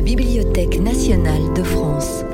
la 0.00 0.06
Bibliothèque 0.06 0.80
nationale 0.80 1.52
de 1.52 1.62
France. 1.62 2.24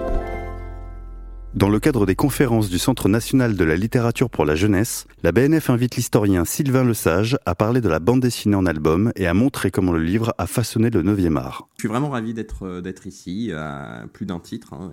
Dans 1.53 1.69
le 1.69 1.81
cadre 1.81 2.07
des 2.07 2.15
conférences 2.15 2.69
du 2.69 2.79
Centre 2.79 3.09
national 3.09 3.57
de 3.57 3.65
la 3.65 3.75
littérature 3.75 4.31
pour 4.31 4.45
la 4.45 4.55
jeunesse, 4.55 5.09
la 5.25 5.33
BNF 5.33 5.69
invite 5.69 5.97
l'historien 5.97 6.45
Sylvain 6.45 6.85
Lesage 6.85 7.37
à 7.45 7.57
parler 7.57 7.81
de 7.81 7.89
la 7.89 7.99
bande 7.99 8.21
dessinée 8.21 8.55
en 8.55 8.67
album 8.67 9.11
et 9.17 9.27
à 9.27 9.35
montrer 9.35 9.73
comment 9.73 9.91
le 9.91 10.05
livre 10.05 10.33
a 10.39 10.47
façonné 10.47 10.91
le 10.91 11.03
9e 11.03 11.37
art. 11.37 11.69
Je 11.79 11.83
suis 11.83 11.89
vraiment 11.89 12.11
ravi 12.11 12.35
d'être 12.35 12.63
euh, 12.63 12.81
d'être 12.81 13.09
ici, 13.09 13.51
à 13.53 14.05
plus 14.13 14.27
d'un 14.27 14.39
titre, 14.39 14.73
hein, 14.73 14.93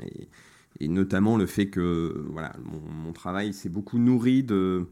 et, 0.79 0.87
notamment 0.87 1.37
le 1.37 1.45
fait 1.45 1.67
que 1.67 2.25
voilà, 2.31 2.53
mon, 3.05 3.13
travail 3.13 3.53
s'est 3.53 3.69
beaucoup 3.69 3.99
nourri 3.99 4.41
de, 4.41 4.87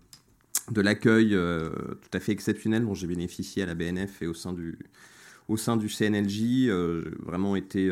de 0.69 0.81
l'accueil 0.81 1.33
euh, 1.33 1.71
tout 1.71 2.15
à 2.15 2.19
fait 2.19 2.31
exceptionnel 2.31 2.83
dont 2.83 2.93
j'ai 2.93 3.07
bénéficié 3.07 3.63
à 3.63 3.65
la 3.65 3.73
BNF 3.73 4.21
et 4.21 4.27
au 4.27 4.35
sein 4.35 4.53
du, 4.53 4.77
au 5.51 5.57
sein 5.57 5.77
du 5.77 5.89
CNLJ. 5.89 6.67
Euh, 6.69 7.03
vraiment 7.19 7.55
été 7.55 7.91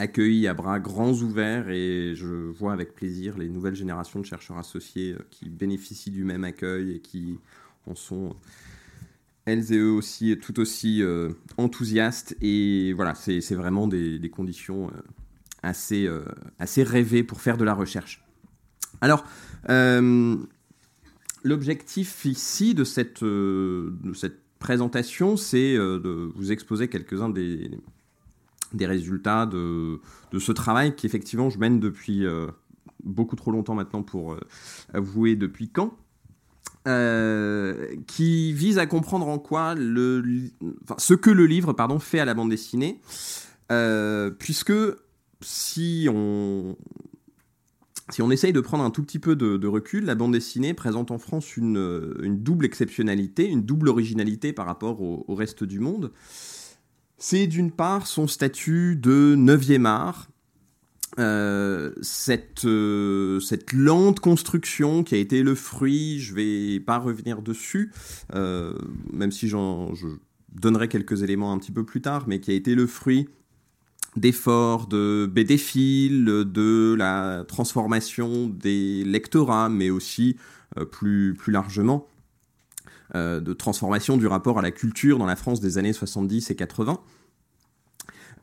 accueilli 0.00 0.48
à 0.48 0.54
bras 0.54 0.80
grands 0.80 1.12
ouverts 1.12 1.68
et 1.68 2.14
je 2.14 2.26
vois 2.26 2.72
avec 2.72 2.94
plaisir 2.94 3.36
les 3.36 3.48
nouvelles 3.48 3.74
générations 3.74 4.18
de 4.20 4.24
chercheurs 4.24 4.56
associés 4.56 5.12
euh, 5.12 5.18
qui 5.30 5.50
bénéficient 5.50 6.10
du 6.10 6.24
même 6.24 6.44
accueil 6.44 6.92
et 6.92 7.00
qui 7.00 7.38
en 7.86 7.94
sont 7.94 8.34
elles 9.44 9.72
et 9.72 9.76
eux 9.76 9.92
aussi 9.92 10.38
tout 10.40 10.58
aussi 10.58 11.02
euh, 11.02 11.32
enthousiastes 11.58 12.34
et 12.40 12.94
voilà 12.94 13.14
c'est 13.14 13.54
vraiment 13.54 13.86
des, 13.86 14.30
conditions 14.30 14.88
euh, 14.88 15.00
assez, 15.62 16.08
assez 16.58 16.82
rêvées 16.82 17.22
pour 17.22 17.40
faire 17.40 17.58
de 17.58 17.64
la 17.64 17.74
recherche. 17.74 18.24
Alors 19.02 19.24
l'objectif 21.44 22.24
ici 22.24 22.74
de 22.74 22.84
cette, 22.84 23.22
de 23.22 24.12
cette 24.14 24.40
présentation 24.60 25.36
c'est 25.36 25.74
de 25.74 26.30
vous 26.36 26.52
exposer 26.52 26.86
quelques-uns 26.86 27.28
des 27.28 27.70
des 28.72 28.86
résultats 28.86 29.46
de, 29.46 30.00
de, 30.32 30.38
ce 30.38 30.52
travail 30.52 30.94
qu'effectivement 30.94 31.50
je 31.50 31.58
mène 31.58 31.80
depuis 31.80 32.24
euh, 32.24 32.46
beaucoup 33.02 33.36
trop 33.36 33.50
longtemps 33.50 33.74
maintenant 33.74 34.02
pour 34.02 34.32
euh, 34.32 34.40
avouer 34.92 35.36
depuis 35.36 35.68
quand. 35.68 35.96
Euh, 36.88 37.94
qui 38.06 38.54
vise 38.54 38.78
à 38.78 38.86
comprendre 38.86 39.28
en 39.28 39.38
quoi 39.38 39.74
le, 39.74 40.24
enfin, 40.82 40.94
ce 40.96 41.12
que 41.12 41.28
le 41.28 41.44
livre 41.44 41.74
pardon, 41.74 41.98
fait 41.98 42.20
à 42.20 42.24
la 42.24 42.32
bande 42.32 42.48
dessinée, 42.48 43.00
puisque 44.38 44.72
si 45.42 46.08
on, 46.10 46.76
si 48.10 48.22
on 48.22 48.30
essaye 48.30 48.52
de 48.52 48.60
prendre 48.60 48.84
un 48.84 48.90
tout 48.90 49.02
petit 49.02 49.18
peu 49.18 49.36
de, 49.36 49.66
recul, 49.66 50.04
la 50.04 50.14
bande 50.14 50.32
dessinée 50.32 50.74
présente 50.74 51.10
en 51.10 51.18
France 51.18 51.56
une, 51.56 52.14
une, 52.22 52.42
double 52.42 52.64
exceptionnalité, 52.64 53.46
une 53.46 53.62
double 53.62 53.88
originalité 53.88 54.52
par 54.52 54.66
rapport 54.66 55.00
au, 55.00 55.34
reste 55.34 55.64
du 55.64 55.80
monde. 55.80 56.12
C'est 57.18 57.46
d'une 57.46 57.70
part 57.70 58.06
son 58.06 58.26
statut 58.26 58.96
de 58.96 59.34
9e 59.36 59.84
art, 59.84 60.30
euh, 61.18 61.92
cette, 62.02 62.64
euh, 62.64 63.40
lente 63.72 64.20
construction 64.20 65.02
qui 65.02 65.16
a 65.16 65.18
été 65.18 65.42
le 65.42 65.54
fruit, 65.54 66.20
je 66.20 66.34
vais 66.34 66.80
pas 66.80 66.98
revenir 66.98 67.42
dessus, 67.42 67.92
euh, 68.34 68.74
même 69.12 69.32
si 69.32 69.48
je 69.48 69.56
donnerai 70.52 70.88
quelques 70.88 71.22
éléments 71.22 71.52
un 71.52 71.58
petit 71.58 71.72
peu 71.72 71.84
plus 71.84 72.00
tard, 72.00 72.24
mais 72.28 72.40
qui 72.40 72.52
a 72.52 72.54
été 72.54 72.74
le 72.74 72.86
fruit 72.86 73.28
d'efforts 74.16 74.86
de 74.86 75.30
BD-Fil, 75.30 76.24
de 76.24 76.94
la 76.98 77.44
transformation 77.46 78.48
des 78.48 79.04
lectorats, 79.04 79.68
mais 79.68 79.90
aussi 79.90 80.36
plus, 80.90 81.34
plus 81.34 81.52
largement 81.52 82.06
euh, 83.16 83.40
de 83.40 83.52
transformation 83.52 84.16
du 84.16 84.28
rapport 84.28 84.60
à 84.60 84.62
la 84.62 84.70
culture 84.70 85.18
dans 85.18 85.26
la 85.26 85.34
France 85.34 85.58
des 85.58 85.78
années 85.78 85.92
70 85.92 86.48
et 86.50 86.54
80. 86.54 87.00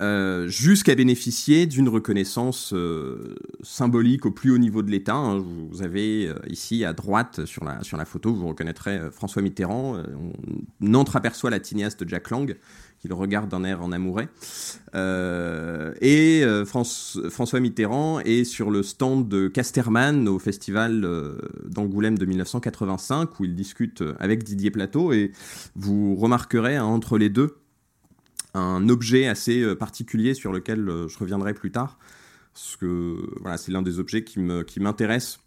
Euh, 0.02 0.48
jusqu'à 0.50 0.94
bénéficier 0.94 1.66
d'une 1.68 1.88
reconnaissance 1.88 2.74
euh, 2.74 3.36
symbolique 3.64 4.26
au 4.26 4.32
plus 4.32 4.52
haut 4.52 4.58
niveau 4.58 4.84
de 4.84 4.92
l'État. 4.92 5.16
Hein. 5.16 5.40
Vous 5.40 5.84
avez 5.84 6.34
ici 6.48 6.84
à 6.84 6.92
droite 6.92 7.46
sur 7.46 7.64
la, 7.64 7.82
sur 7.82 7.98
photo, 8.06 8.34
vous 8.34 8.50
reconnaîtrez 8.50 9.10
François 9.10 9.42
Mitterrand. 9.42 10.04
on 10.82 10.94
entreaperçoit 10.94 11.50
la 11.50 11.62
tignasse 11.62 11.96
de 11.96 12.08
Jack 12.08 12.30
Lang, 12.30 12.58
qui 13.00 13.08
le 13.08 13.14
regarde 13.14 13.50
d'un 13.50 13.64
air 13.64 13.82
en. 13.82 13.92
Euh, 14.96 15.94
et 16.02 16.44
euh, 16.44 16.66
François 16.66 17.60
Mitterrand 17.60 18.20
est 18.22 18.44
sur 18.44 18.72
le 18.72 18.84
stand 18.84 19.28
de 19.28 19.48
Casterman 19.48 20.28
au 20.28 20.40
festival 20.40 21.04
euh, 21.04 21.38
d'Angoulême 21.66 22.18
de 22.18 22.26
1985 22.26 23.40
où 23.40 23.46
il 23.46 23.56
discute 23.56 24.04
avec 24.20 24.44
Didier 24.44 24.72
Plateau 24.72 25.14
et 25.14 25.32
vous 25.76 26.16
remarquerez 26.16 26.78
hein, 26.78 26.86
entre 26.86 27.18
les 27.18 27.30
deux 27.30 27.58
un 28.54 28.90
objet 28.90 29.28
assez 29.28 29.76
particulier 29.76 30.34
sur 30.34 30.52
lequel 30.52 30.86
je 31.08 31.18
reviendrai 31.20 31.54
plus 31.54 31.72
tard 31.72 32.00
parce 32.54 32.76
que 32.76 33.18
voilà, 33.42 33.58
c'est 33.58 33.72
l'un 33.72 33.84
des 33.84 34.00
objets 34.00 34.24
qui 34.24 34.40
m'intéresse 34.80 35.40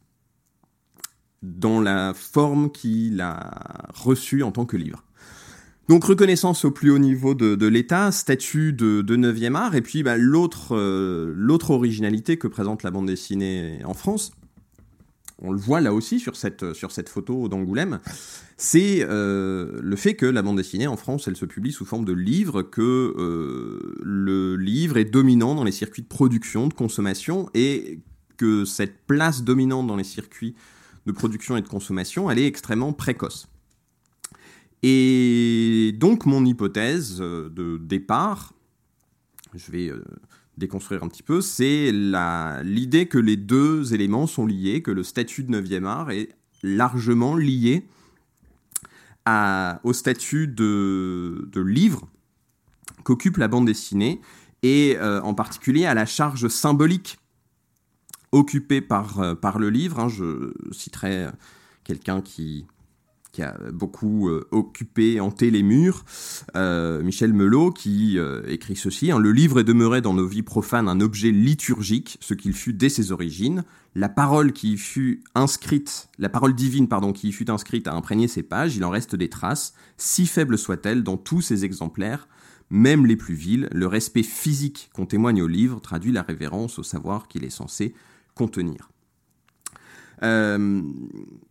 dans 1.43 1.81
la 1.81 2.13
forme 2.15 2.71
qu'il 2.71 3.21
a 3.21 3.89
reçue 3.95 4.43
en 4.43 4.53
tant 4.53 4.67
que 4.67 4.77
livre. 4.77 5.03
Donc 5.91 6.05
reconnaissance 6.05 6.65
au 6.65 6.71
plus 6.71 6.93
haut 6.93 7.01
niveau 7.01 7.35
de, 7.35 7.67
l'État, 7.67 8.13
statut 8.13 8.73
de, 8.73 9.03
9e 9.03 9.57
art, 9.57 9.75
et 9.75 9.81
puis 9.81 10.05
bah, 10.05 10.15
euh, 10.15 11.33
l'autre 11.35 11.71
originalité 11.71 12.37
que 12.37 12.47
présente 12.47 12.85
la 12.85 12.93
bande 12.93 13.07
dessinée 13.07 13.81
en 13.85 13.93
France, 13.93 14.31
on 15.43 15.51
le 15.51 15.59
voit 15.59 15.81
là 15.81 15.93
aussi 15.93 16.21
sur 16.21 16.37
cette, 16.37 16.75
sur 16.75 16.93
cette 16.93 17.09
photo 17.09 17.49
d'Angoulême, 17.49 17.99
c'est 18.57 19.01
euh, 19.01 19.81
le 19.83 19.97
fait 19.97 20.15
que 20.15 20.27
la 20.27 20.43
bande 20.43 20.59
dessinée 20.59 20.87
en 20.87 20.97
France, 20.97 21.27
elle 21.27 21.35
se 21.35 21.45
publie 21.45 21.73
sous 21.73 21.85
forme 21.85 22.05
de 22.05 22.13
livre, 22.13 22.63
que 22.63 23.13
euh, 23.19 23.97
le 24.01 24.55
livre 24.55 24.97
est 24.97 25.07
dominant 25.07 25.57
dans 25.57 25.65
les 25.65 25.73
circuits 25.73 26.03
de 26.03 26.09
production, 26.09 26.69
de 26.69 26.75
consommation, 26.75 27.51
et 27.53 27.99
que 28.37 28.65
cette 28.65 28.97
place 29.09 29.43
dominante 29.43 29.89
dans 29.89 29.97
les 29.97 30.05
circuits 30.05 30.55
de 31.07 31.11
production 31.11 31.57
et 31.57 31.63
de 31.63 31.69
consommation, 31.69 32.31
elle 32.31 32.39
est 32.39 32.47
extrêmement 32.47 32.93
précoce. 32.93 33.50
Et 34.83 35.95
donc 35.99 36.27
mon 36.27 36.45
hypothèse 36.45 37.19
euh, 37.21 37.49
de 37.51 37.77
départ, 37.79 38.55
je 39.55 39.71
vais 39.71 39.89
euh, 39.89 40.03
déconstruire 40.57 41.03
un 41.03 41.09
petit 41.09 41.23
peu, 41.23 41.41
c'est 41.41 41.91
l'idée 41.93 43.07
que 43.07 43.19
les 43.19 43.37
deux 43.37 43.93
éléments 43.93 44.27
sont 44.27 44.47
liés, 44.47 44.83
que 44.83 44.91
le 44.91 45.03
statut 45.03 45.45
de 45.45 45.61
9e 45.61 45.85
art 45.85 46.11
est 46.11 46.31
largement 46.63 47.37
lié 47.37 47.87
au 49.85 49.93
statut 49.93 50.49
de, 50.49 51.49
livre 51.55 52.09
qu'occupe 53.05 53.37
la 53.37 53.47
bande 53.47 53.67
dessinée, 53.67 54.21
et 54.63 54.97
euh, 54.99 55.23
en 55.23 55.35
particulier 55.35 55.87
à 55.87 55.95
la 55.95 56.05
charge 56.05 56.49
symbolique 56.49 57.19
occupée 58.33 58.81
par, 58.81 59.21
le 59.59 59.71
livre. 59.71 60.01
Hein. 60.01 60.09
je 60.09 60.53
citerai 60.73 61.29
quelqu'un 61.85 62.23
qui, 62.23 62.67
qui 63.33 63.43
a 63.43 63.57
beaucoup 63.73 64.29
euh, 64.29 64.47
occupé, 64.51 65.21
hanté 65.21 65.51
les 65.51 65.63
murs, 65.63 66.05
euh, 66.57 67.03
Michel 67.03 67.33
Melot, 67.33 67.71
qui 67.71 68.19
euh, 68.19 68.43
écrit 68.49 68.77
ceci 68.77 69.11
hein, 69.11 69.19
Le 69.19 69.33
livre 69.33 69.61
est 69.61 69.65
demeuré 69.65 70.01
dans 70.01 70.15
nos 70.15 70.27
vies 70.27 70.43
profanes 70.43 70.89
un 70.89 71.01
objet 71.01 71.31
liturgique, 71.31 72.19
ce 72.21 72.35
qu'il 72.35 72.53
fut 72.53 72.73
dès 72.73 72.89
ses 72.89 73.13
origines. 73.13 73.65
La 73.95 74.09
parole 74.09 74.53
qui 74.53 74.75
y 74.75 74.77
fut 74.77 75.23
inscrite, 75.35 76.09
la 76.19 76.29
parole 76.29 76.55
divine, 76.55 76.89
pardon, 76.89 77.13
qui 77.13 77.29
y 77.29 77.33
fut 77.33 77.51
inscrite 77.51 77.89
a 77.89 77.95
imprégné 77.95 78.29
ses 78.29 78.43
pages, 78.43 78.77
il 78.77 78.85
en 78.85 78.91
reste 78.91 79.17
des 79.17 79.29
traces, 79.29 79.75
si 79.97 80.27
faibles 80.27 80.59
soient-elles 80.59 81.03
dans 81.03 81.17
tous 81.17 81.41
ces 81.41 81.65
exemplaires, 81.65 82.29
même 82.71 83.07
les 83.07 83.17
plus 83.17 83.35
vils, 83.35 83.69
le 83.73 83.87
respect 83.87 84.23
physique 84.23 84.91
qu'on 84.93 85.07
témoigne 85.07 85.43
au 85.43 85.49
livre 85.49 85.81
traduit 85.81 86.13
la 86.13 86.23
révérence 86.23 86.79
au 86.79 86.85
savoir 86.85 87.27
qu'il 87.27 87.45
est 87.45 87.51
censé 87.51 87.95
contenir. 88.37 88.91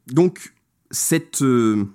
donc, 0.08 0.54
cette, 0.92 1.42
euh, 1.42 1.86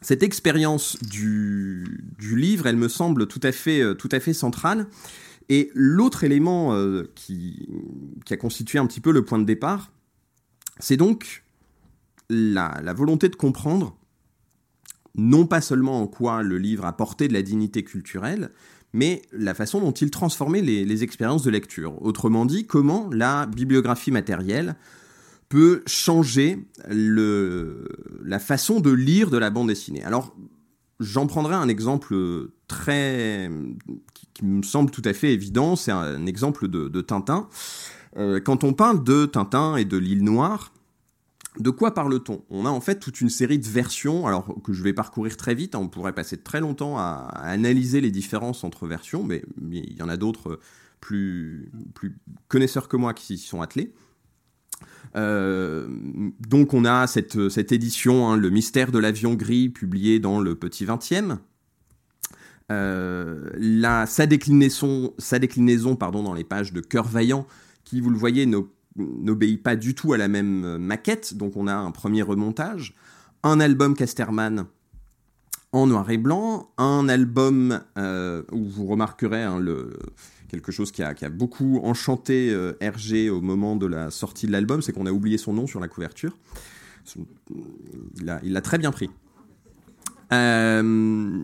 cette 0.00 0.22
expérience 0.22 0.98
du, 1.02 1.84
livre, 2.20 2.66
elle 2.66 2.76
me 2.76 2.88
semble 2.88 3.26
tout 3.26 3.40
à 3.42 3.52
fait, 3.52 3.80
euh, 3.80 4.32
centrale. 4.32 4.86
Et 5.48 5.70
l'autre 5.74 6.24
élément 6.24 6.74
euh, 6.74 7.10
qui, 7.14 7.68
a 8.30 8.36
constitué 8.36 8.78
un 8.78 8.86
petit 8.86 9.00
peu 9.00 9.12
le 9.12 9.24
point 9.24 9.38
de 9.38 9.44
départ, 9.44 9.90
c'est 10.78 10.96
donc 10.96 11.44
la, 12.28 12.80
volonté 12.94 13.28
de 13.28 13.36
comprendre 13.36 13.96
non 15.16 15.46
pas 15.46 15.60
seulement 15.60 16.02
en 16.02 16.06
quoi 16.06 16.42
le 16.42 16.58
livre 16.58 16.84
apportait 16.84 17.28
de 17.28 17.32
la 17.32 17.42
dignité 17.42 17.82
culturelle, 17.82 18.50
mais 18.92 19.22
la 19.32 19.54
façon 19.54 19.80
dont 19.80 19.90
il 19.90 20.10
transformait 20.10 20.60
les 20.60 21.02
expériences 21.02 21.42
de 21.42 21.50
lecture. 21.50 22.00
Autrement 22.02 22.44
dit, 22.44 22.66
comment 22.66 23.08
la 23.10 23.46
bibliographie 23.46 24.12
matérielle 24.12 24.76
peut 25.48 25.82
changer 25.86 26.66
le, 26.88 27.88
la 28.24 28.38
façon 28.38 28.80
de 28.80 28.90
lire 28.90 29.30
de 29.30 29.38
la 29.38 29.50
bande 29.50 29.68
dessinée. 29.68 30.04
Alors, 30.04 30.34
j'en 31.00 31.26
prendrai 31.26 31.54
un 31.54 31.68
exemple 31.68 32.14
très 32.66 33.50
qui, 34.34 34.44
me 34.44 34.62
semble 34.62 34.90
tout 34.90 35.02
à 35.04 35.12
fait 35.12 35.32
évident, 35.32 35.74
c'est 35.74 35.90
un, 35.90 36.26
exemple 36.26 36.68
de, 36.68 37.00
Tintin. 37.00 37.48
Euh, 38.16 38.40
quand 38.40 38.64
on 38.64 38.72
parle 38.72 39.02
de 39.02 39.26
Tintin 39.26 39.76
et 39.76 39.84
de 39.84 39.96
l'île 39.96 40.24
Noire, 40.24 40.72
De 41.58 41.70
quoi 41.70 41.92
parle-t-on? 41.92 42.44
On 42.50 42.66
a 42.66 42.70
en 42.70 42.80
fait 42.80 43.00
toute 43.00 43.20
une 43.20 43.30
série 43.30 43.58
de 43.58 43.66
versions, 43.66 44.26
alors 44.26 44.62
que 44.62 44.72
je 44.72 44.82
vais 44.82 44.92
parcourir 44.92 45.36
très 45.36 45.54
vite, 45.54 45.74
hein, 45.74 45.80
on 45.80 45.88
pourrait 45.88 46.14
passer 46.14 46.36
très 46.36 46.60
longtemps 46.60 46.98
à, 46.98 47.30
analyser 47.34 48.00
les 48.00 48.12
différences 48.12 48.62
entre 48.62 48.86
versions, 48.86 49.24
mais, 49.24 49.42
il 49.72 49.96
y 49.96 50.02
en 50.02 50.08
a 50.08 50.16
d'autres 50.16 50.60
plus, 51.00 51.70
plus 51.94 52.16
connaisseurs 52.48 52.86
que 52.86 52.96
moi 52.96 53.14
qui 53.14 53.38
s'y 53.38 53.46
sont 53.46 53.60
attelés. 53.60 53.92
Euh, 55.16 55.88
donc 56.48 56.74
on 56.74 56.84
a 56.84 57.06
cette, 57.06 57.48
cette 57.48 57.72
édition, 57.72 58.28
hein, 58.28 58.36
Le 58.36 58.50
mystère 58.50 58.92
de 58.92 58.98
l'avion 58.98 59.34
gris, 59.34 59.68
publié 59.68 60.20
dans 60.20 60.40
le 60.40 60.54
Petit 60.54 60.84
20e. 60.84 61.38
Euh, 62.70 64.06
sa 64.06 64.26
déclinaison, 64.26 65.96
pardon, 65.96 66.22
dans 66.22 66.34
les 66.34 66.44
pages 66.44 66.72
de 66.72 66.80
Cœur 66.80 67.08
Vaillant, 67.08 67.46
qui, 67.84 68.00
vous 68.00 68.10
le 68.10 68.18
voyez, 68.18 68.46
n'obéit 68.96 69.62
pas 69.62 69.76
du 69.76 69.94
tout 69.94 70.12
à 70.12 70.18
la 70.18 70.28
même 70.28 70.76
maquette. 70.78 71.34
Donc 71.36 71.56
on 71.56 71.66
a 71.66 71.74
un 71.74 71.90
premier 71.90 72.22
remontage. 72.22 72.94
Un 73.42 73.60
album 73.60 73.94
Casterman 73.94 74.66
en 75.72 75.86
noir 75.86 76.10
et 76.10 76.18
blanc, 76.18 76.70
un 76.78 77.08
album 77.08 77.80
euh, 77.98 78.42
où 78.52 78.64
vous 78.64 78.86
remarquerez 78.86 79.42
hein, 79.42 79.58
le, 79.58 79.98
quelque 80.48 80.72
chose 80.72 80.90
qui 80.90 81.02
a, 81.02 81.14
beaucoup 81.30 81.80
enchanté 81.84 82.50
euh, 82.50 82.72
Hergé 82.80 83.30
au 83.30 83.40
moment 83.40 83.76
de 83.76 83.86
la 83.86 84.10
sortie 84.10 84.46
de 84.46 84.52
l'album, 84.52 84.82
c'est 84.82 84.92
qu'on 84.92 85.06
a 85.06 85.12
oublié 85.12 85.38
son 85.38 85.52
nom 85.52 85.66
sur 85.66 85.80
la 85.80 85.88
couverture. 85.88 86.36
Il 88.16 88.52
l'a 88.52 88.60
très 88.60 88.78
bien 88.78 88.90
pris. 88.90 89.10
Euh, 90.30 91.42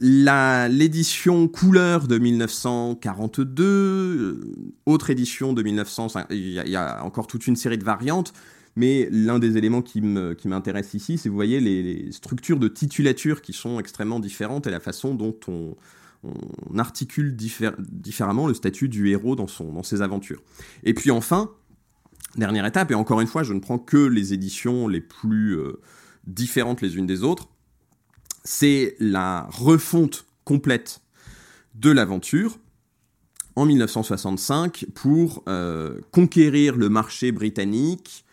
l'édition 0.00 1.48
couleur 1.48 2.06
de 2.08 2.18
1942, 2.18 3.64
euh, 3.64 4.54
autre 4.84 5.08
édition 5.08 5.54
de 5.54 5.62
1900, 5.62 6.08
il 6.30 6.50
y, 6.50 6.76
a 6.76 7.02
encore 7.04 7.26
toute 7.26 7.46
une 7.46 7.56
série 7.56 7.78
de 7.78 7.84
variantes, 7.84 8.34
mais 8.76 9.08
l'un 9.10 9.38
des 9.38 9.56
éléments 9.56 9.80
qui 9.80 10.02
m'intéresse 10.02 10.92
ici, 10.92 11.16
c'est 11.16 11.30
vous 11.30 11.34
voyez 11.34 11.58
les, 11.60 11.82
les, 11.82 12.12
structures 12.12 12.58
de 12.58 12.68
titulature 12.68 13.40
qui 13.40 13.54
sont 13.54 13.80
extrêmement 13.80 14.20
différentes 14.20 14.66
et 14.66 14.70
la 14.70 14.80
façon 14.80 15.14
dont 15.14 15.36
on, 15.48 15.74
on 16.24 16.78
articule 16.78 17.36
différemment 17.36 18.46
le 18.46 18.54
statut 18.54 18.88
du 18.88 19.08
héros 19.10 19.36
dans, 19.36 19.82
ses 19.82 20.02
aventures. 20.02 20.42
Et 20.82 20.94
puis 20.94 21.10
enfin, 21.10 21.50
dernière 22.36 22.66
étape, 22.66 22.90
et 22.90 22.94
encore 22.94 23.20
une 23.20 23.26
fois, 23.26 23.42
je 23.42 23.52
ne 23.52 23.60
prends 23.60 23.78
que 23.78 23.96
les 23.96 24.32
éditions 24.32 24.88
les 24.88 25.00
plus 25.00 25.58
euh, 25.58 25.80
différentes 26.26 26.82
les 26.82 26.96
unes 26.96 27.06
des 27.06 27.22
autres, 27.22 27.48
c'est 28.44 28.96
la 28.98 29.46
refonte 29.50 30.26
complète 30.44 31.00
de 31.74 31.90
l'aventure 31.90 32.58
en 33.54 33.66
1965 33.66 34.86
pour 34.94 35.42
euh, 35.48 36.00
conquérir 36.12 36.76
le 36.76 36.88
marché 36.88 37.32
britannique 37.32 38.24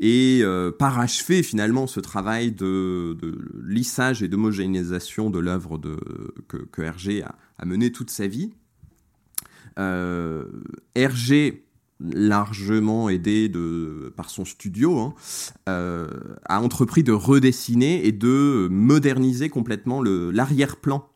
et 0.00 0.40
euh, 0.42 0.72
parachever 0.72 1.42
finalement 1.42 1.86
ce 1.86 2.00
travail 2.00 2.52
de, 2.52 3.16
lissage 3.62 4.22
et 4.22 4.28
d'homogénéisation 4.28 5.28
de 5.28 5.38
l'œuvre 5.38 5.78
que, 6.48 6.56
que, 6.56 6.82
Hergé 6.82 7.22
a, 7.22 7.66
mené 7.66 7.92
toute 7.92 8.10
sa 8.10 8.26
vie. 8.26 8.50
Euh, 9.78 10.46
Hergé, 10.94 11.66
largement 12.00 13.10
aidé 13.10 13.52
par 14.16 14.30
son 14.30 14.46
studio, 14.46 14.98
hein, 14.98 15.14
euh, 15.68 16.08
a 16.46 16.62
entrepris 16.62 17.02
de 17.02 17.12
redessiner 17.12 18.06
et 18.06 18.12
de 18.12 18.68
moderniser 18.70 19.50
complètement 19.50 20.02
l'arrière-plan 20.02 21.06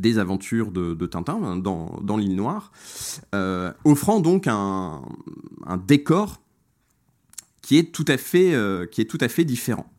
des 0.00 0.18
aventures 0.18 0.72
de, 0.72 1.06
Tintin 1.06 1.38
hein, 1.44 1.56
dans, 1.56 2.16
l'île 2.16 2.34
Noire, 2.34 2.72
offrant 3.84 4.18
donc 4.18 4.48
un 4.48 5.02
décor 5.86 6.41
qui 7.62 7.78
est 7.78 7.92
tout 7.92 8.04
à 8.08 8.18
fait, 8.18 8.52
euh, 8.52 8.86
qui 8.86 9.00
est 9.00 9.06
tout 9.06 9.18
à 9.20 9.28
fait 9.28 9.44
différent. 9.44 9.90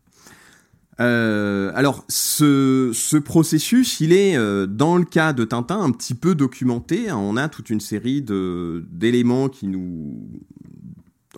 Euh, 0.99 1.71
alors, 1.73 2.05
ce, 2.07 3.17
processus, 3.17 3.99
il 3.99 4.13
est, 4.13 4.37
euh, 4.37 4.67
dans 4.67 4.97
le 4.97 5.05
cas 5.05 5.33
de 5.33 5.43
Tintin, 5.43 5.79
un 5.79 5.91
petit 5.91 6.13
peu 6.13 6.35
documenté. 6.35 7.11
On 7.11 7.35
a 7.35 7.49
toute 7.49 7.69
une 7.69 7.79
série 7.79 8.21
d'éléments 8.21 9.49
qui 9.49 9.67
nous. 9.67 10.29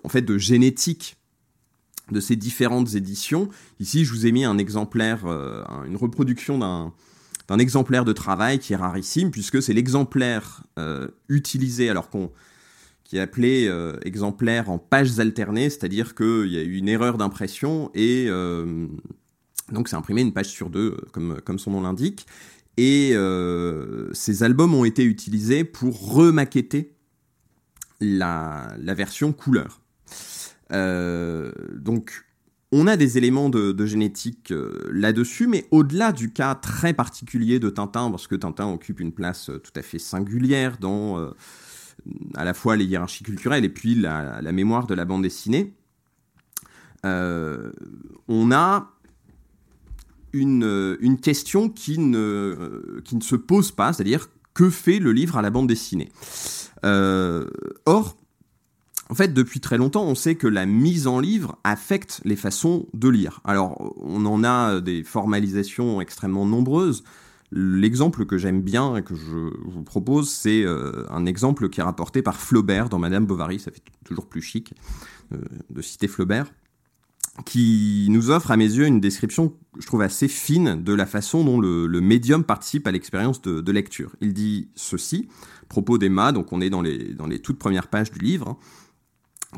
En 0.04 0.10
fait, 0.10 0.22
de 0.22 0.38
génétique 0.38 1.16
de 2.12 2.19
ces 2.19 2.36
différentes 2.36 2.94
éditions. 2.94 3.50
Ici, 3.80 4.06
je 4.06 4.12
vous 4.12 4.28
ai 4.28 4.31
mis 4.31 4.45
un 4.45 4.60
exemplaire, 4.60 5.25
une 5.88 5.95
reproduction 5.95 6.60
d'un 6.60 7.57
exemplaire 7.57 8.06
de 8.06 8.13
travail 8.13 8.60
qui 8.60 8.74
est 8.74 8.75
rarissime, 8.75 9.31
puisque 9.31 9.63
c'est 9.63 9.74
l'exemplaire 9.74 10.63
utilisé, 11.28 11.89
alors 11.89 12.12
qu'on 12.12 12.30
qui 13.06 13.18
est 13.18 13.22
appelé 13.22 13.68
euh, 13.68 13.98
exemplaire 14.04 14.69
en 14.69 14.78
pages 14.78 15.19
alternées, 15.19 15.69
c'est-à-dire 15.69 16.16
qu'il 16.16 16.48
y 16.48 16.57
a 16.57 16.63
eu 16.63 16.75
une 16.75 16.90
erreur 16.90 17.18
d'impression 17.18 17.92
et 17.94 18.25
euh, 18.28 18.88
donc 19.72 19.88
c'est 19.88 19.96
imprimé 19.96 20.22
une 20.22 20.34
page 20.34 20.48
sur 20.48 20.69
deux, 20.69 20.98
euh, 21.18 21.40
comme, 21.40 21.60
son 21.60 21.72
nom 21.72 21.81
l'indique. 21.81 22.25
Et 22.78 23.13
ces 24.12 24.44
albums 24.44 24.74
ont 24.74 24.84
été 24.84 25.06
utilisés 25.06 25.63
pour 25.63 26.13
remaqueter 26.13 26.92
la, 28.02 28.75
version 28.78 29.31
couleur. 29.31 29.80
donc 30.69 32.25
on 32.74 32.86
a 32.88 32.98
des 32.98 33.18
éléments 33.18 33.48
de 33.48 33.86
génétique 33.86 34.54
là-dessus, 34.92 35.48
mais 35.48 35.66
au-delà 35.72 36.12
du 36.12 36.34
cas 36.34 36.54
très 36.54 36.92
particulier 36.92 37.60
de 37.60 37.69
Tintin, 37.69 38.12
parce 38.12 38.28
que 38.28 38.36
Tintin 38.36 38.68
occupe 38.68 39.00
une 39.00 39.13
place 39.13 39.50
tout 39.63 39.80
à 39.80 39.81
fait 39.81 40.00
singulière 40.00 40.78
dans 40.78 41.31
à 42.36 42.44
la 42.44 42.53
fois 42.53 42.75
les 42.75 42.86
hiérarchies 42.86 43.24
culturelles 43.24 43.65
et 43.65 43.69
puis 43.69 43.95
la, 43.95 44.42
mémoire 44.51 44.88
de 44.88 44.94
la 44.94 45.06
bande 45.06 45.24
dessinée, 45.24 45.74
euh, 47.06 47.71
on 48.27 48.51
a 48.51 48.92
une, 50.33 50.97
une 51.00 51.19
question 51.19 51.69
qui 51.69 51.97
ne, 51.97 53.01
qui 53.06 53.15
ne 53.15 53.21
se 53.21 53.36
pose 53.36 53.71
pas, 53.71 53.94
c'est-à-dire 53.94 54.30
que 54.53 54.69
fait 54.69 55.00
le 55.00 55.12
livre 55.12 55.38
à 55.38 55.42
la 55.42 55.51
bande 55.51 55.68
dessinée? 55.68 56.09
Euh, 56.83 57.47
or, 57.86 58.18
en 59.09 59.15
fait, 59.15 59.33
depuis 59.33 59.59
très 59.59 59.77
longtemps, 59.77 60.03
on 60.03 60.15
sait 60.15 60.36
que 60.36 60.47
la 60.47 60.65
mise 60.65 61.06
en 61.06 61.19
livre 61.19 61.59
affecte 61.63 62.21
les 62.25 62.36
façons 62.36 62.88
de 62.94 63.07
lire. 63.07 63.42
Alors, 63.44 63.94
on 63.97 64.25
en 64.25 64.44
a 64.44 64.81
des 64.81 65.03
formalisations 65.03 66.01
extrêmement 66.01 66.45
nombreuses. 66.45 67.03
L'exemple 67.51 68.25
que 68.25 68.38
j'aime 68.38 68.62
bien 68.62 68.95
et 68.97 69.03
que 69.03 69.15
je 69.15 69.51
vous 69.65 69.83
propose, 69.83 70.30
c'est 70.30 70.63
euh, 70.63 71.06
un 71.09 71.25
exemple 71.25 71.69
qui 71.69 71.80
est 71.80 71.83
rapporté 71.83 72.21
par 72.21 72.39
Flaubert 72.39 72.89
dans 72.89 73.00
Madame 73.00 73.25
Bovary, 73.25 73.59
ça 73.59 73.71
fait 73.71 73.83
toujours 74.03 74.27
plus 74.27 74.42
chic 74.42 74.74
euh, 75.31 75.38
de 75.69 75.81
citer 75.81 76.07
Flaubert, 76.07 76.51
qui 77.45 78.07
nous 78.09 78.31
offre 78.31 78.50
à 78.51 78.57
mes 78.57 78.65
yeux 78.65 78.88
une 78.88 79.00
description, 79.00 79.53
je 79.77 79.86
trouve, 79.86 80.01
assez 80.01 80.27
fine 80.27 80.81
de 80.81 80.94
la 80.94 81.06
façon 81.06 81.44
dont 81.44 81.59
le, 81.59 81.88
médium 82.01 82.44
participe 82.44 82.88
à 82.88 82.92
l'expérience 82.92 83.42
de, 83.42 83.71
lecture. 83.71 84.15
Il 84.21 84.33
dit 84.33 84.69
ceci, 84.75 85.28
propos 85.69 85.97
d'Emma, 85.97 86.31
donc 86.31 86.52
on 86.52 86.61
est 86.61 86.69
dans 86.69 86.81
les, 86.81 87.14
dans 87.14 87.28
les 87.28 87.40
toutes 87.40 87.59
premières 87.59 87.87
pages 87.87 88.11
du 88.11 88.19
livre. 88.19 88.57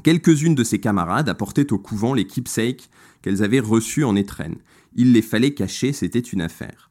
Quelques-unes 0.04 0.56
de 0.56 0.64
ses 0.64 0.80
camarades 0.80 1.30
apportaient 1.30 1.72
au 1.72 1.80
couvent 1.80 2.14
les 2.14 2.26
keepsakes 2.26 2.90
qu'elles 3.22 3.44
avaient 3.44 3.60
reçus 3.60 4.04
en 4.04 4.16
étrenne. 4.16 4.58
Il 4.96 5.14
les 5.14 5.22
fallait 5.22 5.54
cacher, 5.54 5.94
c'était 5.94 6.20
une 6.20 6.42
affaire. 6.42 6.90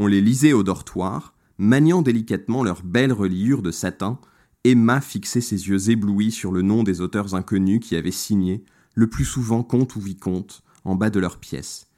On 0.00 0.06
les 0.06 0.20
lisait 0.20 0.52
au 0.52 0.62
dortoir, 0.62 1.34
maniant 1.58 2.02
délicatement 2.02 2.62
leurs 2.62 2.84
belles 2.84 3.12
reliures 3.12 3.62
de 3.62 3.72
satin. 3.72 4.20
Emma 4.62 5.00
fixait 5.00 5.40
ses 5.40 5.66
yeux 5.66 5.90
éblouis 5.90 6.30
sur 6.30 6.52
le 6.52 6.62
nom 6.62 6.84
des 6.84 7.00
auteurs 7.00 7.34
inconnus 7.34 7.80
qui 7.82 7.96
avaient 7.96 8.12
signé, 8.12 8.64
le 8.94 9.08
plus 9.08 9.24
souvent 9.24 9.64
comte 9.64 9.96
ou 9.96 10.00
vicomte, 10.00 10.62
en 10.84 10.94
bas 10.94 11.10
de 11.10 11.18
leurs 11.18 11.38
pièces. 11.38 11.88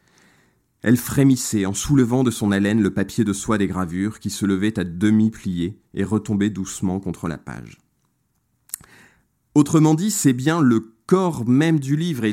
Elle 0.80 0.96
frémissait 0.96 1.66
en 1.66 1.74
soulevant 1.74 2.24
de 2.24 2.30
son 2.30 2.52
haleine 2.52 2.80
le 2.80 2.94
papier 2.94 3.22
de 3.22 3.34
soie 3.34 3.58
des 3.58 3.66
gravures 3.66 4.18
qui 4.18 4.30
se 4.30 4.46
levait 4.46 4.78
à 4.78 4.84
demi 4.84 5.30
plié 5.30 5.78
et 5.92 6.02
retombait 6.02 6.48
doucement 6.48 7.00
contre 7.00 7.28
la 7.28 7.36
page. 7.36 7.76
Autrement 9.54 9.94
dit, 9.94 10.10
c'est 10.10 10.32
bien 10.32 10.62
le 10.62 10.94
corps 11.04 11.46
même 11.46 11.78
du 11.78 11.96
livre 11.96 12.24
et 12.24 12.32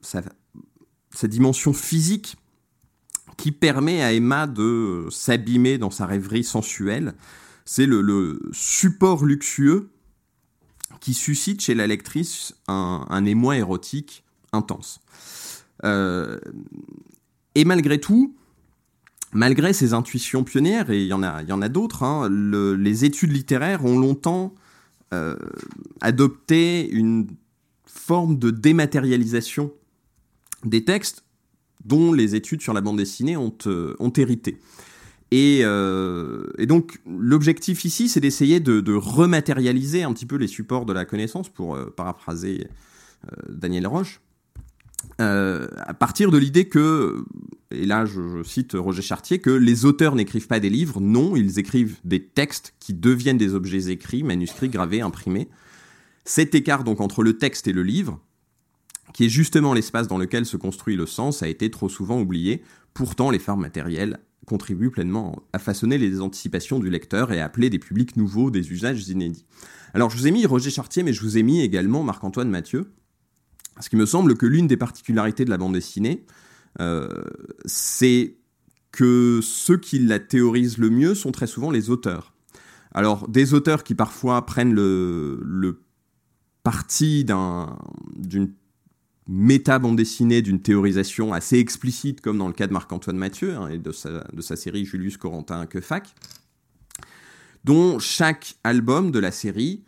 sa 0.00 1.28
dimension 1.28 1.72
physique 1.72 2.36
qui 3.36 3.52
permet 3.52 4.02
à 4.02 4.12
Emma 4.12 4.46
de 4.46 5.06
s'abîmer 5.10 5.78
dans 5.78 5.90
sa 5.90 6.06
rêverie 6.06 6.44
sensuelle. 6.44 7.14
C'est 7.64 7.86
le, 7.86 8.40
support 8.52 9.24
luxueux 9.24 9.90
qui 11.00 11.14
suscite 11.14 11.60
chez 11.60 11.74
la 11.74 11.86
lectrice 11.86 12.54
un, 12.68 13.24
émoi 13.24 13.56
érotique 13.56 14.24
intense. 14.52 15.00
Euh, 15.84 16.38
et 17.54 17.64
malgré 17.64 17.98
tout, 17.98 18.36
malgré 19.32 19.72
ces 19.72 19.94
intuitions 19.94 20.44
pionnières, 20.44 20.90
et 20.90 21.02
il 21.02 21.08
y 21.08 21.12
en 21.12 21.22
a, 21.22 21.42
y 21.42 21.52
en 21.52 21.62
a 21.62 21.68
d'autres, 21.68 22.02
hein, 22.02 22.28
les 22.30 23.04
études 23.04 23.32
littéraires 23.32 23.84
ont 23.84 23.98
longtemps 23.98 24.54
euh, 25.12 25.36
adopté 26.00 26.88
une 26.88 27.26
forme 27.86 28.38
de 28.38 28.50
dématérialisation 28.50 29.72
des 30.64 30.84
textes 30.84 31.24
dont 31.84 32.12
les 32.12 32.34
études 32.34 32.62
sur 32.62 32.72
la 32.72 32.80
bande 32.80 32.98
dessinée 32.98 33.36
ont, 33.36 33.54
euh, 33.66 33.94
hérité. 34.16 34.58
Euh, 35.32 36.46
et, 36.58 36.66
donc 36.66 37.00
l'objectif 37.06 37.84
ici, 37.84 38.08
c'est 38.08 38.20
d'essayer 38.20 38.60
de, 38.60 38.94
rematérialiser 38.94 40.02
un 40.02 40.12
petit 40.12 40.26
peu 40.26 40.36
les 40.36 40.46
supports 40.46 40.84
de 40.84 40.92
la 40.92 41.04
connaissance, 41.04 41.48
pour 41.48 41.74
euh, 41.74 41.92
paraphraser 41.96 42.66
Daniel 43.48 43.86
Roche. 43.86 44.20
à 45.18 45.94
partir 45.94 46.30
de 46.30 46.38
l'idée 46.38 46.66
que, 46.66 47.24
et 47.70 47.86
là 47.86 48.04
je, 48.04 48.42
cite 48.42 48.72
Roger 48.74 49.02
Chartier, 49.02 49.38
que 49.38 49.50
les 49.50 49.84
auteurs 49.84 50.16
n'écrivent 50.16 50.48
pas 50.48 50.60
des 50.60 50.70
livres, 50.70 51.00
non, 51.00 51.36
ils 51.36 51.58
écrivent 51.58 51.96
des 52.04 52.22
textes 52.22 52.74
qui 52.80 52.94
deviennent 52.94 53.38
des 53.38 53.54
objets 53.54 53.90
écrits, 53.90 54.24
manuscrits, 54.24 54.68
gravés, 54.68 55.00
imprimés. 55.00 55.48
Cet 56.24 56.54
écart 56.54 56.84
donc 56.84 57.00
entre 57.00 57.22
le 57.22 57.38
texte 57.38 57.68
et 57.68 57.72
le 57.72 57.82
livre, 57.82 58.20
qui 59.12 59.24
est 59.24 59.28
justement 59.28 59.74
l'espace 59.74 60.08
dans 60.08 60.18
lequel 60.18 60.46
se 60.46 60.56
construit 60.56 60.96
le 60.96 61.06
sens, 61.06 61.42
a 61.42 61.48
été 61.48 61.70
trop 61.70 61.88
souvent 61.88 62.20
oublié. 62.20 62.62
Pourtant, 62.94 63.30
les 63.30 63.38
formes 63.38 63.60
matérielles 63.60 64.18
contribuent 64.46 64.90
pleinement 64.90 65.42
à 65.52 65.58
façonner 65.58 65.98
les 65.98 66.20
anticipations 66.20 66.78
du 66.78 66.90
lecteur 66.90 67.32
et 67.32 67.40
à 67.40 67.44
appeler 67.44 67.70
des 67.70 67.78
publics 67.78 68.16
nouveaux, 68.16 68.50
des 68.50 68.72
usages 68.72 69.08
inédits. 69.08 69.46
Alors, 69.94 70.10
je 70.10 70.16
vous 70.16 70.26
ai 70.26 70.30
mis 70.30 70.46
Roger 70.46 70.70
Chartier, 70.70 71.02
mais 71.02 71.12
je 71.12 71.20
vous 71.20 71.38
ai 71.38 71.42
mis 71.42 71.60
également 71.60 72.02
Marc-Antoine 72.02 72.50
Mathieu, 72.50 72.92
parce 73.74 73.88
qu'il 73.88 73.98
me 73.98 74.06
semble 74.06 74.36
que 74.36 74.46
l'une 74.46 74.66
des 74.66 74.76
particularités 74.76 75.44
de 75.44 75.50
la 75.50 75.58
bande 75.58 75.74
dessinée, 75.74 76.24
euh, 76.80 77.08
c'est 77.64 78.36
que 78.90 79.40
ceux 79.42 79.78
qui 79.78 79.98
la 79.98 80.18
théorisent 80.18 80.78
le 80.78 80.90
mieux 80.90 81.14
sont 81.14 81.32
très 81.32 81.46
souvent 81.46 81.70
les 81.70 81.90
auteurs. 81.90 82.34
Alors, 82.94 83.28
des 83.28 83.54
auteurs 83.54 83.84
qui 83.84 83.94
parfois 83.94 84.44
prennent 84.44 84.74
le, 84.74 85.40
le 85.42 85.80
parti 86.62 87.24
d'une 87.24 88.52
méta-bande 89.28 89.96
dessinée, 89.96 90.42
d'une 90.42 90.60
théorisation 90.60 91.32
assez 91.32 91.58
explicite, 91.58 92.20
comme 92.20 92.38
dans 92.38 92.48
le 92.48 92.52
cas 92.52 92.66
de 92.66 92.72
Marc-Antoine 92.72 93.16
Mathieu 93.16 93.56
hein, 93.56 93.68
et 93.68 93.78
de 93.78 93.92
sa, 93.92 94.56
série 94.56 94.84
Julius 94.84 95.16
Corentin 95.16 95.66
Quefac, 95.66 96.14
dont 97.64 97.98
chaque 97.98 98.56
album 98.64 99.10
de 99.10 99.18
la 99.18 99.30
série 99.30 99.84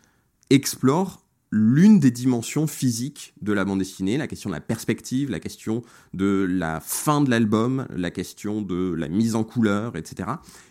explore 0.49 1.21
l'une 1.51 1.99
des 1.99 2.11
dimensions 2.11 2.67
physiques 2.67 3.33
de 3.41 3.53
la 3.53 3.63
bande 3.63 3.79
dessinée, 3.79 4.17
la 4.17 4.27
question 4.27 4.49
de 4.49 4.55
la 4.55 4.61
perspective, 4.61 5.29
la 5.29 5.39
question 5.39 5.83
de 6.13 6.45
la 6.49 6.79
fin 6.79 7.21
de 7.21 7.29
l'album, 7.29 7.87
la 7.95 8.11
question 8.11 8.61
de 8.61 8.93
la 8.93 9.07
mise 9.07 9.35
en 9.35 9.43
couleur, 9.43 9.95
etc. 9.95 10.29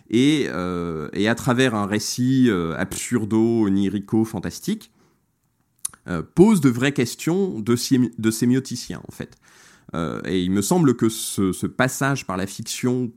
Et, 0.09 0.45
euh, 0.49 1.09
et 1.13 1.27
à 1.27 1.35
travers 1.35 1.73
un 1.75 1.87
récit 1.87 2.49
euh, 2.49 2.77
absurdo, 2.77 3.63
onirico, 3.63 4.25
fantastique, 4.25 4.91
euh, 6.07 6.21
pose 6.21 6.61
de 6.61 6.69
vraies 6.69 6.91
questions 6.91 7.59
de, 7.59 7.75
de 8.19 8.31
sémioticien, 8.31 9.01
en 9.07 9.11
fait. 9.11 9.37
Euh, 9.95 10.21
et 10.25 10.43
il 10.43 10.51
me 10.51 10.61
semble 10.61 10.95
que 10.95 11.09
ce, 11.09 11.65
passage 11.65 12.27
par 12.27 12.37
la 12.37 12.45
fiction 12.45 13.11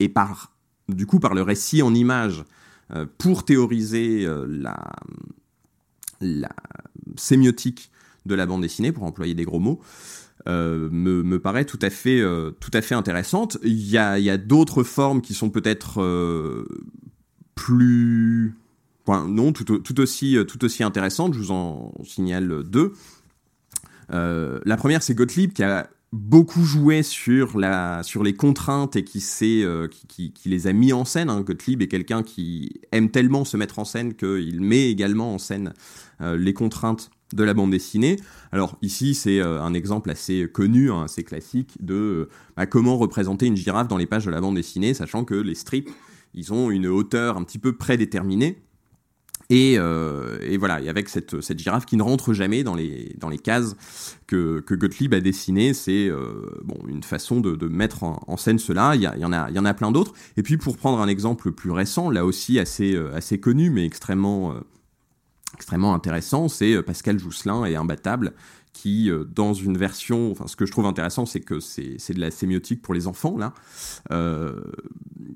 et 0.00 0.08
par, 0.08 0.52
du 0.88 1.06
coup, 1.06 1.20
par 1.20 1.34
le 1.34 1.42
récit 1.42 1.80
en 1.82 1.94
images 1.94 2.44
euh, 2.92 3.06
pour 3.18 3.44
théoriser 3.44 4.26
la, 4.48 4.76
sémiotique 7.16 7.92
de 8.26 8.34
la 8.34 8.46
bande 8.46 8.62
dessinée, 8.62 8.90
pour 8.90 9.04
employer 9.04 9.34
des 9.34 9.44
gros 9.44 9.60
mots, 9.60 9.80
me, 10.46 10.90
me, 10.90 11.38
paraît 11.38 11.64
tout 11.64 11.78
à 11.82 11.90
fait, 11.90 12.20
tout 12.58 12.70
à 12.72 12.82
fait 12.82 12.94
intéressante. 12.96 13.58
Il 13.62 13.88
y 13.88 13.96
a, 13.96 14.18
y 14.18 14.30
a 14.30 14.38
d'autres 14.38 14.82
formes 14.82 15.20
qui 15.20 15.34
sont 15.34 15.50
peut-être 15.50 16.02
plus 17.54 18.54
non, 19.08 19.52
tout, 19.52 20.00
aussi, 20.00 20.36
euh, 20.36 20.44
tout 20.44 20.64
aussi 20.64 20.82
intéressante, 20.82 21.34
je 21.34 21.38
vous 21.38 21.50
en 21.50 21.92
signale 22.04 22.62
deux. 22.64 22.92
Euh, 24.12 24.60
la 24.64 24.76
première, 24.76 25.02
c'est 25.02 25.14
Gottlieb 25.14 25.52
qui 25.52 25.62
a 25.62 25.88
beaucoup 26.12 26.62
joué 26.62 27.02
sur, 27.02 27.58
la, 27.58 28.02
sur 28.02 28.22
les 28.22 28.34
contraintes 28.34 28.96
et 28.96 29.04
qui, 29.04 29.22
euh, 29.64 29.88
qui, 30.08 30.32
qui, 30.32 30.48
les 30.48 30.66
a 30.66 30.72
mis 30.72 30.92
en 30.92 31.04
scène. 31.04 31.28
Hein. 31.28 31.40
Gottlieb 31.40 31.82
est 31.82 31.88
quelqu'un 31.88 32.22
qui 32.22 32.80
aime 32.92 33.10
tellement 33.10 33.44
se 33.44 33.56
mettre 33.56 33.78
en 33.78 33.84
scène 33.84 34.14
qu'il 34.14 34.60
met 34.60 34.90
également 34.90 35.34
en 35.34 35.38
scène 35.38 35.72
les 36.20 36.54
contraintes 36.54 37.10
de 37.34 37.42
la 37.42 37.52
bande 37.52 37.72
dessinée. 37.72 38.16
Alors 38.52 38.78
ici, 38.80 39.14
c'est 39.14 39.40
un 39.40 39.74
exemple 39.74 40.10
assez 40.10 40.48
connu, 40.50 40.92
hein, 40.92 41.02
assez 41.02 41.24
classique 41.24 41.76
de 41.80 42.28
bah, 42.56 42.66
comment 42.66 42.96
représenter 42.96 43.46
une 43.46 43.56
girafe 43.56 43.88
dans 43.88 43.96
les 43.96 44.06
pages 44.06 44.24
de 44.24 44.30
la 44.30 44.40
bande 44.40 44.54
dessinée, 44.54 44.94
sachant 44.94 45.24
que 45.24 45.34
les 45.34 45.56
strips, 45.56 45.90
ils 46.32 46.52
ont 46.52 46.70
une 46.70 46.86
hauteur 46.86 47.36
un 47.36 47.42
petit 47.42 47.58
peu 47.58 47.72
prédéterminée. 47.76 48.62
Euh, 49.52 50.38
et, 50.42 50.56
voilà, 50.56 50.80
et 50.80 50.88
avec 50.88 51.08
cette, 51.08 51.58
girafe 51.58 51.86
qui 51.86 51.96
ne 51.96 52.02
rentre 52.02 52.32
jamais 52.32 52.64
dans 52.64 52.74
les, 52.74 53.38
cases 53.42 53.76
que, 54.26 54.64
Gottlieb 54.70 55.14
a 55.14 55.20
dessinées, 55.20 55.74
c'est 55.74 56.08
euh, 56.08 56.62
une 56.88 57.02
façon 57.02 57.40
de, 57.40 57.68
mettre 57.68 58.04
en, 58.04 58.36
scène 58.36 58.58
cela. 58.58 58.94
Il 58.94 59.02
y, 59.02 59.24
en 59.24 59.32
a, 59.64 59.74
plein 59.74 59.90
d'autres. 59.90 60.12
Et 60.36 60.42
puis 60.42 60.56
pour 60.56 60.76
prendre 60.76 61.00
un 61.00 61.08
exemple 61.08 61.52
plus 61.52 61.70
récent, 61.70 62.10
là 62.10 62.24
aussi 62.24 62.58
assez, 62.58 62.94
euh, 62.94 63.36
connu, 63.40 63.70
mais 63.70 63.84
extrêmement, 63.84 64.54
extrêmement 65.54 65.94
intéressant, 65.94 66.48
c'est 66.48 66.82
Pascal 66.82 67.18
Jousselin 67.18 67.64
et 67.64 67.76
Imbattable, 67.76 68.32
qui, 68.72 69.10
dans 69.34 69.54
une 69.54 69.76
version, 69.76 70.32
enfin, 70.32 70.46
ce 70.46 70.56
que 70.56 70.66
je 70.66 70.72
trouve 70.72 70.86
intéressant, 70.86 71.26
c'est 71.26 71.40
que 71.40 71.60
c'est 71.60 72.12
de 72.12 72.20
la 72.20 72.30
sémiotique 72.30 72.82
pour 72.82 72.94
les 72.94 73.06
enfants, 73.06 73.36
là, 73.36 73.52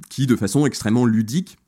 qui, 0.09 0.27
de 0.27 0.37
façon 0.37 0.65
extrêmement 0.65 1.05
ludique, 1.05 1.59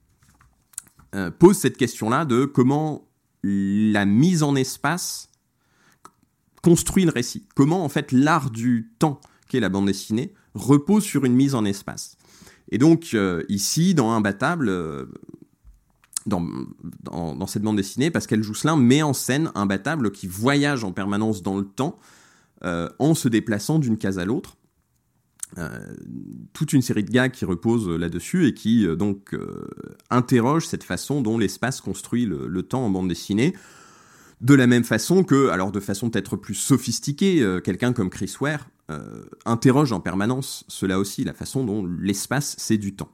euh, 1.15 1.31
pose 1.31 1.57
cette 1.57 1.77
question-là 1.77 2.25
de 2.25 2.45
comment 2.45 3.09
la 3.43 4.05
mise 4.05 4.43
en 4.43 4.55
espace 4.55 5.29
construit 6.63 7.05
le 7.05 7.11
récit. 7.11 7.49
Comment 7.55 7.85
en 7.85 7.89
fait 7.89 8.13
l'art 8.13 8.51
du 8.51 8.93
temps 8.99 9.21
qu'est 9.49 9.61
la 9.61 9.71
bande 9.71 9.87
dessinée 9.87 10.35
repose 10.55 11.03
sur 11.03 11.25
une 11.25 11.35
mise 11.35 11.55
en 11.55 11.65
espace. 11.65 12.17
Et 12.71 12.79
donc 12.79 13.11
euh, 13.15 13.43
ici, 13.49 13.95
dans 13.95 14.13
Imbattable, 14.13 14.69
euh, 14.69 15.07
dans, 16.27 16.47
dans, 17.03 17.47
cette 17.47 17.63
bande 17.63 17.77
dessinée, 17.77 18.11
Pascal 18.11 18.43
Jousselin 18.43 18.77
met 18.77 19.03
en 19.03 19.13
scène 19.13 19.51
Imbattable 19.55 20.13
qui 20.13 20.29
voyage 20.29 20.85
en 20.85 20.93
permanence 20.93 21.43
dans 21.43 21.57
le 21.57 21.65
temps 21.65 21.99
en 22.63 23.15
se 23.15 23.27
déplaçant 23.27 23.79
d'une 23.79 23.97
case 23.97 24.19
à 24.19 24.27
l'autre. 24.27 24.59
Euh, 25.59 25.79
toute 26.53 26.73
une 26.73 26.83
série 26.83 27.03
de 27.03 27.11
gags 27.11 27.33
qui 27.33 27.45
reposent 27.45 27.89
là-dessus 27.89 28.47
et 28.47 28.55
qui 28.55 28.87
euh, 28.87 28.95
donc 28.95 29.35
euh, 29.35 29.67
interrogent 30.09 30.67
cette 30.67 30.85
façon 30.85 31.23
dont 31.23 31.39
l'espace 31.39 31.81
construit 31.81 32.25
le, 32.25 32.63
temps 32.63 32.85
en 32.85 32.91
bande 32.91 33.09
dessinée. 33.09 33.55
De 34.41 34.55
la 34.55 34.67
même 34.67 34.85
façon 34.85 35.25
que, 35.25 35.49
alors 35.49 35.73
de 35.73 35.81
façon 35.81 36.09
peut-être 36.09 36.37
plus 36.37 36.55
sophistiquée, 36.55 37.45
quelqu'un 37.63 37.93
comme 37.93 38.09
Chris 38.09 38.35
Ware 38.41 38.71
interroge 39.45 39.93
en 39.93 40.01
permanence 40.01 40.65
cela 40.67 40.99
aussi, 40.99 41.25
la 41.25 41.35
façon 41.35 41.63
dont 41.63 41.87
l'espace 41.87 42.57
c'est 42.59 42.79
du 42.79 42.95
temps. 42.95 43.11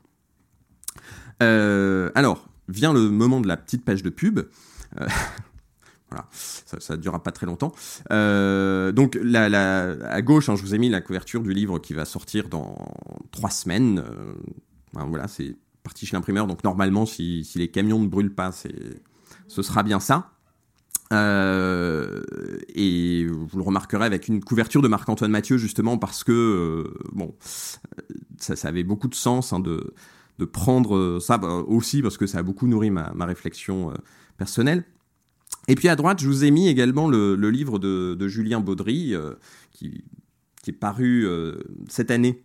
alors, 1.41 2.49
vient 2.69 2.93
le 2.93 3.11
moment 3.11 3.41
de 3.41 3.49
la 3.49 3.57
petite 3.57 3.85
page 3.85 4.05
de 4.05 4.11
pub. 4.11 4.41
Voilà, 6.11 6.29
ça 6.31 6.97
ne 6.97 7.01
durera 7.01 7.23
pas 7.23 7.33
très 7.33 7.47
longtemps. 7.47 7.73
Euh, 8.13 8.93
donc 8.93 9.19
la, 9.21 9.87
à 10.09 10.23
gauche, 10.23 10.49
hein, 10.49 10.55
je 10.55 10.63
vous 10.63 10.75
ai 10.75 10.79
mis 10.79 10.89
la 10.89 11.01
couverture 11.01 11.43
du 11.43 11.53
livre 11.53 11.81
qui 11.81 11.95
va 11.95 12.05
sortir 12.05 12.49
dans 12.49 12.77
trois 13.33 13.51
semaines. 13.51 13.99
Euh, 13.99 15.05
voilà, 15.09 15.27
c'est 15.27 15.57
parti 15.83 16.07
chez 16.07 16.17
l'imprimeur. 16.17 16.47
Donc 16.47 16.63
normalement, 16.63 17.07
si, 17.07 17.49
les 17.57 17.69
camions 17.69 17.99
ne 17.99 18.07
brûlent 18.07 18.35
pas, 18.35 18.53
ce 18.53 19.63
sera 19.63 19.83
bien 19.83 19.99
ça. 19.99 20.31
Euh, 21.13 22.23
et 22.75 23.27
vous 23.27 23.59
le 23.59 23.63
remarquerez 23.63 24.05
avec 24.05 24.29
une 24.29 24.43
couverture 24.43 24.83
de 24.83 24.89
Marc-Antoine 24.89 25.31
Mathieu 25.31 25.57
justement 25.57 25.99
parce 25.99 26.25
que 26.25 26.93
bon, 27.13 27.33
ça, 28.39 28.55
avait 28.67 28.83
beaucoup 28.83 29.07
de 29.07 29.15
sens 29.15 29.53
hein, 29.53 29.61
de, 29.61 29.95
de 30.41 30.45
prendre 30.45 31.21
ça 31.21 31.39
bah, 31.39 31.63
aussi 31.69 32.03
parce 32.03 32.17
que 32.17 32.27
ça 32.27 32.39
a 32.39 32.43
beaucoup 32.43 32.67
nourri 32.67 32.91
ma, 32.91 33.13
ma 33.15 33.25
réflexion 33.25 33.93
personnelle. 34.37 34.85
Et 35.69 35.75
puis 35.75 35.89
à 35.89 35.97
droite, 35.97 36.21
je 36.21 36.27
vous 36.27 36.45
ai 36.45 36.51
mis 36.51 36.69
également 36.69 37.09
le, 37.09 37.35
livre 37.51 37.79
de, 37.79 38.29
Julien 38.29 38.61
Baudry, 38.61 39.15
euh, 39.15 39.35
qui, 39.73 40.05
est 40.67 40.73
paru 40.73 41.27
euh, 41.27 41.59
cette 41.89 42.11
année, 42.11 42.43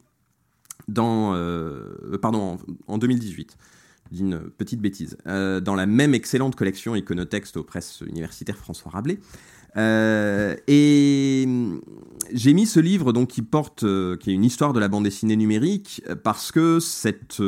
dans, 0.87 1.33
euh, 1.35 2.17
pardon, 2.21 2.57
en, 2.87 2.97
2018 2.97 3.57
d'une 4.11 4.41
petite 4.57 4.81
bêtise, 4.81 5.15
dans 5.25 5.73
la 5.73 5.85
même 5.85 6.13
excellente 6.13 6.57
collection 6.57 6.97
Iconotexte 6.97 7.55
aux 7.55 7.63
presses 7.63 8.03
universitaires 8.05 8.57
François 8.57 8.91
Rabelais. 8.91 9.19
et 10.67 11.47
j'ai 12.33 12.53
mis 12.53 12.65
ce 12.65 12.81
livre 12.81 13.13
donc 13.13 13.29
qui 13.29 13.41
porte, 13.41 13.85
qui 14.17 14.31
est 14.31 14.33
une 14.33 14.43
histoire 14.43 14.73
de 14.73 14.81
la 14.81 14.89
bande 14.89 15.05
dessinée 15.05 15.37
numérique, 15.37 16.03
parce 16.25 16.51
que 16.51 16.81
cette, 16.81 17.41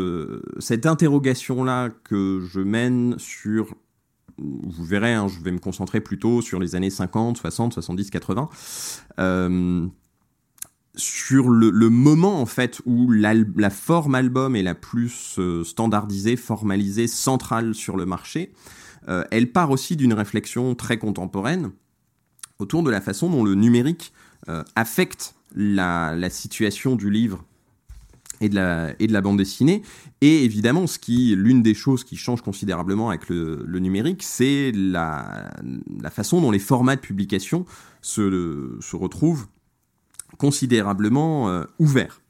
cette 0.60 0.86
interrogation-là 0.86 1.90
que 2.06 2.40
je 2.50 2.62
mène 2.62 3.16
sur 3.18 3.76
vous 4.38 4.84
verrez, 4.84 5.14
hein, 5.14 5.28
je 5.28 5.40
vais 5.40 5.52
me 5.52 5.60
concentrer 5.60 6.02
plutôt 6.02 6.42
sur 6.42 6.60
les 6.60 6.76
années 6.76 6.90
50, 6.90 7.38
60, 7.38 7.74
70, 7.74 8.10
80. 8.10 8.50
sur 10.96 11.50
le, 11.50 11.90
moment 11.90 12.42
en 12.42 12.46
fait 12.46 12.82
où 12.86 13.12
la, 13.12 13.70
forme 13.70 14.16
album 14.16 14.56
est 14.56 14.64
la 14.64 14.76
plus 14.76 15.36
euh, 15.40 15.64
standardisée, 15.64 16.36
formalisée, 16.36 17.08
centrale 17.08 17.74
sur 17.74 17.98
le 17.98 18.06
marché, 18.06 18.54
euh, 19.10 19.24
elle 19.32 19.52
part 19.52 19.72
aussi 19.72 19.96
d'une 19.96 20.14
réflexion 20.14 20.76
très 20.76 20.98
contemporaine 20.98 21.72
autour 22.60 22.84
de 22.84 22.92
la 22.92 23.02
façon 23.02 23.30
dont 23.30 23.44
le 23.44 23.56
numérique 23.56 24.14
euh, 24.50 24.64
affecte 24.76 25.36
la, 25.56 26.30
situation 26.30 26.96
du 26.96 27.10
livre 27.10 27.44
et 28.42 28.50
de 28.50 29.14
la, 29.14 29.22
bande 29.22 29.38
dessinée. 29.38 29.82
Et 30.22 30.44
évidemment, 30.44 30.88
ce 30.88 31.00
qui, 31.00 31.36
l'une 31.36 31.64
des 31.64 31.74
choses 31.74 32.04
qui 32.04 32.18
change 32.18 32.42
considérablement 32.42 33.10
avec 33.10 33.30
le, 33.30 33.80
numérique, 33.80 34.24
c'est 34.24 34.72
la, 34.74 35.52
façon 36.12 36.42
dont 36.42 36.52
les 36.52 36.60
formats 36.60 36.96
de 36.96 37.02
publication 37.02 37.66
se, 38.02 38.96
retrouvent 38.96 39.48
considérablement 40.38 41.64
ouvert. 41.80 42.22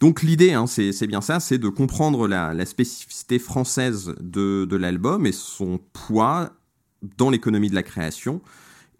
Donc 0.00 0.22
l'idée, 0.22 0.52
hein, 0.52 0.66
c'est 0.66 1.06
bien 1.06 1.20
ça, 1.20 1.40
c'est 1.40 1.58
de 1.58 1.68
comprendre 1.68 2.28
la, 2.28 2.66
spécificité 2.66 3.38
française 3.38 4.14
de, 4.20 4.76
l'album 4.76 5.26
et 5.26 5.32
son 5.32 5.80
poids 5.92 6.52
dans 7.16 7.30
l'économie 7.30 7.70
de 7.70 7.74
la 7.74 7.82
création 7.82 8.40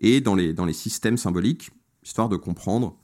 et 0.00 0.20
dans 0.20 0.34
les 0.34 0.72
systèmes 0.72 1.16
symboliques, 1.16 1.70
histoire 2.02 2.28
de 2.28 2.36
comprendre 2.36 2.96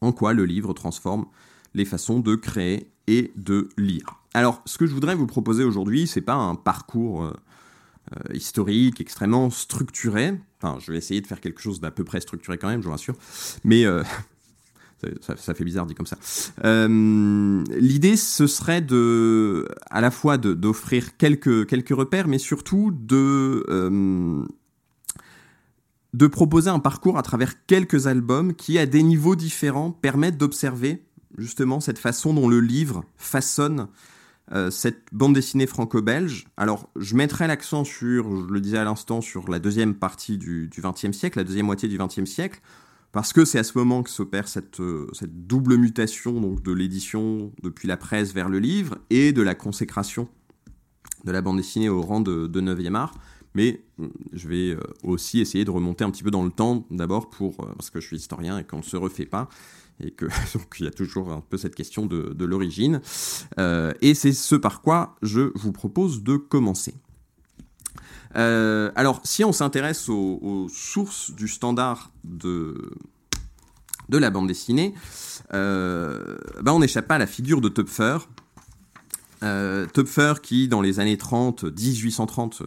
en 0.00 0.12
quoi 0.12 0.32
le 0.32 0.44
livre 0.44 0.72
transforme 0.72 1.26
les 1.74 1.84
façons 1.84 2.20
de 2.20 2.34
créer 2.34 2.88
et 3.06 3.32
de 3.36 3.68
lire. 3.76 4.20
Alors, 4.32 4.62
ce 4.64 4.78
que 4.78 4.86
je 4.86 4.94
voudrais 4.94 5.14
vous 5.14 5.26
proposer 5.26 5.64
aujourd'hui, 5.64 6.06
c'est 6.06 6.20
pas 6.20 6.34
un 6.34 6.54
parcours 6.54 7.24
euh, 7.24 7.32
euh, 8.16 8.34
historique 8.34 9.00
extrêmement 9.00 9.50
structuré. 9.50 10.34
Enfin, 10.60 10.78
je 10.80 10.92
vais 10.92 10.98
essayer 10.98 11.20
de 11.20 11.26
faire 11.26 11.40
quelque 11.40 11.60
chose 11.60 11.80
d'à 11.80 11.90
peu 11.90 12.04
près 12.04 12.20
structuré 12.20 12.58
quand 12.58 12.68
même, 12.68 12.80
je 12.80 12.86
vous 12.86 12.92
rassure. 12.92 13.14
Mais 13.62 13.84
euh, 13.84 14.02
ça, 15.20 15.54
fait 15.54 15.64
bizarre 15.64 15.86
dit 15.86 15.94
comme 15.94 16.06
ça. 16.06 16.18
L'idée, 16.64 18.16
ce 18.16 18.46
serait 18.46 18.80
de, 18.80 19.68
à 19.90 20.00
la 20.00 20.10
fois 20.10 20.38
d'offrir 20.38 21.16
quelques, 21.16 21.66
quelques 21.66 21.94
repères, 21.94 22.26
mais 22.26 22.38
surtout 22.38 22.90
de 22.92 24.46
de 26.14 26.28
proposer 26.28 26.70
un 26.70 26.78
parcours 26.78 27.18
à 27.18 27.22
travers 27.22 27.66
quelques 27.66 28.06
albums 28.06 28.54
qui, 28.54 28.78
à 28.78 28.86
des 28.86 29.02
niveaux 29.02 29.34
différents, 29.34 29.90
permettent 29.90 30.38
d'observer 30.38 31.02
justement 31.38 31.80
cette 31.80 31.98
façon 31.98 32.34
dont 32.34 32.48
le 32.48 32.60
livre 32.60 33.04
façonne 33.16 33.88
euh, 34.52 34.70
cette 34.70 35.06
bande 35.12 35.34
dessinée 35.34 35.66
franco-belge. 35.66 36.46
Alors, 36.56 36.90
je 36.96 37.16
mettrai 37.16 37.46
l'accent 37.46 37.84
sur, 37.84 38.46
je 38.46 38.52
le 38.52 38.60
disais 38.60 38.78
à 38.78 38.84
l'instant, 38.84 39.20
sur 39.20 39.48
la 39.48 39.58
deuxième 39.58 39.94
partie 39.94 40.36
du 40.36 40.70
XXe 40.76 41.16
siècle, 41.16 41.38
la 41.38 41.44
deuxième 41.44 41.66
moitié 41.66 41.88
du 41.88 41.96
XXe 41.96 42.26
siècle, 42.26 42.60
parce 43.14 43.32
que 43.32 43.44
c'est 43.44 43.60
à 43.60 43.64
ce 43.64 43.78
moment 43.78 44.02
que 44.02 44.10
s'opère 44.10 44.48
cette, 44.48 44.80
euh, 44.80 45.08
cette 45.12 45.46
double 45.46 45.76
mutation 45.76 46.40
donc 46.40 46.62
de 46.62 46.72
l'édition 46.72 47.52
depuis 47.62 47.86
la 47.86 47.96
presse 47.96 48.34
vers 48.34 48.48
le 48.48 48.58
livre 48.58 48.98
et 49.08 49.32
de 49.32 49.40
la 49.40 49.54
consécration 49.54 50.28
de 51.24 51.30
la 51.30 51.40
bande 51.40 51.58
dessinée 51.58 51.88
au 51.88 52.02
rang 52.02 52.20
de, 52.20 52.48
de 52.48 52.60
9e 52.60 52.96
art. 52.96 53.14
Mais 53.54 53.84
mm, 53.98 54.06
je 54.32 54.48
vais 54.48 54.70
euh, 54.70 54.80
aussi 55.04 55.40
essayer 55.40 55.64
de 55.64 55.70
remonter 55.70 56.04
un 56.04 56.10
petit 56.10 56.24
peu 56.24 56.32
dans 56.32 56.44
le 56.44 56.50
temps, 56.50 56.86
d'abord 56.90 57.30
euh, 57.40 57.50
parce 57.76 57.90
que 57.90 58.00
je 58.00 58.06
suis 58.08 58.16
historien 58.16 58.58
et 58.58 58.64
qu'on 58.64 58.78
ne 58.78 58.82
se 58.82 58.96
refait 58.96 59.26
pas, 59.26 59.48
et 60.00 60.10
que 60.10 60.26
donc 60.54 60.76
il 60.78 60.84
y 60.84 60.88
a 60.88 60.90
toujours 60.90 61.32
un 61.32 61.40
peu 61.40 61.56
cette 61.56 61.74
question 61.74 62.06
de, 62.06 62.44
l'origine. 62.44 63.00
Euh, 63.58 63.92
et 64.00 64.14
c'est 64.14 64.32
ce 64.32 64.54
par 64.54 64.82
quoi 64.82 65.16
je 65.22 65.52
vous 65.54 65.72
propose 65.72 66.22
de 66.22 66.36
commencer. 66.36 66.94
alors, 68.34 69.20
si 69.24 69.44
on 69.44 69.52
s'intéresse 69.52 70.08
aux, 70.08 70.66
sources 70.68 71.30
du 71.30 71.48
standard 71.48 72.10
de, 72.24 72.90
de 74.08 74.18
la 74.18 74.30
bande 74.30 74.48
dessinée, 74.48 74.94
ben 75.50 76.66
on 76.66 76.80
n'échappe 76.80 77.06
pas 77.06 77.16
à 77.16 77.18
la 77.18 77.26
figure 77.26 77.60
de 77.60 77.68
Töpfer. 77.68 78.18
Töpfer 79.40 80.34
qui, 80.42 80.68
dans 80.68 80.80
les 80.80 80.98
années 81.00 81.18
30, 81.18 81.64
1830, 81.64 82.62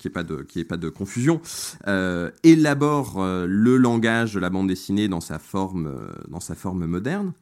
qu'il 0.00 0.10
n'y 0.10 0.60
ait, 0.62 0.64
pas 0.64 0.76
de, 0.76 0.88
confusion, 0.88 1.40
euh, 1.86 2.30
élabore 2.42 3.20
euh, 3.22 3.46
le 3.46 3.76
langage 3.76 4.34
de 4.34 4.40
la 4.40 4.48
bande 4.48 4.68
dessinée 4.68 5.08
dans 5.08 5.20
sa 5.20 5.38
forme, 5.38 5.86
euh, 5.88 6.10
dans 6.28 6.40
sa 6.40 6.54
forme 6.54 6.86
moderne. 6.86 7.32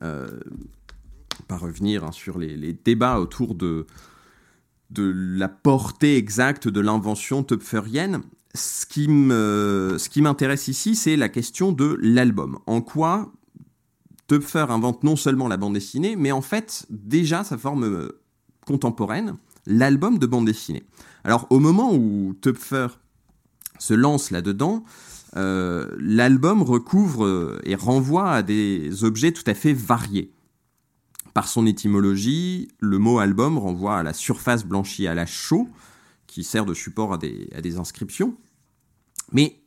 pas 0.00 1.56
revenir 1.56 2.04
hein, 2.04 2.12
sur 2.12 2.38
les, 2.38 2.72
débats 2.72 3.20
autour 3.20 3.54
de, 3.54 3.86
la 4.96 5.48
portée 5.48 6.16
exacte 6.16 6.66
de 6.66 6.80
l'invention 6.80 7.42
topferienne. 7.42 8.22
Ce 8.54 8.86
qui 8.86 10.22
m'intéresse 10.22 10.68
ici, 10.68 10.96
c'est 10.96 11.16
la 11.16 11.28
question 11.28 11.72
de 11.72 11.98
l'album. 12.00 12.58
En 12.66 12.80
quoi 12.80 13.32
Töpfer 14.28 14.66
invente 14.70 15.04
non 15.04 15.16
seulement 15.16 15.48
la 15.48 15.56
bande 15.56 15.74
dessinée, 15.74 16.16
mais 16.16 16.32
en 16.32 16.42
fait 16.42 16.86
déjà 16.90 17.44
sa 17.44 17.56
forme 17.56 18.10
contemporaine, 18.66 19.36
l'album 19.68 20.18
de 20.18 20.26
bande 20.26 20.46
dessinée. 20.46 20.82
Alors 21.22 21.46
au 21.50 21.60
moment 21.60 21.94
où 21.94 22.34
Töpfer 22.40 22.88
se 23.78 23.94
lance 23.94 24.30
là-dedans, 24.30 24.82
euh, 25.36 25.86
l'album 25.98 26.62
recouvre 26.62 27.24
euh, 27.24 27.60
et 27.64 27.74
renvoie 27.74 28.32
à 28.32 28.42
des 28.42 29.04
objets 29.04 29.30
tout 29.32 29.44
à 29.46 29.54
fait 29.54 29.74
variés. 29.74 30.32
Par 31.34 31.46
son 31.46 31.66
étymologie, 31.66 32.68
le 32.80 32.98
mot 32.98 33.18
album 33.18 33.58
renvoie 33.58 33.98
à 33.98 34.02
la 34.02 34.14
surface 34.14 34.64
blanchie 34.64 35.06
à 35.06 35.14
la 35.14 35.26
chaux, 35.26 35.68
qui 36.26 36.42
sert 36.42 36.64
de 36.64 36.74
support 36.74 37.12
à 37.12 37.18
des, 37.18 37.76
inscriptions. 37.78 38.36
Mais 39.32 39.60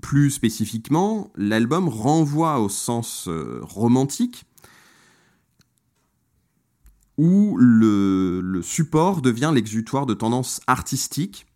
plus 0.00 0.30
spécifiquement, 0.30 1.30
l'album 1.36 1.88
renvoie 1.88 2.60
au 2.60 2.68
sens 2.68 3.28
euh, 3.28 3.60
romantique, 3.62 4.44
où 7.18 7.56
le, 7.58 8.60
support 8.62 9.22
devient 9.22 9.52
l'exutoire 9.54 10.06
de 10.06 10.14
tendances 10.14 10.60
artistiques. 10.66 11.46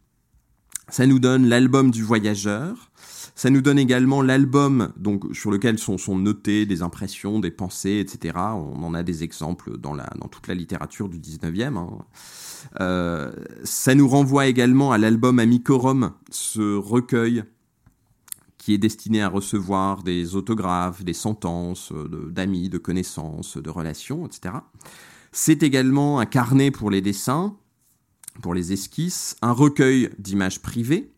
Ça 0.89 1.07
nous 1.07 1.19
donne 1.19 1.47
l'album 1.47 1.91
du 1.91 2.03
voyageur. 2.03 2.91
Ça 3.35 3.51
nous 3.51 3.61
donne 3.61 3.79
également 3.79 4.21
l'album 4.21 4.93
sur 5.33 5.51
lequel 5.51 5.79
sont, 5.79 6.19
notées 6.19 6.67
des 6.67 6.83
impressions, 6.83 7.39
des 7.39 7.51
pensées, 7.51 7.99
etc. 8.01 8.37
On 8.37 8.83
en 8.83 8.95
a 8.95 9.03
des 9.03 9.23
exemples 9.23 9.79
dans, 9.79 9.97
toute 10.31 10.49
la 10.49 10.55
littérature 10.55 11.09
du 11.09 11.19
19e. 11.19 11.77
Hein. 11.77 11.89
Euh, 12.81 13.31
ça 13.63 13.95
nous 13.95 14.09
renvoie 14.09 14.47
également 14.47 14.91
à 14.91 14.99
l'album 14.99 15.39
Amicorum, 15.39 16.13
ce 16.31 16.77
recueil 16.77 17.45
qui 18.57 18.75
est 18.75 18.79
destiné 18.79 19.23
à 19.23 19.29
recevoir 19.29 20.03
des 20.03 20.35
autographes, 20.35 21.05
des 21.05 21.15
sentences 21.15 21.93
d'amis, 21.93 22.69
de 22.69 22.77
connaissances, 22.77 23.57
de 23.57 23.71
relations, 23.71 24.27
etc. 24.27 24.57
C'est 25.33 25.63
également 25.63 26.21
un 26.21 26.27
carnet 26.27 26.71
pour 26.71 26.91
les 26.91 27.01
dessins, 27.01 27.57
pour 28.43 28.55
les 28.55 28.73
esquisses, 28.73 29.37
un 29.43 29.53
recueil 29.53 30.11
d'images 30.19 30.61
privées. 30.63 31.13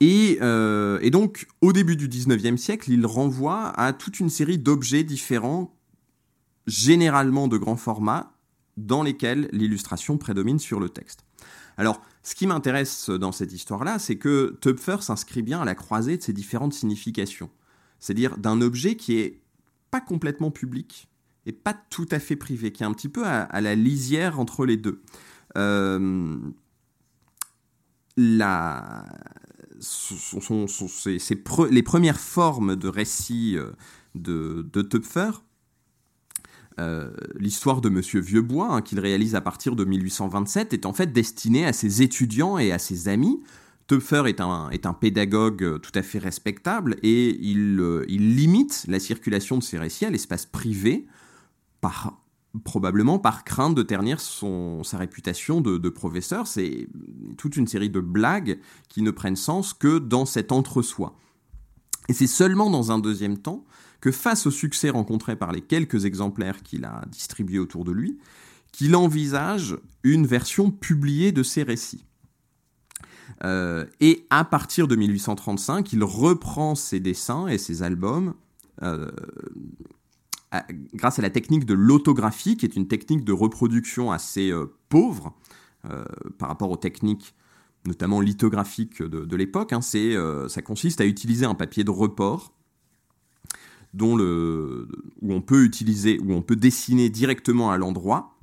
Et, 0.00 0.38
euh, 0.42 1.10
donc, 1.10 1.48
au 1.60 1.72
début 1.72 1.96
du 1.96 2.08
19e 2.08 2.56
siècle, 2.56 2.90
il 2.92 3.04
renvoie 3.04 3.68
à 3.78 3.92
toute 3.92 4.20
une 4.20 4.30
série 4.30 4.58
d'objets 4.58 5.02
différents, 5.02 5.74
généralement 6.66 7.48
de 7.48 7.56
grand 7.56 7.76
format, 7.76 8.32
dans 8.76 9.02
lesquels 9.02 9.48
l'illustration 9.52 10.18
prédomine 10.18 10.60
sur 10.60 10.78
le 10.78 10.88
texte. 10.88 11.24
Alors, 11.76 12.00
ce 12.22 12.34
qui 12.34 12.46
m'intéresse 12.46 13.10
dans 13.10 13.32
cette 13.32 13.52
histoire-là, 13.52 13.98
c'est 13.98 14.16
que 14.16 14.56
Töpfer 14.60 14.98
s'inscrit 15.00 15.42
bien 15.42 15.60
à 15.60 15.64
la 15.64 15.74
croisée 15.74 16.16
de 16.16 16.22
ces 16.22 16.32
différentes 16.32 16.74
significations. 16.74 17.50
C'est-à-dire 17.98 18.36
d'un 18.36 18.60
objet 18.60 18.96
qui 18.96 19.18
est 19.18 19.40
pas 19.90 20.00
complètement 20.00 20.50
public, 20.50 21.07
pas 21.52 21.74
tout 21.74 22.06
à 22.10 22.18
fait 22.18 22.36
privé, 22.36 22.72
qui 22.72 22.82
est 22.82 22.86
un 22.86 22.92
petit 22.92 23.08
peu 23.08 23.24
à, 23.26 23.60
la 23.60 23.74
lisière 23.74 24.40
entre 24.40 24.66
les 24.66 24.76
deux. 24.76 25.02
Euh, 25.56 26.36
la, 28.16 29.04
sont, 29.80 30.66
les 31.70 31.82
premières 31.82 32.20
formes 32.20 32.76
de 32.76 32.88
récit 32.88 33.56
euh, 33.56 33.70
de, 34.14 34.68
de 34.72 34.82
Töpfer, 34.82 35.30
euh, 36.80 37.10
l'histoire 37.38 37.80
de 37.80 37.88
Monsieur 37.88 38.20
Vieuxbois, 38.20 38.72
hein, 38.72 38.82
qu'il 38.82 39.00
réalise 39.00 39.34
à 39.34 39.40
partir 39.40 39.74
de 39.74 39.84
1827, 39.84 40.72
est 40.72 40.86
en 40.86 40.92
fait 40.92 41.12
destinée 41.12 41.66
à 41.66 41.72
ses 41.72 42.02
étudiants 42.02 42.58
et 42.58 42.72
à 42.72 42.78
ses 42.78 43.08
amis. 43.08 43.40
Töpfer 43.88 44.24
est 44.26 44.40
un, 44.40 44.68
est 44.70 44.84
un 44.84 44.92
pédagogue 44.92 45.80
tout 45.80 45.92
à 45.94 46.02
fait 46.02 46.18
respectable 46.18 46.96
et 47.02 47.30
il, 47.40 47.82
il 48.08 48.36
limite 48.36 48.84
la 48.86 49.00
circulation 49.00 49.56
de 49.56 49.62
ses 49.62 49.78
récits 49.78 50.04
à 50.04 50.10
l'espace 50.10 50.44
privé 50.44 51.06
probablement 52.64 53.18
par 53.18 53.44
crainte 53.44 53.74
de 53.74 53.82
ternir 53.82 54.20
son, 54.20 54.82
sa 54.82 54.98
réputation 54.98 55.60
de, 55.60 55.88
professeur. 55.88 56.46
C'est 56.46 56.88
toute 57.36 57.56
une 57.56 57.66
série 57.66 57.90
de 57.90 58.00
blagues 58.00 58.58
qui 58.88 59.02
ne 59.02 59.10
prennent 59.10 59.36
sens 59.36 59.74
que 59.74 59.98
dans 59.98 60.26
cet 60.26 60.52
entre-soi. 60.52 61.16
Et 62.08 62.14
c'est 62.14 62.26
seulement 62.26 62.70
dans 62.70 62.90
un 62.90 62.98
deuxième 62.98 63.38
temps 63.38 63.64
que 64.00 64.10
face 64.10 64.46
au 64.46 64.50
succès 64.50 64.90
rencontré 64.90 65.36
par 65.36 65.52
les 65.52 65.60
quelques 65.60 66.04
exemplaires 66.04 66.62
qu'il 66.62 66.84
a 66.84 67.04
distribués 67.10 67.58
autour 67.58 67.84
de 67.84 67.92
lui, 67.92 68.18
qu'il 68.72 68.96
envisage 68.96 69.76
une 70.04 70.26
version 70.26 70.70
publiée 70.70 71.32
de 71.32 71.42
ses 71.42 71.62
récits. 71.62 72.04
Euh, 73.44 73.86
et 74.00 74.26
à 74.30 74.44
partir 74.44 74.88
de 74.88 74.96
1835, 74.96 75.92
il 75.92 76.02
reprend 76.02 76.74
ses 76.74 77.00
dessins 77.00 77.46
et 77.46 77.58
ses 77.58 77.82
albums 77.82 78.34
euh, 78.82 79.10
grâce 80.94 81.18
à 81.18 81.22
la 81.22 81.30
technique 81.30 81.64
de 81.64 81.74
l'autographie, 81.74 82.56
qui 82.56 82.64
est 82.66 82.76
une 82.76 82.88
technique 82.88 83.24
de 83.24 83.32
reproduction 83.32 84.10
assez 84.10 84.50
euh, 84.50 84.66
pauvre 84.88 85.34
euh, 85.84 86.04
par 86.38 86.48
rapport 86.48 86.70
aux 86.70 86.76
techniques 86.76 87.34
notamment 87.86 88.20
lithographiques 88.20 89.02
de, 89.02 89.36
l'époque, 89.36 89.72
hein, 89.72 89.80
euh, 89.94 90.48
ça 90.48 90.60
consiste 90.60 91.00
à 91.00 91.06
utiliser 91.06 91.46
un 91.46 91.54
papier 91.54 91.84
de 91.84 91.90
report 91.90 92.52
où 93.98 95.32
on 95.32 95.40
peut 95.40 96.56
dessiner 96.56 97.08
directement 97.08 97.70
à 97.70 97.78
l'endroit. 97.78 98.36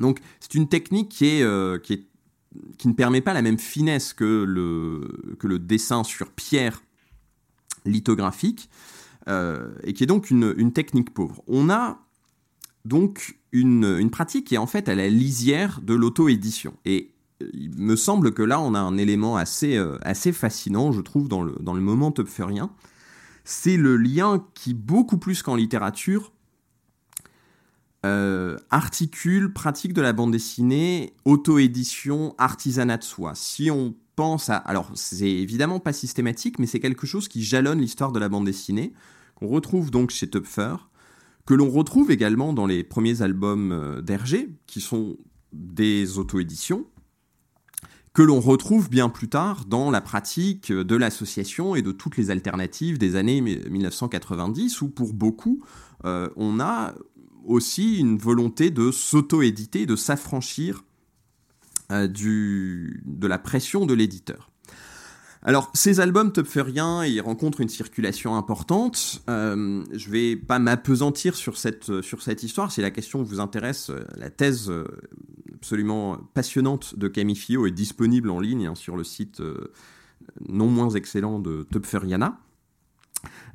Donc 0.00 0.20
c'est 0.40 0.54
une 0.54 0.68
technique 0.68 1.10
qui, 1.10 1.40
ne 1.42 2.92
permet 2.96 3.20
pas 3.20 3.34
la 3.34 3.42
même 3.42 3.58
finesse 3.58 4.14
que 4.14 4.44
le 4.46 5.58
dessin 5.58 6.02
sur 6.02 6.30
pierre 6.30 6.82
lithographique, 7.84 8.70
et 9.26 9.92
qui 9.94 10.02
est 10.02 10.06
donc 10.06 10.30
une, 10.30 10.72
technique 10.72 11.14
pauvre. 11.14 11.42
On 11.46 11.70
a 11.70 11.98
donc 12.84 13.38
une, 13.52 14.10
pratique 14.10 14.48
qui 14.48 14.54
est 14.54 14.58
en 14.58 14.66
fait 14.66 14.88
à 14.88 14.94
la 14.94 15.08
lisière 15.08 15.80
de 15.82 15.94
l'auto-édition. 15.94 16.74
Et 16.84 17.12
il 17.52 17.70
me 17.76 17.96
semble 17.96 18.32
que 18.32 18.42
là, 18.42 18.60
on 18.60 18.74
a 18.74 18.78
un 18.78 18.96
élément 18.96 19.36
assez, 19.36 19.82
assez 20.02 20.32
fascinant, 20.32 20.92
je 20.92 21.00
trouve, 21.00 21.28
dans 21.28 21.42
le, 21.42 21.56
dans 21.60 21.74
le 21.74 21.80
moment 21.80 22.12
topferien. 22.12 22.70
C'est 23.44 23.76
le 23.76 23.96
lien 23.96 24.44
qui, 24.54 24.74
beaucoup 24.74 25.18
plus 25.18 25.42
qu'en 25.42 25.54
littérature, 25.54 26.32
euh, 28.04 28.58
articule 28.68 29.54
pratique 29.54 29.94
de 29.94 30.02
la 30.02 30.12
bande 30.12 30.32
dessinée, 30.32 31.14
auto-édition, 31.24 32.34
artisanat 32.36 32.98
de 32.98 33.02
soi. 33.02 33.32
Si 33.34 33.70
on 33.70 33.94
pense 34.16 34.48
à... 34.50 34.56
Alors, 34.56 34.90
c'est 34.94 35.30
évidemment 35.30 35.80
pas 35.80 35.92
systématique, 35.92 36.58
mais 36.58 36.66
c'est 36.66 36.80
quelque 36.80 37.06
chose 37.06 37.28
qui 37.28 37.42
jalonne 37.42 37.80
l'histoire 37.80 38.12
de 38.12 38.18
la 38.18 38.28
bande 38.28 38.46
dessinée, 38.46 38.92
qu'on 39.34 39.48
retrouve 39.48 39.90
donc 39.90 40.10
chez 40.10 40.28
Topfer, 40.28 40.76
que 41.46 41.54
l'on 41.54 41.70
retrouve 41.70 42.10
également 42.10 42.52
dans 42.52 42.66
les 42.66 42.84
premiers 42.84 43.22
albums 43.22 43.72
euh, 43.72 44.00
d'Hergé, 44.00 44.48
qui 44.66 44.80
sont 44.80 45.16
des 45.52 46.18
auto-éditions, 46.18 46.86
que 48.12 48.22
l'on 48.22 48.40
retrouve 48.40 48.88
bien 48.88 49.08
plus 49.08 49.28
tard 49.28 49.64
dans 49.66 49.90
la 49.90 50.00
pratique 50.00 50.72
de 50.72 50.96
l'association 50.96 51.74
et 51.74 51.82
de 51.82 51.90
toutes 51.90 52.16
les 52.16 52.30
alternatives 52.30 52.96
des 52.96 53.16
années 53.16 53.40
1990, 53.40 54.82
où 54.82 54.88
pour 54.88 55.12
beaucoup, 55.12 55.62
euh, 56.04 56.28
on 56.36 56.60
a 56.60 56.94
aussi 57.44 57.98
une 57.98 58.16
volonté 58.16 58.70
de 58.70 58.90
s'auto-éditer, 58.90 59.84
de 59.84 59.96
s'affranchir 59.96 60.84
euh, 61.92 62.08
de 62.08 63.26
la 63.26 63.38
pression 63.38 63.86
de 63.86 63.94
l'éditeur. 63.94 64.50
Alors, 65.46 65.70
ces 65.74 66.00
albums 66.00 66.32
Topferien, 66.32 67.04
ils 67.04 67.20
rencontrent 67.20 67.60
une 67.60 67.68
circulation 67.68 68.34
importante. 68.34 69.22
Euh, 69.28 69.84
je 69.92 70.10
vais 70.10 70.36
pas 70.36 70.58
m'apesantir 70.58 71.34
sur 71.34 71.58
cette, 71.58 72.00
sur 72.00 72.22
cette 72.22 72.42
histoire. 72.42 72.72
Si 72.72 72.80
la 72.80 72.90
question 72.90 73.22
vous 73.22 73.40
intéresse, 73.40 73.90
euh, 73.90 74.06
la 74.16 74.30
thèse 74.30 74.70
euh, 74.70 74.86
absolument 75.54 76.16
passionnante 76.32 76.98
de 76.98 77.08
Camille 77.08 77.36
Fillot 77.36 77.66
est 77.66 77.72
disponible 77.72 78.30
en 78.30 78.40
ligne 78.40 78.68
hein, 78.68 78.74
sur 78.74 78.96
le 78.96 79.04
site 79.04 79.42
non 80.48 80.68
moins 80.68 80.90
excellent 80.90 81.38
de 81.38 81.66
Topferiana. 81.70 82.38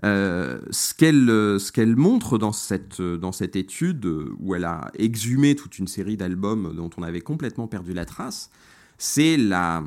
Euh, 0.06 0.60
ce 0.72 0.94
qu'elle 0.94 1.30
euh, 1.30 1.60
ce 1.60 1.72
qu'elle 1.72 1.96
montre 1.96 2.38
dans 2.38 2.54
cette 2.54 3.00
euh, 3.02 3.48
étude 3.54 4.06
où 4.40 4.56
elle 4.56 4.64
a 4.64 4.92
exhumé 4.98 5.56
toute 5.56 5.78
une 5.78 5.88
série 5.88 6.16
d'albums 6.16 6.74
dont 6.76 6.90
on 6.98 7.04
avait 7.04 7.22
complètement 7.22 7.68
perdu 7.68 7.94
la 7.94 8.06
trace, 8.06 8.50
c'est 8.98 9.36
la 9.36 9.84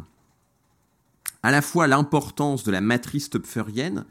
à 1.42 1.50
la 1.50 1.62
fois 1.62 1.86
l'importance 1.86 2.62
de 2.62 2.70
la 2.70 2.80
matrice 2.80 3.30
topferienne 3.30 4.04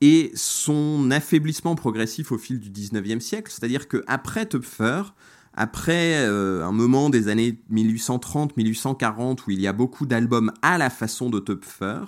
et 0.00 0.32
son 0.34 1.10
affaiblissement 1.10 1.76
progressif 1.76 2.32
au 2.32 2.38
fil 2.38 2.58
du 2.58 2.70
19e 2.70 3.20
siècle, 3.20 3.50
c'est-à-dire 3.50 3.88
que 3.88 4.04
après 4.06 4.44
Topfer, 4.44 5.02
après 5.54 6.16
un 6.26 6.72
moment 6.72 7.08
des 7.08 7.28
années 7.28 7.58
1830-1840 7.72 9.38
où 9.46 9.50
il 9.52 9.60
y 9.62 9.66
a 9.66 9.72
beaucoup 9.72 10.04
d'albums 10.04 10.52
à 10.60 10.76
la 10.76 10.90
façon 10.90 11.30
de 11.30 11.38
Topfer, 11.38 12.02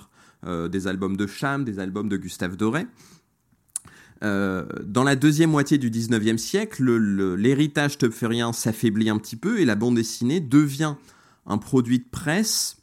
des 0.45 0.87
albums 0.87 1.17
de 1.17 1.27
Cham, 1.27 1.65
des 1.65 1.79
albums 1.81 2.09
de 2.09 2.17
Gustave 2.17 2.57
Doré, 2.57 2.87
euh, 4.25 4.65
dans 4.85 5.03
la 5.03 5.17
deuxième 5.17 5.51
moitié 5.51 5.79
du 5.79 5.91
19e 5.91 6.39
siècle, 6.39 6.85
l'héritage 7.37 7.99
topferien 7.99 8.53
s'affaiblit 8.53 9.11
un 9.11 9.19
petit 9.19 9.37
peu 9.37 9.61
et 9.61 9.65
la 9.65 9.75
bande 9.75 9.97
dessinée 9.97 10.41
devient 10.41 10.95
un 11.47 11.59
produit 11.59 11.99
de 11.99 12.09
presse, 12.11 12.79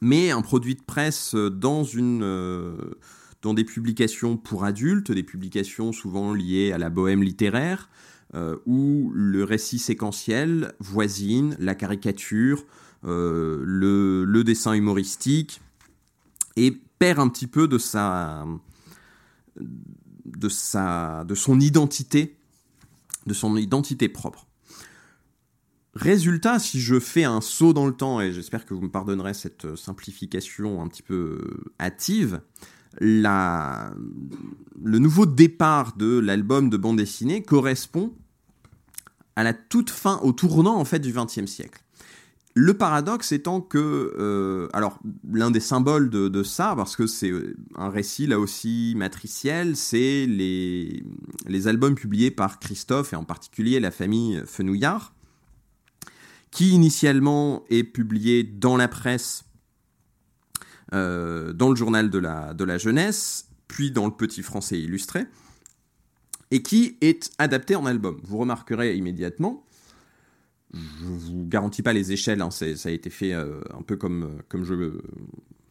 mais 0.00 0.30
un 0.30 0.42
produit 0.42 0.74
de 0.74 0.82
presse 0.82 1.34
dans, 1.34 1.84
une, 1.84 2.22
euh, 2.24 2.76
dans 3.40 3.54
des 3.54 3.64
publications 3.64 4.36
pour 4.36 4.64
adultes, 4.64 5.12
des 5.12 5.22
publications 5.22 5.92
souvent 5.92 6.34
liées 6.34 6.72
à 6.72 6.78
la 6.78 6.90
bohème 6.90 7.22
littéraire, 7.22 7.88
euh, 8.34 8.56
où 8.66 9.12
le 9.14 9.44
récit 9.44 9.78
séquentiel 9.78 10.72
voisine 10.80 11.56
la 11.60 11.74
caricature, 11.74 12.64
le, 13.04 14.42
dessin 14.44 14.74
humoristique, 14.74 15.60
et 16.56 16.70
perd 16.98 17.18
un 17.18 17.28
petit 17.28 17.46
peu 17.46 17.68
de 17.68 17.78
sa 17.78 18.46
de, 20.24 20.48
sa, 20.48 21.24
de 21.24 21.34
son 21.34 21.60
identité, 21.60 22.36
de 23.26 23.34
son 23.34 23.56
identité 23.56 24.08
propre. 24.08 24.46
Résultat, 25.94 26.58
si 26.58 26.80
je 26.80 26.98
fais 26.98 27.24
un 27.24 27.42
saut 27.42 27.74
dans 27.74 27.86
le 27.86 27.92
temps, 27.92 28.20
et 28.20 28.32
j'espère 28.32 28.64
que 28.64 28.72
vous 28.72 28.80
me 28.80 28.90
pardonnerez 28.90 29.34
cette 29.34 29.76
simplification 29.76 30.82
un 30.82 30.88
petit 30.88 31.02
peu 31.02 31.38
hâtive, 31.78 32.40
le 33.00 33.94
nouveau 34.84 35.26
départ 35.26 35.96
de 35.96 36.18
l'album 36.18 36.70
de 36.70 36.76
bande 36.76 36.96
dessinée 36.96 37.42
correspond 37.42 38.14
à 39.36 39.42
la 39.42 39.52
toute 39.52 39.90
fin, 39.90 40.18
au 40.22 40.32
tournant 40.32 40.76
en 40.76 40.84
fait 40.84 40.98
du 40.98 41.12
XXe 41.12 41.46
siècle. 41.46 41.81
Le 42.54 42.74
paradoxe 42.74 43.32
étant 43.32 43.62
que, 43.62 44.14
euh, 44.18 44.68
alors 44.74 44.98
l'un 45.30 45.50
des 45.50 45.60
symboles 45.60 46.10
de, 46.10 46.42
ça, 46.42 46.74
parce 46.76 46.96
que 46.96 47.06
c'est 47.06 47.30
euh, 47.30 47.56
un 47.76 47.88
récit 47.88 48.26
là 48.26 48.38
aussi 48.38 48.92
matriciel, 48.94 49.74
c'est 49.74 50.26
les, 50.26 51.02
albums 51.66 51.94
publiés 51.94 52.30
par 52.30 52.58
Christophe 52.58 53.14
et 53.14 53.16
en 53.16 53.24
particulier 53.24 53.80
la 53.80 53.90
famille 53.90 54.42
Fenouillard, 54.44 55.14
qui 56.50 56.70
initialement 56.70 57.64
est 57.70 57.84
publié 57.84 58.42
dans 58.42 58.76
la 58.76 58.88
presse, 58.88 59.44
euh, 60.92 61.54
dans 61.54 61.70
le 61.70 61.76
journal 61.76 62.10
de 62.10 62.18
la 62.18 62.78
jeunesse, 62.78 63.48
puis 63.66 63.90
dans 63.90 64.04
le 64.04 64.12
Petit 64.12 64.42
Français 64.42 64.78
illustré, 64.78 65.24
et 66.50 66.62
qui 66.62 66.98
est 67.00 67.30
adapté 67.38 67.76
en 67.76 67.86
album. 67.86 68.20
Vous 68.24 68.36
remarquerez 68.36 68.94
immédiatement 68.94 69.64
je 70.74 71.04
vous 71.04 71.46
garantis 71.46 71.82
pas 71.82 71.92
les 71.92 72.12
échelles, 72.12 72.40
hein, 72.40 72.50
ça 72.50 72.66
a 72.66 72.92
été 72.92 73.10
fait 73.10 73.34
euh, 73.34 73.60
un 73.76 73.82
peu 73.82 73.96
comme, 73.96 74.38
comme, 74.48 74.64
je, 74.64 74.74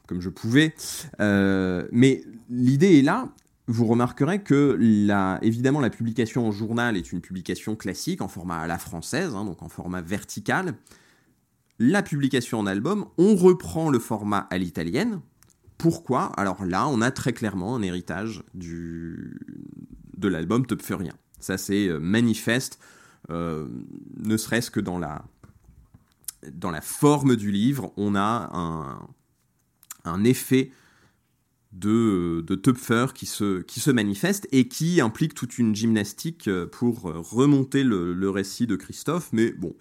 comme 0.08 0.22
je 0.22 0.30
pouvais. 0.30 0.74
Euh, 1.20 1.88
mais 1.92 2.24
l'idée 2.50 3.00
est 3.00 3.02
là. 3.02 3.30
Vous 3.68 3.86
remarquerez 3.86 4.44
que, 4.44 4.78
la, 4.80 5.40
évidemment, 5.42 5.80
la 5.80 5.90
publication 5.90 6.48
en 6.48 6.52
journal 6.52 6.98
est 6.98 7.12
une 7.12 7.22
publication 7.22 7.76
classique, 7.76 8.22
en 8.22 8.28
format 8.28 8.58
à 8.58 8.68
la 8.68 8.78
française, 8.78 9.34
hein, 9.34 9.46
donc 9.46 9.62
en 9.64 9.70
format 9.70 10.02
vertical. 10.02 10.74
La 11.80 12.04
publication 12.04 12.60
en 12.60 12.66
album, 12.66 13.06
on 13.18 13.36
reprend 13.36 13.90
le 13.90 14.00
format 14.00 14.48
à 14.50 14.58
l'italienne. 14.58 15.22
Pourquoi? 15.78 16.26
Alors 16.38 16.64
là, 16.66 16.88
on 16.88 17.02
a 17.02 17.12
très 17.12 17.34
clairement 17.34 17.76
un 17.76 17.82
héritage 17.82 18.44
du, 18.54 19.40
de 20.18 20.28
l'album 20.28 20.66
Topferien. 20.66 21.14
Ça, 21.40 21.58
c'est 21.58 21.88
euh, 21.88 22.00
manifeste. 22.00 22.78
Euh, 23.30 23.68
ne 24.18 24.38
serait-ce 24.38 24.72
que 24.72 24.80
dans 24.80 25.00
la, 25.00 25.24
forme 26.82 27.36
du 27.36 27.52
livre, 27.52 27.94
on 27.98 28.16
a 28.16 28.50
un, 30.04 30.24
effet 30.24 30.72
de, 31.72 32.44
de 32.46 32.56
qui 33.14 33.26
se, 33.26 33.92
manifeste 33.92 34.48
et 34.52 34.68
qui 34.68 35.02
implique 35.02 35.34
toute 35.34 35.58
une 35.58 35.76
gymnastique 35.76 36.50
pour 36.72 37.04
remonter 37.04 37.84
le, 37.84 38.30
récit 38.30 38.68
de 38.68 38.76
Christophe. 38.76 39.30
Mais 39.34 39.52
bon, 39.52 39.76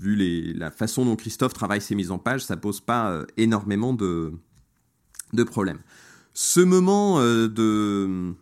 vu 0.00 0.54
la 0.54 0.70
façon 0.70 1.04
dont 1.04 1.16
Christophe 1.16 1.52
travaille 1.52 1.80
ses 1.80 1.94
mises 1.94 2.10
en 2.10 2.18
page, 2.18 2.44
ça 2.44 2.56
pose 2.56 2.80
pas 2.80 3.10
euh, 3.10 3.26
énormément 3.36 3.92
de, 3.92 4.32
de 5.32 5.44
problèmes. 5.44 5.80
Ce 6.34 6.60
moment 6.60 7.20
euh, 7.20 7.48
de, 7.48 8.34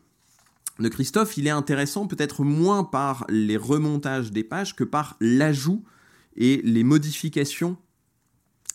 de 0.83 0.89
Christophe, 0.89 1.37
il 1.37 1.47
est 1.47 1.51
intéressant 1.51 2.07
peut-être 2.07 2.45
moins 2.45 2.85
par 2.85 3.25
les 3.29 3.57
remontages 3.57 4.31
des 4.31 4.45
pages 4.45 4.75
que 4.75 4.85
par 4.85 5.17
l'ajout 5.21 5.85
et 6.37 6.61
les 6.65 6.85
modifications 6.85 7.77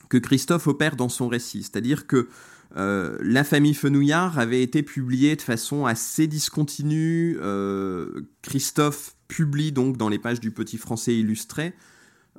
que 0.09 0.17
Christophe 0.17 0.67
opère 0.67 0.95
dans 0.95 1.09
son 1.09 1.27
récit. 1.27 1.63
C'est-à-dire 1.63 2.07
que 2.07 2.27
euh, 2.77 3.17
La 3.21 3.43
famille 3.43 3.73
Fenouillard 3.73 4.39
avait 4.39 4.61
été 4.61 4.83
publiée 4.83 5.35
de 5.35 5.41
façon 5.41 5.85
assez 5.85 6.27
discontinue. 6.27 7.37
Euh, 7.41 8.21
Christophe 8.41 9.15
publie 9.27 9.71
donc 9.71 9.97
dans 9.97 10.09
les 10.09 10.19
pages 10.19 10.39
du 10.39 10.51
Petit 10.51 10.77
Français 10.77 11.15
illustré, 11.15 11.73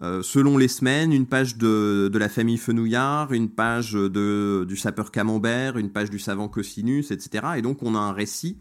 euh, 0.02 0.22
selon 0.22 0.58
les 0.58 0.68
semaines, 0.68 1.12
une 1.12 1.26
page 1.26 1.56
de, 1.56 2.10
La 2.14 2.28
famille 2.28 2.58
Fenouillard, 2.58 3.32
une 3.32 3.48
page 3.48 3.94
du 3.94 4.76
sapeur 4.76 5.10
Camembert, 5.10 5.78
une 5.78 5.90
page 5.90 6.10
du 6.10 6.18
savant 6.18 6.48
Cosinus, 6.48 7.10
etc. 7.10 7.46
Et 7.56 7.62
donc 7.62 7.82
on 7.82 7.94
a 7.94 7.98
un 7.98 8.12
récit 8.12 8.58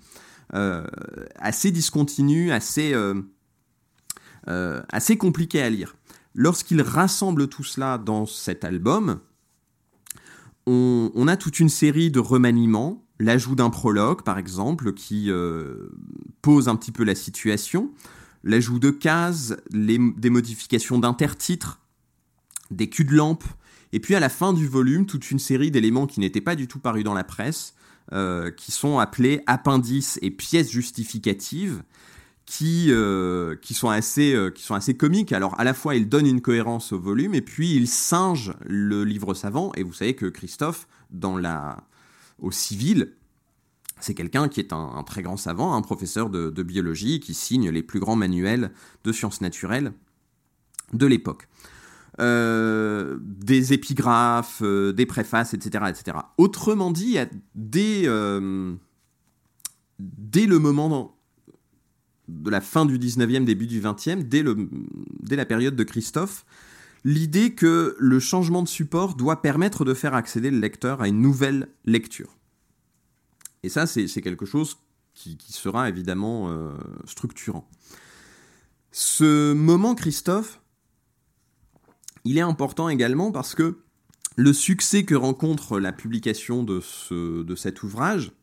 assez 0.51 1.71
discontinu, 1.71 2.51
assez, 2.51 2.93
euh, 2.93 3.21
euh, 4.47 4.81
assez 4.89 5.17
compliqué 5.17 5.61
à 5.61 5.69
lire. 5.69 5.95
Lorsqu'il 6.33 6.81
rassemble 6.81 7.47
tout 7.47 7.63
cela 7.63 7.97
dans 7.97 8.25
cet 8.25 8.63
album, 8.63 9.19
on, 10.67 11.27
a 11.27 11.37
toute 11.37 11.59
une 11.59 11.69
série 11.69 12.09
de 12.09 12.19
remaniements, 12.19 13.05
l'ajout 13.19 13.55
d'un 13.55 13.69
prologue 13.69 14.23
par 14.23 14.39
exemple, 14.39 14.93
qui 14.93 15.29
pose 16.41 16.67
un 16.67 16.75
petit 16.75 16.91
peu 16.91 17.03
la 17.03 17.13
situation, 17.13 17.91
l'ajout 18.43 18.79
de 18.79 18.89
cases, 18.89 19.55
des 19.69 20.29
modifications 20.29 20.97
d'intertitres, 20.97 21.79
des 22.71 22.89
culs 22.89 23.05
de 23.05 23.15
lampe, 23.15 23.43
et 23.93 23.99
puis 23.99 24.15
à 24.15 24.19
la 24.19 24.27
fin 24.27 24.51
du 24.51 24.67
volume, 24.67 25.05
toute 25.05 25.31
une 25.31 25.39
série 25.39 25.71
d'éléments 25.71 26.07
qui 26.07 26.19
n'étaient 26.19 26.41
pas 26.41 26.55
du 26.55 26.67
tout 26.67 26.79
parus 26.79 27.03
dans 27.03 27.13
la 27.13 27.23
presse, 27.23 27.74
qui 28.11 28.71
sont 28.71 28.99
appelés 28.99 29.41
appendices 29.47 30.19
et 30.21 30.31
pièces 30.31 30.69
justificatives, 30.69 31.83
sont 33.73 33.89
assez, 33.89 34.37
qui 34.53 34.61
sont 34.63 34.75
assez 34.75 34.95
comiques. 34.95 35.31
Alors 35.31 35.59
à 35.59 35.63
la 35.63 35.73
fois 35.73 35.95
ils 35.95 36.07
donnent 36.07 36.27
une 36.27 36.41
cohérence 36.41 36.91
au 36.91 36.99
volume 36.99 37.33
et 37.33 37.41
puis 37.41 37.75
ils 37.75 37.87
singent 37.87 38.53
le 38.65 39.03
livre 39.03 39.33
savant. 39.33 39.71
Et 39.75 39.83
vous 39.83 39.93
savez 39.93 40.15
que 40.15 40.27
Christophe, 40.27 40.87
dans 41.09 41.37
la, 41.37 41.83
au 42.39 42.51
civil, 42.51 43.13
c'est 43.99 44.13
quelqu'un 44.13 44.49
qui 44.49 44.59
est 44.59 44.73
un, 44.73 45.03
très 45.03 45.21
grand 45.21 45.37
savant, 45.37 45.73
un 45.73 45.81
professeur 45.81 46.29
de, 46.29 46.63
biologie, 46.63 47.19
qui 47.19 47.33
signe 47.33 47.69
les 47.69 47.83
plus 47.83 47.99
grands 47.99 48.15
manuels 48.15 48.71
de 49.03 49.11
sciences 49.11 49.41
naturelles 49.41 49.93
de 50.93 51.05
l'époque. 51.05 51.47
Euh, 52.21 53.17
des 53.19 53.73
épigraphes, 53.73 54.61
euh, 54.61 54.93
des 54.93 55.05
préfaces, 55.05 55.53
etc., 55.53 55.83
etc. 55.89 56.17
Autrement 56.37 56.89
dit, 56.91 57.17
dès, 57.55 58.03
euh, 58.05 58.73
dès 59.99 60.45
le 60.45 60.57
moment 60.57 61.17
de 62.29 62.49
la 62.49 62.61
fin 62.61 62.85
du 62.85 62.97
19e, 62.97 63.43
début 63.43 63.67
du 63.67 63.81
20e, 63.81 64.23
dès, 64.23 64.43
le, 64.43 64.69
dès 65.19 65.35
la 65.35 65.45
période 65.45 65.75
de 65.75 65.83
Christophe, 65.83 66.45
l'idée 67.03 67.53
que 67.53 67.97
le 67.99 68.19
changement 68.21 68.63
de 68.63 68.69
support 68.69 69.15
doit 69.15 69.41
permettre 69.41 69.83
de 69.83 69.93
faire 69.93 70.13
accéder 70.13 70.51
le 70.51 70.59
lecteur 70.59 71.01
à 71.01 71.09
une 71.09 71.19
nouvelle 71.19 71.67
lecture. 71.83 72.37
Et 73.63 73.69
ça, 73.69 73.87
c'est 73.87 74.07
quelque 74.21 74.45
chose 74.45 74.77
qui, 75.13 75.37
sera 75.49 75.89
évidemment 75.89 76.55
structurant. 77.05 77.67
Ce 78.91 79.53
moment, 79.53 79.95
Christophe, 79.95 80.61
il 82.25 82.37
est 82.37 82.41
important 82.41 82.89
également 82.89 83.31
parce 83.31 83.55
que 83.55 83.77
le 84.35 84.51
succès 84.51 85.05
que 85.05 85.15
rencontre 85.15 85.79
la 85.79 85.93
publication 85.93 86.63
de, 86.63 86.81
ce, 86.81 87.43
de 87.43 87.55
cet 87.55 87.83
ouvrage 87.83 88.33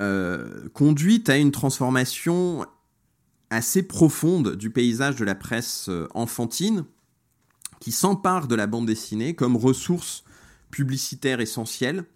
euh, 0.00 0.68
conduit 0.72 1.22
à 1.26 1.36
une 1.36 1.52
transformation 1.52 2.64
assez 3.50 3.82
profonde 3.82 4.56
du 4.56 4.70
paysage 4.70 5.16
de 5.16 5.24
la 5.24 5.34
presse 5.34 5.88
euh, 5.90 6.08
enfantine 6.14 6.86
qui 7.80 7.92
s'empare 7.92 8.48
de 8.48 8.54
la 8.54 8.66
bande 8.66 8.86
dessinée 8.86 9.34
comme 9.34 9.56
ressource 9.56 10.24
publicitaire 10.70 11.40
essentielle 11.40 12.06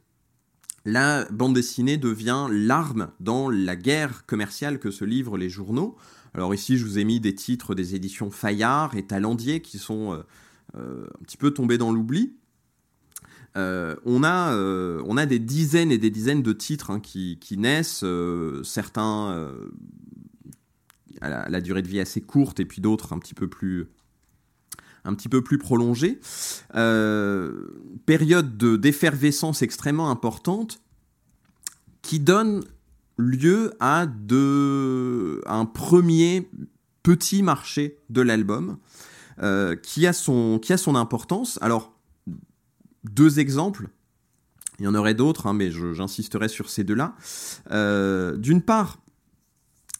la 0.87 1.25
bande 1.33 1.55
dessinée 1.55 1.99
devient 1.99 2.47
l'arme 2.49 3.11
dans 3.19 3.51
la 3.51 3.75
guerre 3.75 4.25
commerciale 4.25 4.79
que 4.79 4.93
se 4.93 5.05
livrent 5.05 5.37
les 5.37 5.51
journaux. 5.51 5.97
Alors 6.37 6.53
ici, 6.55 6.77
je 6.77 6.85
vous 6.85 6.99
ai 6.99 7.05
mis 7.05 7.19
des 7.19 7.35
titres 7.35 7.75
des 7.75 7.95
éditions 7.95 8.31
Fayard 8.31 8.95
et 8.95 9.07
Talandier 9.07 9.63
qui 9.63 9.79
sont 9.79 10.13
euh, 10.13 10.19
euh, 10.77 11.07
un 11.19 11.25
petit 11.25 11.39
peu 11.39 11.51
tombés 11.51 11.79
dans 11.79 11.91
l'oubli. 11.91 12.37
Euh, 13.57 13.97
on, 14.05 14.23
a, 14.23 15.25
des 15.25 15.39
dizaines 15.39 15.91
et 15.91 15.97
des 15.97 16.11
dizaines 16.11 16.43
de 16.43 16.53
titres 16.53 16.91
hein, 16.91 17.01
qui, 17.01 17.39
naissent, 17.57 18.05
certains 18.65 19.51
à 21.23 21.49
la, 21.49 21.61
durée 21.63 21.81
de 21.81 21.89
vie 21.89 22.01
assez 22.01 22.21
courte 22.21 22.61
et 22.61 22.67
puis 22.67 22.83
d'autres 22.83 23.15
un 23.15 23.19
petit 23.19 23.33
peu 23.33 23.49
plus 23.49 23.89
un 25.05 25.15
période 28.05 28.59
d'effervescence 28.59 29.63
extrêmement 29.63 30.11
importante 30.11 30.83
qui 32.03 32.21
donne 32.21 32.63
lieu 33.17 33.73
à, 33.81 34.07
de, 34.07 35.41
un 35.47 35.65
premier 35.65 36.51
petit 37.03 37.43
marché 37.43 37.99
de 38.11 38.21
l'album 38.21 38.79
euh, 39.43 39.77
qui, 39.77 40.07
a 40.07 40.13
son, 40.13 40.59
qui 40.59 40.73
a 40.73 40.77
son 40.77 40.95
importance. 40.97 41.59
Alors, 41.63 41.93
deux 43.05 43.39
exemples. 43.39 43.89
Il 44.79 44.85
y 44.85 44.89
en 44.89 44.95
aurait 44.95 45.15
d'autres, 45.15 45.47
hein, 45.47 45.55
mais 45.55 45.71
j'insisterai 45.71 46.49
sur 46.49 46.69
ces 46.69 46.85
deux-là. 46.85 47.15
Euh, 47.71 48.37
d'une 48.37 48.61
part, 48.61 48.99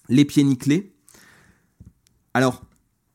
les 0.09 0.25
pieds 0.25 0.45
nickelés. 0.45 0.95
Alors, 2.35 2.66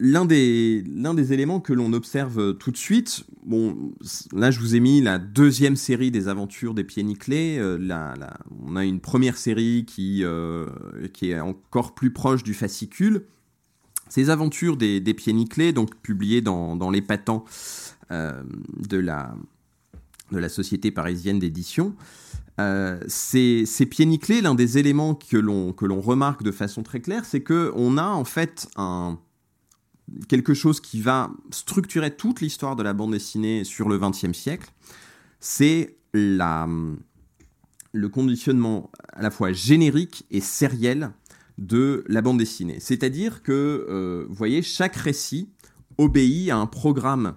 l'un 0.03 0.25
des, 0.25 0.83
l'un 0.87 1.13
des 1.13 1.31
éléments 1.31 1.59
que 1.59 1.73
l'on 1.73 1.93
observe 1.93 2.39
euh, 2.39 2.53
tout 2.53 2.71
de 2.71 2.77
suite, 2.77 3.23
bon, 3.45 3.93
là 4.33 4.49
je 4.49 4.59
vous 4.59 4.75
ai 4.75 4.79
mis 4.79 4.99
la 4.99 5.19
deuxième 5.19 5.75
série 5.75 6.09
des 6.09 6.27
aventures 6.27 6.73
des 6.73 6.83
pieds 6.83 7.03
nickelés. 7.03 7.57
Euh, 7.59 7.77
on 8.65 8.75
a 8.75 8.83
une 8.83 8.99
première 8.99 9.37
série 9.37 9.85
qui, 9.85 10.23
euh, 10.23 10.65
qui 11.13 11.29
est 11.29 11.39
encore 11.39 11.93
plus 11.93 12.11
proche 12.11 12.41
du 12.41 12.55
fascicule. 12.55 13.25
Ces 14.09 14.31
aventures 14.31 14.75
des, 14.75 14.99
des 14.99 15.13
pieds 15.13 15.33
nickelés, 15.33 15.71
donc 15.71 15.95
publiées 16.01 16.41
dans, 16.41 16.75
dans 16.75 16.89
les 16.89 17.01
patents 17.01 17.45
de, 18.09 18.97
la, 18.97 19.33
de 20.33 20.37
la 20.37 20.49
Société 20.49 20.91
parisienne 20.91 21.39
d'édition, 21.39 21.95
ces, 23.07 23.65
ces, 23.65 23.85
pieds 23.85 24.05
nickelés, 24.05 24.41
l'un 24.41 24.53
des 24.53 24.77
éléments 24.77 25.15
que 25.15 25.37
l'on, 25.37 25.71
que 25.71 25.85
l'on 25.85 26.01
remarque 26.01 26.43
de 26.43 26.51
façon 26.51 26.83
très 26.83 26.99
claire, 26.99 27.23
c'est 27.23 27.41
qu'on 27.41 27.97
a 27.97 28.07
en 28.07 28.25
fait 28.25 28.67
un, 28.75 29.17
quelque 30.27 30.53
chose 30.53 30.79
qui 30.79 31.01
va 31.01 31.31
structurer 31.51 32.15
toute 32.15 32.41
l'histoire 32.41 32.75
de 32.75 32.83
la 32.83 32.93
bande 32.93 33.11
dessinée 33.11 33.63
sur 33.63 33.89
le 33.89 33.97
XXe 33.97 34.33
siècle, 34.33 34.71
c'est 35.39 35.97
le 36.13 38.09
conditionnement 38.09 38.91
à 39.13 39.21
la 39.21 39.31
fois 39.31 39.53
générique 39.53 40.25
et 40.31 40.41
sériel 40.41 41.11
de 41.57 42.03
la 42.07 42.21
bande 42.21 42.37
dessinée. 42.37 42.79
C'est-à-dire 42.79 43.43
que, 43.43 43.85
euh, 43.89 44.25
voyez, 44.29 44.61
chaque 44.61 44.95
récit 44.95 45.49
obéit 45.97 46.49
à 46.49 46.57
un 46.57 46.65
programme 46.65 47.35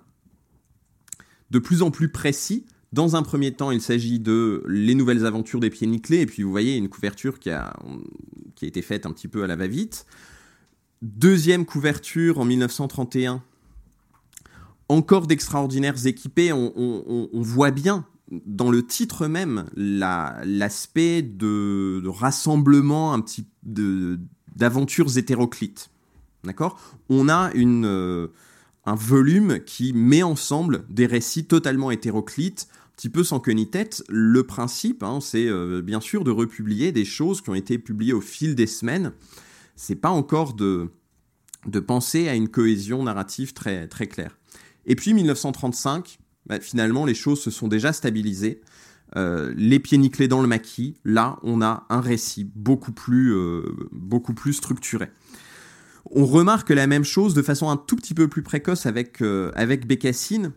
de 1.51 1.59
plus 1.59 1.83
en 1.83 1.91
plus 1.91 2.09
précis. 2.09 2.67
Dans 2.93 3.17
un 3.17 3.23
premier 3.23 3.53
temps, 3.53 3.71
il 3.71 3.81
s'agit 3.81 4.21
de 4.21 4.65
les 4.69 4.95
nouvelles 4.95 5.27
aventures 5.27 5.61
des 5.61 5.71
pieds 5.71 5.87
nickelés, 5.87 6.21
et 6.21 6.27
puis 6.27 6.43
vous 6.43 6.51
voyez 6.51 6.77
une 6.77 6.89
couverture 6.89 7.39
qui 7.39 7.51
a 7.51 7.75
été 8.63 8.83
faite 8.83 9.05
un 9.05 9.13
petit 9.13 9.29
peu 9.29 9.43
à 9.43 9.47
la 9.47 9.57
va-vite. 9.57 10.07
Deuxième 11.05 11.67
couverture 11.67 12.39
en 12.39 12.47
1931. 12.47 13.43
Encore 14.89 15.27
d'extraordinaires 15.27 16.07
équipés. 16.07 16.51
On, 16.51 17.29
voit 17.35 17.73
bien 17.73 18.07
dans 18.47 18.71
le 18.71 18.87
titre 18.87 19.27
même 19.27 19.67
l'aspect 19.77 21.21
de, 21.21 22.03
rassemblement 22.07 23.13
un 23.13 23.21
petit 23.21 23.45
d'aventures 24.57 25.19
hétéroclites. 25.19 25.91
D'accord? 26.43 26.81
On 27.11 27.29
a 27.29 27.51
une, 27.53 27.85
euh, 27.85 28.29
un 28.87 28.95
volume 28.95 29.61
qui 29.61 29.93
met 29.93 30.23
ensemble 30.23 30.87
des 30.89 31.05
récits 31.05 31.45
totalement 31.45 31.91
hétéroclites, 31.91 32.67
un 32.71 32.97
petit 32.97 33.11
peu 33.11 33.25
sans 33.25 33.41
queue 33.41 33.53
ni 33.53 33.69
tête. 33.69 34.03
Le 34.09 34.43
principe, 34.45 35.03
hein, 35.03 35.19
c'est 35.21 35.49
euh, 35.49 35.83
bien 35.83 36.01
sûr 36.01 36.25
de 36.25 36.31
republier 36.31 36.93
des 36.93 37.05
choses 37.05 37.43
qui 37.43 37.51
ont 37.51 37.55
été 37.55 37.77
publiées 37.77 38.15
au 38.15 38.23
fil 38.23 38.55
des 38.55 38.67
semaines 38.67 39.13
c'est 39.77 39.97
pas 39.97 40.11
encore 40.11 40.55
de, 40.55 40.91
de 41.67 41.81
penser 41.81 42.29
à 42.29 42.35
une 42.35 42.49
cohésion 42.49 43.03
narrative 43.03 43.53
très, 43.53 43.89
très 43.89 44.07
claire. 44.07 44.39
Et 44.87 44.97
puis 44.97 45.15
1935, 45.15 46.19
bah, 46.47 46.61
finalement, 46.61 47.07
les 47.07 47.15
choses 47.15 47.41
se 47.41 47.51
sont 47.51 47.69
déjà 47.69 47.93
stabilisées. 47.93 48.61
Euh, 49.17 49.55
les 49.57 49.79
pieds 49.79 49.99
nickelés 49.99 50.29
dans 50.29 50.43
le 50.43 50.49
maquis, 50.49 50.97
là, 51.05 51.39
on 51.43 51.63
a 51.63 51.87
un 51.89 52.01
récit 52.01 52.51
beaucoup 52.55 52.93
plus, 52.93 53.35
euh, 53.35 53.63
beaucoup 53.93 54.35
plus 54.35 54.55
structuré. 54.55 55.11
On 56.11 56.27
remarque 56.27 56.71
la 56.71 56.87
même 56.87 57.05
chose 57.05 57.35
de 57.35 57.43
façon 57.43 57.71
un 57.71 57.77
tout 57.77 57.97
petit 57.97 58.15
peu 58.15 58.29
plus 58.29 58.43
précoce 58.43 58.87
avec, 58.87 59.23
euh, 59.23 59.53
avec 59.55 59.87
Bécassine. 59.87 60.53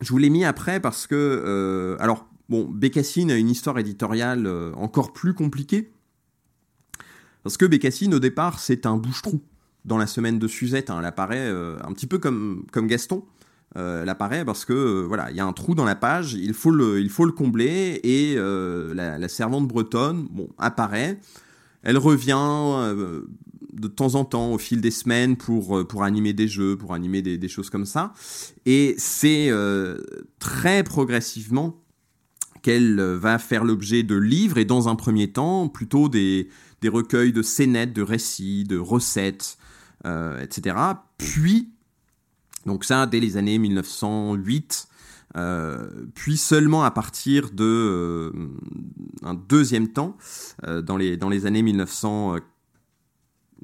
Je 0.00 0.10
vous 0.10 0.18
l'ai 0.18 0.30
mis 0.30 0.44
après 0.44 0.78
parce 0.78 1.06
que, 1.06 1.96
alors, 1.98 2.28
bon, 2.48 2.68
Bécassine 2.68 3.30
a 3.30 3.36
une 3.36 3.50
histoire 3.50 3.78
éditoriale 3.78 4.46
encore 4.76 5.12
plus 5.12 5.34
compliquée. 5.34 5.90
Parce 7.42 7.56
que 7.56 7.66
Bécassine, 7.66 8.14
au 8.14 8.18
départ, 8.18 8.58
c'est 8.58 8.86
un 8.86 8.96
bouche-trou. 8.96 9.40
Dans 9.84 9.96
la 9.96 10.06
semaine 10.06 10.38
de 10.38 10.48
Suzette, 10.48 10.90
hein, 10.90 10.96
elle 10.98 11.06
apparaît 11.06 11.48
euh, 11.48 11.78
un 11.82 11.92
petit 11.92 12.06
peu 12.06 12.18
comme, 12.18 12.66
comme 12.72 12.86
Gaston. 12.86 13.24
Euh, 13.76 14.02
elle 14.02 14.08
apparaît 14.08 14.44
parce 14.44 14.64
que 14.64 14.72
euh, 14.72 15.06
voilà, 15.06 15.30
il 15.30 15.36
y 15.36 15.40
a 15.40 15.46
un 15.46 15.52
trou 15.52 15.74
dans 15.74 15.84
la 15.84 15.94
page, 15.94 16.32
il 16.34 16.54
faut 16.54 16.70
le, 16.70 17.00
il 17.00 17.10
faut 17.10 17.24
le 17.24 17.32
combler 17.32 18.00
et 18.02 18.34
la, 18.94 19.28
servante 19.28 19.68
bretonne, 19.68 20.26
bon, 20.30 20.48
apparaît. 20.58 21.20
Elle 21.82 21.96
revient 21.96 22.94
de 23.72 23.86
temps 23.86 24.16
en 24.16 24.24
temps 24.24 24.52
au 24.52 24.58
fil 24.58 24.80
des 24.80 24.90
semaines 24.90 25.36
pour, 25.36 25.86
pour 25.86 26.02
animer 26.02 26.32
des 26.32 26.48
jeux, 26.48 26.76
pour 26.76 26.92
animer 26.92 27.22
des, 27.22 27.38
des 27.38 27.48
choses 27.48 27.70
comme 27.70 27.86
ça. 27.86 28.12
Et 28.66 28.94
c'est 28.98 29.50
très 30.38 30.82
progressivement 30.82 31.80
qu'elle 32.62 33.00
va 33.00 33.38
faire 33.38 33.64
l'objet 33.64 34.02
de 34.02 34.16
livres 34.16 34.58
et 34.58 34.64
dans 34.64 34.88
un 34.88 34.96
premier 34.96 35.30
temps 35.30 35.68
plutôt 35.68 36.08
des, 36.08 36.48
des 36.80 36.88
recueils 36.88 37.32
de 37.32 37.42
scénettes, 37.42 37.92
de 37.92 38.02
récits, 38.02 38.64
de 38.64 38.78
recettes, 38.78 39.58
euh, 40.06 40.40
etc. 40.40 40.76
Puis, 41.16 41.70
donc 42.66 42.84
ça 42.84 43.06
dès 43.06 43.18
les 43.18 43.36
années 43.36 43.58
1908, 43.58 44.88
euh, 45.36 45.90
puis 46.14 46.36
seulement 46.36 46.84
à 46.84 46.90
partir 46.90 47.50
de 47.50 47.64
euh, 47.64 48.32
un 49.22 49.34
deuxième 49.34 49.88
temps, 49.88 50.16
dans, 50.64 50.96
les, 50.96 51.16
dans 51.16 51.28
les 51.28 51.46
années 51.46 51.62
1900, 51.62 52.36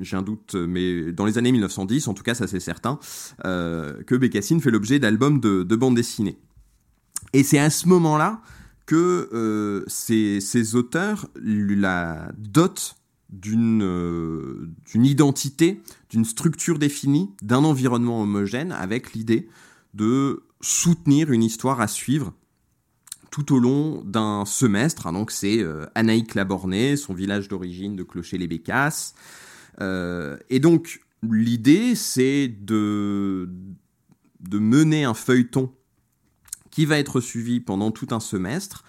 j'ai 0.00 0.16
un 0.16 0.22
doute, 0.22 0.56
mais 0.56 1.12
dans 1.12 1.24
les 1.24 1.38
années 1.38 1.52
1910, 1.52 2.08
en 2.08 2.14
tout 2.14 2.24
cas 2.24 2.34
ça 2.34 2.48
c'est 2.48 2.60
certain, 2.60 2.98
que 3.42 4.16
Bécassine 4.16 4.60
fait 4.60 4.72
l'objet 4.72 4.98
d'albums 4.98 5.38
de, 5.38 5.62
de 5.62 5.76
bande 5.76 5.94
dessinée. 5.94 6.38
Et 7.32 7.44
c'est 7.44 7.60
à 7.60 7.70
ce 7.70 7.88
moment-là 7.88 8.42
que 8.86 9.84
ces, 9.86 10.40
ces, 10.40 10.74
auteurs 10.74 11.28
la 11.36 12.32
dotent 12.36 12.96
d'une 13.40 14.74
identité, 14.94 15.82
d'une 16.10 16.24
structure 16.24 16.78
définie, 16.78 17.30
d'un 17.42 17.64
environnement 17.64 18.22
homogène, 18.22 18.72
avec 18.72 19.12
l'idée 19.12 19.48
de 19.94 20.44
soutenir 20.60 21.30
une 21.30 21.42
histoire 21.42 21.80
à 21.80 21.88
suivre 21.88 22.32
tout 23.30 23.52
au 23.52 23.58
long 23.58 24.02
d'un 24.04 24.44
semestre. 24.44 25.10
Donc 25.12 25.30
c'est 25.30 25.60
euh, 25.60 25.86
Anaïk 25.94 26.34
Labornay, 26.34 26.96
son 26.96 27.14
village 27.14 27.48
d'origine 27.48 27.96
de 27.96 28.04
Clocher-les-Bécasses. 28.04 29.14
Euh, 29.80 30.36
et 30.50 30.60
donc 30.60 31.00
l'idée 31.28 31.96
c'est 31.96 32.46
de, 32.46 33.50
de 34.40 34.58
mener 34.58 35.02
un 35.02 35.14
feuilleton 35.14 35.72
qui 36.70 36.86
va 36.86 36.98
être 36.98 37.20
suivi 37.20 37.58
pendant 37.60 37.90
tout 37.90 38.08
un 38.12 38.20
semestre 38.20 38.84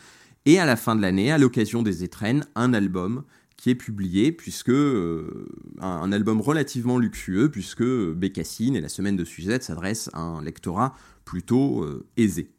et 0.46 0.60
à 0.60 0.66
la 0.66 0.76
fin 0.76 0.96
de 0.96 1.02
l'année, 1.02 1.32
à 1.32 1.40
l'occasion 1.40 1.82
des 1.82 2.04
étrennes, 2.04 2.46
un 2.54 2.74
album 2.74 3.24
qui 3.58 3.70
est 3.70 3.76
publié, 3.76 4.32
puisque 4.32 4.70
euh, 4.70 5.48
un, 5.80 6.12
album 6.12 6.42
relativement 6.42 6.98
luxueux, 6.98 7.50
puisque 7.50 7.84
Bécassine 7.84 8.76
et 8.76 8.82
la 8.82 8.90
semaine 8.90 9.16
de 9.16 9.24
Suzette 9.24 9.64
s'adressent 9.64 10.10
à 10.14 10.20
un 10.20 10.42
lectorat 10.42 10.94
plutôt 11.24 11.86
aisé. 12.18 12.52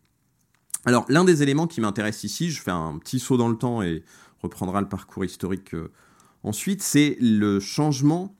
Alors, 0.87 1.04
l'un 1.09 1.24
des 1.24 1.42
éléments 1.42 1.66
qui 1.66 1.80
m'intéresse 1.80 2.22
ici, 2.22 2.50
je 2.50 2.62
fais 2.62 2.70
un 2.70 2.96
petit 2.98 3.18
saut 3.18 3.37
dans 3.37 3.48
le 3.48 3.56
temps 3.56 3.82
et 3.82 4.04
reprendra 4.40 4.80
le 4.80 4.88
parcours 4.88 5.24
historique 5.24 5.74
euh, 5.74 5.90
ensuite, 6.44 6.80
c'est 6.80 7.16
le 7.20 7.59
changement 7.59 8.37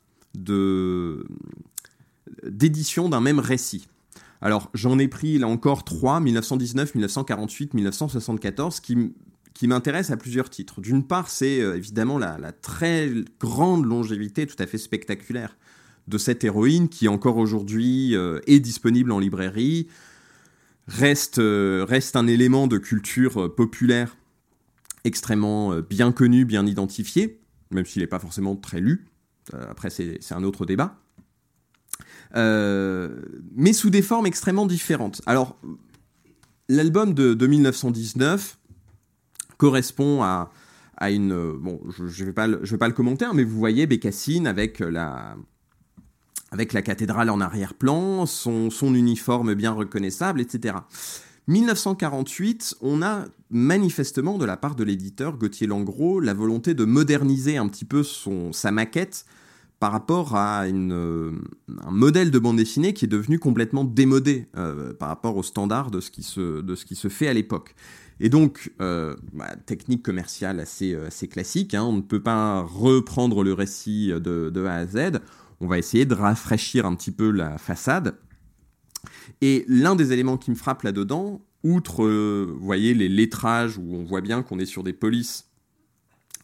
d'édition 2.45 3.09
d'un 3.09 3.21
même 3.21 3.41
récit. 3.41 3.89
Alors, 4.41 4.71
j'en 4.75 4.99
ai 5.01 5.09
pris 5.09 5.39
là 5.39 5.49
encore 5.49 5.83
trois, 5.83 6.21
1919, 6.21 6.95
1948, 6.95 7.75
1974, 7.75 8.79
qui, 8.79 9.13
qui 9.57 9.69
m'intéressent 9.69 10.13
à 10.13 10.19
plusieurs 10.19 10.51
titres. 10.51 10.83
D'une 10.83 11.07
part, 11.07 11.31
c'est 11.31 11.63
euh, 11.63 11.77
évidemment 11.77 12.19
la, 12.19 12.53
très 12.53 13.11
grande 13.41 13.87
longévité 13.87 14.47
tout 14.47 14.63
à 14.63 14.67
fait 14.67 14.77
spectaculaire 14.77 15.57
de 16.09 16.19
cette 16.19 16.45
héroïne 16.45 16.91
qui 16.91 17.09
encore 17.09 17.39
aujourd'hui 17.39 18.15
euh, 18.15 18.39
est 18.47 18.61
disponible 18.61 19.11
en 19.13 19.19
librairie, 19.19 19.89
reste, 20.89 21.39
euh, 21.39 21.87
reste 21.89 22.17
un 22.17 22.27
élément 22.27 22.67
de 22.67 22.77
culture 22.77 23.55
populaire 23.55 24.19
extrêmement 25.05 25.81
bien 25.81 26.13
connu, 26.13 26.45
bien 26.45 26.67
identifié, 26.67 27.41
même 27.71 27.87
s'il 27.87 28.03
n'est 28.03 28.09
pas 28.09 28.19
forcément 28.19 28.57
très 28.57 28.81
lu. 28.81 29.07
après, 29.53 29.89
c'est 29.89 30.33
un 30.33 30.43
autre 30.43 30.67
débat. 30.67 31.01
mais 32.35 33.73
sous 33.73 33.89
des 33.89 34.03
formes 34.03 34.27
extrêmement 34.27 34.67
différentes. 34.67 35.23
Alors, 35.27 35.57
l'album 36.69 37.15
de, 37.15 37.47
1919 37.47 38.59
correspond 39.57 40.23
à, 40.23 40.51
à 40.97 41.11
une... 41.11 41.53
bon, 41.59 41.81
je 41.91 42.03
ne 42.03 42.27
vais, 42.27 42.33
pas 42.33 42.47
le, 42.47 42.59
vais 42.59 42.79
pas 42.79 42.89
le 42.89 42.95
commenter, 42.95 43.25
hein, 43.25 43.33
mais 43.35 43.45
vous 43.45 43.59
voyez 43.59 43.87
Bécassine 43.87 44.47
avec 44.47 44.81
la, 44.81 45.37
avec 46.51 46.73
la 46.73 46.83
cathédrale 46.83 47.31
en 47.31 47.41
arrière-plan, 47.41 48.27
son, 48.27 48.71
uniforme 48.95 49.55
bien 49.55 49.73
reconnaissable, 49.73 50.41
etc. 50.41 50.77
1948, 51.49 52.77
on 52.81 53.03
a 53.03 53.25
manifestement 53.51 54.39
de 54.39 54.45
la 54.45 54.57
part 54.57 54.75
de 54.75 54.83
l'éditeur 54.85 55.37
Gauthier 55.37 55.67
Langros 55.67 56.21
la 56.21 56.35
volonté 56.35 56.75
de 56.75 56.85
moderniser 56.85 57.57
un 57.57 57.69
petit 57.69 57.85
peu 57.85 58.03
son, 58.03 58.53
sa 58.53 58.73
maquette 58.73 59.27
par 59.79 59.93
rapport 59.93 60.35
à 60.35 60.63
un 60.63 61.91
modèle 61.91 62.31
de 62.31 62.39
bande 62.39 62.57
dessinée 62.57 62.95
qui 62.95 63.05
est 63.05 63.09
devenu 63.09 63.39
complètement 63.39 63.85
démodé 63.85 64.47
euh, 64.57 64.95
par 64.95 65.09
rapport 65.09 65.37
aux 65.37 65.43
standards 65.43 65.91
de 65.91 66.01
ce 66.01 66.11
qui 66.11 66.23
se, 66.23 66.63
de 66.63 66.75
ce 66.75 66.87
qui 66.87 66.97
se 66.97 67.09
fait 67.09 67.29
à 67.29 67.35
l'époque. 67.35 67.75
Et 68.19 68.29
donc, 68.29 68.73
euh, 68.81 69.15
bah, 69.33 69.55
technique 69.67 70.03
commerciale 70.03 70.61
assez, 70.61 70.95
euh, 70.95 71.09
classique, 71.31 71.75
hein, 71.75 71.83
on 71.83 71.93
ne 71.93 72.01
peut 72.01 72.23
pas 72.23 72.63
reprendre 72.63 73.45
le 73.45 73.53
récit 73.53 74.09
de, 74.09 74.65
A 74.65 74.75
à 74.75 74.87
Z, 74.87 75.21
on 75.61 75.67
va 75.67 75.79
essayer 75.79 76.07
de 76.07 76.15
rafraîchir 76.15 76.87
un 76.87 76.95
petit 76.95 77.11
peu 77.11 77.31
la 77.31 77.59
façade. 77.59 78.17
Et 79.43 79.65
l'un 79.69 79.97
des 79.97 80.13
éléments 80.13 80.39
qui 80.39 80.51
me 80.51 80.57
frappe 80.57 80.83
là-dedans, 80.83 81.43
outre, 81.63 82.05
euh, 82.05 82.57
voyez, 82.59 82.95
les 82.95 83.09
lettrages 83.09 83.77
où 83.77 83.95
on 83.95 84.05
voit 84.05 84.23
bien 84.23 84.43
qu'on 84.43 84.59
est 84.59 84.67
sur 84.67 84.83
des 84.83 84.93
polices 84.93 85.51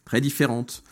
très 0.04 0.20
différentes, 0.20 0.82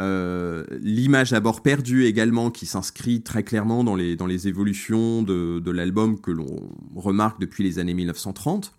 l'image 0.00 1.32
à 1.32 1.38
bord 1.38 1.62
perdu 1.62 2.04
également 2.06 2.50
qui 2.50 2.66
s'inscrit 2.66 3.22
très 3.22 3.44
clairement 3.44 3.84
dans 3.84 3.94
les, 3.94 4.48
évolutions 4.48 5.22
de 5.22 5.70
l'album 5.70 6.20
que 6.20 6.32
l'on 6.32 6.68
remarque 6.96 7.38
depuis 7.40 7.62
les 7.62 7.78
années 7.78 7.94
1930. 7.94 8.74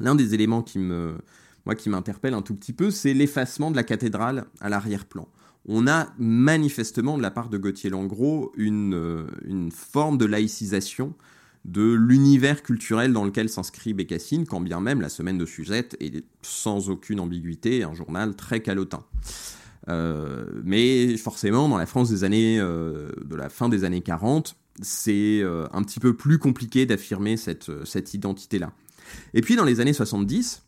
L'un 0.00 0.14
des 0.14 0.34
éléments 0.34 0.62
qui 0.62 0.78
m'interpelle 0.78 2.34
un 2.34 2.42
tout 2.42 2.54
petit 2.54 2.72
peu, 2.72 2.90
c'est 2.90 3.14
l'effacement 3.14 3.70
de 3.70 3.76
la 3.76 3.84
cathédrale 3.84 4.46
à 4.60 4.68
l'arrière-plan 4.68 5.28
on 5.68 5.86
a 5.86 6.08
manifestement 6.18 7.16
de 7.16 7.22
la 7.22 7.30
part 7.30 7.48
de 7.48 7.58
Gauthier 7.58 7.90
Langros 7.90 8.52
une, 8.56 8.94
euh, 8.94 9.26
forme 9.74 10.18
de 10.18 10.24
laïcisation 10.24 11.14
de 11.64 11.92
l'univers 11.92 12.62
culturel 12.62 13.12
dans 13.12 13.24
lequel 13.24 13.48
s'inscrit 13.48 13.92
Bécassine, 13.92 14.46
quand 14.46 14.60
bien 14.60 14.80
même 14.80 15.00
la 15.00 15.08
semaine 15.08 15.36
de 15.36 15.44
Suzette 15.44 15.96
est 15.98 16.24
sans 16.40 16.90
aucune 16.90 17.18
ambiguïté 17.18 17.82
un 17.82 17.92
journal 17.92 18.36
très 18.36 18.60
calotin. 18.60 19.04
Euh, 19.88 20.44
mais 20.64 21.16
forcément, 21.16 21.68
dans 21.68 21.76
la 21.76 21.86
France 21.86 22.08
des 22.10 22.22
années, 22.22 22.60
euh, 22.60 23.10
de 23.24 23.34
la 23.34 23.48
fin 23.48 23.68
des 23.68 23.82
années 23.82 24.00
40, 24.00 24.54
c'est 24.80 25.42
un 25.72 25.82
petit 25.82 26.00
peu 26.00 26.14
plus 26.14 26.38
compliqué 26.38 26.84
d'affirmer 26.84 27.38
cette, 27.38 27.70
cette 27.86 28.12
identité-là. 28.12 28.72
Et 29.34 29.40
puis 29.40 29.56
dans 29.56 29.64
les 29.64 29.80
années 29.80 29.92
70, 29.92 30.66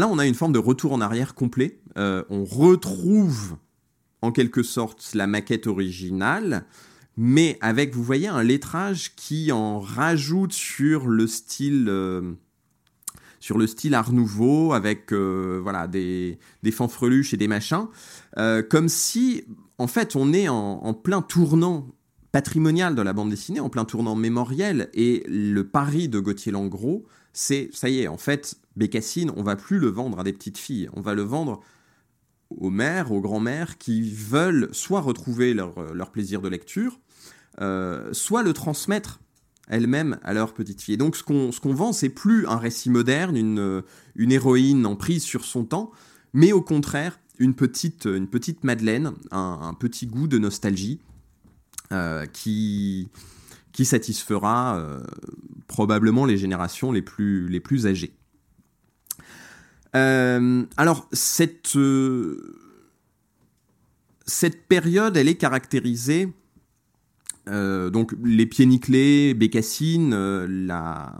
Là, 0.00 0.08
on 0.08 0.18
a 0.18 0.26
une 0.26 0.34
forme 0.34 0.52
de 0.52 0.58
retour 0.58 0.92
en 0.92 1.02
arrière 1.02 1.34
complet. 1.34 1.78
Euh, 1.98 2.24
on 2.30 2.46
retrouve 2.46 3.56
en 4.22 4.32
quelque 4.32 4.62
sorte 4.62 5.10
la 5.12 5.26
maquette 5.26 5.66
originale, 5.66 6.64
mais 7.18 7.58
avec, 7.60 7.94
vous 7.94 8.02
voyez, 8.02 8.28
un 8.28 8.42
lettrage 8.42 9.14
qui 9.14 9.52
en 9.52 9.78
rajoute 9.78 10.54
sur 10.54 11.06
le 11.06 11.26
style, 11.26 11.84
euh, 11.90 12.32
sur 13.40 13.58
le 13.58 13.66
style 13.66 13.94
Art 13.94 14.14
Nouveau, 14.14 14.72
avec 14.72 15.12
euh, 15.12 15.60
voilà 15.62 15.86
des, 15.86 16.38
des 16.62 16.70
fanfreluches 16.70 17.34
et 17.34 17.36
des 17.36 17.48
machins, 17.48 17.86
comme 18.70 18.88
si, 18.88 19.44
en 19.76 19.86
fait, 19.86 20.16
on 20.16 20.32
est 20.32 20.48
en, 20.48 20.94
plein 20.94 21.20
tournant 21.20 21.88
patrimonial 22.32 22.94
de 22.94 23.02
la 23.02 23.12
bande 23.12 23.30
dessinée, 23.30 23.60
en 23.60 23.68
plein 23.68 23.84
tournant 23.84 24.14
mémoriel, 24.14 24.88
et 24.94 25.24
le 25.28 25.62
pari 25.64 26.08
de 26.08 26.20
Gauthier 26.20 26.52
Langros, 26.52 27.04
c'est, 27.32 27.70
ça 27.72 27.88
y 27.88 28.00
est, 28.00 28.08
en 28.08 28.18
fait, 28.18 28.56
Bécassine, 28.76 29.32
on 29.36 29.42
va 29.42 29.56
plus 29.56 29.78
le 29.78 29.88
vendre 29.88 30.20
à 30.20 30.24
des 30.24 30.32
petites 30.32 30.58
filles, 30.58 30.88
on 30.94 31.00
va 31.00 31.14
le 31.14 31.22
vendre 31.22 31.60
aux 32.50 32.70
mères, 32.70 33.12
aux 33.12 33.20
grands-mères 33.20 33.78
qui 33.78 34.10
veulent 34.10 34.68
soit 34.72 35.00
retrouver 35.00 35.54
leur, 35.54 35.78
euh, 35.78 36.04
plaisir 36.12 36.40
de 36.40 36.48
lecture, 36.48 36.98
euh, 37.60 38.12
soit 38.12 38.42
le 38.42 38.52
transmettre 38.52 39.20
elles-mêmes 39.68 40.18
à 40.24 40.34
leurs 40.34 40.52
petites 40.52 40.82
filles. 40.82 40.94
Et 40.94 40.98
donc 40.98 41.16
ce 41.16 41.22
qu'on 41.22 41.52
ce 41.52 41.60
qu'on 41.60 41.74
vend, 41.74 41.92
c'est 41.92 42.08
plus 42.08 42.46
un 42.48 42.56
récit 42.56 42.90
moderne, 42.90 43.36
une, 43.36 43.60
euh, 43.60 43.82
une 44.16 44.32
héroïne 44.32 44.84
en 44.84 44.96
prise 44.96 45.22
sur 45.22 45.44
son 45.44 45.64
temps, 45.64 45.92
mais 46.32 46.52
au 46.52 46.62
contraire 46.62 47.20
une 47.38 47.54
petite, 47.54 48.04
une 48.04 48.28
petite 48.28 48.64
Madeleine, 48.64 49.12
un, 49.30 49.74
petit 49.74 50.06
goût 50.06 50.28
de 50.28 50.38
nostalgie 50.38 51.00
qui, 52.32 53.08
qui 53.72 53.84
satisfera 53.84 54.82
probablement 55.66 56.24
les 56.24 56.36
générations 56.36 56.92
les 56.92 57.02
plus, 57.02 57.48
les 57.48 57.60
plus 57.60 57.86
âgées. 57.86 58.12
Euh, 59.96 60.64
alors, 60.76 61.08
cette, 61.12 61.76
euh, 61.76 62.56
cette 64.26 64.66
période, 64.66 65.16
elle 65.16 65.28
est 65.28 65.36
caractérisée. 65.36 66.32
Euh, 67.48 67.90
donc, 67.90 68.12
les 68.22 68.46
pieds 68.46 68.66
nickelés, 68.66 69.34
Bécassine, 69.34 70.14
la, 70.44 71.18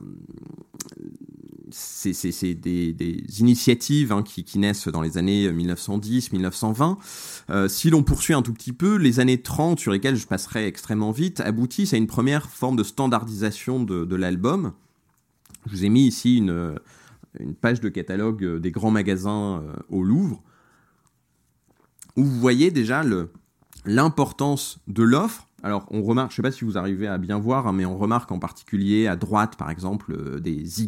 c'est 1.73 2.55
des, 2.55 2.97
initiatives 3.39 4.13
hein, 4.13 4.23
qui, 4.23 4.59
naissent 4.59 4.89
dans 4.89 5.03
les 5.03 5.19
années 5.19 5.51
1910-1920. 5.51 7.69
si 7.69 7.91
l'on 7.91 8.03
poursuit 8.03 8.35
un 8.35 8.43
tout 8.43 8.53
petit 8.53 8.73
peu, 8.73 8.97
les 8.97 9.21
années 9.21 9.41
30, 9.41 9.79
sur 9.79 9.93
lesquelles 9.93 10.17
je 10.17 10.27
passerai 10.27 10.67
extrêmement 10.67 11.13
vite, 11.13 11.41
aboutissent 11.41 11.95
à 11.95 11.97
une 11.97 12.07
première 12.07 12.51
forme 12.51 12.77
de 12.77 12.83
standardisation 12.83 13.83
de, 13.83 14.17
l'album. 14.17 14.73
Je 15.67 15.71
vous 15.71 15.85
ai 15.85 15.89
mis 15.89 16.07
ici 16.07 16.39
une, 16.39 16.79
page 17.61 17.81
de 17.81 17.89
catalogue 17.89 18.45
euh, 18.45 18.59
des 18.59 18.71
grands 18.71 18.91
magasins 18.91 19.63
euh, 19.63 19.73
au 19.89 20.03
Louvre, 20.03 20.43
où 22.17 22.25
vous 22.25 22.41
voyez 22.41 22.71
déjà 22.71 23.03
l'importance 23.85 24.81
de 24.89 25.03
l'offre. 25.03 25.47
Alors, 25.63 25.87
on 25.91 26.03
remarque, 26.03 26.31
je 26.31 26.35
ne 26.35 26.37
sais 26.37 26.43
pas 26.43 26.53
si 26.53 26.65
vous 26.65 26.77
arrivez 26.77 27.07
à 27.07 27.19
bien 27.19 27.39
voir, 27.39 27.67
hein, 27.67 27.73
mais 27.73 27.85
on 27.85 27.97
remarque 27.97 28.33
en 28.33 28.39
particulier 28.39 29.07
à 29.07 29.17
droite, 29.17 29.57
par 29.57 29.71
exemple, 29.71 30.13
euh, 30.13 30.41
des 30.41 30.81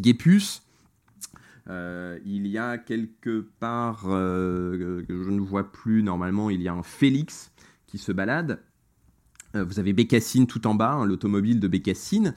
Zigépus. 1.66 2.22
il 2.24 2.46
y 2.46 2.58
a 2.58 2.78
quelque 2.78 3.46
part, 3.60 4.02
que 4.02 5.04
je 5.08 5.30
ne 5.30 5.40
vois 5.40 5.70
plus 5.70 6.02
normalement, 6.02 6.50
il 6.50 6.62
y 6.62 6.68
a 6.68 6.72
un 6.72 6.82
Félix 6.82 7.52
qui 7.86 7.98
se 7.98 8.12
balade. 8.12 8.60
vous 9.54 9.78
avez 9.78 9.92
Bécassine 9.92 10.46
tout 10.46 10.66
en 10.66 10.74
bas, 10.74 10.92
hein, 10.92 11.06
l'automobile 11.06 11.60
de 11.60 11.68
Bécassine. 11.68 12.34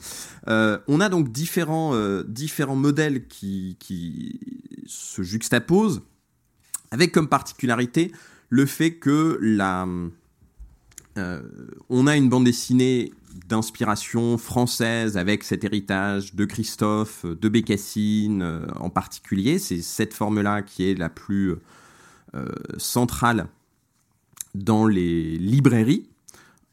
on 0.47 0.99
a 0.99 1.09
donc 1.09 1.31
différents, 1.31 1.93
différents 2.27 2.75
modèles 2.75 3.27
qui, 3.27 3.77
qui, 3.79 4.39
se 4.85 5.23
juxtaposent, 5.23 6.03
avec 6.91 7.11
comme 7.11 7.27
particularité 7.27 8.11
le 8.49 8.65
fait 8.65 8.95
que 8.95 9.37
la, 9.41 9.87
on 11.17 12.07
a 12.07 12.17
une 12.17 12.29
bande 12.29 12.43
dessinée 12.45 13.13
d'inspiration 13.47 14.37
française 14.37 15.17
avec 15.17 15.43
cet 15.43 15.63
héritage 15.63 16.35
de 16.35 16.45
Christophe, 16.45 17.25
de 17.25 17.49
Bécassine 17.49 18.41
euh, 18.41 18.65
en 18.75 18.89
particulier. 18.89 19.59
C'est 19.59 19.81
cette 19.81 20.13
forme-là 20.13 20.61
qui 20.61 20.89
est 20.89 20.95
la 20.95 21.09
plus 21.09 21.55
euh, 22.33 22.45
centrale 22.77 23.47
dans 24.53 24.87
les 24.87 25.37
librairies. 25.37 26.09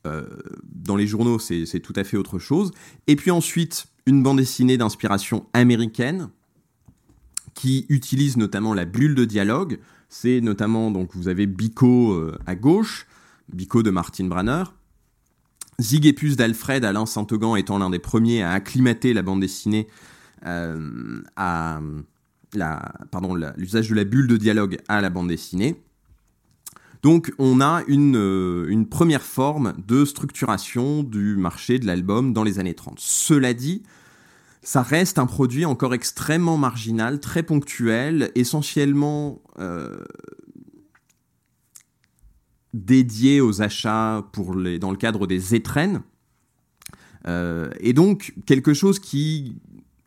Euh, 0.07 0.25
dans 0.65 0.97
les 0.97 1.07
journaux, 1.07 1.39
c'est 1.39 1.81
tout 1.81 1.93
à 1.97 2.05
fait 2.05 2.17
autre 2.17 2.39
chose. 2.39 2.73
Et 3.07 3.17
puis 3.17 3.31
ensuite, 3.31 3.87
une 4.07 4.23
bande 4.23 4.39
dessinée 4.39 4.77
d'inspiration 4.77 5.47
américaine 5.53 6.29
qui 7.55 7.87
utilise 7.89 8.37
notamment 8.37 8.75
la 8.75 8.85
bulle 8.85 9.15
de 9.15 9.25
dialogue. 9.25 9.79
C'est 10.09 10.41
notamment, 10.41 10.91
donc 10.91 11.11
vous 11.15 11.29
avez 11.29 11.47
Bico 11.47 12.21
à 12.47 12.55
gauche, 12.57 13.07
Bico 13.53 13.83
de 13.83 13.91
Martin 13.91 14.27
Branner, 14.27 14.65
Zigépus 15.81 16.37
d'Alfred, 16.37 16.85
Alain 16.85 17.07
Saint-Augan 17.07 17.57
étant 17.57 17.79
l'un 17.79 17.91
des 17.91 17.99
premiers 17.99 18.43
à 18.43 18.53
acclimater 18.53 19.13
la 19.13 19.23
bande 19.23 19.41
dessinée 19.41 19.89
euh, 20.47 21.23
à 21.37 21.81
l'usage 23.57 23.89
de 23.89 23.95
la 23.95 24.05
bulle 24.05 24.27
de 24.27 24.37
dialogue 24.37 24.79
à 24.89 25.01
la 25.01 25.11
bande 25.11 25.29
dessinée. 25.29 25.83
Donc 27.03 27.33
on 27.39 27.61
a 27.61 27.83
une, 27.89 28.17
euh, 28.17 28.85
première 28.89 29.23
forme 29.23 29.75
de 29.87 30.05
structuration 30.05 31.03
du 31.03 31.37
marché 31.37 31.79
de 31.79 31.87
l'album 31.87 32.33
dans 32.33 32.45
les 32.45 32.59
années 32.59 32.75
30. 32.75 32.99
Cela 33.01 33.55
dit, 33.55 33.83
ça 34.63 34.83
reste 34.83 35.19
un 35.19 35.27
produit 35.27 35.65
encore 35.65 35.95
extrêmement 35.95 36.57
marginal, 36.57 37.19
très 37.19 37.43
ponctuel, 37.43 38.31
essentiellement 38.37 39.43
euh, 39.59 40.05
dédié 42.73 43.41
aux 43.41 43.63
achats 43.63 44.27
pour 44.33 44.55
les, 44.55 44.79
dans 44.79 44.91
le 44.91 44.97
cadre 44.97 45.27
des 45.27 45.55
étrennes. 45.55 46.03
Euh, 47.29 47.71
et 47.81 47.93
donc 47.93 48.35
quelque 48.47 48.75
chose 48.75 48.99
qui 48.99 49.57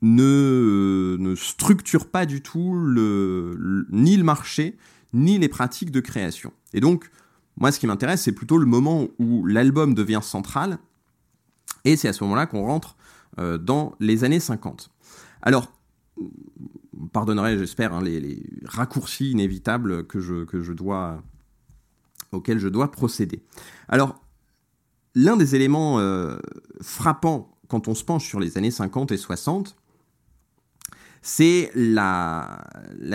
ne, 0.01 1.15
ne 1.19 1.35
structure 1.35 2.07
pas 2.09 2.25
du 2.25 2.41
tout 2.41 2.73
le, 2.75 3.87
ni 3.89 4.17
le 4.17 4.23
marché, 4.23 4.77
ni 5.13 5.37
les 5.37 5.47
pratiques 5.47 5.91
de 5.91 5.99
création. 5.99 6.51
Et 6.73 6.79
donc, 6.79 7.09
moi, 7.57 7.71
ce 7.71 7.79
qui 7.79 7.87
m'intéresse, 7.87 8.21
c'est 8.21 8.33
plutôt 8.33 8.57
le 8.57 8.65
moment 8.65 9.07
où 9.17 9.45
l'album 9.45 9.93
devient 9.93 10.19
central, 10.21 10.77
et 11.85 11.95
c'est 11.95 12.07
à 12.07 12.13
ce 12.13 12.23
moment-là 12.25 12.47
qu'on 12.47 12.65
rentre 12.65 12.97
euh, 13.39 13.57
dans 13.57 13.95
les 13.99 14.23
années 14.23 14.39
50. 14.39 14.89
Alors, 15.41 15.71
pardonnerai, 17.13 17.57
j'espère, 17.57 17.93
hein, 17.93 18.03
les, 18.03 18.19
les, 18.19 18.43
raccourcis 18.65 19.31
inévitables 19.31 20.05
que 20.05 20.19
je, 20.19 20.43
que 20.43 20.61
je 20.61 20.73
dois 20.73 21.23
auquel 22.31 22.59
je 22.59 22.67
dois 22.67 22.91
procéder. 22.91 23.43
Alors, 23.87 24.19
l'un 25.15 25.37
des 25.37 25.55
éléments 25.55 25.99
euh, 25.99 26.37
frappants 26.81 27.55
quand 27.67 27.87
on 27.87 27.95
se 27.95 28.03
penche 28.03 28.27
sur 28.27 28.39
les 28.39 28.57
années 28.57 28.71
50 28.71 29.11
et 29.11 29.17
60, 29.17 29.75
c'est 31.21 31.71
la, 31.73 32.63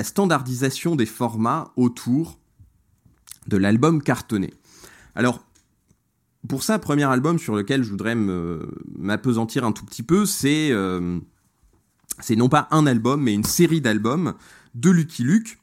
standardisation 0.03 0.97
des 0.97 1.07
formats 1.07 1.73
autour 1.77 2.41
de 3.47 3.57
l'album 3.57 4.03
cartonné. 4.03 4.53
Alors, 5.15 5.45
pour 6.49 6.63
ça, 6.63 6.79
premier 6.79 7.05
album 7.05 7.39
sur 7.39 7.55
lequel 7.55 7.85
je 7.85 7.91
voudrais 7.91 8.17
m'apesantir 8.97 9.65
un 9.65 9.73
tout 9.73 9.85
petit 9.85 10.03
peu, 10.03 10.25
euh, 10.45 11.21
c'est 12.19 12.37
non 12.37 12.49
pas 12.49 12.67
un 12.73 12.87
album, 12.87 13.23
mais 13.23 13.35
une 13.35 13.45
série 13.45 13.81
d'albums 13.81 14.35
de 14.75 14.91
Lucky 14.91 15.23
Luke, 15.23 15.60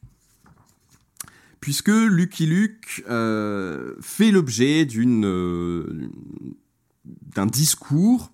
puisque 1.60 1.90
Lucky 1.90 2.46
Luke 2.46 3.04
euh, 3.10 3.96
fait 4.02 4.32
l'objet 4.32 4.88
euh, 4.96 6.10
d'un 7.04 7.46
discours, 7.46 8.32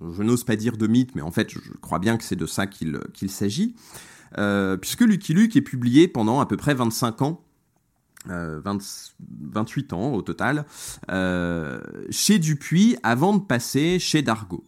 je 0.00 0.22
n'ose 0.22 0.44
pas 0.44 0.56
dire 0.56 0.76
de 0.76 0.86
mythe, 0.86 1.14
mais 1.14 1.22
en 1.22 1.30
fait 1.30 1.50
je 1.50 1.58
crois 1.80 1.98
bien 1.98 2.16
que 2.16 2.24
c'est 2.24 2.36
de 2.36 2.46
ça 2.46 2.66
qu'il 2.66 3.30
s'agit, 3.30 3.74
euh, 4.38 4.76
puisque 4.76 5.02
Lucky 5.02 5.34
Luke 5.34 5.56
est 5.56 5.62
publié 5.62 6.08
pendant 6.08 6.40
à 6.40 6.46
peu 6.46 6.56
près 6.56 6.74
25 6.74 7.22
ans, 7.22 7.40
28 8.26 9.92
ans 9.92 10.14
au 10.14 10.22
total, 10.22 10.64
chez 12.10 12.38
Dupuis 12.38 12.96
avant 13.02 13.36
de 13.36 13.42
passer 13.42 13.98
chez 13.98 14.22
Dargaud. 14.22 14.64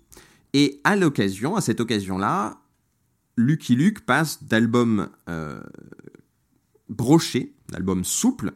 Et 0.53 0.81
à 0.85 0.95
l'occasion, 0.95 1.57
à 1.57 1.63
cette 1.63 1.81
occasion-là, 1.81 2.59
Lucky 3.37 3.75
Luke 3.75 4.05
passe 4.05 4.45
d'album 4.45 5.09
broché, 6.91 7.56
album 7.75 8.05
souple. 8.05 8.53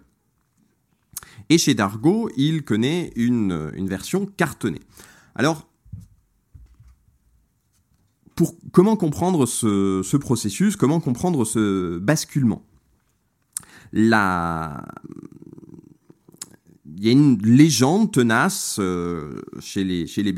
Et 1.49 1.59
chez 1.59 1.75
Dargo, 1.75 2.31
il 2.37 2.63
connaît 2.63 3.13
une, 3.17 3.71
version 3.87 4.27
cartonnée. 4.27 4.81
Alors, 5.35 5.69
pour, 8.37 8.57
comment 8.73 8.97
comprendre 8.97 9.47
ce, 9.47 10.17
processus? 10.17 10.77
Comment 10.77 11.01
comprendre 11.01 11.45
ce 11.45 11.99
basculement? 11.99 12.65
La... 13.93 14.85
Il 16.97 17.07
y 17.07 17.09
a 17.09 17.13
une 17.13 17.41
légende 17.43 18.13
tenace 18.13 18.77
euh, 18.79 19.41
chez, 19.59 19.85
les, 19.85 20.07
chez 20.07 20.23
les 20.23 20.33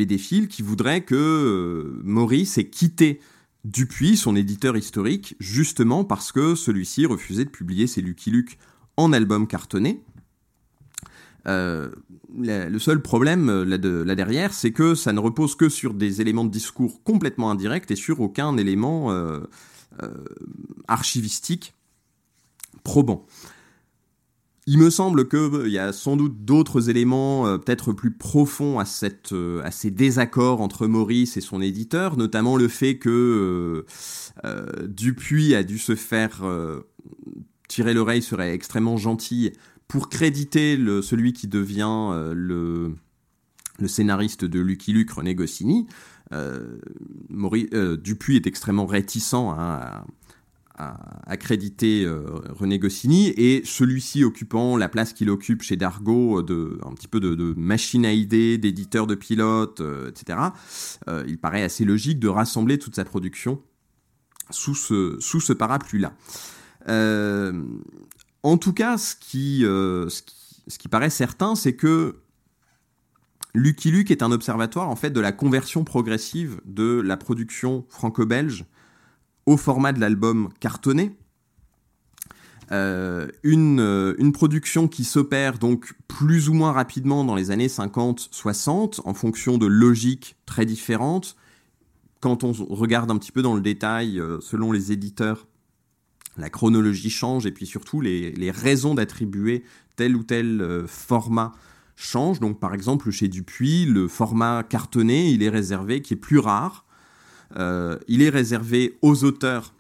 qui 0.47 0.63
voudrait 0.63 1.03
que 1.03 1.15
euh, 1.15 2.01
Maurice 2.05 2.57
ait 2.57 2.69
quitté 2.69 3.21
Dupuis, 3.65 4.17
son 4.17 4.35
éditeur 4.35 4.77
historique, 4.77 5.37
justement 5.39 6.05
parce 6.05 6.33
que 6.33 6.55
celui-ci 6.55 7.07
refusait 7.07 7.45
de 7.45 7.51
publier 7.51 7.87
ses 7.87 8.03
Lucky 8.03 8.31
Luke 8.31 8.59
en 8.97 9.13
album 9.13 9.47
cartonné. 9.47 10.03
Euh, 11.47 11.91
le 12.39 12.79
seul 12.79 13.03
problème 13.03 13.49
euh, 13.49 13.65
là, 13.65 14.15
derrière, 14.15 14.53
c'est 14.53 14.73
que 14.73 14.95
ça 14.95 15.13
ne 15.13 15.21
repose 15.21 15.55
que 15.55 15.69
sur 15.69 15.95
des 15.95 16.21
éléments 16.21 16.45
de 16.45 16.51
discours 16.51 17.03
complètement 17.03 17.51
indirects 17.51 17.91
et 17.91 17.97
sur 17.97 18.21
aucun 18.21 18.57
élément 18.57 19.13
euh, 19.13 19.41
archivistique 20.89 21.75
probant. 22.85 23.27
Il 24.67 24.79
me 24.79 24.91
semble 24.91 25.29
qu'il 25.29 25.39
euh, 25.39 25.69
y 25.69 25.79
a 25.79 25.93
sans 25.93 26.17
doute 26.17 26.45
d'autres 26.45 26.89
éléments 26.89 27.49
euh, 27.49 27.59
peut-être 27.59 27.93
plus 27.93 28.13
profonds 28.13 28.79
à, 28.79 28.85
cette, 28.85 29.33
euh, 29.33 29.61
ces 29.73 29.91
désaccords 29.91 30.61
entre 30.61 30.87
Maurice 30.87 31.37
et 31.37 31.41
son 31.41 31.61
éditeur, 31.61 32.17
notamment 32.17 32.57
le 32.57 32.69
fait 32.69 32.99
que 32.99 33.85
Dupuis 34.85 35.57
a 35.57 35.65
dû 35.65 35.79
se 35.79 35.97
faire 35.97 36.43
tirer 37.69 37.95
l'oreille 37.95 38.23
serait 38.23 38.53
extrêmement 38.53 38.97
gentil 38.97 39.53
pour 39.89 40.09
créditer 40.09 40.79
celui 41.03 41.33
qui 41.33 41.49
devient 41.49 42.31
le, 42.35 42.95
scénariste 43.87 44.45
de 44.45 44.61
Lucky 44.61 44.93
Luke, 44.93 45.11
René. 45.11 45.37
Maurice, 47.29 47.71
Dupuis 47.71 48.37
est 48.37 48.47
extrêmement 48.47 48.87
réticent 48.87 49.35
hein, 49.35 49.57
à 49.59 50.05
crédité 51.39 52.05
euh, 52.05 52.23
René 52.51 52.79
Goscinny 52.79 53.29
et 53.37 53.63
celui-ci 53.65 54.25
occupant 54.25 54.77
la 54.77 54.89
place 54.89 55.13
qu'il 55.13 55.31
occupe 55.31 55.63
chez 55.63 55.77
Dargo 55.77 56.39
euh, 56.39 56.43
de 56.43 56.79
un 56.85 56.93
petit 56.93 57.09
peu 57.09 57.21
de, 57.21 57.55
machine 57.57 58.07
à 58.07 58.13
idées, 58.13 58.59
d'éditeur 58.59 59.07
de 59.07 59.15
pilotes, 59.15 59.81
euh, 59.81 60.09
etc. 60.09 60.39
il 61.27 61.39
paraît 61.39 61.63
assez 61.63 61.85
logique 61.85 62.19
de 62.19 62.29
rassembler 62.29 62.79
toute 62.79 62.97
sa 62.97 63.05
production 63.05 63.63
sous 64.51 64.75
ce, 64.75 65.53
parapluie-là. 65.53 66.13
en 68.43 68.59
tout 68.59 68.73
cas, 68.73 68.99
ce 68.99 69.15
qui 69.17 70.89
paraît 70.91 71.11
certain, 71.11 71.55
c'est 71.55 71.75
que 71.75 72.17
Lucky 73.55 73.91
Luke 73.91 74.11
est 74.11 74.23
un 74.23 74.33
observatoire 74.33 74.89
en 74.89 74.97
fait 74.97 75.11
de 75.11 75.21
la 75.21 75.33
conversion 75.33 75.85
progressive 75.85 76.61
de 76.65 77.01
la 77.01 77.17
production 77.17 77.85
franco-belge 77.89 78.65
au 79.47 79.57
format 79.57 79.93
de 79.93 80.01
l'album 80.01 80.49
cartonné. 80.61 81.17
Euh, 82.73 83.29
une, 83.43 83.81
euh, 83.81 84.15
une, 84.19 84.33
production 84.33 84.89
qui 84.89 85.05
s'opère 85.05 85.59
donc 85.59 85.95
plus 86.09 86.49
ou 86.49 86.55
moins 86.55 86.73
rapidement 86.73 87.23
dans 87.23 87.35
les 87.35 87.51
années 87.51 87.67
50-60 87.67 89.01
en 89.05 89.13
fonction 89.13 89.59
de 89.59 89.67
logiques 89.67 90.37
très 90.47 90.65
différentes. 90.65 91.37
Quand 92.21 92.45
on 92.45 92.53
regarde 92.53 93.11
un 93.11 93.19
petit 93.19 93.33
peu 93.33 93.43
dans 93.43 93.55
le 93.55 93.61
détail, 93.61 94.19
euh, 94.19 94.41
selon 94.41 94.73
les 94.73 94.91
éditeurs, 94.91 95.47
la 96.39 96.49
chronologie 96.49 97.11
change 97.11 97.45
et 97.45 97.51
puis 97.51 97.67
surtout 97.67 98.01
les, 98.01 98.51
raisons 98.51 98.95
d'attribuer 98.95 99.65
tel 99.97 100.17
ou 100.17 100.23
tel 100.23 100.85
format 100.87 101.53
changent. 101.95 102.41
Donc 102.41 102.59
par 102.59 102.73
exemple 102.73 103.11
chez 103.11 103.29
Dupuis, 103.29 103.85
le 103.85 104.09
format 104.09 104.63
cartonné, 104.63 105.29
il 105.29 105.43
est 105.43 105.51
réservé, 105.51 106.01
qui 106.01 106.15
est 106.15 106.17
plus 106.17 106.39
rare, 106.39 106.87
il 107.57 108.23
est 108.23 108.31
réservé 108.31 108.99
aux 109.03 109.25
auteurs 109.25 109.73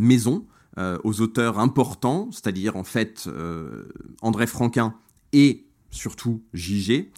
maison, 0.00 0.46
euh, 0.78 0.98
aux 1.04 1.20
auteurs 1.20 1.58
importants, 1.58 2.30
c'est-à-dire 2.32 2.76
en 2.76 2.84
fait 2.84 3.24
euh, 3.26 3.88
André 4.22 4.46
Franquin 4.46 4.94
et 5.32 5.66
surtout 5.90 6.42
JG. 6.54 7.10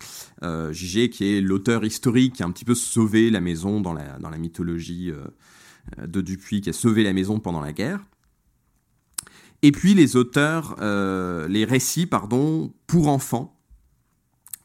Euh, 0.42 0.72
JG 0.72 1.08
qui 1.10 1.32
est 1.32 1.40
l'auteur 1.40 1.84
historique 1.84 2.34
qui 2.34 2.42
a 2.42 2.46
un 2.46 2.50
petit 2.50 2.64
peu 2.64 2.74
sauvé 2.74 3.30
la 3.30 3.40
maison 3.40 3.80
dans 3.80 3.92
la, 3.92 4.18
dans 4.18 4.30
la 4.30 4.38
mythologie 4.38 5.10
euh, 5.10 6.06
de 6.06 6.20
Dupuis, 6.20 6.60
qui 6.60 6.70
a 6.70 6.72
sauvé 6.72 7.02
la 7.04 7.12
maison 7.12 7.40
pendant 7.40 7.60
la 7.60 7.72
guerre. 7.72 8.00
Et 9.62 9.70
puis 9.70 9.94
les 9.94 10.16
auteurs, 10.16 10.76
euh, 10.80 11.46
les 11.46 11.64
récits, 11.64 12.06
pardon, 12.06 12.72
pour 12.86 13.08
enfants. 13.08 13.56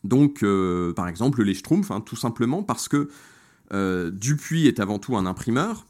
Donc, 0.03 0.45
par 0.95 1.09
exemple, 1.09 1.43
les 1.43 1.53
Schtroumpfs, 1.53 1.91
hein, 1.91 1.99
tout 1.99 2.15
simplement 2.15 2.63
parce 2.63 2.87
que 2.87 3.09
Dupuis 3.71 4.67
est 4.67 4.79
avant 4.79 4.99
tout 4.99 5.17
un 5.17 5.25
imprimeur, 5.25 5.85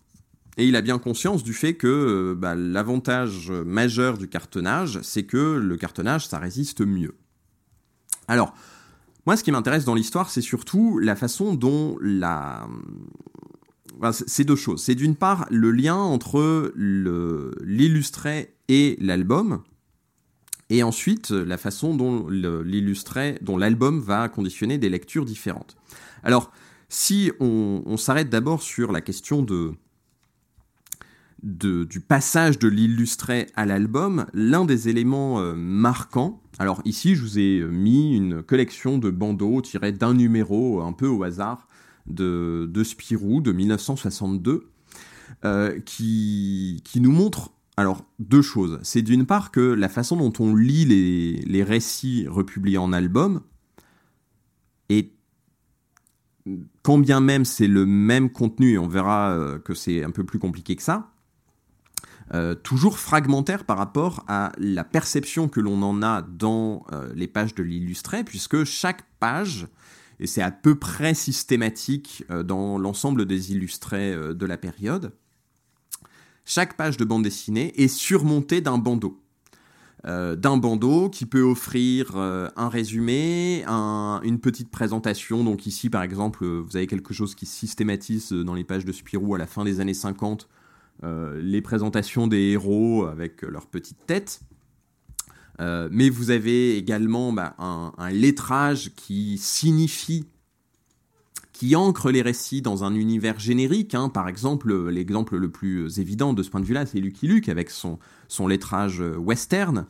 et 0.58 0.68
il 0.68 0.76
a 0.76 0.82
bien 0.82 0.98
conscience 0.98 1.44
du 1.44 1.54
fait 1.54 1.76
que 1.76 2.36
bah, 2.36 2.56
l'avantage 2.56 3.52
majeur 3.52 4.18
du 4.18 4.28
cartonnage, 4.28 5.00
c'est 5.04 5.24
que 5.24 5.58
le 5.58 5.78
cartonnage, 5.78 6.28
ça 6.28 6.40
résiste 6.40 6.82
mieux. 6.82 7.14
Alors, 8.28 8.56
moi, 9.28 9.38
ce 9.38 9.44
qui 9.44 9.52
m'intéresse 9.52 9.86
dans 9.86 9.94
l'histoire, 9.94 10.30
c'est 10.30 10.42
surtout 10.42 11.00
la 11.00 11.16
façon 11.16 11.54
dont 11.54 11.98
la... 12.02 12.68
c'est 14.12 14.46
deux 14.46 14.56
choses. 14.56 14.82
C'est 14.82 14.96
d'une 14.96 15.16
part 15.16 15.46
le 15.52 15.72
lien 15.72 15.98
entre 15.98 16.74
l'illustré 16.76 18.56
et 18.68 18.98
l'album, 19.00 19.62
et 20.70 20.82
ensuite 20.82 21.30
la 21.30 21.58
façon 21.58 21.96
dont 21.96 22.30
l'illustré, 22.30 23.38
dont 23.42 23.58
l'album 23.58 24.00
va 24.00 24.28
conditionner 24.28 24.78
des 24.78 24.90
lectures 24.90 25.26
différentes. 25.26 25.78
Alors, 26.24 26.52
si 26.90 27.32
on 27.40 27.98
s'arrête 27.98 28.30
d'abord 28.30 28.62
sur 28.62 28.92
la 28.92 29.02
question 29.02 29.42
de, 29.42 29.74
du 31.44 32.00
passage 32.00 32.60
de 32.60 32.68
l'illustré 32.68 33.48
à 33.56 33.66
l'album, 33.66 34.26
l'un 34.34 34.66
des 34.66 34.90
éléments 34.90 35.40
euh, 35.40 35.54
marquants, 35.54 36.42
alors 36.60 36.82
ici 36.86 37.16
je 37.16 37.22
vous 37.22 37.40
ai 37.40 37.64
mis 37.64 38.16
une 38.16 38.42
collection 38.42 38.98
de 38.98 39.10
bandeaux 39.10 39.62
tirés 39.62 39.92
d'un 39.92 40.14
numéro 40.14 40.82
un 40.82 40.94
peu 40.94 41.08
au 41.08 41.24
hasard 41.24 41.68
de, 42.08 42.70
Spirou 42.84 43.42
de 43.42 43.52
1962, 43.52 44.70
euh, 45.46 45.80
qui, 45.82 46.82
qui 46.84 47.02
nous 47.02 47.12
montre 47.12 47.52
alors 47.76 48.06
deux 48.18 48.42
choses. 48.42 48.80
C'est 48.82 49.04
d'une 49.04 49.26
part 49.26 49.52
que 49.52 49.60
la 49.60 49.90
façon 49.90 50.16
dont 50.16 50.34
on 50.40 50.56
lit 50.56 50.86
les, 50.86 51.34
les 51.46 51.64
récits 51.64 52.28
republiés 52.28 52.78
en 52.78 52.92
album 52.92 53.42
est 54.90 55.12
quand 56.88 57.00
bien 57.00 57.20
même 57.20 57.44
c'est 57.44 57.68
le 57.68 57.86
même 57.86 58.30
contenu, 58.30 58.76
et 58.76 58.78
on 58.78 58.88
verra 58.88 59.32
euh, 59.32 59.60
que 59.60 59.74
c'est 59.74 60.06
un 60.06 60.10
peu 60.10 60.24
plus 60.24 60.40
compliqué 60.40 60.78
que 60.78 60.82
ça, 60.82 61.12
euh, 62.34 62.56
toujours 62.56 62.98
fragmentaire 62.98 63.66
par 63.66 63.78
rapport 63.78 64.24
à 64.30 64.54
la 64.58 64.86
perception 64.86 65.50
que 65.50 65.60
l'on 65.60 65.82
en 65.82 66.02
a 66.02 66.22
dans 66.22 66.86
euh, 66.94 67.12
les 67.14 67.28
pages 67.28 67.54
de 67.56 67.62
l'illustré, 67.62 68.24
puisque 68.24 68.64
chaque 68.64 69.04
page, 69.20 69.68
et 70.22 70.28
c'est 70.28 70.42
à 70.42 70.50
peu 70.50 70.76
près 70.76 71.14
systématique 71.14 72.24
dans 72.46 72.78
l'ensemble 72.78 73.26
des 73.26 73.52
illustrés 73.52 74.16
de 74.34 74.46
la 74.46 74.58
période, 74.58 75.12
chaque 76.46 76.78
page 76.78 76.96
de 76.96 77.04
bande 77.04 77.24
dessinée 77.24 77.74
est 77.76 77.90
surmontée 77.90 78.62
d'un 78.62 78.78
bandeau. 78.78 79.22
D'un 80.04 80.58
bandeau 80.58 81.10
qui 81.10 81.26
peut 81.26 81.41
offrir 81.41 82.16
un 82.16 82.70
résumé, 82.70 83.66
une 83.66 84.39
petite 84.39 84.70
présentation. 84.70 85.43
Donc 85.43 85.66
ici, 85.66 85.89
par 85.89 86.04
exemple, 86.04 86.45
vous 86.45 86.78
avez 86.78 86.88
quelque 86.88 87.14
chose 87.14 87.36
qui 87.36 87.45
systématise 87.45 88.32
dans 88.32 88.54
les 88.54 88.64
pages 88.64 88.86
de 88.86 88.91
Spirou 88.91 89.36
à 89.36 89.38
la 89.38 89.48
fin 89.48 89.66
des 89.66 89.80
années 89.80 89.93
50 89.93 90.48
euh, 91.04 91.39
les 91.41 91.62
présentations 91.62 92.26
des 92.26 92.52
héros 92.52 93.06
avec 93.06 93.43
leur 93.43 93.68
petite 93.68 94.00
tête. 94.08 94.41
Euh, 95.60 95.89
mais 95.91 96.10
vous 96.10 96.32
avez 96.32 96.78
également 96.78 97.34
bah, 97.34 97.56
un, 97.60 98.10
lettrage 98.10 98.91
qui 98.95 99.38
signifie, 99.38 100.26
qui 101.58 101.76
ancre 101.76 102.12
les 102.12 102.22
récits 102.22 102.62
dans 102.62 102.84
un 102.84 102.93
univers 102.93 103.39
générique. 103.39 103.95
Hein. 103.95 104.10
Par 104.10 104.30
exemple, 104.30 104.89
l'exemple 104.89 105.38
le 105.38 105.49
plus 105.49 105.97
évident 105.97 106.34
de 106.34 106.43
ce 106.43 106.51
point 106.51 106.60
de 106.60 106.66
vue-là, 106.68 106.86
c'est 106.86 106.99
Lucky 106.99 107.28
Luke 107.28 107.49
avec 107.49 107.72
son, 107.72 107.97
lettrage 108.47 108.99
western. 108.99 109.88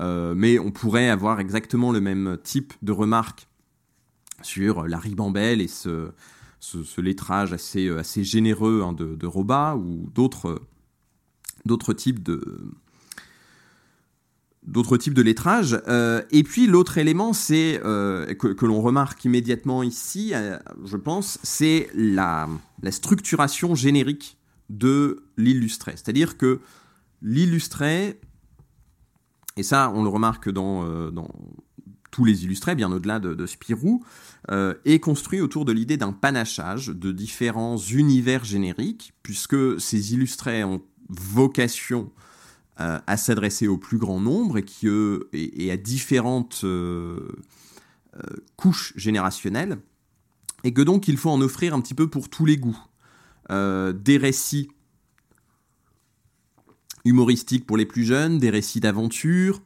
Euh, 0.00 0.32
mais 0.34 0.58
on 0.58 0.70
pourrait 0.70 1.10
avoir 1.10 1.38
exactement 1.38 1.92
le 1.92 2.00
même 2.00 2.38
type 2.42 2.72
de 2.80 2.92
remarques 2.92 3.46
sur 4.40 4.88
la 4.88 4.98
ribambelle 4.98 5.60
et 5.60 5.68
ce, 5.68 6.08
lettrage 6.96 7.52
assez, 7.52 8.24
généreux 8.24 8.80
hein, 8.82 8.94
de, 8.94 9.14
de, 9.14 9.26
Roba 9.26 9.76
ou 9.76 10.08
d'autres 10.14 10.62
types 11.92 12.22
de 12.22 12.72
d'autres 14.62 14.96
types 14.96 15.14
de 15.14 15.22
lettrage. 15.22 15.80
Euh, 15.88 16.22
et 16.30 16.42
puis 16.42 16.66
l'autre 16.66 16.98
élément, 16.98 17.32
c'est 17.32 17.80
euh, 17.84 18.32
que, 18.34 18.66
l'on 18.66 18.80
remarque 18.80 19.24
immédiatement 19.24 19.82
ici, 19.82 20.32
je 20.84 20.96
pense, 20.96 21.38
c'est 21.42 21.88
la, 21.94 22.48
la, 22.82 22.92
structuration 22.92 23.74
générique 23.74 24.38
de 24.70 25.24
l'illustré. 25.36 25.92
C'est-à-dire 25.92 26.36
que 26.36 26.60
l'illustré, 27.22 28.20
et 29.56 29.62
ça 29.62 29.92
on 29.94 30.02
le 30.02 30.08
remarque 30.08 30.48
dans, 30.48 31.10
dans 31.10 31.28
tous 32.12 32.24
les 32.24 32.44
illustrés, 32.44 32.76
bien 32.76 32.92
au-delà 32.92 33.18
de, 33.18 33.46
Spirou, 33.46 34.04
euh, 34.50 34.74
est 34.84 35.00
construit 35.00 35.40
autour 35.40 35.64
de 35.64 35.72
l'idée 35.72 35.96
d'un 35.96 36.12
panachage 36.12 36.88
de 36.88 37.10
différents 37.10 37.78
univers 37.78 38.44
génériques, 38.44 39.14
puisque 39.24 39.80
ces 39.80 40.14
illustrés 40.14 40.62
ont 40.62 40.82
vocation 41.08 42.12
euh, 42.80 42.98
à 43.06 43.16
s'adresser 43.16 43.68
au 43.68 43.76
plus 43.76 43.98
grand 43.98 44.20
nombre 44.20 44.58
et, 44.58 44.64
qui, 44.64 44.88
et, 45.32 45.70
à 45.70 45.76
différentes 45.76 46.60
euh, 46.64 47.28
couches 48.56 48.92
générationnelles, 48.96 49.78
et 50.64 50.72
que 50.72 50.82
donc 50.82 51.08
il 51.08 51.16
faut 51.16 51.30
en 51.30 51.40
offrir 51.40 51.74
un 51.74 51.80
petit 51.80 51.94
peu 51.94 52.08
pour 52.08 52.28
tous 52.28 52.44
les 52.44 52.56
goûts. 52.56 52.78
des 53.50 54.16
récits 54.16 54.68
humoristiques 57.04 57.66
pour 57.66 57.76
les 57.76 57.86
plus 57.86 58.04
jeunes, 58.04 58.38
des 58.38 58.50
récits 58.50 58.80
d'aventure, 58.80 59.60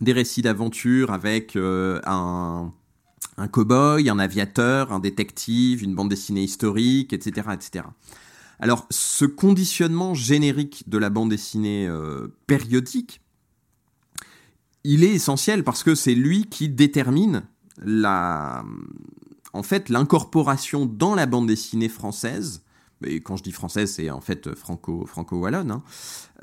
des 0.00 0.12
récits 0.12 0.42
d'aventure 0.42 1.12
avec 1.12 1.56
euh, 1.56 2.00
un, 2.04 2.72
un 3.36 3.48
cow-boy, 3.48 4.08
un 4.08 4.18
aviateur, 4.18 4.92
un 4.92 5.00
détective, 5.00 5.82
une 5.82 5.94
bande 5.94 6.08
dessinée 6.08 6.42
historique, 6.42 7.12
etc. 7.12 7.48
etc. 7.52 7.86
Alors, 8.60 8.86
ce 8.90 9.24
conditionnement 9.24 10.14
générique 10.14 10.88
de 10.88 10.98
la 10.98 11.10
bande 11.10 11.30
dessinée 11.30 11.86
euh, 11.86 12.28
périodique, 12.46 13.20
il 14.84 15.02
est 15.02 15.14
essentiel 15.14 15.64
parce 15.64 15.82
que 15.82 15.94
c'est 15.94 16.14
lui 16.14 16.46
qui 16.46 16.68
détermine 16.68 17.44
en 19.52 19.62
fait, 19.62 19.88
l'incorporation 19.88 20.86
dans 20.86 21.14
la 21.14 21.26
bande 21.26 21.48
dessinée 21.48 21.88
française 21.88 22.64
et 23.06 23.20
quand 23.20 23.36
je 23.36 23.42
dis 23.42 23.52
française, 23.52 23.92
c'est 23.92 24.10
en 24.10 24.20
fait 24.20 24.54
franco, 24.54 25.04
franco-wallonne, 25.06 25.70
hein. 25.70 25.82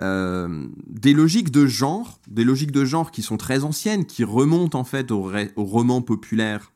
euh, 0.02 0.68
des 0.88 1.14
logiques 1.14 1.52
de 1.52 1.66
genre, 1.66 2.20
des 2.28 2.44
logiques 2.44 2.72
de 2.72 2.86
genre 2.86 3.12
qui 3.12 3.22
sont 3.22 3.38
très 3.38 3.64
anciennes, 3.64 4.06
qui 4.06 4.24
remontent 4.24 4.78
en 4.78 4.84
fait 4.84 5.12
au, 5.12 5.32
roman 5.56 6.02
populaire 6.02 6.72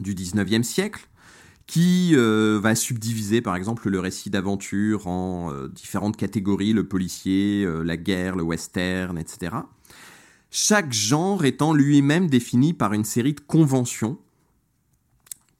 du 0.00 0.14
19e 0.14 0.62
siècle, 0.62 1.08
qui 1.66 2.12
euh, 2.14 2.58
va 2.60 2.74
subdiviser 2.74 3.40
par 3.40 3.56
exemple 3.56 3.88
le 3.88 4.00
récit 4.00 4.30
d'aventure 4.30 5.06
en 5.06 5.52
euh, 5.52 5.68
différentes 5.68 6.16
catégories, 6.16 6.72
le 6.72 6.86
policier, 6.86 7.66
la 7.84 7.96
guerre, 7.96 8.36
le 8.36 8.42
western, 8.42 9.18
etc. 9.18 9.56
Chaque 10.50 10.92
genre 10.92 11.44
étant 11.44 11.72
lui-même 11.72 12.28
défini 12.28 12.74
par 12.74 12.92
une 12.92 13.04
série 13.04 13.32
de 13.32 13.40
conventions 13.40 14.18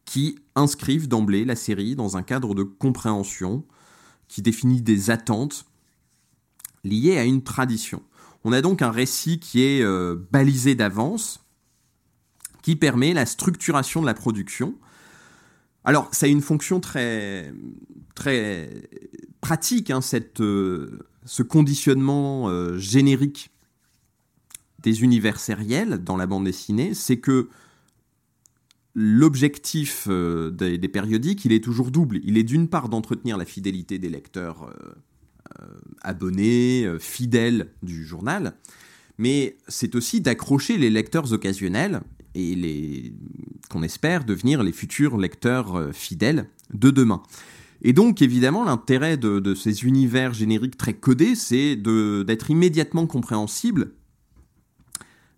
qui 0.04 0.38
inscrivent 0.54 1.08
d'emblée 1.08 1.46
la 1.46 1.56
série 1.56 1.96
dans 1.96 2.18
un 2.18 2.22
cadre 2.22 2.54
de 2.54 2.62
compréhension 2.62 3.64
qui 4.28 4.42
définit 4.42 4.82
des 4.82 5.10
attentes 5.10 5.64
liées 6.84 7.18
à 7.18 7.24
une 7.24 7.42
tradition. 7.42 8.02
On 8.44 8.52
a 8.52 8.60
donc 8.60 8.82
un 8.82 8.90
récit 8.90 9.38
qui 9.38 9.62
est 9.62 9.82
euh, 9.82 10.16
balisé 10.30 10.74
d'avance, 10.74 11.44
qui 12.62 12.76
permet 12.76 13.12
la 13.12 13.26
structuration 13.26 14.00
de 14.00 14.06
la 14.06 14.14
production. 14.14 14.74
Alors, 15.84 16.08
ça 16.12 16.26
a 16.26 16.28
une 16.28 16.42
fonction 16.42 16.80
très, 16.80 17.52
pratique, 19.40 19.90
hein, 19.90 20.00
euh, 20.40 20.98
ce 21.24 21.42
conditionnement 21.42 22.48
euh, 22.48 22.78
générique 22.78 23.50
des 24.82 25.02
univers 25.02 25.38
sériels 25.38 25.98
dans 25.98 26.16
la 26.16 26.26
bande 26.26 26.44
dessinée, 26.44 26.94
c'est 26.94 27.18
que 27.18 27.48
l'objectif 28.94 30.06
euh, 30.08 30.50
des, 30.50 30.78
périodiques, 30.88 31.44
il 31.44 31.52
est 31.52 31.62
toujours 31.62 31.90
double. 31.90 32.20
Il 32.22 32.36
est 32.38 32.42
d'une 32.44 32.68
part 32.68 32.88
d'entretenir 32.88 33.36
la 33.36 33.44
fidélité 33.44 33.98
des 33.98 34.08
lecteurs 34.08 34.72
abonnés, 36.00 36.90
fidèles 36.98 37.72
du 37.82 38.06
journal, 38.06 38.54
mais 39.18 39.58
c'est 39.68 39.94
aussi 39.94 40.22
d'accrocher 40.22 40.78
les 40.78 40.88
lecteurs 40.88 41.32
occasionnels 41.32 42.00
et 42.34 42.54
les 42.54 43.14
qu'on 43.70 43.82
espère 43.82 44.24
devenir 44.24 44.62
les 44.62 44.72
futurs 44.72 45.16
lecteurs 45.16 45.90
fidèles 45.92 46.48
de 46.74 46.90
demain. 46.90 47.22
Et 47.82 47.92
donc, 47.92 48.22
évidemment, 48.22 48.64
l'intérêt 48.64 49.16
de, 49.16 49.40
de, 49.40 49.54
ces 49.54 49.84
univers 49.84 50.34
génériques 50.34 50.76
très 50.76 50.94
codés, 50.94 51.34
c'est 51.34 51.74
d'être 51.74 52.50
immédiatement 52.50 53.06
compréhensible, 53.06 53.92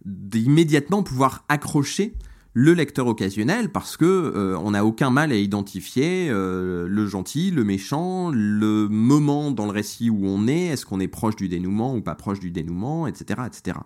d'immédiatement 0.05 1.03
pouvoir 1.03 1.45
accrocher 1.49 2.15
le 2.55 2.73
lecteur 2.73 3.09
occasionnel 3.09 3.71
parce 3.71 3.97
que 3.97 4.05
euh, 4.05 4.57
on 4.59 4.71
n'a 4.71 4.85
aucun 4.85 5.11
mal 5.11 5.33
à 5.33 5.35
identifier 5.35 6.29
euh, 6.31 6.87
le 6.89 7.07
gentil, 7.07 7.51
le 7.51 7.65
méchant, 7.65 8.31
le 8.31 8.89
moment 8.89 9.51
dans 9.51 9.65
le 9.65 9.73
récit 9.73 10.09
où 10.09 10.25
on 10.25 10.47
est, 10.47 10.67
est-ce 10.67 10.87
qu'on 10.87 11.01
est 11.01 11.09
proche 11.09 11.35
du 11.35 11.49
dénouement 11.49 11.97
ou 11.97 12.01
pas 12.01 12.15
proche 12.15 12.39
du 12.39 12.53
dénouement, 12.53 13.09
etc., 13.09 13.41
etc. 13.47 13.79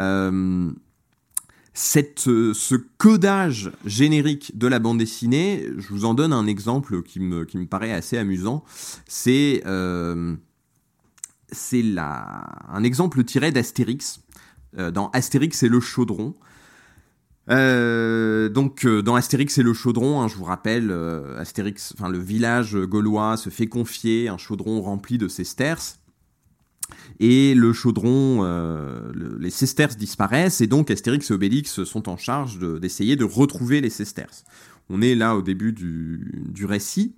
Euh, 0.00 0.72
cette, 1.74 2.20
ce 2.20 2.74
codage 2.98 3.70
générique 3.84 4.56
de 4.56 4.66
la 4.66 4.78
bande 4.78 4.98
dessinée, 4.98 5.68
je 5.76 5.88
vous 5.88 6.04
en 6.04 6.14
donne 6.14 6.32
un 6.32 6.46
exemple 6.46 7.02
qui 7.02 7.20
me, 7.20 7.44
paraît 7.66 7.92
assez 7.92 8.16
amusant. 8.16 8.64
C'est 9.06 9.62
c'est 11.52 11.84
un 11.98 12.82
exemple 12.82 13.22
tiré 13.24 13.52
d'Astérix. 13.52 14.20
dans 14.92 15.10
Astérix 15.10 15.62
et 15.62 15.68
le 15.68 15.80
chaudron, 15.80 16.34
euh, 17.50 18.48
donc 18.48 18.86
euh, 18.86 19.02
dans 19.02 19.16
Astérix 19.16 19.58
et 19.58 19.62
le 19.62 19.74
chaudron, 19.74 20.22
hein, 20.22 20.28
je 20.28 20.36
vous 20.36 20.44
rappelle, 20.44 20.90
euh, 20.90 21.38
Astérix, 21.38 21.94
le 22.00 22.18
village 22.18 22.76
gaulois 22.76 23.36
se 23.36 23.50
fait 23.50 23.66
confier 23.66 24.28
un 24.28 24.38
chaudron 24.38 24.80
rempli 24.80 25.18
de 25.18 25.28
sesterces. 25.28 25.98
Et 27.20 27.54
le 27.54 27.72
chaudron, 27.72 28.42
les 29.38 29.50
sesterces 29.50 29.96
disparaissent, 29.96 30.60
et 30.60 30.66
donc 30.66 30.90
Astérix 30.90 31.30
et 31.30 31.34
Obélix 31.34 31.84
sont 31.84 32.08
en 32.08 32.16
charge 32.16 32.58
d'essayer 32.80 33.16
de, 33.16 33.24
retrouver 33.24 33.80
les 33.80 33.90
sesterces. 33.90 34.44
On 34.90 35.00
est 35.00 35.14
là 35.14 35.36
au 35.36 35.42
début 35.42 35.72
du 35.72 36.64
récit. 36.64 37.14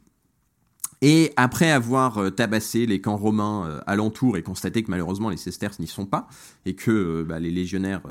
Et 1.03 1.33
après 1.37 1.71
avoir 1.71 2.19
euh, 2.19 2.31
tabassé 2.31 2.87
les 2.87 3.01
camps 3.01 3.17
romains 3.17 3.67
euh, 3.67 3.81
alentour 3.87 4.37
et 4.37 4.43
constaté 4.43 4.83
que 4.83 4.91
malheureusement 4.91 5.29
les 5.29 5.37
sesterces 5.37 5.79
n'y 5.79 5.87
sont 5.87 6.07
pas, 6.07 6.27
et 6.65 6.75
que 6.75 6.91
euh, 6.91 7.25
bah, 7.25 7.39
les 7.39 7.51
légionnaires 7.51 8.03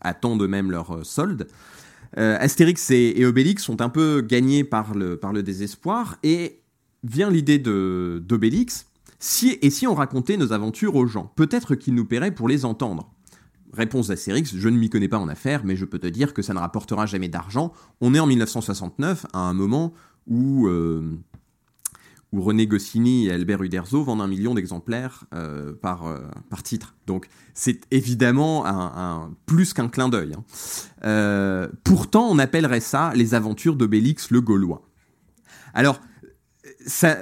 attendent 0.00 0.42
eux-mêmes 0.42 0.70
leur 0.70 1.04
solde, 1.04 1.46
Astérix 2.14 2.90
et, 2.90 3.24
Obélix 3.24 3.62
sont 3.64 3.80
un 3.80 3.88
peu 3.88 4.20
gagnés 4.20 4.64
par 4.64 4.94
le, 4.94 5.16
par 5.16 5.32
le 5.32 5.42
désespoir, 5.42 6.18
et 6.22 6.60
vient 7.04 7.30
l'idée 7.30 7.58
d'Obélix, 7.58 8.86
si, 9.22 9.58
et 9.62 9.70
si 9.70 9.86
on 9.86 9.94
racontait 9.94 10.36
nos 10.36 10.52
aventures 10.52 10.96
aux 10.96 11.06
gens, 11.06 11.32
peut-être 11.36 11.74
qu'ils 11.74 11.94
nous 11.94 12.04
paieraient 12.04 12.34
pour 12.34 12.48
les 12.48 12.64
entendre. 12.64 13.10
Réponse 13.72 14.08
d'Astérix, 14.08 14.54
je 14.54 14.68
ne 14.68 14.76
m'y 14.76 14.90
connais 14.90 15.08
pas 15.08 15.18
en 15.18 15.28
affaires, 15.28 15.62
mais 15.64 15.76
je 15.76 15.84
peux 15.84 15.98
te 15.98 16.06
dire 16.06 16.34
que 16.34 16.42
ça 16.42 16.52
ne 16.52 16.58
rapportera 16.58 17.06
jamais 17.06 17.28
d'argent. 17.28 17.72
On 18.00 18.14
est 18.14 18.20
en 18.20 18.26
1969, 18.26 19.26
à 19.32 19.38
un 19.38 19.54
moment 19.54 19.94
où 20.26 20.68
où 22.32 22.40
René 22.40 22.66
Goscinny 22.66 23.26
et 23.26 23.32
Albert 23.32 23.62
Uderzo 23.62 24.02
vendent 24.02 24.22
un 24.22 24.26
million 24.26 24.54
d'exemplaires 24.54 25.24
euh, 25.34 25.74
par, 25.74 26.06
euh, 26.06 26.20
par 26.48 26.62
titre. 26.62 26.94
Donc 27.06 27.28
c'est 27.52 27.80
évidemment 27.90 28.64
plus 29.46 29.74
qu'un 29.74 29.88
clin 29.88 30.08
d'œil. 30.08 30.32
Hein. 30.34 30.44
Euh, 31.04 31.68
pourtant, 31.84 32.26
on 32.28 32.38
appellerait 32.38 32.80
ça 32.80 33.12
les 33.14 33.34
aventures 33.34 33.76
d'Obélix 33.76 34.30
le 34.30 34.40
Gaulois. 34.40 34.88
Alors, 35.74 36.00
ça, 36.86 37.18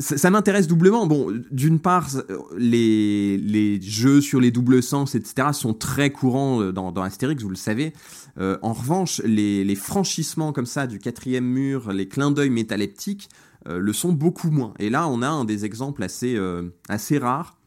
ça, 0.00 0.30
m'intéresse 0.30 0.66
doublement. 0.66 1.06
Bon, 1.06 1.32
d'une 1.52 1.78
part, 1.78 2.08
les, 2.56 3.36
les, 3.36 3.80
jeux 3.80 4.20
sur 4.20 4.40
les 4.40 4.50
doubles 4.50 4.82
sens, 4.82 5.14
etc., 5.14 5.48
sont 5.52 5.74
très 5.74 6.10
courants 6.10 6.72
dans, 6.72 6.90
dans 6.90 7.02
Astérix, 7.02 7.42
vous 7.42 7.50
le 7.50 7.56
savez. 7.56 7.92
en 8.38 8.72
revanche, 8.72 9.20
les, 9.24 9.74
franchissements 9.76 10.52
comme 10.52 10.66
ça 10.66 10.86
du 10.86 10.98
quatrième 10.98 11.44
mur, 11.44 11.92
les 11.92 12.08
clins 12.08 12.30
d'œil 12.30 12.50
métaleptiques, 12.50 13.28
euh, 13.68 13.78
le 13.78 13.92
sont 13.92 14.12
beaucoup 14.12 14.50
moins. 14.50 14.74
Et 14.78 14.90
là, 14.90 15.08
on 15.08 15.22
a 15.22 15.28
un 15.28 15.44
des 15.44 15.64
exemples 15.64 16.02
assez, 16.02 16.34
euh, 16.36 16.70
assez 16.88 17.18
rares 17.18 17.58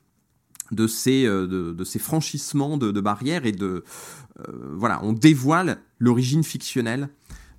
de 0.72 0.88
ces, 0.88 1.26
euh, 1.26 1.46
de, 1.48 1.84
ces 1.84 2.00
franchissements 2.00 2.78
de, 2.78 3.00
barrières 3.00 3.46
et 3.46 3.52
de 3.52 3.84
voilà, 4.72 5.00
on 5.04 5.14
dévoile 5.14 5.78
l'origine 6.00 6.44
fictionnelle 6.44 7.10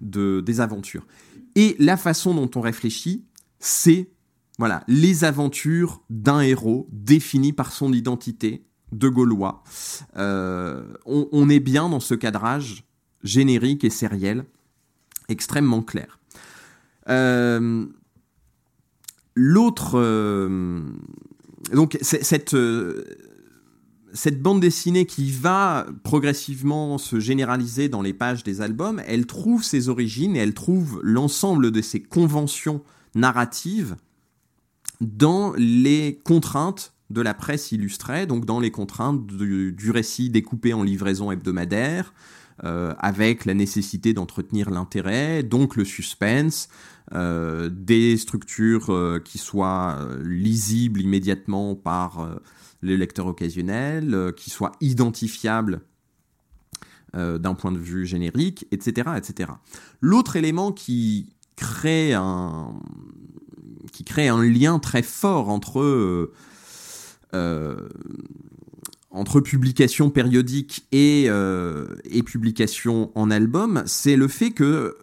de, 0.01 0.43
des 0.45 0.61
aventures. 0.61 1.07
Et 1.55 1.77
la 1.79 1.97
façon 1.97 2.35
dont 2.35 2.51
on 2.57 2.61
réfléchit, 2.61 3.25
c'est 3.61 4.11
voilà, 4.59 4.85
les 4.87 5.25
aventures 5.25 6.03
d'un 6.11 6.41
héros 6.41 6.89
défini 6.93 7.53
par 7.53 7.73
son 7.73 7.93
identité 7.93 8.65
de 8.93 9.09
Gaulois. 9.09 9.65
on, 10.17 11.29
on, 11.33 11.49
est 11.49 11.61
bien 11.61 11.89
dans 11.89 12.01
ce 12.01 12.15
cadrage 12.15 12.85
générique 13.25 13.85
et 13.85 13.91
sériel 13.91 14.45
extrêmement 15.29 15.83
clair. 15.83 16.19
Euh, 17.09 17.87
L'autre. 19.35 19.93
Euh, 19.95 20.81
donc. 21.73 21.99
Euh, 22.55 23.05
cette 24.17 24.41
bande 24.41 24.61
dessinée 24.61 25.07
qui 25.07 25.33
va 25.33 25.87
progressivement 26.05 26.99
se 26.99 27.19
généraliser 27.19 27.89
dans 27.89 28.01
les 28.01 28.15
pages 28.15 28.45
des 28.45 28.61
albums, 28.61 29.03
elle 29.09 29.27
trouve 29.27 29.65
ses 29.65 29.89
origines 29.89 30.37
et 30.37 30.39
elle 30.39 30.55
trouve 30.55 31.01
l'ensemble 31.03 31.73
de 31.73 31.83
ses 31.83 32.01
conventions 32.01 32.81
narratives 33.17 33.97
dans 35.05 35.53
les 35.57 36.21
contraintes 36.25 36.95
de 37.11 37.21
la 37.21 37.35
presse 37.35 37.73
illustrée, 37.73 38.27
donc 38.27 38.45
dans 38.45 38.61
les 38.61 38.71
contraintes 38.71 39.27
du, 39.27 39.91
récit 39.91 40.31
découpé 40.31 40.73
en 40.73 40.83
livraison 40.83 41.31
hebdomadaire, 41.31 42.15
euh, 42.65 42.95
avec 42.99 43.45
la 43.45 43.55
nécessité 43.55 44.15
d'entretenir 44.15 44.71
l'intérêt, 44.71 45.43
donc 45.43 45.77
le 45.77 45.85
suspense, 45.85 46.69
euh, 47.13 47.69
des 47.69 48.17
structures 48.17 48.91
euh, 48.91 49.21
qui 49.23 49.39
soient 49.39 50.09
lisibles 50.23 51.01
immédiatement 51.01 51.75
par 51.75 52.41
les 52.83 52.97
lecteurs 52.97 53.27
occasionnels, 53.27 54.33
qui 54.37 54.51
soient 54.51 54.73
identifiables 54.81 55.81
d'un 57.13 57.55
point 57.55 57.71
de 57.71 57.79
vue 57.79 58.07
générique, 58.07 58.67
etc. 58.73 59.11
etc. 59.17 59.53
L'autre 60.01 60.35
élément 60.35 60.73
qui 60.73 61.33
crée, 61.55 62.13
un, 62.13 62.75
qui 63.95 64.05
crée 64.05 64.29
un 64.29 64.43
lien 64.43 64.79
très 64.79 65.03
fort 65.03 65.49
entre, 65.49 66.31
entre 69.11 69.41
publication 69.41 70.11
périodique 70.11 70.87
et, 70.93 71.25
et 71.25 72.23
publication 72.23 73.11
en 73.15 73.31
album, 73.31 73.83
c'est 73.87 74.17
le 74.17 74.29
fait 74.29 74.51
que 74.51 74.97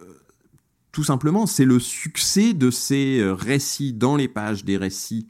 tout 0.92 1.04
simplement, 1.04 1.46
c'est 1.46 1.64
le 1.64 1.80
succès 1.80 2.52
de 2.52 2.70
ces 2.70 3.18
euh, 3.18 3.32
récits 3.32 3.94
dans 3.94 4.14
les 4.14 4.28
pages 4.28 4.64
des 4.64 4.76
récits, 4.76 5.26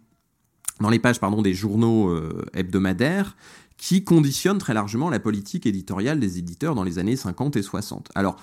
dans 0.80 0.90
les 0.90 0.98
pages 0.98 1.20
pardon 1.20 1.40
des 1.40 1.54
journaux 1.54 2.10
euh, 2.10 2.44
hebdomadaires, 2.52 3.36
qui 3.76 4.04
conditionne 4.04 4.58
très 4.58 4.74
largement 4.74 5.08
la 5.08 5.20
politique 5.20 5.66
éditoriale 5.66 6.20
des 6.20 6.38
éditeurs 6.38 6.74
dans 6.74 6.84
les 6.84 6.98
années 6.98 7.16
50 7.16 7.56
et 7.56 7.62
60. 7.62 8.10
Alors, 8.14 8.36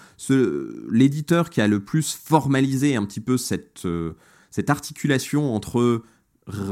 l'éditeur 0.90 1.50
qui 1.50 1.62
a 1.62 1.68
le 1.68 1.82
plus 1.82 2.14
formalisé 2.14 2.96
un 2.96 3.06
petit 3.06 3.22
peu 3.22 3.38
cette, 3.38 3.86
euh, 3.86 4.16
cette 4.52 4.70
articulation 4.70 5.54
entre 5.54 6.04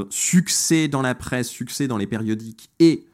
succès 0.09 0.88
dans 0.88 1.01
la 1.01 1.15
presse, 1.15 1.47
succès 1.49 1.88
dans 1.88 1.97
les 1.97 2.07
périodiques 2.07 2.69
et 2.80 3.05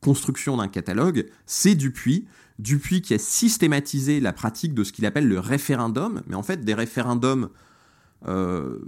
construction 0.00 0.56
d'un 0.56 0.68
catalogue, 0.68 1.26
c'est 1.46 1.74
Dupuis, 1.74 2.26
Dupuis 2.58 3.00
qui 3.00 3.14
a 3.14 3.18
systématisé 3.18 4.20
la 4.20 4.32
pratique 4.32 4.74
de 4.74 4.84
ce 4.84 4.92
qu'il 4.92 5.06
appelle 5.06 5.26
le 5.26 5.40
référendum, 5.40 6.22
mais 6.26 6.34
en 6.34 6.42
fait 6.42 6.64
des 6.64 6.74
référendums, 6.74 7.48
euh, 8.28 8.78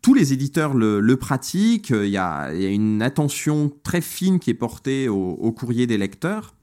tous 0.00 0.14
les 0.14 0.32
éditeurs 0.32 0.74
le, 0.74 1.14
pratiquent, 1.16 1.90
il 1.90 2.08
y, 2.08 2.16
a, 2.16 2.52
une 2.52 3.02
attention 3.02 3.72
très 3.82 4.00
fine 4.00 4.38
qui 4.38 4.50
est 4.50 4.54
portée 4.54 5.08
au, 5.08 5.52
courrier 5.52 5.86
des 5.86 5.98
lecteurs. 5.98 6.54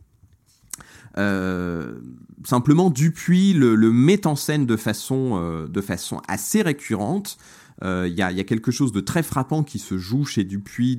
Euh, 1.18 2.00
simplement, 2.44 2.90
Dupuis 2.90 3.54
le, 3.54 3.76
met 3.92 4.26
en 4.26 4.36
scène 4.36 4.68
euh, 4.70 5.68
de 5.68 5.82
façon 5.82 6.22
assez 6.28 6.62
récurrente. 6.62 7.38
Il 7.84 8.14
y, 8.14 8.22
a, 8.22 8.32
y, 8.32 8.40
a, 8.40 8.44
quelque 8.44 8.72
chose 8.72 8.92
de 8.92 9.02
très 9.02 9.24
frappant 9.24 9.64
qui 9.64 9.78
se 9.78 9.98
joue 9.98 10.26
chez 10.26 10.44
Dupuis 10.44 10.98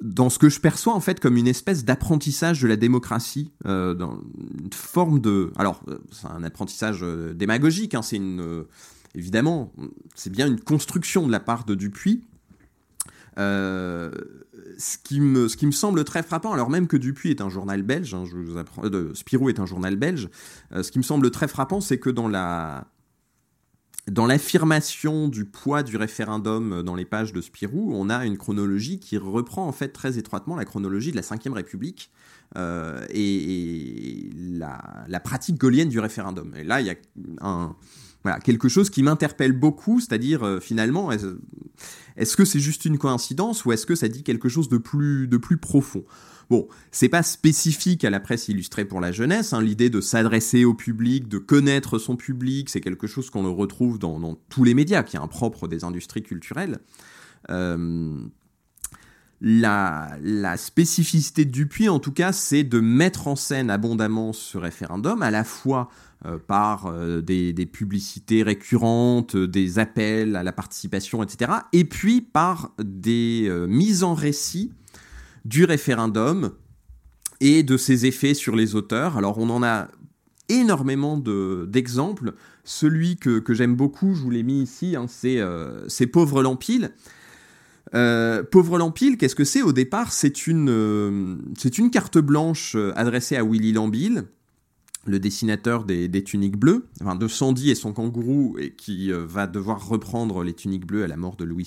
dans 0.00 0.30
ce 0.30 0.38
que 0.38 0.48
je 0.48 0.60
perçois 0.60 0.94
en 0.94 1.00
fait 1.00 1.20
comme 1.20 1.36
une 1.36 1.48
espèce 1.48 1.84
d'apprentissage 1.84 2.62
de 2.62 2.68
la 2.68 2.76
démocratie, 2.76 3.52
euh, 3.66 3.94
dans 3.94 4.20
une 4.60 4.72
forme 4.72 5.20
de, 5.20 5.52
alors 5.56 5.82
euh, 5.88 5.98
c'est 6.12 6.28
un 6.28 6.42
apprentissage 6.44 7.00
euh, 7.02 7.34
démagogique, 7.34 7.94
hein, 7.94 8.02
c'est 8.02 8.16
une, 8.16 8.64
évidemment, 9.14 9.72
c'est 10.14 10.30
bien 10.30 10.46
une 10.46 10.60
construction 10.60 11.26
de 11.26 11.32
la 11.32 11.40
part 11.40 11.64
de 11.64 11.74
Dupuis. 11.74 12.24
ce, 13.36 14.10
qui 15.02 15.20
me, 15.20 15.48
semble 15.72 16.04
très 16.04 16.22
frappant, 16.22 16.52
alors 16.52 16.70
même 16.70 16.86
que 16.86 16.96
Dupuis 16.96 17.30
est 17.30 17.40
un 17.40 17.48
journal 17.48 17.82
belge, 17.82 18.14
hein, 18.14 18.24
Spirou 19.14 19.48
est 19.48 19.60
un 19.60 19.66
journal 19.66 19.96
belge, 19.96 20.28
ce 20.70 20.90
qui 20.90 20.98
me 20.98 21.04
semble 21.04 21.30
très 21.30 21.48
frappant, 21.48 21.80
c'est 21.80 21.98
que 21.98 22.10
dans 22.10 22.28
la, 22.28 22.86
dans 24.10 24.26
l'affirmation 24.26 25.28
du 25.28 25.44
poids 25.44 25.82
du 25.82 25.96
référendum 25.96 26.82
dans 26.82 26.94
les 26.94 27.04
pages 27.04 27.32
de 27.32 27.40
Spirou, 27.40 27.92
on 27.94 28.08
a 28.10 28.24
une 28.24 28.38
chronologie 28.38 28.98
qui 28.98 29.18
reprend 29.18 29.66
en 29.66 29.72
fait 29.72 29.88
très 29.88 30.18
étroitement 30.18 30.56
la 30.56 30.64
chronologie 30.64 31.10
de 31.10 31.16
la 31.16 31.22
Ve 31.22 31.52
République 31.52 32.10
euh, 32.56 33.04
et, 33.10 34.30
la, 34.34 35.20
pratique 35.20 35.58
gaulienne 35.58 35.88
du 35.88 36.00
référendum. 36.00 36.54
Et 36.56 36.64
là, 36.64 36.80
il 36.80 36.86
y 36.86 36.90
a 36.90 38.40
quelque 38.40 38.68
chose 38.68 38.88
qui 38.90 39.02
m'interpelle 39.02 39.52
beaucoup, 39.52 40.00
c'est-à-dire 40.00 40.42
euh, 40.42 40.60
finalement, 40.60 41.10
Est-ce 41.12 42.36
que 42.36 42.44
c'est 42.44 42.60
juste 42.60 42.84
une 42.84 42.98
coïncidence 42.98 43.64
ou 43.64 43.72
est-ce 43.72 43.86
que 43.86 43.94
ça 43.94 44.08
dit 44.08 44.22
quelque 44.22 44.48
chose 44.48 44.68
de 44.68 44.78
plus, 44.78 45.28
de 45.28 45.36
plus 45.36 45.58
profond? 45.58 46.04
Bon, 46.50 46.66
c'est 46.90 47.10
pas 47.10 47.22
spécifique 47.22 48.04
à 48.04 48.10
la 48.10 48.20
presse 48.20 48.48
illustrée 48.48 48.86
pour 48.86 49.00
la 49.00 49.12
jeunesse. 49.12 49.52
Hein. 49.52 49.60
L'idée 49.60 49.90
de 49.90 50.00
s'adresser 50.00 50.64
au 50.64 50.72
public, 50.72 51.28
de 51.28 51.36
connaître 51.36 51.98
son 51.98 52.16
public, 52.16 52.70
c'est 52.70 52.80
quelque 52.80 53.06
chose 53.06 53.28
qu'on 53.28 53.52
retrouve 53.54 53.98
dans, 53.98 54.38
tous 54.48 54.64
les 54.64 54.72
médias, 54.72 55.02
qui 55.02 55.16
est 55.16 55.20
un 55.20 55.26
propre 55.26 55.68
des 55.68 55.84
industries 55.84 56.22
culturelles. 56.22 56.78
Euh, 57.50 58.16
la, 59.42 60.56
spécificité 60.56 61.44
de 61.44 61.50
Dupuis, 61.50 61.90
en 61.90 61.98
tout 61.98 62.12
cas, 62.12 62.32
c'est 62.32 62.64
de 62.64 62.80
mettre 62.80 63.28
en 63.28 63.36
scène 63.36 63.68
abondamment 63.68 64.32
ce 64.32 64.56
référendum, 64.56 65.22
à 65.22 65.30
la 65.30 65.44
fois 65.44 65.90
euh, 66.24 66.38
par 66.38 66.86
euh, 66.86 67.20
des, 67.20 67.52
publicités 67.66 68.42
récurrentes, 68.42 69.36
des 69.36 69.78
appels 69.78 70.34
à 70.34 70.42
la 70.42 70.52
participation, 70.52 71.22
etc., 71.22 71.52
et 71.74 71.84
puis 71.84 72.22
par 72.22 72.72
des 72.82 73.52
mises 73.68 74.02
en 74.02 74.14
récit 74.14 74.72
du 75.48 75.64
référendum 75.64 76.52
et 77.40 77.62
de 77.62 77.76
ses 77.76 78.06
effets 78.06 78.34
sur 78.34 78.54
les 78.54 78.74
auteurs. 78.74 79.16
Alors 79.16 79.38
on 79.38 79.48
en 79.50 79.62
a 79.62 79.88
énormément 80.48 81.16
d'exemples. 81.16 82.34
Celui 82.64 83.16
que, 83.16 83.42
j'aime 83.50 83.74
beaucoup, 83.74 84.14
je 84.14 84.22
vous 84.22 84.30
l'ai 84.30 84.42
mis 84.42 84.62
ici, 84.62 84.94
hein, 84.94 85.06
euh, 85.24 85.84
c'est 85.88 86.06
Pauvre 86.06 86.42
Lampile. 86.42 86.92
Euh, 87.94 88.42
Pauvre 88.42 88.78
Lampile, 88.78 89.16
qu'est-ce 89.16 89.34
que 89.34 89.44
c'est 89.44 89.62
Au 89.62 89.72
départ, 89.72 90.12
c'est 90.12 90.46
une, 90.46 90.68
euh, 90.68 91.88
carte 91.90 92.18
blanche 92.18 92.76
adressée 92.94 93.36
à 93.36 93.44
Willy 93.44 93.72
Lampile, 93.72 94.24
le 95.06 95.18
dessinateur 95.18 95.84
des, 95.84 96.24
tuniques 96.24 96.58
bleues, 96.58 96.84
enfin 97.00 97.14
de 97.14 97.28
Sandy 97.28 97.70
et 97.70 97.74
son 97.74 97.94
kangourou, 97.94 98.56
et 98.58 98.72
qui 98.72 99.10
va 99.10 99.46
devoir 99.46 99.88
reprendre 99.88 100.44
les 100.44 100.52
tuniques 100.52 100.86
bleues 100.86 101.04
à 101.04 101.08
la 101.08 101.16
mort 101.16 101.36
de 101.36 101.44
Louis 101.44 101.64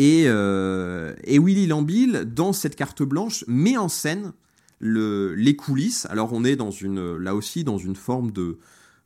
Euh, 0.00 1.14
et, 1.24 1.38
Willy 1.38 1.66
Lambil, 1.66 2.24
dans 2.26 2.52
cette 2.52 2.76
carte 2.76 3.02
blanche, 3.02 3.44
met 3.46 3.76
en 3.76 3.88
scène 3.88 4.32
les 4.80 5.56
coulisses. 5.56 6.06
Alors 6.10 6.32
on 6.32 6.44
est 6.44 6.56
dans 6.56 6.70
une, 6.70 7.16
là 7.16 7.34
aussi 7.34 7.64
dans 7.64 7.78
une 7.78 7.96
forme 7.96 8.30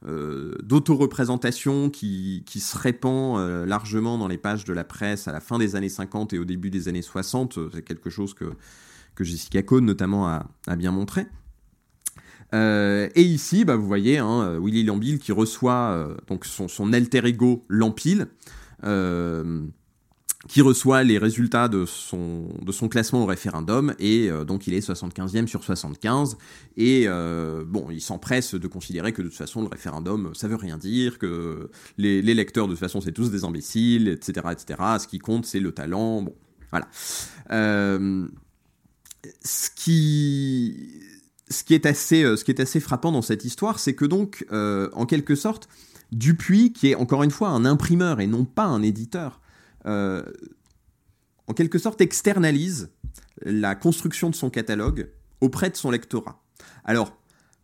euh, 0.05 0.55
d'autoreprésentation 0.65 1.91
qui, 1.91 2.43
se 2.49 2.77
répand 2.77 3.39
euh, 3.39 3.65
largement 3.67 4.19
dans 4.19 4.27
les 4.27 4.39
pages 4.39 4.65
de 4.65 4.73
la 4.73 4.83
presse 4.83 5.29
à 5.29 5.33
la 5.33 5.39
fin 5.41 5.59
des 5.59 5.77
années 5.77 5.89
50 5.89 6.33
et 6.33 6.39
au 6.39 6.45
début 6.45 6.71
des 6.71 6.89
années 6.89 7.03
60. 7.03 7.59
C'est 7.73 7.83
quelque 7.83 8.11
chose 8.11 8.35
que, 8.35 8.47
que 9.15 9.23
Jessica 9.23 9.63
Cohn 9.63 9.85
notamment 9.85 10.27
a, 10.27 10.77
bien 10.77 10.91
montré. 10.91 11.27
et 12.53 13.23
ici, 13.23 13.65
bah, 13.65 13.77
vous 13.77 13.87
voyez 13.87 14.19
hein, 14.19 14.59
Willy 14.61 14.83
Lambil 14.83 15.21
qui 15.21 15.31
reçoit 15.31 16.17
donc 16.27 16.47
son, 16.47 16.67
son, 16.67 16.93
alter 16.93 17.25
ego 17.27 17.65
Lampil 17.69 18.27
qui 20.49 20.63
reçoit 20.63 21.03
les 21.03 21.19
résultats 21.19 21.69
de 21.69 21.85
son, 21.85 22.49
de 22.63 22.73
son 22.73 22.89
classement 22.89 23.23
au 23.23 23.27
référendum, 23.27 23.95
et 23.99 24.31
euh, 24.31 24.45
donc 24.45 24.67
il 24.67 24.75
est 24.75 24.87
75e 24.87 25.47
sur 25.47 25.63
75, 25.63 26.39
et 26.77 27.05
euh, 27.07 27.63
bon, 27.67 27.91
il 27.91 28.01
s'empresse 28.01 28.55
de 28.55 28.67
considérer 28.67 29.13
que 29.13 29.21
de 29.21 29.29
toute 29.29 29.37
façon 29.37 29.61
le 29.61 29.69
référendum, 29.69 30.31
ça 30.35 30.49
veut 30.49 30.57
rien 30.57 30.79
dire, 30.79 31.19
que 31.19 31.71
les, 31.99 32.23
les 32.23 32.35
lecteurs 32.35 32.69
de 32.69 32.73
toute 32.73 32.81
façon 32.81 33.01
c'est 33.01 33.13
tous 33.13 33.31
des 33.31 33.45
imbéciles, 33.45 34.09
etc., 34.09 34.47
etc., 34.53 34.81
ce 34.99 35.07
qui 35.07 35.19
compte 35.19 35.45
c'est 35.45 35.61
le 35.61 35.73
talent, 35.73 36.23
bon, 36.23 36.35
voilà. 36.71 36.89
Euh, 37.53 38.27
ce 39.45 39.71
qui... 39.71 41.03
Ce 41.53 41.65
qui, 41.65 41.75
est 41.75 41.85
assez, 41.85 42.23
ce 42.37 42.45
qui 42.45 42.53
est 42.53 42.61
assez 42.61 42.79
frappant 42.79 43.11
dans 43.11 43.23
cette 43.23 43.45
histoire, 43.45 43.81
c'est 43.81 43.95
que 43.95 44.05
donc, 44.05 44.47
en 44.53 45.05
quelque 45.05 45.35
sorte, 45.35 45.69
Dupuis, 46.13 46.73
qui 46.73 46.91
est 46.91 46.95
encore 46.95 47.25
une 47.25 47.33
fois 47.33 47.49
un 47.49 47.65
imprimeur 47.65 48.21
et 48.21 48.29
non 48.29 48.45
pas 48.45 48.67
un 48.67 48.83
éditeur, 48.83 49.41
euh, 49.87 50.23
en 51.47 51.55
quelque 51.55 51.79
sorte, 51.79 52.01
externalise 52.01 52.91
la 53.43 53.75
construction 53.75 54.31
de 54.31 54.35
son 54.35 54.51
catalogue 54.51 55.11
auprès 55.41 55.71
de 55.71 55.77
son 55.77 55.91
lectorat. 55.91 56.43
Alors, 56.85 57.17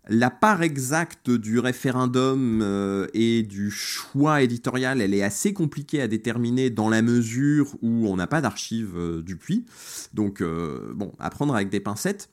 la 0.08 0.30
part 0.30 0.62
exacte 0.62 1.30
du 1.30 1.58
référendum 1.58 2.60
euh, 2.62 3.08
et 3.12 3.42
du 3.42 3.70
choix 3.70 4.42
éditorial, 4.42 5.00
elle 5.00 5.14
est 5.14 5.22
assez 5.22 5.52
compliquée 5.52 6.00
à 6.00 6.08
déterminer 6.08 6.70
dans 6.70 6.88
la 6.88 7.02
mesure 7.02 7.74
où 7.82 8.06
on 8.08 8.16
n'a 8.16 8.28
pas 8.28 8.40
d'archives 8.40 8.96
euh, 8.96 9.22
du 9.22 9.36
puits. 9.36 9.66
Donc, 10.14 10.42
bon, 10.42 11.12
à 11.18 11.30
prendre 11.30 11.54
avec 11.54 11.68
des 11.68 11.80
pincettes. 11.80 12.30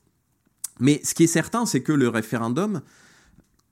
Mais 0.80 1.00
ce 1.04 1.14
qui 1.14 1.24
est 1.24 1.28
certain, 1.28 1.66
c'est 1.66 1.82
que 1.82 1.92
le 1.92 2.08
référendum 2.08 2.80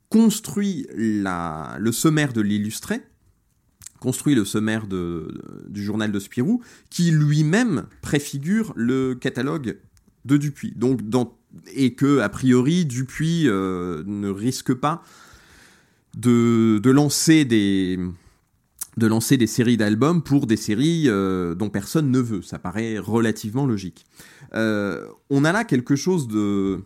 construit 0.08 0.86
le 0.92 1.90
sommaire 1.90 2.32
de 2.32 2.42
l'illustré, 2.42 3.00
construit 4.02 4.34
le 4.34 4.44
sommaire 4.44 4.88
du 4.88 5.84
journal 5.84 6.10
de 6.10 6.18
Spirou, 6.18 6.60
qui 6.90 7.12
lui-même 7.12 7.86
préfigure 8.02 8.72
le 8.74 9.14
catalogue 9.14 9.78
de 10.24 10.36
Dupuis. 10.36 10.74
Et 11.72 11.94
que, 11.94 12.18
a 12.18 12.28
priori, 12.28 12.84
Dupuis 12.84 13.44
euh, 13.46 14.02
ne 14.04 14.28
risque 14.28 14.74
pas 14.74 15.04
de, 16.16 16.80
lancer 16.84 17.44
des 17.44 18.00
de 18.96 19.06
lancer 19.06 19.36
des 19.36 19.46
séries 19.46 19.76
d'albums 19.76 20.22
pour 20.22 20.46
des 20.46 20.56
séries 20.56 21.04
euh, 21.06 21.54
dont 21.54 21.70
personne 21.70 22.10
ne 22.10 22.18
veut. 22.18 22.42
Ça 22.42 22.58
paraît 22.58 22.98
relativement 22.98 23.66
logique. 23.66 24.04
Euh, 24.54 25.06
on 25.30 25.44
a 25.44 25.52
là 25.52 25.64
quelque 25.64 25.94
chose 25.94 26.26
de 26.26 26.80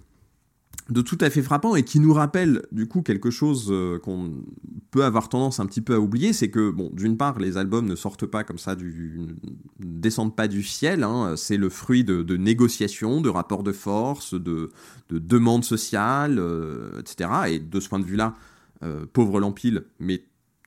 de 0.89 1.01
tout 1.01 1.18
à 1.20 1.30
fait 1.30 1.43
frappant 1.43 1.74
et 1.74 1.82
qui 1.82 1.99
nous 1.99 2.12
rappelle 2.12 2.62
du 2.70 2.87
coup 2.87 3.03
quelque 3.03 3.30
chose 3.30 3.68
euh, 3.70 3.99
qu'on 3.99 4.45
peut 4.93 5.05
avoir 5.05 5.28
tendance 5.28 5.59
un 5.59 5.66
petit 5.66 5.80
peu 5.80 5.95
à 5.95 6.01
oublier, 6.01 6.32
c'est 6.32 6.49
que 6.49 6.70
bon, 6.70 6.91
d'une 6.93 7.16
part 7.16 7.41
les 7.41 7.57
albums 7.57 7.87
ne 7.87 7.97
sortent 7.97 8.26
pas 8.26 8.45
comme 8.45 8.59
ça, 8.59 8.76
du, 8.76 9.26
descendent 9.80 10.37
pas 10.37 10.47
du 10.47 10.62
ciel, 10.62 11.03
hein, 11.03 11.34
c'est 11.37 11.57
le 11.57 11.68
fruit 11.70 12.05
de, 12.05 12.37
négociations, 12.37 13.20
de 13.20 13.28
rapports 13.28 13.64
de 13.64 13.72
force, 13.72 14.34
de, 14.34 14.70
demandes 15.11 15.64
sociales, 15.64 16.39
euh, 16.39 17.01
etc. 17.01 17.30
Et 17.49 17.59
de 17.59 17.80
ce 17.80 17.89
point 17.89 17.99
de 17.99 18.05
vue-là, 18.05 18.37
euh, 18.84 19.07
pauvre 19.12 19.41
Lampile 19.41 19.84
met 19.99 20.22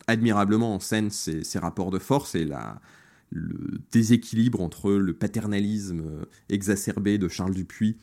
admirablement 0.08 0.76
en 0.76 0.80
scène 0.80 1.12
ces, 1.12 1.44
rapports 1.60 1.92
de 1.92 2.00
force 2.00 2.36
et 2.36 2.50
le 3.30 3.80
déséquilibre 3.92 4.60
entre 4.60 4.92
le 4.92 5.14
paternalisme 5.14 6.04
exacerbé 6.50 7.18
de 7.18 7.28
Charles 7.28 7.54
Dupuis 7.54 7.96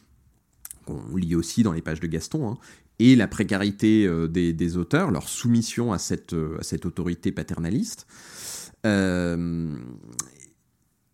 qu'on 0.86 1.16
lit 1.16 1.34
aussi 1.34 1.62
dans 1.62 1.72
les 1.72 1.82
pages 1.82 2.00
de 2.00 2.06
Gaston, 2.06 2.48
hein, 2.48 2.58
et 2.98 3.16
la 3.16 3.28
précarité 3.28 4.06
euh, 4.06 4.26
des, 4.26 4.76
auteurs, 4.76 5.10
leur 5.10 5.28
soumission 5.28 5.92
à 5.92 5.98
cette, 5.98 6.32
euh, 6.32 6.58
autorité 6.84 7.32
paternaliste. 7.32 8.06
Euh, 8.86 9.76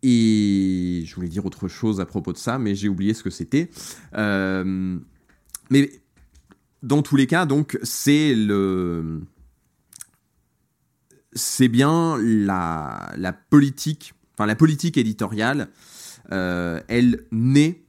et 0.02 1.02
je 1.06 1.14
voulais 1.14 1.28
dire 1.28 1.46
autre 1.46 1.68
chose 1.68 2.00
à 2.00 2.06
propos 2.06 2.32
de 2.32 2.38
ça, 2.38 2.58
mais 2.58 2.74
j'ai 2.74 2.88
oublié 2.88 3.14
ce 3.14 3.22
que 3.22 3.30
c'était. 3.30 3.70
mais 4.14 5.90
dans 6.82 7.02
tous 7.02 7.16
les 7.16 7.26
cas, 7.26 7.46
donc, 7.46 7.78
c'est 7.82 8.34
le. 8.34 9.20
C'est 11.34 11.68
bien 11.68 12.18
la, 12.20 13.10
la 13.16 13.32
politique, 13.32 14.12
enfin 14.34 14.44
la 14.44 14.56
politique 14.56 14.98
éditoriale, 14.98 15.70
elle 16.30 17.24
naît 17.30 17.81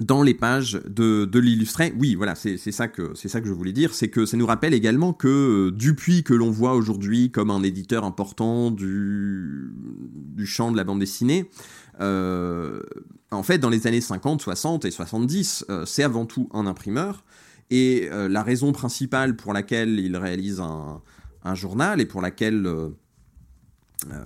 dans 0.00 0.22
les 0.22 0.34
pages 0.34 0.80
de, 0.86 1.38
l'illustré. 1.38 1.92
Oui, 1.98 2.14
voilà, 2.14 2.34
c'est 2.34 2.56
ça, 2.56 2.88
que, 2.88 3.14
ça 3.14 3.40
que 3.40 3.46
je 3.46 3.52
voulais 3.52 3.72
dire, 3.72 3.94
c'est 3.94 4.08
que 4.08 4.24
ça 4.24 4.36
nous 4.36 4.46
rappelle 4.46 4.74
également 4.74 5.12
que 5.12 5.28
euh, 5.28 5.70
Dupuis, 5.70 6.22
que 6.22 6.34
l'on 6.34 6.50
voit 6.50 6.74
aujourd'hui 6.74 7.30
comme 7.30 7.50
un 7.50 7.62
éditeur 7.62 8.04
important 8.04 8.70
du, 8.70 9.72
du 10.14 10.46
champ 10.46 10.72
de 10.72 10.76
la 10.76 10.84
bande 10.84 11.00
dessinée, 11.00 11.50
euh, 12.00 12.80
en 13.30 13.42
fait, 13.42 13.58
dans 13.58 13.70
les 13.70 13.86
années 13.86 14.00
50, 14.00 14.40
60 14.40 14.84
et 14.86 14.90
70, 14.90 15.66
euh, 15.68 15.84
c'est 15.84 16.02
avant 16.02 16.26
tout 16.26 16.48
un 16.52 16.66
imprimeur. 16.66 17.24
Et 17.70 18.10
la 18.12 18.42
raison 18.42 18.72
principale 18.72 19.34
pour 19.34 19.54
laquelle 19.54 19.98
il 19.98 20.14
réalise 20.18 20.60
un, 20.60 21.00
un 21.42 21.54
journal 21.54 22.02
et 22.02 22.04
pour 22.04 22.20
laquelle 22.20 22.68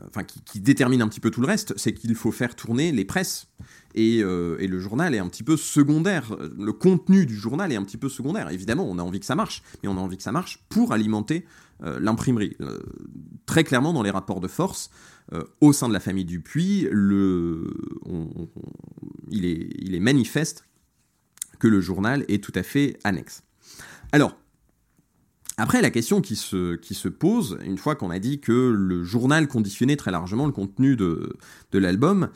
enfin 0.07 0.25
qui, 0.25 0.61
détermine 0.61 1.03
un 1.03 1.09
petit 1.09 1.21
peu 1.21 1.31
tout 1.31 1.41
le 1.41 1.47
reste, 1.47 1.75
c'est 1.77 1.93
qu'il 1.93 2.15
faut 2.15 2.33
faire 2.33 2.55
tourner 2.55 2.93
les 2.93 3.05
presses. 3.05 3.49
Euh, 3.97 4.59
et, 4.59 4.67
le 4.67 4.79
journal 4.79 5.15
est 5.15 5.19
un 5.19 5.29
petit 5.29 5.43
peu 5.43 5.57
secondaire. 5.57 6.37
Le 6.59 6.73
contenu 6.73 7.25
du 7.27 7.35
journal 7.35 7.73
est 7.73 7.77
un 7.77 7.85
petit 7.85 7.97
peu 7.97 8.09
secondaire. 8.09 8.51
Évidemment, 8.51 8.87
on 8.89 8.99
a 8.99 9.03
envie 9.03 9.21
que 9.21 9.27
ça 9.27 9.35
marche, 9.35 9.63
mais 9.83 9.89
on 9.89 9.97
a 9.97 10.01
envie 10.01 10.17
que 10.17 10.23
ça 10.23 10.33
marche 10.33 10.65
pour 10.69 10.93
alimenter 10.93 11.47
euh, 11.83 11.99
l'imprimerie. 12.01 12.57
très 13.47 13.65
clairement, 13.65 13.93
dans 13.93 14.03
les 14.03 14.11
rapports 14.11 14.41
de 14.41 14.49
force, 14.49 14.91
au 15.61 15.73
sein 15.73 15.89
de 15.89 15.93
la 15.93 15.99
famille 15.99 16.25
Dupuis, 16.25 16.87
il, 19.31 19.45
est, 19.45 19.69
il 19.79 19.95
est 19.95 20.01
manifeste 20.01 20.65
que 21.59 21.67
le 21.67 21.81
journal 21.81 22.25
est 22.29 22.45
tout 22.45 22.53
à 22.55 22.63
fait 22.63 22.97
annexe. 23.03 23.43
Alors, 24.13 24.39
après, 25.59 25.81
la 25.81 25.91
question 25.91 26.21
qui 26.21 26.37
se, 26.37 26.77
qui 26.77 26.95
se 26.95 27.09
pose, 27.09 27.59
une 27.65 27.79
fois 27.79 27.95
qu'on 27.95 28.11
a 28.11 28.19
dit 28.19 28.41
que 28.41 28.53
le 28.53 29.05
journal 29.05 29.49
conditionnait 29.49 29.97
très 29.97 30.11
largement 30.11 30.45
le 30.45 30.53
contenu 30.53 30.97
de, 30.97 31.35
de 31.73 31.79
l'album, 31.79 32.29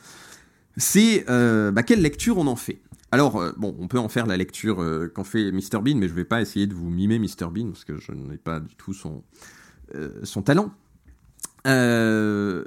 c'est 0.75 1.25
euh, 1.29 1.71
bah, 1.71 1.83
quelle 1.83 2.01
lecture 2.01 2.39
on 2.39 2.47
en 2.47 2.55
fait? 2.55 2.81
Alors, 3.11 3.37
euh, 3.37 3.51
bon, 3.57 3.75
on 3.79 3.87
peut 3.87 3.99
en 3.99 4.09
faire 4.09 4.25
la 4.25 4.37
lecture 4.37 4.81
euh, 4.81 5.11
qu'en 5.13 5.23
fait 5.23 5.51
Mr 5.51 5.81
Bean, 5.83 5.97
mais 5.97 6.07
je 6.07 6.13
ne 6.13 6.17
vais 6.17 6.25
pas 6.25 6.41
essayer 6.41 6.65
de 6.65 6.73
vous 6.73 6.89
mimer 6.89 7.19
Mr 7.19 7.51
Bean, 7.51 7.67
parce 7.67 7.85
que 7.85 7.99
je 7.99 8.11
n'ai 8.11 8.37
pas 8.37 8.59
du 8.59 8.75
tout 8.75 8.93
son, 8.93 9.23
son 10.23 10.41
talent. 10.41 10.71
L'un 11.65 12.63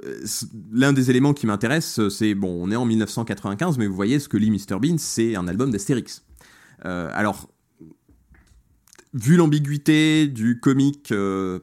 des 0.93 1.09
éléments 1.09 1.33
qui 1.33 1.47
m'intéresse, 1.47 2.07
c'est 2.07 2.33
bon, 2.33 2.63
on 2.63 2.71
est 2.71 2.77
en 2.77 2.85
1995, 2.85 3.77
mais 3.77 3.87
vous 3.87 3.95
voyez 3.95 4.19
ce 4.19 4.29
que 4.29 4.37
lit 4.37 4.51
Mr 4.51 4.79
Bean, 4.79 4.97
c'est 4.97 5.35
un 5.35 5.49
album 5.49 5.69
d'Astérix. 5.71 6.23
Alors, 6.81 7.49
vu 9.15 9.35
l'ambiguïté 9.35 10.27
du 10.27 10.59
comique 10.59 11.11
euh, 11.11 11.59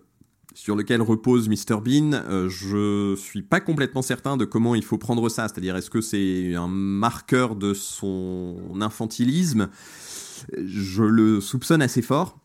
sur 0.54 0.74
lequel 0.74 1.00
repose 1.00 1.48
Mr 1.48 1.80
Bean, 1.80 2.48
je 2.48 3.14
suis 3.16 3.42
pas 3.42 3.60
complètement 3.60 4.02
certain 4.02 4.36
de 4.36 4.44
comment 4.44 4.74
il 4.74 4.84
faut 4.84 4.98
prendre 4.98 5.28
ça. 5.28 5.48
C'est-à-dire, 5.48 5.76
est-ce 5.76 5.88
que 5.88 6.00
c'est 6.00 6.54
un 6.54 6.68
marqueur 6.68 7.56
de 7.56 7.72
son 7.72 8.56
infantilisme? 8.80 9.70
Je 10.62 11.04
le 11.04 11.40
soupçonne 11.40 11.80
assez 11.80 12.02
fort. 12.02 12.42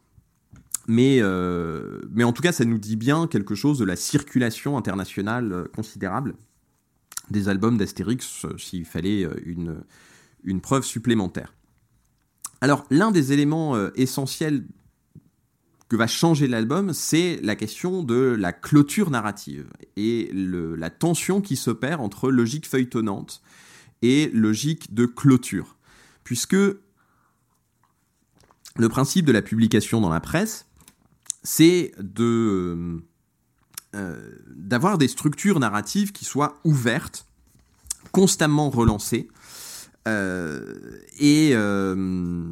Mais, 0.88 1.18
euh, 1.20 2.00
mais 2.12 2.24
en 2.24 2.32
tout 2.32 2.42
cas, 2.42 2.54
ça 2.54 2.64
nous 2.64 2.78
dit 2.78 2.96
bien 2.96 3.28
quelque 3.28 3.56
chose 3.56 3.78
de 3.78 3.86
la 3.86 3.98
circulation 3.98 4.78
internationale 4.78 5.52
euh, 5.52 5.66
considérable 5.76 6.36
des 7.30 7.50
albums 7.50 7.78
d'Astérix, 7.78 8.46
euh, 8.46 8.58
s'il 8.58 8.86
fallait 8.86 9.28
une, 9.46 9.82
une 10.46 10.62
preuve 10.62 10.86
supplémentaire. 10.86 11.54
Alors, 12.62 12.86
l'un 12.90 13.12
des 13.12 13.34
éléments 13.34 13.76
essentiels 13.96 14.66
que 15.90 15.96
va 15.96 16.08
changer 16.08 16.48
l'album, 16.48 16.94
c'est 16.94 17.40
la 17.44 17.56
question 17.56 18.04
de 18.04 18.36
la 18.38 18.52
clôture 18.52 19.10
narrative 19.10 19.68
et 19.96 20.30
la 20.34 20.90
tension 20.90 21.42
qui 21.42 21.56
s'opère 21.56 22.02
entre 22.02 22.30
logique 22.30 22.68
feuilletonnante 22.68 23.42
et 24.02 24.30
logique 24.34 24.94
de 24.94 25.06
clôture. 25.06 25.78
Puisque 26.24 26.54
le 26.54 26.82
principe 28.90 29.26
de 29.26 29.32
la 29.32 29.42
publication 29.42 30.02
dans 30.02 30.10
la 30.10 30.20
presse, 30.20 30.66
c'est 31.44 31.94
euh, 32.20 33.00
d'avoir 34.48 34.98
des 34.98 35.08
structures 35.08 35.60
narratives 35.60 36.12
qui 36.12 36.26
soient 36.26 36.60
ouvertes, 36.66 37.26
constamment 38.12 38.70
relancées, 38.70 39.30
euh, 40.08 41.00
et, 41.20 41.52
euh, 41.54 42.46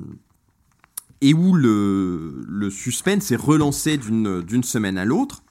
et 1.21 1.33
où 1.33 1.53
le, 1.53 2.69
suspense 2.69 3.31
est 3.31 3.35
relancé 3.35 3.97
d'une 3.97 4.63
semaine 4.63 4.97
à 4.97 5.05
l'autre. 5.05 5.43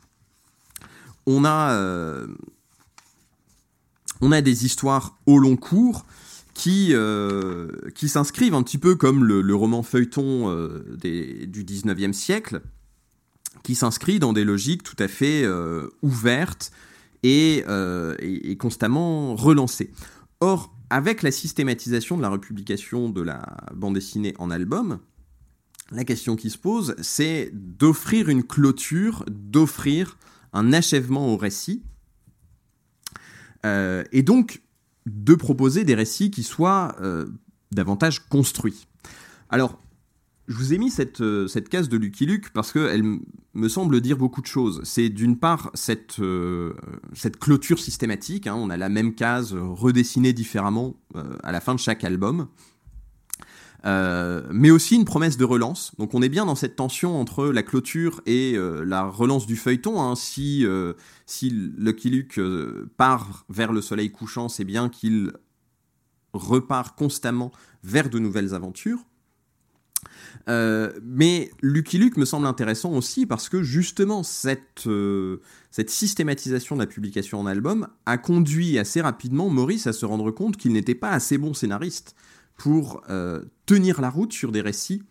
On 1.26 1.44
a, 1.44 2.26
on 4.20 4.32
a 4.32 4.40
des 4.42 4.66
histoires 4.66 5.18
au 5.26 5.38
long 5.38 5.56
cours 5.56 6.04
qui, 6.52 6.94
qui 7.94 8.08
s'inscrivent 8.08 8.54
un 8.54 8.62
petit 8.62 8.78
peu 8.78 8.94
comme 8.94 9.24
le, 9.24 9.54
roman 9.54 9.82
feuilleton 9.82 10.54
du 10.96 11.64
19e 11.64 12.12
siècle, 12.12 12.60
qui 13.64 13.74
s'inscrit 13.74 14.18
dans 14.18 14.32
des 14.32 14.44
logiques 14.44 14.82
tout 14.82 14.96
à 14.98 15.08
fait 15.08 15.42
euh, 15.44 15.88
ouvertes 16.02 16.70
euh, 17.24 18.14
et, 18.20 18.56
constamment 18.56 19.34
relancées. 19.34 19.90
Or, 20.40 20.74
avec 20.90 21.22
la 21.22 21.30
systématisation 21.30 22.16
de 22.16 22.22
la 22.22 22.28
republication 22.28 23.08
de 23.08 23.22
la 23.22 23.42
bande 23.74 23.94
dessinée 23.94 24.34
en 24.38 24.50
album, 24.50 24.98
la 25.90 26.04
question 26.04 26.36
qui 26.36 26.50
se 26.50 26.58
pose, 26.58 26.94
c'est 27.00 27.50
d'offrir 27.52 28.28
une 28.28 28.42
clôture, 28.42 29.24
d'offrir 29.28 30.16
un 30.52 30.72
achèvement 30.72 31.32
au 31.32 31.36
récit, 31.36 31.82
euh, 33.66 34.04
et 34.12 34.22
donc 34.22 34.62
de 35.06 35.34
proposer 35.34 35.84
des 35.84 35.94
récits 35.94 36.30
qui 36.30 36.42
soient 36.42 36.96
davantage 37.72 38.26
construits. 38.28 38.86
Alors, 39.50 39.78
je 40.46 40.56
vous 40.56 40.74
ai 40.74 40.78
mis 40.78 40.90
cette, 40.90 41.20
euh, 41.20 41.48
case 41.70 41.88
de 41.88 41.96
Lucky 41.96 42.26
Luke 42.26 42.50
parce 42.52 42.72
qu'elle 42.72 43.02
me 43.54 43.68
semble 43.68 44.00
dire 44.00 44.16
beaucoup 44.16 44.42
de 44.42 44.46
choses. 44.46 44.80
C'est 44.84 45.08
d'une 45.08 45.38
part 45.38 45.70
cette, 45.74 46.18
euh, 46.20 46.74
clôture 47.40 47.78
systématique, 47.78 48.46
hein. 48.46 48.54
on 48.54 48.68
a 48.70 48.76
la 48.76 48.88
même 48.88 49.14
case 49.14 49.54
redessinée 49.54 50.32
différemment 50.32 50.96
euh, 51.16 51.36
à 51.42 51.52
la 51.52 51.60
fin 51.60 51.74
de 51.74 51.80
chaque 51.80 52.04
album, 52.04 52.48
mais 53.84 54.70
aussi 54.70 54.96
une 54.96 55.04
promesse 55.04 55.36
de 55.36 55.44
relance. 55.44 55.92
Donc 55.98 56.14
on 56.14 56.22
est 56.22 56.28
bien 56.28 56.46
dans 56.46 56.54
cette 56.54 56.76
tension 56.76 57.20
entre 57.20 57.46
la 57.46 57.62
clôture 57.62 58.22
et 58.26 58.56
la 58.56 59.04
relance 59.04 59.46
du 59.46 59.56
feuilleton. 59.56 60.00
Hein. 60.00 60.16
Si, 60.16 60.66
si 61.26 61.50
Lucky 61.50 62.10
Luke 62.10 62.40
part 62.96 63.44
vers 63.48 63.72
le 63.72 63.82
soleil 63.82 64.10
couchant, 64.10 64.48
c'est 64.48 64.64
bien 64.64 64.88
qu'il 64.88 65.32
repart 66.32 66.96
constamment 66.96 67.52
vers 67.82 68.10
de 68.10 68.18
nouvelles 68.18 68.54
aventures. 68.54 69.04
Euh, 70.48 70.92
mais 71.02 71.50
Lucky 71.62 71.98
Luke 71.98 72.16
me 72.16 72.24
semble 72.24 72.46
intéressant 72.46 72.92
aussi 72.92 73.24
parce 73.24 73.48
que 73.48 73.62
justement 73.62 74.22
cette, 74.22 74.86
euh, 74.86 75.40
cette 75.70 75.90
systématisation 75.90 76.76
de 76.76 76.80
la 76.80 76.86
publication 76.86 77.40
en 77.40 77.46
album 77.46 77.88
a 78.04 78.18
conduit 78.18 78.78
assez 78.78 79.00
rapidement 79.00 79.48
Maurice 79.48 79.86
à 79.86 79.92
se 79.92 80.04
rendre 80.04 80.30
compte 80.30 80.56
qu'il 80.56 80.72
n'était 80.72 80.94
pas 80.94 81.10
assez 81.10 81.38
bon 81.38 81.54
scénariste 81.54 82.14
pour 82.56 83.02
euh, 83.08 83.42
tenir 83.66 84.00
la 84.00 84.10
route 84.10 84.32
sur 84.32 84.52
des 84.52 84.60
récits 84.60 85.02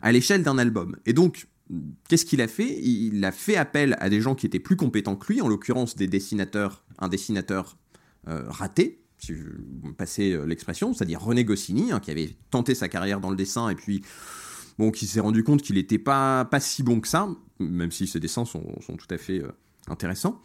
à 0.00 0.12
l'échelle 0.12 0.42
d'un 0.42 0.58
album. 0.58 0.96
Et 1.06 1.12
donc, 1.12 1.48
qu'est-ce 2.08 2.24
qu'il 2.24 2.40
a 2.40 2.48
fait? 2.48 2.80
Il 2.80 3.24
a 3.24 3.32
fait 3.32 3.56
appel 3.56 3.96
à 4.00 4.08
des 4.08 4.20
gens 4.20 4.34
qui 4.34 4.46
étaient 4.46 4.60
plus 4.60 4.76
compétents 4.76 5.16
que 5.16 5.32
lui, 5.32 5.40
en 5.40 5.48
l'occurrence 5.48 5.96
des 5.96 6.06
dessinateurs, 6.06 6.84
un 6.98 7.08
dessinateur 7.08 7.76
raté, 8.26 9.00
si 9.18 9.32
vous 9.32 9.92
passez 9.92 10.32
euh, 10.32 10.44
l'expression, 10.44 10.94
c'est-à-dire 10.94 11.20
René 11.20 11.44
Goscinny, 11.44 11.92
hein, 11.92 12.00
qui 12.00 12.10
avait 12.10 12.36
tenté 12.50 12.74
sa 12.74 12.88
carrière 12.88 13.20
dans 13.20 13.30
le 13.30 13.36
dessin 13.36 13.68
et 13.68 13.74
puis 13.74 14.02
bon, 14.78 14.90
qui 14.90 15.06
s'est 15.06 15.20
rendu 15.20 15.42
compte 15.42 15.62
qu'il 15.62 15.76
n'était 15.76 15.98
pas, 15.98 16.44
pas 16.44 16.60
si 16.60 16.82
bon 16.82 17.00
que 17.00 17.08
ça, 17.08 17.28
même 17.58 17.90
si 17.90 18.06
ses 18.06 18.20
dessins 18.20 18.44
sont, 18.44 18.62
tout 18.86 19.14
à 19.14 19.18
fait 19.18 19.42
euh, 19.42 19.50
intéressants, 19.88 20.40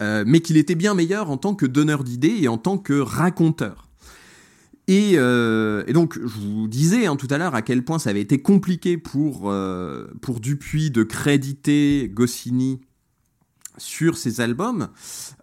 euh, 0.00 0.24
mais 0.26 0.40
qu'il 0.40 0.56
était 0.56 0.74
bien 0.74 0.94
meilleur 0.94 1.30
en 1.30 1.38
tant 1.38 1.54
que 1.54 1.66
donneur 1.66 2.04
d'idées 2.04 2.36
et 2.40 2.48
en 2.48 2.58
tant 2.58 2.78
que 2.78 2.98
raconteur. 2.98 3.88
Et, 4.86 5.16
donc, 5.92 6.18
je 6.18 6.38
vous 6.38 6.68
disais 6.68 7.06
hein, 7.06 7.16
tout 7.16 7.28
à 7.30 7.38
l'heure 7.38 7.54
à 7.54 7.62
quel 7.62 7.84
point 7.84 7.98
ça 7.98 8.10
avait 8.10 8.20
été 8.20 8.42
compliqué 8.42 8.98
pour, 8.98 9.52
pour 10.20 10.40
Dupuis 10.40 10.90
de 10.90 11.02
créditer 11.02 12.10
Goscinny 12.12 12.80
sur 13.78 14.16
ses 14.16 14.40
albums. 14.40 14.88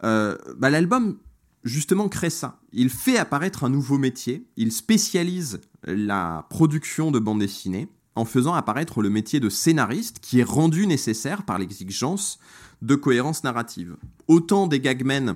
Bah, 0.01 0.69
l'album 0.69 1.17
justement 1.63 2.09
crée 2.09 2.29
ça. 2.29 2.59
Il 2.71 2.89
fait 2.89 3.17
apparaître 3.17 3.63
un 3.63 3.69
nouveau 3.69 3.97
métier, 3.97 4.47
il 4.57 4.71
spécialise 4.71 5.61
la 5.83 6.45
production 6.49 7.11
de 7.11 7.19
bande 7.19 7.39
dessinée 7.39 7.87
en 8.15 8.25
faisant 8.25 8.53
apparaître 8.53 9.01
le 9.01 9.09
métier 9.09 9.39
de 9.39 9.49
scénariste 9.49 10.19
qui 10.19 10.39
est 10.39 10.43
rendu 10.43 10.87
nécessaire 10.87 11.43
par 11.43 11.59
l'exigence 11.59 12.39
de 12.81 12.95
cohérence 12.95 13.43
narrative. 13.43 13.95
Autant 14.27 14.67
des 14.67 14.79
gagmen 14.79 15.35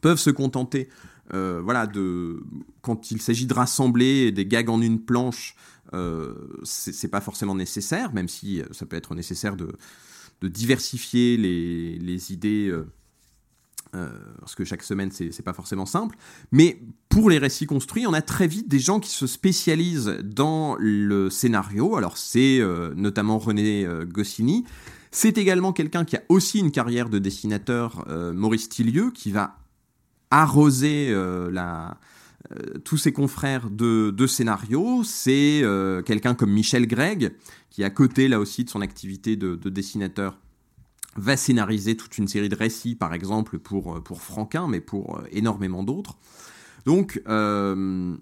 peuvent 0.00 0.18
se 0.18 0.30
contenter 0.30 0.88
euh, 1.32 1.60
voilà, 1.62 1.86
de, 1.86 2.42
quand 2.82 3.10
il 3.10 3.20
s'agit 3.20 3.46
de 3.46 3.54
rassembler 3.54 4.32
des 4.32 4.46
gags 4.46 4.68
en 4.68 4.80
une 4.80 5.00
planche, 5.00 5.56
euh, 5.94 6.34
c'est 6.64 7.08
pas 7.08 7.20
forcément 7.20 7.54
nécessaire, 7.54 8.12
même 8.12 8.28
si 8.28 8.62
ça 8.72 8.86
peut 8.86 8.96
être 8.96 9.14
nécessaire 9.14 9.56
de, 9.56 9.76
diversifier 10.42 11.38
les, 11.38 12.32
idées. 12.32 12.68
Euh, 12.68 12.86
euh, 13.94 14.08
parce 14.40 14.54
que 14.54 14.64
chaque 14.64 14.82
semaine, 14.82 15.10
c'est 15.10 15.42
pas 15.42 15.52
forcément 15.52 15.86
simple. 15.86 16.16
Mais 16.52 16.80
pour 17.08 17.30
les 17.30 17.38
récits 17.38 17.66
construits, 17.66 18.06
on 18.06 18.12
a 18.12 18.22
très 18.22 18.46
vite 18.46 18.68
des 18.68 18.78
gens 18.78 19.00
qui 19.00 19.10
se 19.10 19.26
spécialisent 19.26 20.18
dans 20.24 20.76
le 20.78 21.30
scénario. 21.30 21.96
Alors, 21.96 22.18
c'est 22.18 22.58
euh, 22.60 22.92
notamment 22.96 23.38
René 23.38 23.84
euh, 23.84 24.04
Goscinny. 24.04 24.64
C'est 25.10 25.38
également 25.38 25.72
quelqu'un 25.72 26.04
qui 26.04 26.16
a 26.16 26.22
aussi 26.28 26.58
une 26.58 26.72
carrière 26.72 27.08
de 27.08 27.20
dessinateur, 27.20 28.04
Maurice 28.34 28.68
Tillieu, 28.68 29.12
qui 29.12 29.30
va 29.30 29.58
arroser 30.30 31.14
la, 31.50 31.98
tous 32.84 32.96
ses 32.96 33.12
confrères 33.12 33.70
de, 33.70 34.10
de 34.10 34.26
scénario. 34.26 35.02
C'est 35.04 35.62
quelqu'un 36.04 36.34
comme 36.34 36.50
Michel 36.50 36.86
Gregg, 36.86 37.32
qui 37.70 37.84
à 37.84 37.90
côté 37.90 38.28
là 38.28 38.40
aussi 38.40 38.64
de 38.64 38.70
son 38.70 38.80
activité 38.80 39.36
de, 39.36 39.54
de 39.54 39.68
dessinateur 39.70 40.38
va 41.16 41.36
scénariser 41.36 41.96
toute 41.96 42.18
une 42.18 42.28
série 42.28 42.48
de 42.48 42.56
récits, 42.56 42.94
par 42.94 43.14
exemple 43.14 43.58
pour, 43.58 43.96
euh, 43.96 44.02
Franquin, 44.14 44.68
mais 44.68 44.80
pour 44.80 45.18
euh, 45.18 45.22
énormément 45.30 45.82
d'autres. 45.82 46.16
Donc, 46.86 47.22
euh, 47.28 48.14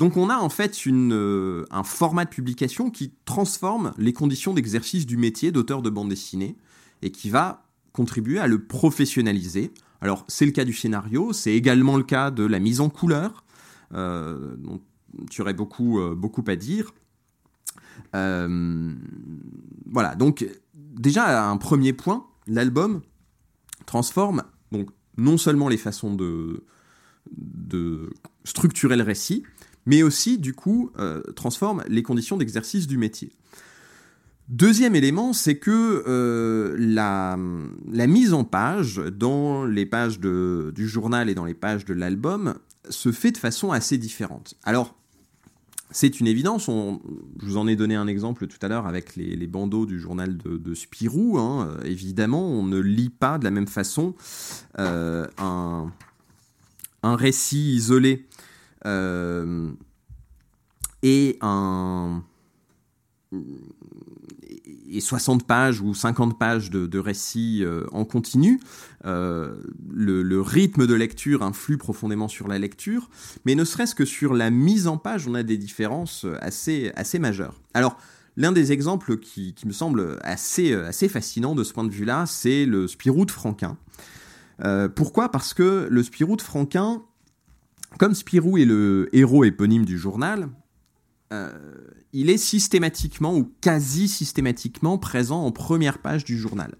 on 0.00 0.28
a 0.30 0.38
en 0.38 0.48
fait 0.48 0.76
un 0.86 1.84
format 1.84 2.24
de 2.24 2.30
publication 2.30 2.90
qui 2.90 3.12
transforme 3.24 3.92
les 3.96 4.12
conditions 4.12 4.54
d'exercice 4.54 5.06
du 5.06 5.16
métier 5.16 5.52
d'auteur 5.52 5.82
de 5.82 5.90
bande 5.90 6.08
dessinée 6.08 6.56
et 7.02 7.12
qui 7.12 7.30
va 7.30 7.64
contribuer 7.92 8.40
à 8.40 8.48
le 8.48 8.64
professionnaliser. 8.64 9.72
Alors 10.00 10.24
c'est 10.28 10.46
le 10.46 10.52
cas 10.52 10.64
du 10.64 10.72
scénario, 10.72 11.32
c'est 11.32 11.52
également 11.52 11.96
le 11.96 12.04
cas 12.04 12.30
de 12.30 12.44
la 12.44 12.58
mise 12.58 12.80
en 12.80 12.88
couleur, 12.88 13.44
euh, 13.94 14.56
dont 14.56 14.80
tu 15.30 15.40
aurais 15.40 15.54
beaucoup, 15.54 16.00
beaucoup 16.16 16.44
à 16.46 16.56
dire. 16.56 16.92
voilà, 18.12 18.94
donc 20.16 20.46
déjà 20.74 21.48
un 21.48 21.56
premier 21.56 21.92
point, 21.92 22.26
l'album 22.46 23.02
transforme 23.86 24.42
donc 24.72 24.90
non 25.16 25.36
seulement 25.36 25.68
les 25.68 25.76
façons 25.76 26.14
de, 26.14 26.64
de 27.36 28.10
structurer 28.44 28.96
le 28.96 29.02
récit, 29.02 29.42
mais 29.86 30.02
aussi 30.02 30.38
du 30.38 30.54
coup 30.54 30.90
euh, 30.98 31.22
transforme 31.34 31.82
les 31.88 32.02
conditions 32.02 32.36
d'exercice 32.36 32.86
du 32.86 32.98
métier. 32.98 33.32
Deuxième 34.48 34.94
élément, 34.94 35.34
c'est 35.34 35.58
que 35.58 36.04
euh, 36.06 36.74
la, 36.78 37.36
mise 37.36 38.32
en 38.32 38.44
page 38.44 38.96
dans 38.96 39.66
les 39.66 39.84
pages 39.84 40.18
du 40.20 40.88
journal 40.88 41.28
et 41.28 41.34
dans 41.34 41.44
les 41.44 41.54
pages 41.54 41.84
de 41.84 41.92
l'album 41.92 42.54
se 42.88 43.12
fait 43.12 43.30
de 43.30 43.36
façon 43.36 43.72
assez 43.72 43.98
différente. 43.98 44.54
Alors, 44.64 44.94
c'est 45.90 46.18
une 46.20 46.26
évidence, 46.26 46.66
je 46.66 47.46
vous 47.46 47.58
en 47.58 47.68
ai 47.68 47.76
donné 47.76 47.94
un 47.94 48.06
exemple 48.06 48.46
tout 48.46 48.58
à 48.62 48.68
l'heure 48.68 48.86
avec 48.86 49.16
les, 49.16 49.46
bandeaux 49.46 49.84
du 49.84 50.00
journal 50.00 50.38
de, 50.38 50.56
de 50.56 50.74
Spirou. 50.74 51.38
Hein. 51.38 51.76
Évidemment, 51.84 52.46
on 52.46 52.62
ne 52.62 52.78
lit 52.78 53.10
pas 53.10 53.36
de 53.36 53.44
la 53.44 53.50
même 53.50 53.68
façon 53.68 54.14
euh, 54.78 55.26
un, 55.36 55.92
un, 57.02 57.16
récit 57.16 57.74
isolé 57.74 58.26
euh, 58.86 59.70
et 61.02 61.36
un 61.42 62.22
et 64.90 65.00
60 65.00 65.46
pages 65.46 65.80
ou 65.80 65.94
50 65.94 66.38
pages 66.38 66.70
de, 66.70 66.86
de 66.86 66.98
récits 66.98 67.60
euh, 67.62 67.86
en 67.92 68.04
continu. 68.04 68.60
Euh, 69.04 69.54
le, 69.92 70.40
rythme 70.40 70.86
de 70.86 70.94
lecture 70.94 71.42
influe 71.42 71.78
profondément 71.78 72.28
sur 72.28 72.48
la 72.48 72.58
lecture, 72.58 73.10
mais 73.44 73.54
ne 73.54 73.64
serait-ce 73.64 73.94
que 73.94 74.04
sur 74.04 74.34
la 74.34 74.50
mise 74.50 74.86
en 74.86 74.98
page, 74.98 75.26
on 75.26 75.34
a 75.34 75.42
des 75.42 75.56
différences 75.56 76.26
assez, 76.40 76.92
assez 76.96 77.18
majeures. 77.18 77.60
Alors, 77.74 77.96
l'un 78.36 78.52
des 78.52 78.72
exemples 78.72 79.18
qui, 79.18 79.54
me 79.66 79.72
semble 79.72 80.18
assez, 80.22 80.72
assez 80.72 81.08
fascinant 81.08 81.54
de 81.54 81.64
ce 81.64 81.72
point 81.72 81.84
de 81.84 81.90
vue-là, 81.90 82.24
c'est 82.26 82.64
le 82.64 82.86
Spirou 82.86 83.24
de 83.24 83.30
Franquin. 83.30 83.76
Euh, 84.64 84.88
pourquoi? 84.88 85.30
Parce 85.30 85.54
que 85.54 85.88
le 85.90 86.02
Spirou 86.02 86.36
de 86.36 86.42
Franquin, 86.42 87.02
comme 87.98 88.14
Spirou 88.14 88.58
est 88.58 88.64
le 88.64 89.08
héros 89.12 89.44
éponyme 89.44 89.84
du 89.84 89.98
journal, 89.98 90.48
il 92.12 92.30
est 92.30 92.38
systématiquement 92.38 93.36
ou 93.36 93.52
quasi 93.60 94.08
systématiquement 94.08 94.98
présent 94.98 95.44
en 95.44 95.52
première 95.52 95.98
page 95.98 96.24
du 96.24 96.38
journal. 96.38 96.74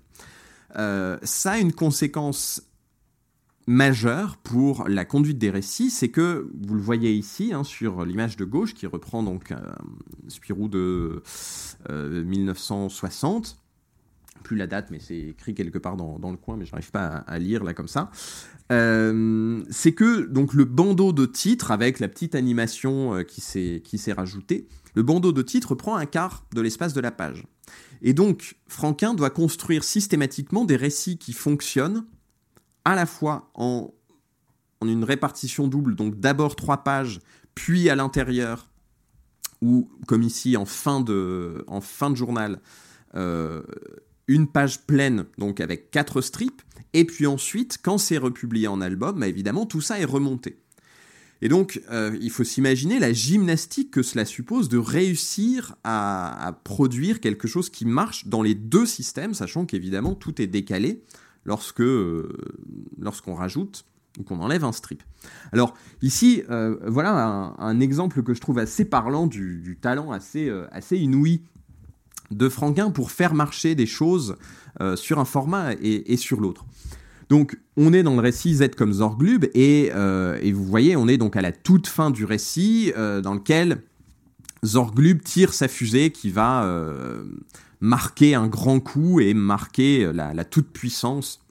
Euh, 0.76 1.18
ça 1.22 1.52
a 1.52 1.58
une 1.58 1.72
conséquence 1.72 2.62
majeure 3.66 4.38
pour 4.38 4.88
la 4.88 5.04
conduite 5.04 5.38
des 5.38 5.50
récits, 5.50 5.90
c'est 5.90 6.08
que, 6.08 6.50
vous 6.62 6.74
le 6.74 6.80
voyez 6.80 7.12
ici, 7.12 7.52
hein, 7.52 7.64
sur 7.64 8.04
l'image 8.04 8.36
de 8.36 8.44
gauche, 8.44 8.74
qui 8.74 8.86
reprend 8.86 9.22
donc 9.22 9.52
euh, 9.52 9.58
Spirou 10.28 10.68
de 10.68 11.22
1960, 11.90 13.58
plus 14.42 14.56
la 14.56 14.66
date, 14.66 14.90
mais 14.90 14.98
c'est 15.00 15.18
écrit 15.18 15.54
quelque 15.54 15.78
part 15.78 15.96
dans, 15.96 16.18
dans 16.18 16.30
le 16.30 16.36
coin, 16.36 16.56
mais 16.56 16.64
je 16.64 16.72
n'arrive 16.72 16.90
pas 16.90 17.06
à, 17.06 17.38
lire 17.38 17.64
là 17.64 17.74
comme 17.74 17.88
ça. 17.88 18.10
Euh, 18.70 19.62
c'est 19.70 19.92
que 19.92 20.26
donc 20.26 20.54
le 20.54 20.64
bandeau 20.64 21.12
de 21.12 21.26
titre 21.26 21.70
avec 21.70 22.00
la 22.00 22.08
petite 22.08 22.34
animation 22.34 23.14
euh, 23.14 23.22
qui 23.22 23.40
s'est 23.40 23.82
qui 23.84 23.98
s'est 23.98 24.12
rajoutée, 24.12 24.68
le 24.94 25.02
bandeau 25.02 25.32
de 25.32 25.42
titre 25.42 25.74
prend 25.74 25.96
un 25.96 26.06
quart 26.06 26.44
de 26.54 26.60
l'espace 26.60 26.92
de 26.92 27.00
la 27.00 27.10
page. 27.10 27.44
Et 28.02 28.12
donc 28.12 28.56
Franquin 28.66 29.14
doit 29.14 29.30
construire 29.30 29.84
systématiquement 29.84 30.64
des 30.64 30.76
récits 30.76 31.18
qui 31.18 31.32
fonctionnent 31.32 32.04
à 32.84 32.94
la 32.94 33.06
fois 33.06 33.50
en, 33.54 33.92
en 34.80 34.88
une 34.88 35.04
répartition 35.04 35.68
double, 35.68 35.94
donc 35.94 36.18
d'abord 36.20 36.56
trois 36.56 36.78
pages, 36.78 37.20
puis 37.54 37.90
à 37.90 37.96
l'intérieur, 37.96 38.68
ou 39.60 39.90
comme 40.06 40.22
ici 40.22 40.56
en 40.56 40.64
fin 40.64 41.00
de, 41.00 41.64
en 41.66 41.80
fin 41.80 42.10
de 42.10 42.16
journal, 42.16 42.60
euh, 43.14 43.62
une 44.28 44.46
page 44.46 44.82
pleine, 44.86 45.24
donc 45.38 45.60
avec 45.60 45.90
quatre 45.90 46.20
strips, 46.20 46.62
et 46.92 47.04
puis 47.04 47.26
ensuite, 47.26 47.78
quand 47.82 47.98
c'est 47.98 48.18
republié 48.18 48.68
en 48.68 48.80
album, 48.80 49.20
bah 49.20 49.28
évidemment, 49.28 49.66
tout 49.66 49.80
ça 49.80 49.98
est 49.98 50.04
remonté. 50.04 50.58
Et 51.40 51.48
donc, 51.48 51.80
euh, 51.90 52.16
il 52.20 52.30
faut 52.30 52.44
s'imaginer 52.44 52.98
la 52.98 53.12
gymnastique 53.12 53.90
que 53.92 54.02
cela 54.02 54.24
suppose 54.24 54.68
de 54.68 54.78
réussir 54.78 55.76
à, 55.84 56.58
produire 56.64 57.20
quelque 57.20 57.46
chose 57.46 57.70
qui 57.70 57.84
marche 57.84 58.26
dans 58.26 58.42
les 58.42 58.54
deux 58.54 58.86
systèmes, 58.86 59.34
sachant 59.34 59.64
qu'évidemment, 59.64 60.14
tout 60.14 60.42
est 60.42 60.46
décalé 60.46 61.02
lorsque 61.44 61.80
euh, 61.80 62.28
lorsqu'on 62.98 63.34
rajoute 63.34 63.84
ou 64.18 64.24
qu'on 64.24 64.40
enlève 64.40 64.64
un 64.64 64.72
strip. 64.72 65.04
Alors 65.52 65.74
ici, 66.02 66.42
euh, 66.50 66.76
voilà 66.86 67.54
un, 67.56 67.80
exemple 67.80 68.24
que 68.24 68.34
je 68.34 68.40
trouve 68.40 68.58
assez 68.58 68.84
parlant 68.84 69.28
du, 69.28 69.78
talent 69.80 70.10
assez 70.10 70.50
inouï 70.90 71.42
de 72.30 72.48
Franquin 72.48 72.90
pour 72.90 73.10
faire 73.10 73.34
marcher 73.34 73.74
des 73.74 73.86
choses 73.86 74.36
euh, 74.80 74.96
sur 74.96 75.18
un 75.18 75.24
format 75.24 75.72
et, 75.80 76.16
sur 76.16 76.40
l'autre. 76.40 76.64
Donc 77.28 77.58
on 77.76 77.92
est 77.92 78.02
dans 78.02 78.14
le 78.14 78.20
récit 78.20 78.54
Z 78.54 78.70
comme 78.76 78.92
Zorglub 78.92 79.46
et, 79.54 79.90
euh, 79.94 80.38
et, 80.40 80.52
vous 80.52 80.64
voyez 80.64 80.96
on 80.96 81.08
est 81.08 81.18
donc 81.18 81.36
à 81.36 81.42
la 81.42 81.52
toute 81.52 81.86
fin 81.86 82.10
du 82.10 82.24
récit 82.24 82.92
euh, 82.96 83.20
dans 83.20 83.34
lequel 83.34 83.82
Zorglub 84.64 85.22
tire 85.22 85.52
sa 85.52 85.68
fusée 85.68 86.10
qui 86.10 86.30
va 86.30 86.66
marquer 87.80 88.34
un 88.34 88.48
grand 88.48 88.80
coup 88.80 89.20
et 89.20 89.34
marquer 89.34 90.10
la, 90.12 90.44
toute 90.44 90.72
puissance 90.72 91.44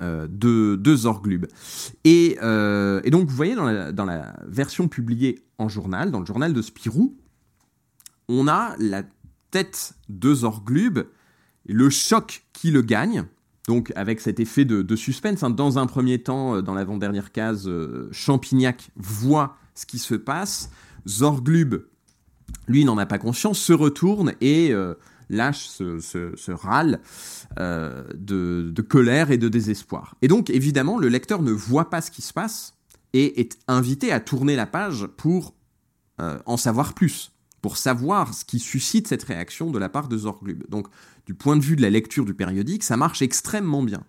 de, 0.00 0.26
de 0.76 0.96
Zorglub. 0.96 1.46
Et, 2.04 2.32
et, 2.32 3.10
donc 3.10 3.28
vous 3.28 3.36
voyez 3.36 3.54
dans 3.54 3.66
la, 3.66 3.92
dans 3.92 4.04
la 4.04 4.34
version 4.48 4.88
publiée 4.88 5.44
en 5.58 5.68
journal, 5.68 6.10
dans 6.10 6.18
le 6.18 6.26
journal 6.26 6.52
de 6.52 6.60
Spirou, 6.60 7.16
on 8.28 8.48
a 8.48 8.74
la 8.78 9.02
de 10.08 10.34
Zorglub, 10.34 11.00
le 11.66 11.90
choc 11.90 12.44
qui 12.52 12.70
le 12.70 12.82
gagne, 12.82 13.24
donc 13.66 13.92
avec 13.96 14.20
cet 14.20 14.40
effet 14.40 14.64
de, 14.64 14.96
suspense. 14.96 15.42
Hein. 15.42 15.50
Dans 15.50 15.78
un 15.78 15.86
premier 15.86 16.22
temps, 16.22 16.62
dans 16.62 16.74
l'avant-dernière 16.74 17.32
case, 17.32 17.66
euh, 17.66 18.08
Champignac 18.12 18.90
voit 18.96 19.56
ce 19.74 19.86
qui 19.86 19.98
se 19.98 20.14
passe. 20.14 20.70
Zorglub, 21.06 21.84
lui, 22.68 22.84
n'en 22.84 22.98
a 22.98 23.06
pas 23.06 23.18
conscience, 23.18 23.58
se 23.58 23.72
retourne 23.72 24.34
et 24.40 24.72
euh, 24.72 24.94
lâche 25.28 25.68
ce, 25.68 26.50
râle 26.50 27.00
euh, 27.58 28.04
de, 28.14 28.82
colère 28.82 29.30
et 29.30 29.38
de 29.38 29.48
désespoir. 29.48 30.16
Et 30.22 30.28
donc, 30.28 30.50
évidemment, 30.50 30.98
le 30.98 31.08
lecteur 31.08 31.42
ne 31.42 31.52
voit 31.52 31.90
pas 31.90 32.00
ce 32.00 32.10
qui 32.10 32.22
se 32.22 32.32
passe 32.32 32.74
et 33.12 33.40
est 33.40 33.58
invité 33.68 34.12
à 34.12 34.20
tourner 34.20 34.56
la 34.56 34.66
page 34.66 35.06
pour 35.16 35.54
euh, 36.20 36.38
en 36.46 36.56
savoir 36.56 36.94
plus 36.94 37.32
pour 37.62 37.76
savoir 37.76 38.34
ce 38.34 38.44
qui 38.44 38.58
suscite 38.58 39.08
cette 39.08 39.24
réaction 39.24 39.70
de 39.70 39.78
la 39.78 39.88
part 39.88 40.08
de 40.08 40.16
Zorglub. 40.16 40.64
Donc, 40.68 40.88
du 41.26 41.34
point 41.34 41.56
de 41.56 41.62
vue 41.62 41.76
de 41.76 41.82
la 41.82 41.90
lecture 41.90 42.24
du 42.24 42.34
périodique, 42.34 42.82
ça 42.82 42.96
marche 42.96 43.22
extrêmement 43.22 43.82
bien. 43.82 44.04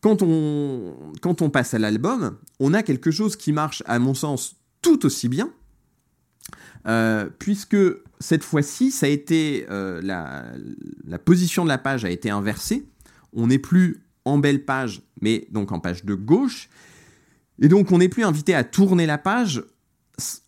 Quand 0.00 0.22
on, 0.22 1.50
passe 1.50 1.74
à 1.74 1.78
l'album, 1.78 2.38
on 2.60 2.72
a 2.72 2.84
quelque 2.84 3.10
chose 3.10 3.34
qui 3.34 3.52
marche, 3.52 3.82
à 3.86 3.98
mon 3.98 4.14
sens, 4.14 4.56
tout 4.80 5.04
aussi 5.04 5.28
bien, 5.28 5.50
euh, 6.86 7.28
puisque 7.40 7.76
cette 8.20 8.44
fois-ci, 8.44 8.92
ça 8.92 9.06
a 9.06 9.08
été 9.08 9.66
euh, 9.70 10.00
la 10.00 11.18
position 11.18 11.64
de 11.64 11.68
la 11.68 11.78
page 11.78 12.04
a 12.04 12.10
été 12.10 12.30
inversée. 12.30 12.86
On 13.32 13.48
n'est 13.48 13.58
plus 13.58 14.04
en 14.24 14.38
belle 14.38 14.64
page, 14.64 15.02
mais 15.20 15.48
donc 15.50 15.72
en 15.72 15.80
page 15.80 16.04
de 16.04 16.14
gauche. 16.14 16.68
Et 17.60 17.68
donc 17.68 17.90
on 17.90 17.98
n'est 17.98 18.08
plus 18.08 18.24
invité 18.24 18.54
à 18.54 18.64
tourner 18.64 19.06
la 19.06 19.18
page. 19.18 19.64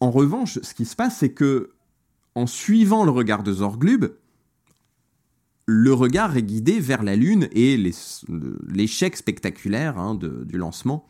En 0.00 0.10
revanche, 0.10 0.58
ce 0.62 0.74
qui 0.74 0.84
se 0.84 0.96
passe, 0.96 1.18
c'est 1.18 1.32
que 1.32 1.70
en 2.34 2.46
suivant 2.46 3.04
le 3.04 3.10
regard 3.10 3.42
de 3.42 3.52
Zorglub, 3.52 4.06
le 5.66 5.92
regard 5.92 6.36
est 6.36 6.42
guidé 6.42 6.80
vers 6.80 7.02
la 7.02 7.14
Lune 7.14 7.48
et 7.52 7.76
l'échec 8.68 9.16
spectaculaire 9.16 9.98
hein, 9.98 10.16
du 10.16 10.58
lancement 10.58 11.06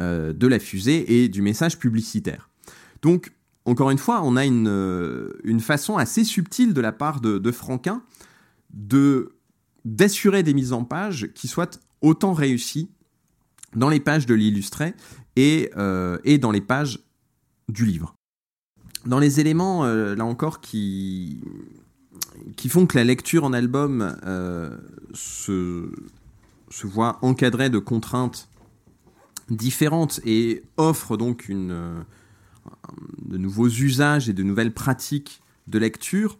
euh, 0.00 0.32
de 0.32 0.46
la 0.46 0.60
fusée 0.60 1.22
et 1.22 1.28
du 1.28 1.42
message 1.42 1.78
publicitaire. 1.78 2.48
Donc, 3.02 3.32
encore 3.64 3.90
une 3.90 3.98
fois, 3.98 4.22
on 4.22 4.36
a 4.36 4.44
une, 4.44 4.68
euh, 4.68 5.58
façon 5.58 5.96
assez 5.96 6.22
subtile 6.22 6.74
de 6.74 6.80
la 6.80 6.92
part 6.92 7.20
de, 7.20 7.50
Franquin 7.50 8.04
d'assurer 9.84 10.44
des 10.44 10.54
mises 10.54 10.72
en 10.72 10.84
page 10.84 11.30
qui 11.34 11.48
soient 11.48 11.70
autant 12.02 12.32
réussies 12.32 12.88
dans 13.74 13.88
les 13.88 14.00
pages 14.00 14.26
de 14.26 14.34
l'illustré 14.34 14.94
et, 15.34 15.70
euh, 15.76 16.18
et 16.22 16.38
dans 16.38 16.52
les 16.52 16.60
pages 16.60 17.00
du 17.70 17.84
livre. 17.84 18.14
Dans 19.06 19.18
les 19.18 19.40
éléments, 19.40 19.84
euh, 19.84 20.14
là 20.14 20.24
encore, 20.24 20.60
qui, 20.60 21.42
qui 22.56 22.68
font 22.68 22.86
que 22.86 22.98
la 22.98 23.04
lecture 23.04 23.44
en 23.44 23.52
album 23.52 24.16
euh, 24.26 24.76
se, 25.14 25.90
se 26.68 26.86
voit 26.86 27.18
encadrée 27.22 27.70
de 27.70 27.78
contraintes 27.78 28.48
différentes 29.48 30.20
et 30.24 30.62
offre 30.76 31.16
donc 31.16 31.48
une, 31.48 31.72
euh, 31.72 32.02
de 33.22 33.38
nouveaux 33.38 33.68
usages 33.68 34.28
et 34.28 34.32
de 34.32 34.42
nouvelles 34.42 34.74
pratiques 34.74 35.40
de 35.66 35.78
lecture, 35.78 36.38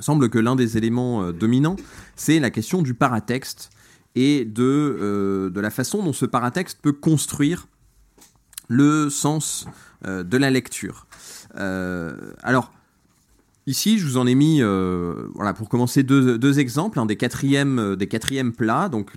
semble 0.00 0.30
que 0.30 0.38
l'un 0.38 0.56
des 0.56 0.78
éléments 0.78 1.32
dominants, 1.32 1.76
c'est 2.14 2.38
la 2.38 2.50
question 2.50 2.82
du 2.82 2.94
paratexte 2.94 3.70
et 4.14 4.44
de, 4.44 5.50
de 5.52 5.60
la 5.60 5.70
façon 5.70 6.04
dont 6.04 6.12
ce 6.12 6.24
paratexte 6.24 6.80
peut 6.80 6.92
construire 6.92 7.66
le 8.68 9.10
sens 9.10 9.66
de 10.04 10.36
la 10.36 10.50
lecture. 10.50 11.06
Euh, 11.56 12.16
alors, 12.42 12.72
ici, 13.66 13.98
je 13.98 14.06
vous 14.06 14.16
en 14.16 14.26
ai 14.26 14.34
mis, 14.34 14.62
euh, 14.62 15.28
voilà, 15.34 15.54
pour 15.54 15.68
commencer, 15.68 16.02
deux, 16.02 16.38
deux 16.38 16.58
exemples, 16.58 16.98
hein, 16.98 17.06
des, 17.06 17.16
quatrièmes, 17.16 17.96
des 17.96 18.06
quatrièmes 18.06 18.52
plats, 18.52 18.88
donc 18.88 19.12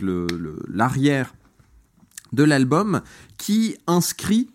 l'arrière 0.68 1.34
le, 2.32 2.38
de 2.38 2.44
l'album, 2.44 3.02
qui 3.38 3.78
inscrit 3.88 4.50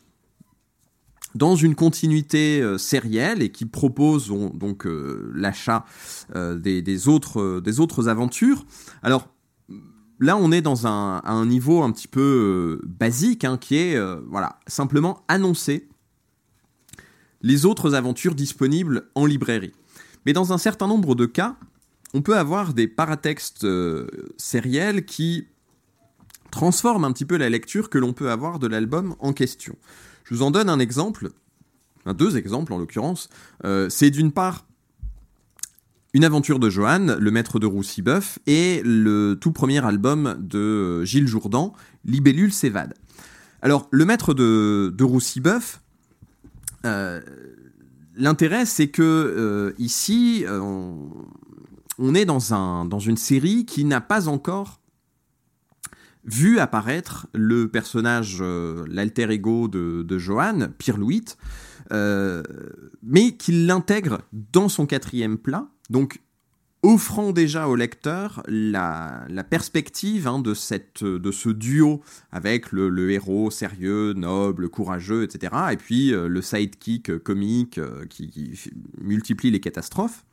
dans 1.35 1.55
une 1.55 1.75
continuité 1.75 2.63
euh, 2.63 2.79
sérielle 2.79 3.43
et 3.43 3.51
qui 3.51 3.67
propose 3.67 4.33
donc 4.55 4.87
euh, 4.87 5.31
l'achat 5.35 5.85
euh, 6.35 6.57
des, 6.57 7.09
autres, 7.09 7.61
des 7.61 7.79
autres 7.79 8.09
aventures. 8.09 8.65
Alors 9.03 9.29
là, 10.19 10.39
on 10.39 10.51
est 10.51 10.63
dans 10.63 10.87
un, 10.87 11.21
un 11.25 11.45
niveau 11.45 11.83
un 11.83 11.93
petit 11.93 12.09
peu 12.09 12.81
basique, 12.87 13.45
hein, 13.45 13.59
qui 13.59 13.77
est 13.77 14.01
voilà 14.31 14.59
simplement 14.67 15.25
annoncer 15.29 15.89
les 17.47 17.65
autres 17.65 17.95
aventures 17.95 18.35
disponibles 18.35 19.09
en 19.15 19.25
librairie. 19.25 19.73
Mais 20.25 20.33
dans 20.33 20.53
un 20.53 20.59
certain 20.59 20.89
nombre 20.89 21.15
de 21.15 21.27
cas, 21.27 21.57
on 22.13 22.21
peut 22.21 22.37
avoir 22.37 22.75
des 22.75 22.89
paratextes 22.89 23.67
sériels 24.37 25.05
qui 25.05 25.47
transforment 26.51 27.05
un 27.05 27.13
petit 27.13 27.25
peu 27.25 27.37
la 27.37 27.49
lecture 27.49 27.89
que 27.89 27.99
l'on 27.99 28.13
peut 28.13 28.31
avoir 28.31 28.59
de 28.59 28.67
l'album 28.67 29.15
en 29.21 29.33
question. 29.33 29.77
Je 30.25 30.35
vous 30.35 30.43
en 30.43 30.51
donne 30.51 30.69
un 30.69 30.81
exemple, 30.81 31.31
deux 32.19 32.37
exemples 32.37 32.73
en 32.73 32.79
l'occurrence. 32.79 33.29
Euh, 33.65 33.89
c'est 33.89 34.11
d'une 34.11 34.33
part 34.33 34.67
une 36.15 36.25
aventure 36.25 36.59
de 36.59 36.69
Johan, 36.69 37.17
le 37.19 37.31
maître 37.31 37.61
de 37.61 37.67
Roussy-Boeuf, 37.67 38.39
et 38.47 38.81
le 38.85 39.37
tout 39.41 39.53
premier 39.53 39.85
album 39.85 40.37
de 40.41 41.05
Gilles 41.05 41.29
Jourdan, 41.29 41.75
Libellule 42.05 42.53
s'évade. 42.53 42.95
Alors, 43.63 43.87
le 43.91 44.05
maître 44.05 44.35
de, 44.35 44.93
de 44.97 45.05
Roussy-Boeuf, 45.05 45.81
euh, 46.87 47.21
l'intérêt, 48.15 48.65
c'est 48.65 48.89
que 48.89 49.03
euh, 49.03 49.75
ici, 49.79 50.45
on, 50.49 52.15
est 52.15 52.25
dans, 52.25 52.55
un, 52.55 52.85
dans 52.85 52.99
une 52.99 53.17
série 53.17 53.67
qui 53.67 53.85
n'a 53.85 54.01
pas 54.01 54.29
encore 54.29 54.81
vu 56.27 56.59
apparaître 56.59 57.29
le 57.33 57.69
personnage, 57.69 58.39
euh, 58.41 58.85
l'alter 58.89 59.31
ego 59.31 59.69
de, 59.69 60.19
Johan, 60.19 60.69
Pierre 60.77 60.99
Louis, 60.99 61.25
euh, 61.93 62.43
mais 63.03 63.37
qu'il 63.37 63.67
l'intègre 63.67 64.21
dans 64.33 64.69
son 64.69 64.87
quatrième 64.87 65.39
plat, 65.39 65.69
offrant 66.83 67.33
déjà 67.33 67.69
au 67.69 67.75
lecteur 67.75 68.43
la, 68.47 69.27
perspective 69.49 70.29
hein, 70.29 70.39
de, 70.39 70.55
cette, 70.55 71.03
de 71.03 71.33
ce 71.33 71.49
duo 71.49 72.03
avec 72.31 72.73
le, 72.73 73.11
héros 73.11 73.51
sérieux, 73.51 74.13
noble, 74.13 74.69
courageux, 74.69 75.25
etc., 75.25 75.53
et 75.73 75.77
puis 75.77 76.13
euh, 76.13 76.29
le 76.29 76.43
sidekick 76.43 77.19
comique 77.19 77.81
qui, 78.09 78.29
qui, 78.31 78.71
multiplie 79.01 79.51
les 79.51 79.61
catastrophes. 79.61 80.25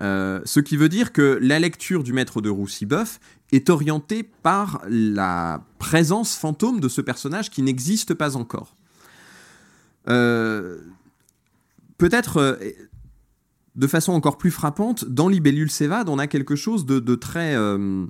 ce 0.00 0.60
qui 0.60 0.76
veut 0.76 0.88
dire 0.88 1.12
que 1.12 1.38
la 1.40 1.58
lecture 1.58 2.04
du 2.04 2.12
maître 2.12 2.40
de 2.40 2.50
Roussy-Boeuf 2.50 3.18
est 3.52 3.70
orienté 3.70 4.22
par 4.22 4.82
la 4.88 5.64
présence 5.78 6.36
fantôme 6.36 6.80
de 6.80 6.88
ce 6.88 7.00
personnage 7.00 7.50
qui 7.50 7.62
n'existe 7.62 8.14
pas 8.14 8.36
encore. 8.36 8.76
Euh, 10.08 10.78
peut-être 11.98 12.36
euh, 12.38 12.56
de 13.74 13.86
façon 13.86 14.12
encore 14.12 14.38
plus 14.38 14.50
frappante, 14.50 15.04
dans 15.04 15.28
Libellule 15.28 15.70
s'évade, 15.70 16.08
on 16.08 16.18
a 16.18 16.26
quelque 16.26 16.56
chose 16.56 16.86
de, 16.86 17.14
très 17.14 17.56
euh, 17.56 18.06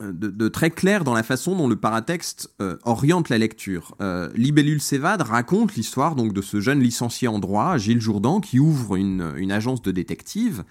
de, 0.00 0.48
très 0.48 0.70
clair 0.70 1.04
dans 1.04 1.14
la 1.14 1.22
façon 1.22 1.56
dont 1.56 1.68
le 1.68 1.76
paratexte 1.76 2.50
euh, 2.60 2.76
oriente 2.84 3.30
la 3.30 3.38
lecture. 3.38 3.94
Euh, 4.00 4.28
Libellule 4.34 4.82
s'évade 4.82 5.22
raconte 5.22 5.74
l'histoire 5.74 6.14
donc 6.14 6.34
de 6.34 6.42
ce 6.42 6.60
jeune 6.60 6.80
licencié 6.80 7.28
en 7.28 7.38
droit, 7.38 7.78
Gilles 7.78 8.00
Jourdan, 8.00 8.40
qui 8.40 8.58
ouvre 8.58 8.96
une, 8.96 9.50
agence 9.50 9.80
de 9.80 9.90
détective 9.90 10.64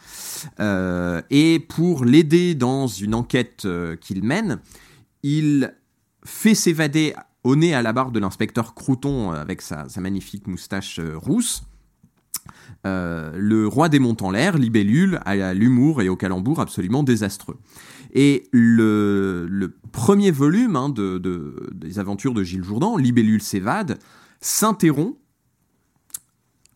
et 0.60 1.66
pour 1.68 2.06
l'aider 2.06 2.54
dans 2.54 2.86
une 2.86 3.16
enquête 3.16 3.68
qu'il 4.02 4.24
mène, 4.24 4.60
il 5.24 5.74
fait 6.24 6.54
s'évader 6.54 7.16
au 7.44 7.56
nez 7.56 7.74
à 7.74 7.82
la 7.82 7.92
barre 7.92 8.12
de 8.12 8.20
l'inspecteur 8.20 8.76
Crouton 8.76 9.32
avec 9.32 9.64
sa, 9.64 9.88
magnifique 9.98 10.46
moustache 10.46 11.00
rousse. 11.16 11.64
Le 12.84 13.66
roi 13.66 13.90
des 13.90 14.00
monts 14.00 14.18
en 14.22 14.32
l'air, 14.32 14.58
Libellule, 14.58 15.20
à 15.26 15.54
l'humour 15.54 16.02
et 16.02 16.10
au 16.10 16.16
calembour 16.16 16.60
absolument 16.60 17.04
désastreux. 17.04 17.58
Et 18.14 18.48
le, 18.52 19.74
premier 19.92 20.32
volume 20.32 20.76
hein, 20.76 20.90
de, 20.90 21.22
des 21.74 22.00
aventures 22.00 22.34
de 22.34 22.44
Gilles 22.44 22.64
Jourdan, 22.64 22.98
Libellule 22.98 23.42
s'évade, 23.42 24.00
s'interrompt 24.42 25.18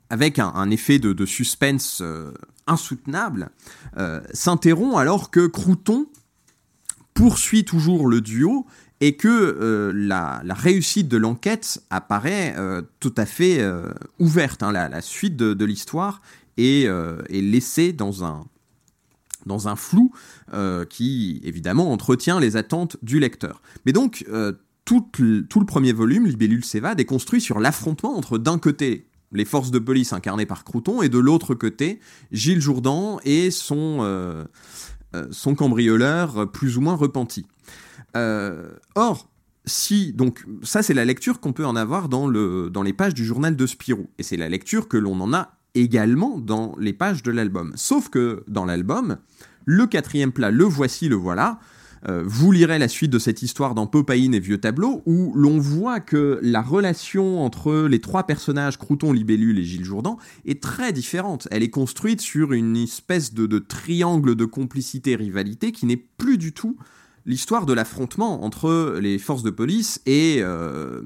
avec 0.09 0.39
un, 0.39 0.69
effet 0.69 0.99
de, 0.99 1.25
suspense 1.25 1.99
euh, 2.01 2.33
insoutenable, 2.67 3.49
euh, 3.97 4.19
s'interrompt 4.33 4.97
alors 4.97 5.31
que 5.31 5.47
Crouton 5.47 6.07
poursuit 7.13 7.63
toujours 7.63 8.07
le 8.07 8.19
duo 8.19 8.65
et 9.01 9.17
que 9.17 9.27
euh, 9.27 9.91
la, 9.93 10.41
réussite 10.49 11.07
de 11.07 11.17
l'enquête 11.17 11.83
apparaît 11.89 12.55
tout 12.99 13.13
à 13.17 13.25
fait 13.25 13.61
ouverte. 14.19 14.63
Hein. 14.63 14.71
la, 14.71 15.01
suite 15.01 15.35
de, 15.35 15.65
l'histoire 15.65 16.21
est, 16.57 16.87
laissée 17.29 17.91
dans 17.91 18.23
un, 18.23 18.45
dans 19.45 19.67
un 19.67 19.75
flou 19.75 20.11
euh, 20.53 20.85
qui, 20.85 21.41
évidemment, 21.43 21.91
entretient 21.91 22.39
les 22.39 22.57
attentes 22.57 22.97
du 23.01 23.19
lecteur. 23.19 23.61
Mais 23.85 23.93
donc, 23.93 24.25
euh, 24.29 24.53
tout, 24.85 25.07
le, 25.19 25.45
tout, 25.45 25.59
le, 25.59 25.65
premier 25.65 25.93
volume, 25.93 26.25
Libellule 26.27 26.65
s'évade, 26.65 26.99
est 26.99 27.05
construit 27.05 27.41
sur 27.41 27.59
l'affrontement 27.59 28.15
entre, 28.17 28.37
d'un 28.37 28.57
côté, 28.57 29.07
les 29.31 29.45
forces 29.45 29.71
de 29.71 29.79
police 29.79 30.13
incarnées 30.13 30.45
par 30.45 30.63
Crouton, 30.63 31.01
et 31.01 31.09
de 31.09 31.17
l'autre 31.17 31.55
côté, 31.55 31.99
Gilles 32.31 32.61
Jourdan 32.61 33.19
et 33.23 33.51
son, 33.51 33.99
euh, 34.01 34.45
son 35.31 35.55
cambrioleur 35.55 36.51
plus 36.51 36.77
ou 36.77 36.81
moins 36.81 36.95
repenti. 36.95 37.45
Or, 38.15 39.31
si, 39.65 40.13
donc, 40.13 40.43
ça 40.63 40.81
c'est 40.83 40.93
la 40.93 41.05
lecture 41.05 41.39
qu'on 41.39 41.53
peut 41.53 41.65
en 41.65 41.75
avoir 41.75 42.09
dans, 42.09 42.27
le, 42.27 42.69
dans 42.69 42.83
les 42.83 42.93
pages 42.93 43.13
du 43.13 43.25
journal 43.25 43.55
de 43.55 43.65
Spirou, 43.65 44.07
et 44.17 44.23
c'est 44.23 44.37
la 44.37 44.49
lecture 44.49 44.87
que 44.87 44.97
l'on 44.97 45.19
en 45.21 45.33
a 45.33 45.57
également 45.75 46.39
dans 46.39 46.75
les 46.79 46.93
pages 46.93 47.23
de 47.23 47.31
l'album. 47.31 47.71
Sauf 47.75 48.09
que 48.09 48.43
dans 48.47 48.65
l'album, 48.65 49.17
le 49.65 49.87
quatrième 49.87 50.31
plat, 50.31 50.51
le 50.51 50.65
voici, 50.65 51.07
le 51.07 51.15
voilà. 51.15 51.59
Euh, 52.09 52.23
vous 52.25 52.51
lirez 52.51 52.79
la 52.79 52.87
suite 52.87 53.11
de 53.11 53.19
cette 53.19 53.43
histoire 53.43 53.75
dans 53.75 53.85
Popaïne 53.85 54.33
et 54.33 54.39
Vieux 54.39 54.57
Tableau, 54.57 55.03
où 55.05 55.33
l'on 55.35 55.59
voit 55.59 55.99
que 55.99 56.39
la 56.41 56.61
relation 56.61 57.43
entre 57.43 57.87
les 57.87 57.99
trois 57.99 58.23
personnages, 58.23 58.77
Crouton, 58.77 59.13
Libellule 59.13 59.59
et 59.59 59.63
Gilles 59.63 59.85
Jourdan, 59.85 60.17
est 60.45 60.61
très 60.61 60.93
différente. 60.93 61.47
Elle 61.51 61.61
est 61.61 61.69
construite 61.69 62.21
sur 62.21 62.53
une 62.53 62.75
espèce 62.75 63.33
de, 63.35 63.59
triangle 63.59 64.35
de 64.35 64.45
complicité-rivalité 64.45 65.71
qui 65.71 65.85
n'est 65.85 66.03
plus 66.17 66.39
du 66.39 66.53
tout 66.53 66.75
l'histoire 67.25 67.65
de 67.65 67.73
l'affrontement 67.73 68.43
entre 68.43 68.97
les 68.99 69.19
forces 69.19 69.43
de 69.43 69.49
police 69.49 70.01
et, 70.05 70.37
euh, 70.41 71.01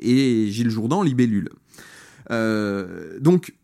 et 0.00 0.48
Gilles 0.50 0.70
Jourdan, 0.70 1.02
Libellule. 1.02 1.50
Euh, 2.30 3.18
donc, 3.20 3.54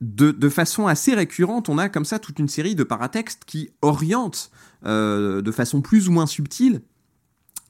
de, 0.00 0.48
façon 0.48 0.86
assez 0.86 1.14
récurrente, 1.14 1.68
on 1.68 1.78
a 1.78 1.88
comme 1.88 2.04
ça 2.04 2.18
toute 2.18 2.38
une 2.38 2.48
série 2.48 2.74
de 2.74 2.84
paratextes 2.84 3.42
qui 3.44 3.70
orientent 3.82 4.50
euh, 4.86 5.42
de 5.42 5.50
façon 5.50 5.82
plus 5.82 6.08
ou 6.08 6.12
moins 6.12 6.26
subtile 6.26 6.82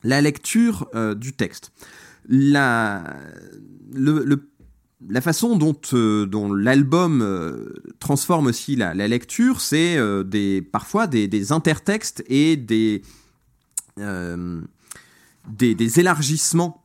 la 0.04 0.20
lecture 0.20 0.88
du 1.16 1.32
texte. 1.32 1.72
La, 2.28 3.16
la 5.06 5.20
façon 5.20 5.56
dont, 5.56 5.78
euh, 5.92 6.26
l'album 6.56 7.70
transforme 8.00 8.48
aussi 8.48 8.76
la, 8.76 8.94
lecture, 8.94 9.60
c'est 9.60 9.98
des, 10.24 10.62
parfois 10.62 11.06
des, 11.06 11.52
intertextes 11.52 12.24
et 12.28 12.56
des, 12.56 13.02
élargissements 15.96 16.84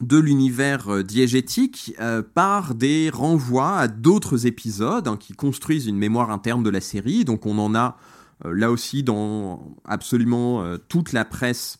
de 0.00 0.18
l'univers 0.18 0.88
euh, 0.88 1.02
diégétique 1.02 1.94
euh, 2.00 2.22
par 2.22 2.74
des 2.74 3.10
renvois 3.10 3.76
à 3.78 3.88
d'autres 3.88 4.46
épisodes 4.46 5.06
hein, 5.08 5.16
qui 5.16 5.32
construisent 5.32 5.86
une 5.86 5.96
mémoire 5.96 6.30
interne 6.30 6.62
de 6.62 6.70
la 6.70 6.80
série. 6.80 7.24
Donc 7.24 7.46
on 7.46 7.58
en 7.58 7.74
a 7.74 7.96
euh, 8.44 8.52
là 8.54 8.70
aussi 8.70 9.02
dans 9.02 9.76
absolument 9.84 10.64
toute 10.88 11.12
la 11.12 11.24
presse 11.24 11.78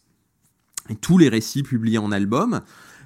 et 0.89 0.97
tous 0.97 1.19
les 1.19 1.29
récits 1.29 1.63
publiés 1.63 1.99
en 1.99 2.13
album. 2.13 2.61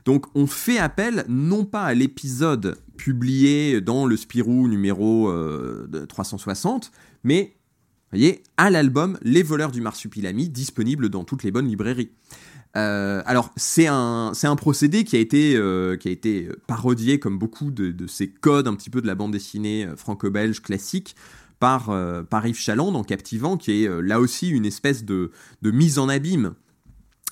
Donc 0.08 0.24
on 0.34 0.46
fait 0.46 0.78
appel 0.78 1.26
non 1.28 1.66
pas 1.66 1.82
à 1.82 1.92
l'épisode 1.92 2.78
publié 2.96 3.82
dans 3.82 4.06
le 4.06 4.16
Spirou 4.16 4.66
numéro 4.66 5.30
360, 6.08 6.92
mais 7.24 7.58
voyez, 8.10 8.42
à 8.56 8.70
l'album 8.70 9.18
Les 9.20 9.42
voleurs 9.42 9.70
du 9.70 9.82
marsupilami, 9.82 10.48
disponible 10.48 11.10
dans 11.10 11.24
toutes 11.24 11.42
les 11.42 11.50
bonnes 11.50 11.68
librairies. 11.68 12.08
Euh, 12.74 13.20
alors 13.26 13.52
c'est 13.56 13.86
un, 13.86 14.32
procédé 14.56 15.04
qui 15.04 15.14
a 15.16 15.18
été, 15.18 15.54
euh, 15.56 15.98
parodié 16.66 17.18
comme 17.18 17.38
beaucoup 17.38 17.70
de, 17.70 18.06
ces 18.06 18.30
codes 18.30 18.66
un 18.66 18.76
petit 18.76 18.88
peu 18.88 19.02
de 19.02 19.06
la 19.06 19.14
bande 19.14 19.32
dessinée 19.32 19.84
euh, 19.84 19.94
franco-belge 19.94 20.62
classique 20.62 21.16
par, 21.60 21.94
par 22.30 22.46
Yves 22.46 22.56
Chaland 22.56 22.92
dans 22.92 23.04
Captivant, 23.04 23.58
qui 23.58 23.84
est 23.84 24.02
là 24.02 24.20
aussi 24.20 24.48
une 24.48 24.64
espèce 24.64 25.04
de 25.04 25.30
mise 25.62 25.98
en 25.98 26.08
abîme 26.08 26.54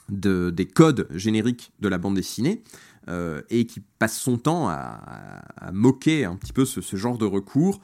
de, 0.09 0.51
des 0.51 0.67
codes 0.67 1.09
génériques 1.11 1.73
de 1.81 1.89
la 1.89 1.99
bande 1.99 2.15
dessinée. 2.15 2.63
et 3.51 3.67
qui 3.67 3.81
passe 3.99 4.19
son 4.19 4.37
temps 4.37 4.69
à, 4.69 5.71
moquer 5.73 6.25
un 6.25 6.35
petit 6.35 6.53
peu 6.53 6.65
ce, 6.65 6.81
ce 6.81 6.97
genre 6.97 7.19
de 7.19 7.25
recours, 7.25 7.81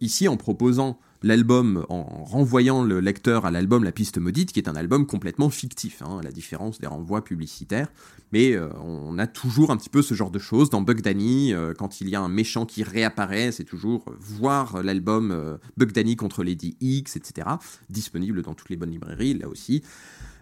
ici 0.00 0.28
en 0.28 0.36
proposant 0.36 0.98
l'album 1.26 1.84
en 1.88 2.02
renvoyant 2.24 2.84
le 2.84 3.00
lecteur 3.00 3.44
à 3.44 3.50
l'album 3.50 3.84
La 3.84 3.92
piste 3.92 4.18
maudite, 4.18 4.52
qui 4.52 4.60
est 4.60 4.68
un 4.68 4.76
album 4.76 5.06
complètement 5.06 5.50
fictif, 5.50 6.02
hein, 6.02 6.18
à 6.20 6.22
la 6.22 6.30
différence 6.30 6.78
des 6.78 6.86
renvois 6.86 7.24
publicitaires. 7.24 7.88
Mais 8.32 8.54
euh, 8.54 8.68
on 8.82 9.18
a 9.18 9.26
toujours 9.26 9.70
un 9.70 9.76
petit 9.76 9.88
peu 9.88 10.02
ce 10.02 10.14
genre 10.14 10.30
de 10.30 10.38
choses. 10.38 10.70
Dans 10.70 10.80
Bug 10.80 11.02
Danny, 11.02 11.52
euh, 11.52 11.74
quand 11.76 12.00
il 12.00 12.08
y 12.08 12.14
a 12.14 12.20
un 12.20 12.28
méchant 12.28 12.64
qui 12.64 12.82
réapparaît, 12.82 13.52
c'est 13.52 13.64
toujours 13.64 14.04
voir 14.18 14.82
l'album 14.82 15.30
euh, 15.30 15.58
Bug 15.76 15.92
Danny 15.92 16.16
contre 16.16 16.44
Lady 16.44 16.76
X, 16.80 17.16
etc. 17.16 17.48
Disponible 17.90 18.42
dans 18.42 18.54
toutes 18.54 18.70
les 18.70 18.76
bonnes 18.76 18.90
librairies, 18.90 19.34
là 19.34 19.48
aussi. 19.48 19.82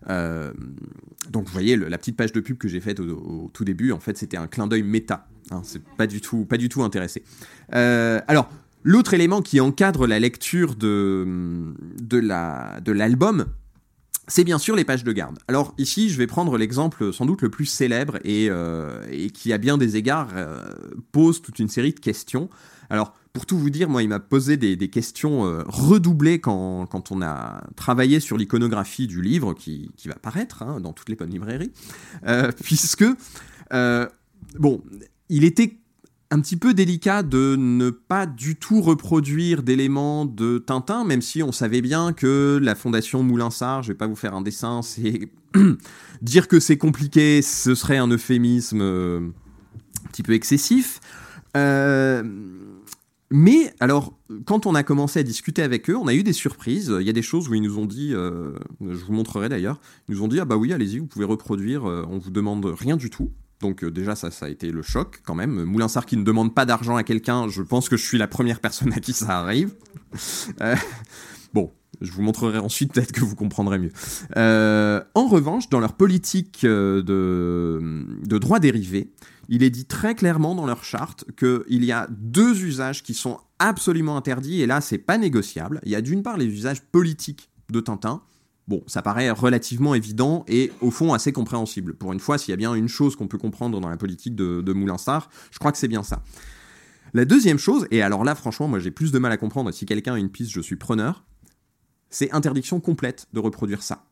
donc 0.06 1.46
vous 1.46 1.52
voyez, 1.52 1.76
la 1.76 1.96
petite 1.96 2.16
page 2.16 2.32
de 2.32 2.40
pub 2.40 2.58
que 2.58 2.68
j'ai 2.68 2.80
faite 2.80 3.00
au, 3.00 3.50
tout 3.52 3.64
début, 3.64 3.92
en 3.92 4.00
fait, 4.00 4.18
c'était 4.18 4.36
un 4.36 4.46
clin 4.46 4.66
d'œil 4.66 4.82
méta. 4.82 5.28
Hein, 5.50 5.60
c'est 5.62 5.82
pas 5.82 6.06
du 6.06 6.20
tout, 6.20 6.44
pas 6.44 6.56
du 6.56 6.68
tout 6.68 6.82
intéressé. 6.82 7.22
alors, 7.70 8.50
L'autre 8.84 9.14
élément 9.14 9.40
qui 9.40 9.60
encadre 9.60 10.06
la 10.06 10.20
lecture 10.20 10.76
de, 10.76 11.74
de 12.02 12.92
l'album, 12.92 13.46
c'est 14.28 14.44
bien 14.44 14.58
sûr 14.58 14.76
les 14.76 14.84
pages 14.84 15.04
de 15.04 15.12
garde. 15.12 15.38
Alors 15.48 15.74
ici, 15.78 16.10
je 16.10 16.18
vais 16.18 16.26
prendre 16.26 16.56
l'exemple 16.56 17.12
sans 17.12 17.26
doute 17.26 17.42
le 17.42 17.50
plus 17.50 17.66
célèbre 17.66 18.18
et, 18.24 18.48
euh, 18.50 19.02
qui, 19.32 19.52
à 19.52 19.58
bien 19.58 19.78
des 19.78 19.96
égards, 19.96 20.30
euh, 20.34 20.62
pose 21.12 21.42
toute 21.42 21.58
une 21.58 21.68
série 21.68 21.92
de 21.92 22.00
questions. 22.00 22.48
Alors, 22.90 23.14
pour 23.32 23.46
tout 23.46 23.58
vous 23.58 23.70
dire, 23.70 23.88
moi, 23.88 24.02
il 24.02 24.08
m'a 24.08 24.20
posé 24.20 24.56
des, 24.56 24.76
des 24.76 24.88
questions 24.88 25.46
euh, 25.46 25.62
redoublées 25.66 26.40
quand, 26.40 26.86
quand, 26.86 27.10
on 27.10 27.22
a 27.22 27.64
travaillé 27.76 28.20
sur 28.20 28.36
l'iconographie 28.36 29.06
du 29.06 29.20
livre 29.20 29.54
qui, 29.54 29.90
qui 29.96 30.08
va 30.08 30.14
paraître 30.14 30.62
hein, 30.62 30.80
dans 30.80 30.92
toutes 30.92 31.08
les 31.08 31.16
bonnes 31.16 31.30
librairies, 31.30 31.72
puisque, 32.62 33.04
bon, 33.70 34.82
il 35.28 35.44
était 35.44 35.78
un 36.30 36.40
petit 36.40 36.56
peu 36.56 36.74
délicat 36.74 37.22
de 37.22 37.56
ne 37.56 37.90
pas 37.90 38.26
du 38.26 38.56
tout 38.56 38.80
reproduire 38.80 39.62
d'éléments 39.62 40.24
de 40.24 40.58
Tintin, 40.58 41.04
même 41.04 41.22
si 41.22 41.42
on 41.42 41.52
savait 41.52 41.82
bien 41.82 42.12
que 42.12 42.58
la 42.60 42.74
fondation 42.74 43.22
Moulinsart, 43.22 43.82
je 43.82 43.88
vais 43.88 43.98
pas 43.98 44.06
vous 44.06 44.16
faire 44.16 44.34
un 44.34 44.42
dessin, 44.42 44.82
c'est 44.82 45.28
dire 46.22 46.48
que 46.48 46.60
c'est 46.60 46.78
compliqué, 46.78 47.42
ce 47.42 47.74
serait 47.74 47.98
un 47.98 48.08
euphémisme 48.08 48.80
euh, 48.80 49.20
un 50.04 50.08
petit 50.08 50.22
peu 50.22 50.32
excessif. 50.32 51.00
Euh, 51.56 52.22
mais 53.30 53.72
alors, 53.80 54.18
quand 54.44 54.66
on 54.66 54.74
a 54.74 54.82
commencé 54.82 55.20
à 55.20 55.22
discuter 55.22 55.62
avec 55.62 55.88
eux, 55.88 55.96
on 55.96 56.06
a 56.08 56.14
eu 56.14 56.22
des 56.22 56.32
surprises. 56.32 56.94
Il 57.00 57.06
y 57.06 57.10
a 57.10 57.14
des 57.14 57.22
choses 57.22 57.48
où 57.48 57.54
ils 57.54 57.62
nous 57.62 57.78
ont 57.78 57.86
dit, 57.86 58.12
euh, 58.12 58.52
je 58.80 59.04
vous 59.04 59.12
montrerai 59.12 59.48
d'ailleurs, 59.48 59.80
ils 60.08 60.14
nous 60.14 60.22
ont 60.22 60.28
dit 60.28 60.40
ah 60.40 60.44
bah 60.44 60.56
oui, 60.56 60.72
allez-y, 60.72 60.98
vous 60.98 61.06
pouvez 61.06 61.24
reproduire, 61.24 61.84
on 61.84 62.18
vous 62.18 62.30
demande 62.30 62.64
rien 62.66 62.96
du 62.96 63.10
tout. 63.10 63.30
Donc 63.60 63.84
euh, 63.84 63.90
déjà 63.90 64.14
ça, 64.14 64.30
ça 64.30 64.46
a 64.46 64.48
été 64.48 64.70
le 64.70 64.82
choc 64.82 65.20
quand 65.24 65.34
même. 65.34 65.64
Moulinsart 65.64 66.06
qui 66.06 66.16
ne 66.16 66.24
demande 66.24 66.54
pas 66.54 66.66
d'argent 66.66 66.96
à 66.96 67.02
quelqu'un, 67.02 67.48
je 67.48 67.62
pense 67.62 67.88
que 67.88 67.96
je 67.96 68.04
suis 68.04 68.18
la 68.18 68.28
première 68.28 68.60
personne 68.60 68.92
à 68.92 69.00
qui 69.00 69.12
ça 69.12 69.38
arrive. 69.38 69.74
Euh, 70.60 70.76
bon, 71.52 71.72
je 72.00 72.12
vous 72.12 72.22
montrerai 72.22 72.58
ensuite, 72.58 72.92
peut-être 72.92 73.10
que 73.10 73.22
vous 73.24 73.34
comprendrez 73.34 73.80
mieux. 73.80 73.90
Euh, 74.36 75.02
en 75.16 75.26
revanche, 75.26 75.68
dans 75.70 75.80
leur 75.80 75.94
politique 75.94 76.64
de, 76.64 77.02
de 77.02 78.38
droit 78.38 78.60
dérivé, 78.60 79.12
il 79.48 79.64
est 79.64 79.70
dit 79.70 79.86
très 79.86 80.14
clairement 80.14 80.54
dans 80.54 80.66
leur 80.66 80.84
charte 80.84 81.24
qu'il 81.36 81.84
y 81.84 81.90
a 81.90 82.06
deux 82.10 82.64
usages 82.64 83.02
qui 83.02 83.12
sont 83.12 83.40
absolument 83.58 84.16
interdits, 84.16 84.62
et 84.62 84.66
là, 84.66 84.80
c'est 84.80 84.98
pas 84.98 85.18
négociable. 85.18 85.80
Il 85.84 85.90
y 85.90 85.96
a 85.96 86.00
d'une 86.00 86.22
part 86.22 86.36
les 86.36 86.46
usages 86.46 86.82
politiques 86.82 87.50
de 87.70 87.80
Tintin, 87.80 88.22
Bon, 88.66 88.82
ça 88.86 89.02
paraît 89.02 89.30
relativement 89.30 89.94
évident 89.94 90.44
et 90.48 90.72
au 90.80 90.90
fond 90.90 91.12
assez 91.12 91.32
compréhensible. 91.32 91.94
Pour 91.94 92.12
une 92.12 92.20
fois, 92.20 92.38
s'il 92.38 92.50
y 92.50 92.54
a 92.54 92.56
bien 92.56 92.74
une 92.74 92.88
chose 92.88 93.14
qu'on 93.14 93.28
peut 93.28 93.36
comprendre 93.36 93.78
dans 93.78 93.90
la 93.90 93.96
politique 93.98 94.34
de, 94.34 94.72
Moulinsart, 94.72 95.28
je 95.50 95.58
crois 95.58 95.70
que 95.70 95.78
c'est 95.78 95.88
bien 95.88 96.02
ça. 96.02 96.22
La 97.12 97.24
deuxième 97.24 97.58
chose, 97.58 97.86
et 97.90 98.02
alors 98.02 98.24
là 98.24 98.34
franchement 98.34 98.66
moi 98.66 98.80
j'ai 98.80 98.90
plus 98.90 99.12
de 99.12 99.18
mal 99.18 99.30
à 99.30 99.36
comprendre, 99.36 99.70
si 99.70 99.86
quelqu'un 99.86 100.14
a 100.14 100.18
une 100.18 100.30
piste 100.30 100.50
je 100.50 100.60
suis 100.60 100.76
preneur, 100.76 101.24
c'est 102.10 102.32
interdiction 102.32 102.80
complète 102.80 103.28
de 103.32 103.40
reproduire 103.40 103.82
ça. 103.82 104.06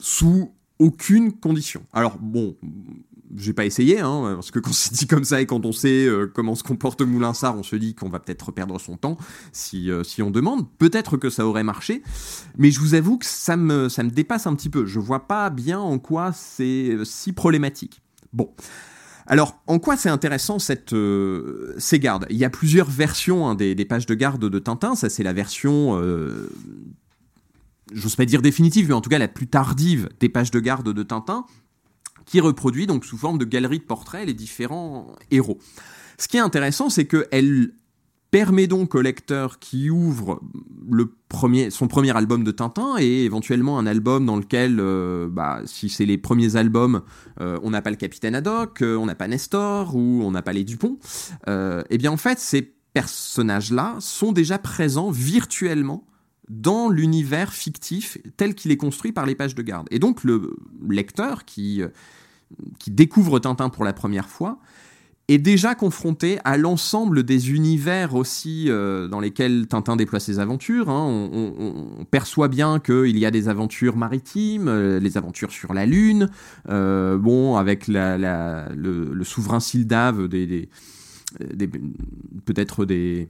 Sous 0.00 0.52
aucune 0.78 1.32
condition. 1.32 1.84
Alors 1.92 2.18
bon, 2.18 2.56
j'ai 3.36 3.52
pas 3.52 3.64
essayé, 3.64 4.00
hein, 4.00 4.32
parce 4.34 4.50
que 4.50 4.58
quand 4.58 4.72
c'est 4.72 4.94
dit 4.94 5.06
comme 5.06 5.24
ça 5.24 5.40
et 5.40 5.46
quand 5.46 5.64
on 5.66 5.72
sait 5.72 6.06
euh, 6.06 6.30
comment 6.32 6.54
se 6.54 6.62
comporte 6.62 7.02
Moulinsart, 7.02 7.56
on 7.56 7.62
se 7.62 7.76
dit 7.76 7.94
qu'on 7.94 8.08
va 8.08 8.20
peut-être 8.20 8.52
perdre 8.52 8.78
son 8.80 8.96
temps 8.96 9.16
si, 9.52 9.90
euh, 9.90 10.02
si 10.04 10.22
on 10.22 10.30
demande. 10.30 10.66
Peut-être 10.78 11.16
que 11.16 11.30
ça 11.30 11.46
aurait 11.46 11.64
marché, 11.64 12.02
mais 12.56 12.70
je 12.70 12.80
vous 12.80 12.94
avoue 12.94 13.18
que 13.18 13.26
ça 13.26 13.56
me, 13.56 13.88
ça 13.88 14.02
me 14.02 14.10
dépasse 14.10 14.46
un 14.46 14.54
petit 14.54 14.70
peu. 14.70 14.86
Je 14.86 14.98
vois 14.98 15.26
pas 15.26 15.50
bien 15.50 15.78
en 15.78 15.98
quoi 15.98 16.32
c'est 16.32 16.90
euh, 16.90 17.04
si 17.04 17.32
problématique. 17.32 18.00
Bon. 18.32 18.50
Alors, 19.26 19.60
en 19.66 19.78
quoi 19.78 19.98
c'est 19.98 20.08
intéressant 20.08 20.58
cette, 20.58 20.94
ces 21.76 21.98
gardes? 21.98 22.26
Il 22.30 22.38
y 22.38 22.46
a 22.46 22.50
plusieurs 22.50 22.88
versions 22.88 23.46
hein, 23.46 23.54
des, 23.54 23.74
pages 23.84 24.06
de 24.06 24.14
garde 24.14 24.42
de 24.42 24.58
Tintin. 24.58 24.94
Ça, 24.94 25.10
c'est 25.10 25.22
la 25.22 25.34
version 25.34 26.00
j'ose 27.92 28.16
pas 28.16 28.24
dire 28.24 28.42
définitive, 28.42 28.88
mais 28.88 28.94
en 28.94 29.00
tout 29.00 29.10
cas 29.10 29.18
la 29.18 29.28
plus 29.28 29.46
tardive 29.46 30.08
des 30.20 30.28
pages 30.28 30.50
de 30.50 30.60
garde 30.60 30.92
de 30.92 31.02
Tintin, 31.02 31.44
qui 32.28 32.40
reproduit 32.40 32.86
donc 32.86 33.04
sous 33.04 33.16
forme 33.16 33.38
de 33.38 33.44
galerie 33.44 33.78
de 33.78 33.84
portraits 33.84 34.26
les 34.26 34.34
différents 34.34 35.08
héros. 35.30 35.58
Ce 36.18 36.28
qui 36.28 36.36
est 36.36 36.40
intéressant, 36.40 36.90
c'est 36.90 37.06
qu'elle 37.06 37.72
permet 38.30 38.66
donc 38.66 38.94
au 38.94 39.00
lecteur 39.00 39.58
qui 39.58 39.88
ouvre 39.88 40.40
son 41.70 41.88
premier 41.88 42.16
album 42.16 42.44
de 42.44 42.50
Tintin 42.50 42.96
et 42.98 43.24
éventuellement 43.24 43.78
un 43.78 43.86
album 43.86 44.26
dans 44.26 44.36
lequel, 44.36 44.78
euh, 44.80 45.28
bah, 45.30 45.62
si 45.64 45.88
c'est 45.88 46.04
les 46.04 46.18
premiers 46.18 46.56
albums, 46.56 47.02
euh, 47.40 47.58
on 47.62 47.70
n'a 47.70 47.80
pas 47.80 47.90
le 47.90 47.96
capitaine 47.96 48.34
Haddock, 48.34 48.82
euh, 48.82 48.96
on 48.96 49.06
n'a 49.06 49.14
pas 49.14 49.28
Nestor 49.28 49.96
ou 49.96 50.20
on 50.22 50.30
n'a 50.30 50.42
pas 50.42 50.52
les 50.52 50.64
Dupont, 50.64 50.98
eh 51.46 51.98
bien 51.98 52.12
en 52.12 52.16
fait 52.16 52.38
ces 52.38 52.74
personnages-là 52.92 53.96
sont 54.00 54.32
déjà 54.32 54.58
présents 54.58 55.10
virtuellement 55.10 56.07
dans 56.48 56.88
l'univers 56.88 57.52
fictif 57.52 58.18
tel 58.36 58.54
qu'il 58.54 58.70
est 58.70 58.76
construit 58.76 59.12
par 59.12 59.26
les 59.26 59.34
pages 59.34 59.54
de 59.54 59.62
garde. 59.62 59.86
Et 59.90 59.98
donc 59.98 60.24
le 60.24 60.56
lecteur 60.88 61.44
qui, 61.44 61.82
euh, 61.82 61.88
qui 62.78 62.90
découvre 62.90 63.38
Tintin 63.38 63.68
pour 63.68 63.84
la 63.84 63.92
première 63.92 64.28
fois 64.28 64.58
est 65.30 65.38
déjà 65.38 65.74
confronté 65.74 66.38
à 66.44 66.56
l'ensemble 66.56 67.22
des 67.22 67.50
univers 67.50 68.14
aussi 68.14 68.66
euh, 68.68 69.08
dans 69.08 69.20
lesquels 69.20 69.66
Tintin 69.66 69.94
déploie 69.96 70.20
ses 70.20 70.38
aventures. 70.38 70.88
Hein. 70.88 71.04
On, 71.06 72.06
perçoit 72.10 72.48
bien 72.48 72.80
qu'il 72.80 73.18
y 73.18 73.26
a 73.26 73.30
des 73.30 73.50
aventures 73.50 73.98
maritimes, 73.98 74.68
euh, 74.68 74.98
les 74.98 75.18
aventures 75.18 75.50
sur 75.50 75.74
la 75.74 75.84
Lune, 75.84 76.30
bon, 76.66 77.56
avec 77.56 77.88
le, 77.88 79.22
souverain 79.22 79.60
Sildave, 79.60 80.28
peut-être 82.46 82.86
des, 82.86 83.28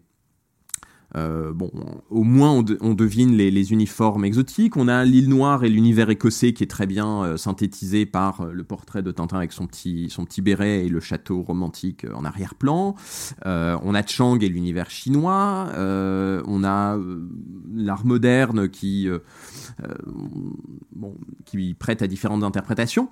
euh, 1.17 1.53
bon, 1.55 1.71
au 2.11 2.23
moins 2.23 2.63
on, 2.81 2.95
devine 2.95 3.35
les, 3.35 3.73
uniformes 3.73 4.25
exotiques. 4.25 4.77
On 4.77 4.89
a 4.89 5.05
l'île 5.05 5.29
Noire 5.29 5.65
et 5.65 5.69
l'univers 5.69 6.11
écossais 6.11 6.53
qui 6.53 6.63
est 6.63 6.69
très 6.69 6.87
bien 6.87 7.25
euh, 7.25 7.37
synthétisé 7.37 8.05
par 8.05 8.43
euh, 8.43 8.53
le 8.53 8.65
portrait 8.65 9.03
de 9.03 9.11
Tintin 9.11 9.39
avec 9.39 9.53
son 9.53 9.67
petit, 9.67 10.11
béret 10.43 10.85
et 10.85 10.89
le 10.89 11.01
château 11.01 11.43
romantique 11.43 12.07
en 12.15 12.25
arrière-plan. 12.25 12.95
on 13.45 13.95
a 13.95 14.07
Chang 14.07 14.39
et 14.41 14.49
l'univers 14.49 14.91
chinois. 14.91 15.69
on 15.77 16.65
a 16.65 16.99
l'art 17.75 18.07
moderne 18.07 18.69
qui, 18.69 19.09
bon, 20.95 21.15
qui 21.45 21.75
prête 21.75 22.03
à 22.03 22.07
différentes 22.07 22.45
interprétations. 22.45 23.09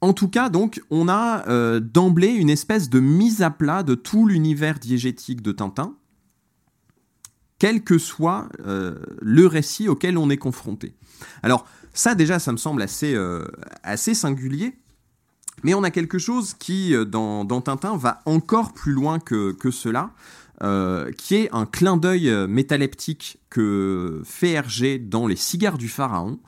En 0.00 0.12
tout 0.12 0.28
cas, 0.28 0.48
donc, 0.48 0.82
on 0.90 1.08
a 1.08 1.80
d'emblée 1.80 2.32
une 2.32 2.50
espèce 2.50 2.90
de 2.90 3.00
mise 3.00 3.42
à 3.42 3.50
plat 3.50 3.82
de 3.82 3.94
tout 3.94 4.26
l'univers 4.26 4.78
diégétique 4.78 5.42
de 5.42 5.52
Tintin 5.52 5.94
quel 7.62 7.84
que 7.84 7.96
soit 7.96 8.48
euh, 8.66 8.96
le 9.20 9.46
récit 9.46 9.88
auquel 9.88 10.18
on 10.18 10.30
est 10.30 10.36
confronté. 10.36 10.96
Alors 11.44 11.64
ça 11.94 12.16
déjà, 12.16 12.40
ça 12.40 12.50
me 12.50 12.56
semble 12.56 12.82
assez, 12.82 13.14
euh, 13.14 13.46
singulier, 13.94 14.74
mais 15.62 15.72
on 15.72 15.84
a 15.84 15.92
quelque 15.92 16.18
chose 16.18 16.54
qui, 16.54 16.92
euh, 16.92 17.04
dans, 17.04 17.60
Tintin, 17.60 17.96
va 17.96 18.20
encore 18.26 18.72
plus 18.72 18.90
loin 18.90 19.20
que, 19.20 19.54
cela, 19.70 20.10
qui 21.16 21.36
est 21.36 21.50
un 21.52 21.64
clin 21.64 21.96
d'œil 21.96 22.32
métaleptique 22.48 23.38
que 23.48 24.22
fait 24.24 24.50
Hergé 24.50 24.98
dans 24.98 25.28
Les 25.28 25.36
cigares 25.36 25.78
du 25.78 25.88
pharaon, 25.88 26.40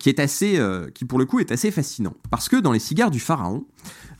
qui 0.00 0.08
est 0.08 0.18
assez, 0.18 0.60
qui 0.92 1.04
pour 1.04 1.20
le 1.20 1.24
coup 1.24 1.38
est 1.38 1.52
assez 1.52 1.70
fascinant. 1.70 2.14
Parce 2.30 2.48
que 2.48 2.56
dans 2.56 2.72
Les 2.72 2.80
cigares 2.80 3.12
du 3.12 3.20
pharaon, 3.20 3.64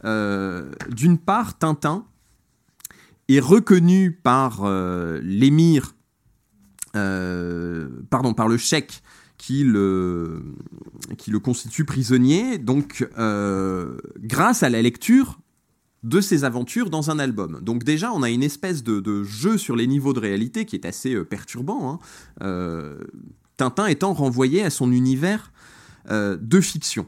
d'une 0.04 1.18
part, 1.18 1.58
Tintin 1.58 2.04
est 3.28 3.40
reconnu 3.40 4.12
par 4.12 4.64
l'émir 5.22 5.95
pardon, 8.10 8.34
par 8.34 8.48
le 8.48 8.56
chèque 8.56 9.02
qui 9.38 9.64
le, 9.64 10.42
qui 11.18 11.30
le 11.30 11.38
constitue 11.38 11.84
prisonnier, 11.84 12.58
donc 12.58 13.06
euh, 13.18 13.98
grâce 14.18 14.62
à 14.62 14.70
la 14.70 14.80
lecture 14.82 15.38
de 16.02 16.20
ses 16.20 16.44
aventures 16.44 16.88
dans 16.88 17.10
un 17.10 17.18
album. 17.18 17.60
Donc 17.62 17.84
déjà, 17.84 18.12
on 18.12 18.22
a 18.22 18.30
une 18.30 18.42
espèce 18.42 18.82
de, 18.82 19.22
jeu 19.24 19.58
sur 19.58 19.76
les 19.76 19.86
niveaux 19.86 20.12
de 20.12 20.20
réalité 20.20 20.64
qui 20.64 20.76
est 20.76 20.86
assez 20.86 21.14
euh, 21.14 21.24
perturbant. 21.24 22.00
Hein. 22.40 22.96
Tintin 23.56 23.86
étant 23.86 24.12
renvoyé 24.12 24.62
à 24.62 24.70
son 24.70 24.92
univers 24.92 25.52
de 26.08 26.60
fiction. 26.60 27.06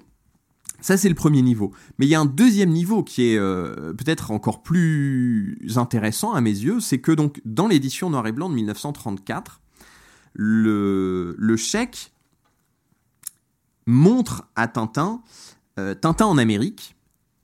Ça, 0.81 0.97
c'est 0.97 1.09
le 1.09 1.15
premier 1.15 1.43
niveau. 1.43 1.73
Mais 1.99 2.07
il 2.07 2.09
y 2.09 2.15
a 2.15 2.21
un 2.21 2.27
deuxième 2.27 2.71
niveau 2.71 3.03
qui 3.03 3.31
est 3.31 3.39
euh, 3.39 3.93
peut-être 3.95 4.31
encore 4.31 4.63
plus 4.63 5.59
intéressant 5.77 6.33
à 6.35 6.41
mes 6.41 6.51
yeux, 6.51 6.81
c'est 6.81 6.99
que 6.99 7.11
donc 7.11 7.41
dans 7.45 7.67
l'édition 7.67 8.11
noir 8.11 8.27
et 8.27 8.33
blanc 8.33 8.49
de 8.49 8.55
1934, 8.55 9.61
le, 10.39 11.57
chèque 11.57 12.13
montre 13.87 14.49
à 14.57 14.69
Tintin 14.69 15.23
euh, 15.79 15.95
Tintin 15.95 16.27
en 16.27 16.39
Amérique, 16.39 16.97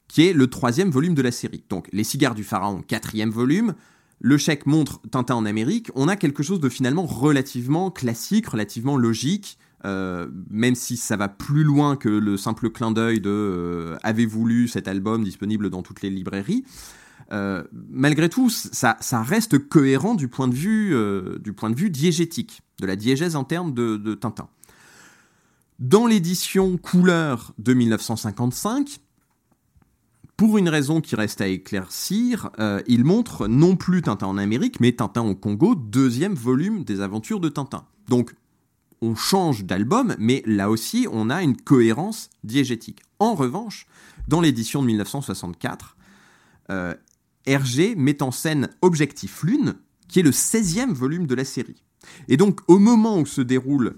qui 0.08 0.26
est 0.26 0.32
le 0.32 0.46
troisième 0.48 0.90
volume 0.90 1.14
de 1.14 1.22
la 1.22 1.32
série. 1.32 1.64
Donc 1.68 1.88
Les 1.92 2.04
cigares 2.04 2.34
du 2.34 2.44
pharaon, 2.44 2.82
quatrième 2.82 3.30
volume, 3.30 3.74
le 4.20 4.38
chèque 4.38 4.66
montre 4.66 5.00
Tintin 5.10 5.34
en 5.34 5.44
Amérique, 5.44 5.90
on 5.94 6.08
a 6.08 6.16
quelque 6.16 6.42
chose 6.42 6.60
de 6.60 6.68
finalement 6.68 7.04
relativement 7.04 7.90
classique, 7.90 8.46
relativement 8.46 8.96
logique, 8.96 9.58
euh, 9.84 10.28
même 10.48 10.74
si 10.74 10.96
ça 10.96 11.16
va 11.16 11.28
plus 11.28 11.64
loin 11.64 11.96
que 11.96 12.08
le 12.08 12.36
simple 12.36 12.70
clin 12.70 12.90
d'œil 12.90 13.20
de 13.20 13.30
euh, 13.30 13.96
avez-vous 14.02 14.46
lu 14.46 14.68
cet 14.68 14.88
album 14.88 15.24
disponible 15.24 15.68
dans 15.68 15.82
toutes 15.82 16.00
les 16.00 16.10
librairies? 16.10 16.64
Euh, 17.32 17.64
malgré 17.90 18.28
tout, 18.28 18.50
ça, 18.50 18.96
reste 19.22 19.58
cohérent 19.58 20.14
du 20.14 20.28
point 20.28 20.48
de 20.48 20.54
vue, 20.54 20.94
du 21.40 21.52
point 21.52 21.70
de 21.70 21.76
vue 21.76 21.90
diégétique, 21.90 22.62
de 22.80 22.86
la 22.86 22.96
diégèse 22.96 23.36
interne 23.36 23.72
de, 23.72 24.14
Tintin. 24.14 24.48
Dans 25.78 26.06
l'édition 26.06 26.76
couleur 26.76 27.52
de 27.58 27.74
1955, 27.74 28.98
pour 30.36 30.58
une 30.58 30.68
raison 30.68 31.00
qui 31.00 31.16
reste 31.16 31.40
à 31.40 31.48
éclaircir, 31.48 32.50
il 32.86 33.04
montre 33.04 33.48
non 33.48 33.76
plus 33.76 34.02
Tintin 34.02 34.26
en 34.26 34.38
Amérique, 34.38 34.80
mais 34.80 34.92
Tintin 34.92 35.22
au 35.22 35.34
Congo, 35.34 35.74
deuxième 35.74 36.34
volume 36.34 36.84
des 36.84 37.00
aventures 37.00 37.40
de 37.40 37.48
Tintin. 37.48 37.84
Donc 38.08 38.34
on 39.04 39.14
change 39.14 39.64
d'album, 39.64 40.14
mais 40.18 40.42
là 40.46 40.70
aussi, 40.70 41.06
on 41.10 41.30
a 41.30 41.42
une 41.42 41.56
cohérence 41.56 42.30
diégétique. 42.42 43.02
En 43.18 43.34
revanche, 43.34 43.86
dans 44.28 44.40
l'édition 44.40 44.80
de 44.82 44.86
1964, 44.86 45.96
euh, 46.70 46.94
Hergé 47.46 47.94
met 47.94 48.22
en 48.22 48.30
scène 48.30 48.70
Objectif 48.82 49.42
Lune, 49.42 49.74
qui 50.08 50.20
est 50.20 50.22
le 50.22 50.30
16e 50.30 50.92
volume 50.92 51.26
de 51.26 51.34
la 51.34 51.44
série. 51.44 51.82
Et 52.28 52.36
donc, 52.36 52.60
au 52.68 52.78
moment 52.78 53.18
où 53.18 53.26
se 53.26 53.40
déroulent 53.40 53.96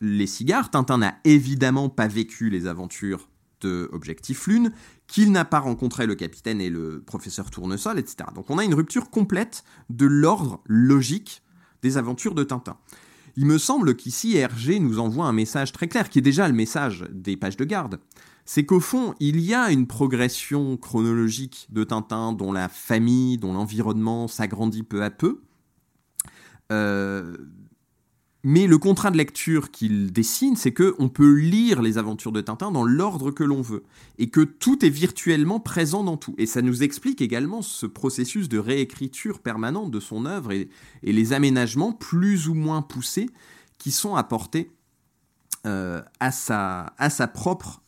les 0.00 0.26
cigares, 0.26 0.70
Tintin 0.70 0.98
n'a 0.98 1.18
évidemment 1.24 1.88
pas 1.88 2.08
vécu 2.08 2.50
les 2.50 2.66
aventures 2.66 3.28
de 3.60 3.88
Objectif 3.92 4.46
Lune, 4.46 4.72
qu'il 5.06 5.32
n'a 5.32 5.44
pas 5.44 5.58
rencontré 5.58 6.06
le 6.06 6.14
capitaine 6.14 6.60
et 6.60 6.70
le 6.70 7.02
professeur 7.02 7.50
Tournesol, 7.50 7.98
etc. 7.98 8.30
Donc 8.34 8.48
on 8.48 8.58
a 8.58 8.64
une 8.64 8.74
rupture 8.74 9.10
complète 9.10 9.64
de 9.90 10.06
l'ordre 10.06 10.62
logique 10.66 11.42
des 11.82 11.98
aventures 11.98 12.34
de 12.34 12.44
Tintin. 12.44 12.78
Il 13.36 13.46
me 13.46 13.58
semble 13.58 13.96
qu'ici 13.96 14.36
Hergé 14.36 14.80
nous 14.80 14.98
envoie 14.98 15.26
un 15.26 15.32
message 15.32 15.72
très 15.72 15.88
clair, 15.88 16.08
qui 16.08 16.18
est 16.18 16.22
déjà 16.22 16.48
le 16.48 16.54
message 16.54 17.06
des 17.12 17.36
pages 17.36 17.56
de 17.56 17.64
garde. 17.64 18.00
C'est 18.52 18.66
qu'au 18.66 18.80
fond, 18.80 19.14
il 19.20 19.38
y 19.38 19.54
a 19.54 19.70
une 19.70 19.86
progression 19.86 20.76
chronologique 20.76 21.68
de 21.70 21.84
Tintin 21.84 22.32
dont 22.32 22.50
la 22.50 22.68
famille, 22.68 23.38
dont 23.38 23.52
l'environnement 23.52 24.26
s'agrandit 24.26 24.82
peu 24.82 25.04
à 25.04 25.10
peu. 25.10 25.42
Euh, 26.72 27.36
mais 28.42 28.66
le 28.66 28.76
contrat 28.76 29.12
de 29.12 29.16
lecture 29.16 29.70
qu'il 29.70 30.12
dessine, 30.12 30.56
c'est 30.56 30.72
que 30.72 30.96
on 30.98 31.08
peut 31.08 31.32
lire 31.32 31.80
les 31.80 31.96
aventures 31.96 32.32
de 32.32 32.40
Tintin 32.40 32.72
dans 32.72 32.82
l'ordre 32.82 33.30
que 33.30 33.44
l'on 33.44 33.62
veut, 33.62 33.84
et 34.18 34.30
que 34.30 34.40
tout 34.40 34.84
est 34.84 34.90
virtuellement 34.90 35.60
présent 35.60 36.02
dans 36.02 36.16
tout. 36.16 36.34
Et 36.36 36.46
ça 36.46 36.60
nous 36.60 36.82
explique 36.82 37.20
également 37.20 37.62
ce 37.62 37.86
processus 37.86 38.48
de 38.48 38.58
réécriture 38.58 39.38
permanente 39.38 39.92
de 39.92 40.00
son 40.00 40.26
œuvre 40.26 40.50
et, 40.50 40.68
les 41.04 41.32
aménagements 41.32 41.92
plus 41.92 42.48
ou 42.48 42.54
moins 42.54 42.82
poussés 42.82 43.30
qui 43.78 43.92
sont 43.92 44.16
apportés 44.16 44.72
euh, 45.66 46.02
à, 46.18 46.32
sa, 46.32 46.94
à 46.98 47.10
sa 47.10 47.28
propre 47.28 47.80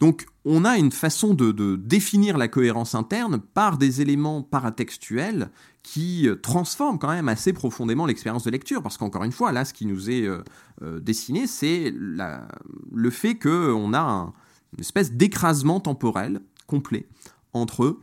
Donc 0.00 0.26
on 0.46 0.64
a 0.64 0.78
une 0.78 0.90
façon 0.90 1.34
de, 1.34 1.76
définir 1.76 2.38
la 2.38 2.48
cohérence 2.48 2.94
interne 2.94 3.38
par 3.38 3.76
des 3.76 4.00
éléments 4.00 4.42
paratextuels 4.42 5.50
qui 5.82 6.26
euh, 6.28 6.36
transforment 6.36 6.98
quand 6.98 7.10
même 7.10 7.28
assez 7.28 7.52
profondément 7.52 8.06
l'expérience 8.06 8.44
de 8.44 8.50
lecture, 8.50 8.82
parce 8.82 8.96
qu'encore 8.96 9.24
une 9.24 9.32
fois, 9.32 9.52
là, 9.52 9.64
ce 9.64 9.74
qui 9.74 9.86
nous 9.86 10.10
est 10.10 10.26
euh, 10.26 10.42
euh, 10.82 11.00
dessiné, 11.00 11.46
c'est 11.46 11.92
le 11.94 13.10
fait 13.10 13.34
qu'on 13.38 13.94
a 13.94 14.32
une 14.72 14.80
espèce 14.80 15.12
d'écrasement 15.12 15.80
temporel 15.80 16.40
complet 16.66 17.06
entre 17.52 17.98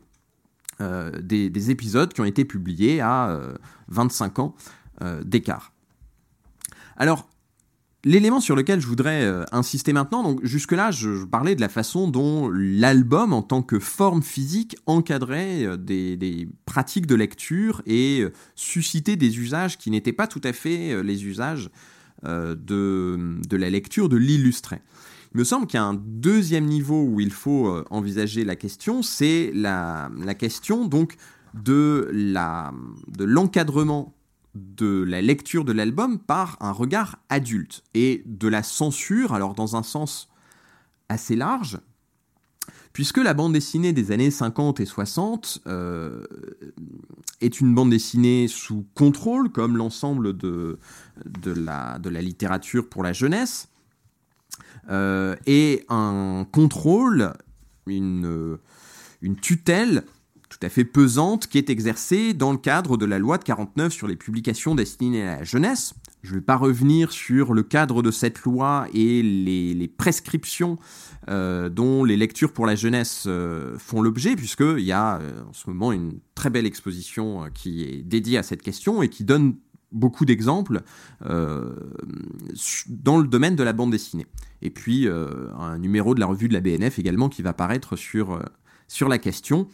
des, 0.80 1.72
épisodes 1.72 2.14
qui 2.14 2.22
ont 2.22 2.26
été 2.26 2.46
publiés 2.46 3.02
à 3.02 3.40
25 3.88 4.40
ans 4.40 4.56
d'écart. 5.24 5.72
Alors, 6.98 7.28
L'élément 8.04 8.40
sur 8.40 8.56
lequel 8.56 8.80
je 8.80 8.88
voudrais 8.88 9.24
euh, 9.24 9.44
insister 9.52 9.92
maintenant, 9.92 10.22
donc 10.22 10.46
jusque-là, 10.46 10.92
je, 10.92 11.26
parlais 11.26 11.56
de 11.56 11.62
la 11.62 11.70
façon 11.70 12.08
dont 12.08 12.48
l'album, 12.50 13.34
en 13.34 13.42
tant 13.42 13.64
que 13.64 13.80
forme 13.80 14.22
physique, 14.22 14.78
encadrait 14.86 15.66
euh, 15.66 15.78
des, 15.78 16.48
pratiques 16.66 17.08
de 17.08 17.16
lecture 17.16 17.82
et 17.88 18.22
euh, 18.22 18.32
suscitait 18.56 19.16
des 19.16 19.40
usages 19.40 19.80
qui 19.80 19.90
n'étaient 19.90 20.14
pas 20.14 20.28
tout 20.28 20.42
à 20.44 20.54
fait 20.54 21.02
les 21.04 21.26
usages 21.26 21.70
de, 22.24 23.18
la 23.52 23.70
lecture 23.70 24.10
de 24.10 24.18
l'illustré. 24.18 24.82
Il 25.34 25.40
me 25.40 25.44
semble 25.44 25.68
qu'il 25.68 25.78
y 25.78 25.82
a 25.82 25.86
un 25.86 25.94
deuxième 25.94 26.66
niveau 26.66 27.04
où 27.04 27.20
il 27.20 27.32
faut 27.32 27.84
envisager 27.90 28.44
la 28.44 28.56
question, 28.56 29.02
c'est 29.04 29.52
la, 29.54 30.10
la, 30.18 30.34
question 30.34 30.86
donc 30.86 31.16
de 31.54 32.10
l'encadrement 33.20 34.17
de 34.58 35.04
la 35.04 35.22
lecture 35.22 35.66
de 35.66 35.72
l'album 35.72 36.20
par 36.20 36.58
un 36.60 36.72
regard 36.72 37.20
adulte 37.30 37.84
et 37.94 38.24
de 38.26 38.48
la 38.48 38.64
censure, 38.64 39.34
alors 39.34 39.54
dans 39.54 39.76
un 39.76 39.84
sens 39.84 40.30
assez 41.10 41.36
large, 41.36 41.80
puisque 42.94 43.18
la 43.18 43.34
bande 43.34 43.54
dessinée 43.54 43.94
des 43.94 44.12
années 44.12 44.32
50 44.32 44.80
et 44.80 44.86
60 44.86 45.62
euh, 45.68 46.24
est 47.42 47.60
une 47.62 47.74
bande 47.76 47.92
dessinée 47.92 48.48
sous 48.48 48.86
contrôle, 48.96 49.52
comme 49.52 49.78
l'ensemble 49.78 50.36
de, 50.36 50.80
de, 51.26 51.52
la, 51.52 52.00
de 52.00 52.10
la 52.10 52.22
littérature 52.22 52.90
pour 52.90 53.04
la 53.04 53.14
jeunesse, 53.14 53.70
euh, 54.90 55.36
et 55.46 55.86
un 55.90 56.48
contrôle, 56.52 57.34
une, 57.86 58.58
une 59.22 59.36
tutelle 59.36 60.04
tout 60.60 60.66
à 60.66 60.70
fait 60.70 60.86
pesante 60.86 61.48
qui 61.48 61.58
est 61.58 61.70
exercée 61.70 62.34
dans 62.34 62.52
le 62.52 62.58
cadre 62.58 62.98
de 62.98 63.06
la 63.06 63.20
loi 63.20 63.38
de 63.38 63.44
49 63.44 63.94
sur 63.94 64.08
les 64.08 64.16
publications 64.16 64.74
destinées 64.74 65.28
à 65.28 65.38
la 65.38 65.44
jeunesse. 65.44 65.94
Je 66.24 66.32
ne 66.32 66.36
vais 66.36 66.44
pas 66.44 66.56
revenir 66.56 67.12
sur 67.12 67.54
le 67.54 67.62
cadre 67.62 68.02
de 68.02 68.10
cette 68.10 68.42
loi 68.42 68.88
et 68.94 69.22
les, 69.22 69.88
prescriptions 69.88 70.78
euh, 71.30 71.70
dont 71.70 72.04
les 72.04 72.18
lectures 72.18 72.54
pour 72.54 72.66
la 72.66 72.76
jeunesse 72.76 73.26
euh, 73.28 73.78
font 73.78 74.02
l'objet, 74.02 74.36
puisqu'il 74.36 74.80
y 74.80 74.92
a 74.92 75.20
euh, 75.20 75.44
en 75.48 75.54
ce 75.54 75.70
moment 75.70 75.92
une 75.92 76.20
très 76.34 76.50
belle 76.50 76.66
exposition 76.66 77.50
qui 77.54 77.84
est 77.84 78.02
dédiée 78.04 78.38
à 78.38 78.44
cette 78.44 78.62
question 78.62 79.02
et 79.04 79.10
qui 79.10 79.24
donne 79.24 79.56
beaucoup 79.92 80.26
d'exemples 80.26 80.82
dans 81.22 83.18
le 83.18 83.28
domaine 83.28 83.56
de 83.56 83.64
la 83.64 83.72
bande 83.72 83.92
dessinée. 83.92 84.26
Et 84.62 84.70
puis 84.70 85.08
un 85.08 85.78
numéro 85.78 86.14
de 86.14 86.20
la 86.20 86.26
revue 86.26 86.50
de 86.50 86.54
la 86.54 86.60
BNF 86.60 87.00
également 87.00 87.30
qui 87.30 87.42
va 87.42 87.54
paraître 87.54 87.96
sur, 87.96 88.38
sur 88.90 89.08
la 89.08 89.18
question 89.18 89.70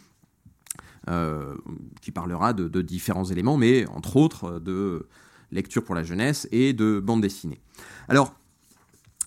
euh, 1.10 1.54
qui 2.00 2.12
parlera 2.12 2.54
de, 2.54 2.80
différents 2.80 3.24
éléments, 3.24 3.58
mais 3.58 3.86
entre 3.88 4.16
autres 4.16 4.44
euh, 4.44 4.58
de 4.58 5.06
lecture 5.52 5.84
pour 5.84 5.94
la 5.94 6.02
jeunesse 6.02 6.48
et 6.50 6.72
de 6.72 6.98
bande 6.98 7.20
dessinée. 7.20 7.60
Alors, 8.08 8.34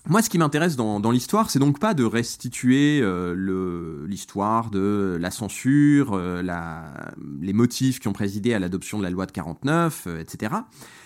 moi, 0.08 0.20
ce 0.20 0.28
qui 0.28 0.38
m'intéresse 0.38 0.74
dans, 0.74 1.10
l'histoire, 1.12 1.50
c'est 1.50 1.60
donc 1.60 1.78
pas 1.78 1.94
de 1.94 2.02
restituer 2.02 3.00
euh, 3.00 4.06
l'histoire 4.08 4.70
de 4.70 5.16
la 5.20 5.30
censure, 5.30 6.18
les 6.18 7.52
motifs 7.52 8.00
qui 8.00 8.08
ont 8.08 8.12
présidé 8.12 8.54
à 8.54 8.58
l'adoption 8.58 8.98
de 8.98 9.04
la 9.04 9.10
loi 9.10 9.26
de 9.26 9.32
49, 9.32 10.08
etc. 10.18 10.54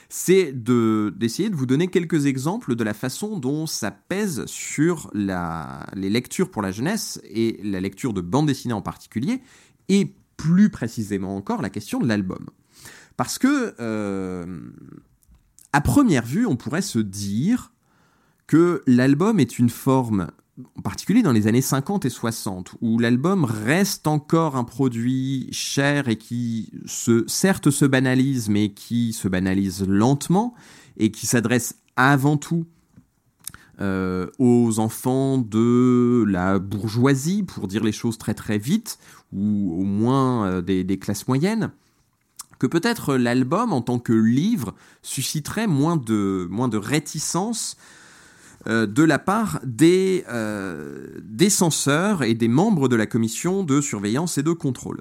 C'est 0.09 0.53
d'essayer 0.53 1.51
de, 1.51 1.57
vous 1.57 1.67
donner 1.67 1.89
quelques 1.89 2.25
exemples 2.25 2.77
de 2.77 2.85
la 2.85 2.95
façon 2.95 3.39
dont 3.39 3.67
ça 3.67 3.91
pèse 3.91 4.47
sur 4.47 5.11
les 5.15 6.11
lectures 6.11 6.51
pour 6.51 6.63
la 6.63 6.71
jeunesse 6.71 7.21
et 7.25 7.61
la 7.63 7.81
lecture 7.81 8.15
de 8.15 8.23
bande 8.23 8.47
dessinée 8.47 8.75
en 8.75 8.83
particulier, 8.83 9.43
et 9.89 10.15
plus 10.43 10.71
précisément 10.71 11.37
encore 11.37 11.63
la 11.63 11.71
question 11.71 12.01
de 12.01 12.09
l'album. 12.09 12.47
Parce 13.17 13.39
que, 13.39 13.77
euh, 13.79 14.61
à 15.73 15.81
première 15.81 16.27
vue, 16.27 16.47
on 16.47 16.57
pourrait 16.57 16.83
se 16.83 16.99
dire 16.99 17.71
que 18.49 18.83
l'album 18.89 19.39
est 19.39 19.61
une 19.61 19.71
forme, 19.71 20.33
en 20.77 20.83
particulier 20.83 21.23
dans 21.23 21.31
les 21.31 21.47
années 21.47 21.63
50 21.63 22.07
et 22.07 22.11
60, 22.11 22.75
où 22.81 22.99
l'album 22.99 23.45
reste 23.45 24.09
encore 24.09 24.57
un 24.57 24.65
produit 24.65 25.49
cher 25.53 26.09
et 26.09 26.17
qui, 26.17 26.73
certes, 27.29 27.71
se 27.71 27.85
banalise, 27.85 28.49
mais 28.49 28.71
qui 28.71 29.13
se 29.13 29.29
banalise 29.29 29.87
lentement 29.87 30.55
et 30.97 31.13
qui 31.13 31.27
s'adresse 31.27 31.77
avant 31.95 32.37
tout 32.37 32.67
euh, 33.81 34.27
aux 34.41 34.81
enfants 34.81 35.39
de 35.39 36.25
la 36.27 36.59
bourgeoisie, 36.59 37.45
pour 37.45 37.69
dire 37.69 37.85
les 37.85 37.93
choses 37.93 38.19
très 38.19 38.35
très 38.35 38.59
vite, 38.59 38.99
ou 39.33 39.75
au 39.79 39.85
moins 39.85 40.47
euh, 40.47 40.61
des, 40.61 40.99
classes 40.99 41.29
moyennes, 41.29 41.71
que 42.59 42.67
peut-être 42.67 43.17
l'album 43.17 43.73
en 43.73 43.83
tant 43.83 43.99
que 43.99 44.13
livre 44.13 44.75
susciterait 45.03 45.67
moins 45.67 45.97
de, 45.97 46.47
moins 46.51 46.69
de 46.69 46.77
réticence 46.77 47.77
de 48.69 49.03
la 49.03 49.19
part 49.19 49.59
des, 49.65 50.25
des 51.21 51.51
censeurs 51.51 52.23
et 52.23 52.35
des 52.35 52.47
membres 52.47 52.87
de 52.87 52.95
la 52.95 53.07
commission 53.07 53.65
de 53.65 53.81
surveillance 53.81 54.39
et 54.39 54.45
de 54.45 54.53
contrôle. 54.53 55.01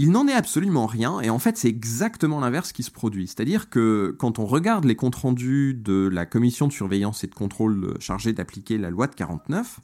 Il 0.00 0.12
n'en 0.12 0.28
est 0.28 0.32
absolument 0.32 0.86
rien, 0.86 1.20
et 1.20 1.28
en 1.28 1.40
fait 1.40 1.58
c'est 1.58 1.68
exactement 1.68 2.38
l'inverse 2.38 2.70
qui 2.70 2.84
se 2.84 2.90
produit. 2.92 3.26
C'est-à-dire 3.26 3.68
que 3.68 4.14
quand 4.16 4.38
on 4.38 4.46
regarde 4.46 4.84
les 4.84 4.94
comptes 4.94 5.16
rendus 5.16 5.74
de 5.74 6.08
la 6.10 6.24
commission 6.24 6.68
de 6.68 6.72
surveillance 6.72 7.24
et 7.24 7.26
de 7.26 7.34
contrôle 7.34 7.94
chargée 7.98 8.32
d'appliquer 8.32 8.78
la 8.78 8.90
loi 8.90 9.08
de 9.08 9.16
49, 9.16 9.80